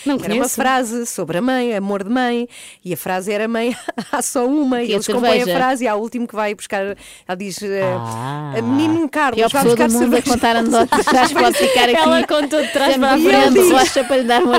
Não 0.06 0.16
era 0.22 0.34
uma 0.34 0.48
frase 0.48 1.04
sobre 1.06 1.38
a 1.38 1.42
mãe, 1.42 1.74
amor 1.76 2.04
de 2.04 2.10
mãe, 2.10 2.48
e 2.84 2.92
a 2.94 2.96
frase 2.96 3.32
era 3.32 3.46
mãe, 3.48 3.76
há 4.12 4.22
só 4.22 4.46
uma, 4.46 4.82
e 4.82 4.86
Que 4.86 4.92
é 4.92 4.94
eles 4.96 5.06
compõem 5.06 5.42
a 5.42 5.46
frase, 5.46 5.84
e 5.84 5.88
há 5.88 5.94
o 5.96 6.00
último 6.00 6.26
que 6.28 6.34
vai 6.34 6.54
buscar, 6.54 6.80
ela 7.26 7.36
diz, 7.36 7.62
eh, 7.62 7.82
Ah. 7.82 8.52
menino 8.62 9.08
Carlos, 9.08 9.36
Pior 9.36 9.50
vai 9.50 9.64
buscar 9.64 9.88
do 9.88 9.92
mundo 9.94 10.02
a 10.04 10.08
cerveja. 10.16 10.32
contar 10.32 10.56
anedotas, 10.56 11.04
já 11.04 11.28
pode 11.28 11.58
ficar 11.58 11.84
aqui. 11.88 11.96
Ela 11.96 12.26
contou 12.26 12.62
de 12.62 12.68
trás 12.72 12.96
para 12.96 13.12
a 13.12 13.18
E 13.18 13.22
frente, 13.24 13.52
diz- 13.52 13.92
para 14.06 14.16
lhe 14.16 14.24
dar 14.24 14.42
uma 14.42 14.58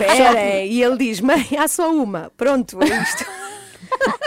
e 0.65 0.81
ele 0.83 0.97
diz, 0.97 1.19
mãe, 1.21 1.47
há 1.57 1.67
só 1.67 1.91
uma, 1.93 2.31
pronto, 2.37 2.77
é 2.81 2.85
isto. 3.01 3.25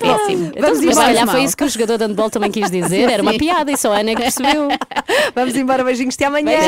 Péssimo. 0.00 0.52
Vamos 0.58 0.80
Mas 0.80 0.96
embora. 0.96 1.26
mal. 1.26 1.34
foi 1.34 1.44
isso 1.44 1.56
que 1.56 1.64
o 1.64 1.68
jogador 1.68 1.98
de 1.98 2.04
handball 2.04 2.30
também 2.30 2.50
quis 2.50 2.70
dizer. 2.70 3.10
Era 3.10 3.22
uma 3.22 3.34
piada 3.34 3.70
e 3.70 3.76
só 3.76 3.92
a 3.92 3.98
Ana 3.98 4.10
é 4.10 4.14
que 4.14 4.22
percebeu. 4.22 4.68
Vamos 5.34 5.56
embora, 5.56 5.84
beijinhos, 5.84 6.14
até 6.14 6.26
amanhã. 6.26 6.58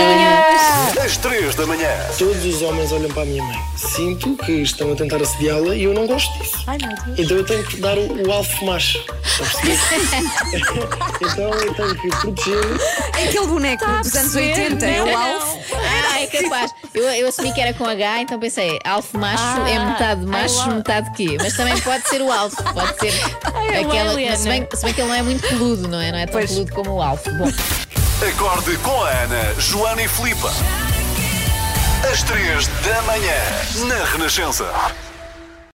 Às 1.04 1.16
3 1.16 1.54
da 1.54 1.66
manhã. 1.66 1.88
Todos 2.18 2.44
os 2.44 2.62
homens 2.62 2.92
olham 2.92 3.08
para 3.10 3.22
a 3.22 3.26
minha 3.26 3.42
mãe. 3.42 3.58
Sinto 3.76 4.36
que 4.44 4.52
estão 4.62 4.92
a 4.92 4.96
tentar 4.96 5.20
assediá-la 5.22 5.74
e 5.74 5.84
eu 5.84 5.94
não 5.94 6.06
gosto 6.06 6.32
disso. 6.38 6.64
Ai, 6.66 6.78
meu 6.78 6.88
Deus. 7.04 7.18
Então 7.18 7.36
eu 7.36 7.44
tenho 7.46 7.64
que 7.64 7.76
dar 7.78 7.96
o, 7.98 8.26
o 8.28 8.32
alfa 8.32 8.64
macho. 8.64 8.98
Está 8.98 9.44
a 9.44 9.62
perceber? 9.62 10.62
então 11.32 11.50
eu 11.50 11.74
tenho 11.74 11.94
que 11.96 12.08
protegê-lo. 12.08 12.78
É 13.18 13.24
aquele 13.28 13.46
boneco 13.46 13.84
Tá 13.84 14.00
dos 14.00 14.14
anos 14.14 14.34
80, 14.34 14.86
é 14.86 15.02
o 15.02 15.16
Alf. 15.16 15.54
Ah, 15.74 16.20
é 16.20 16.26
capaz. 16.26 16.74
Eu, 16.94 17.04
eu 17.04 17.28
assumi 17.28 17.52
que 17.52 17.60
era 17.60 17.74
com 17.74 17.84
H, 17.84 18.22
então 18.22 18.38
pensei, 18.38 18.78
alfa 18.84 19.18
macho 19.18 19.42
é 19.66 19.76
Ah, 19.76 19.86
metade 19.90 20.26
macho, 20.26 20.70
metade 20.70 21.10
quê? 21.16 21.36
Mas 21.40 21.56
também 21.56 21.78
pode 21.80 22.08
ser 22.08 22.22
o 22.26 22.32
alfa, 22.32 22.62
pode 22.72 22.98
ser 22.98 23.14
Ai, 23.54 23.68
é 23.68 23.80
aquela. 23.80 24.36
Se 24.36 24.48
bem, 24.48 24.68
se 24.72 24.84
bem 24.84 24.94
que 24.94 25.00
ele 25.00 25.08
não 25.08 25.14
é 25.14 25.22
muito 25.22 25.46
peludo, 25.48 25.88
não 25.88 26.00
é? 26.00 26.10
Não 26.12 26.18
é 26.18 26.26
tão 26.26 26.32
Pois. 26.34 26.50
peludo 26.52 26.72
como 26.72 26.90
o 26.94 27.02
alfa. 27.02 27.30
Bom. 27.32 27.48
Acorde 28.28 28.76
com 28.78 29.02
a 29.02 29.10
Ana, 29.10 29.54
Joana 29.58 30.02
e 30.02 30.08
Filipa. 30.08 30.50
Às 32.10 32.22
3 32.22 32.66
da 32.66 33.02
manhã 33.02 33.34
na 33.88 34.04
Renascença. 34.04 34.66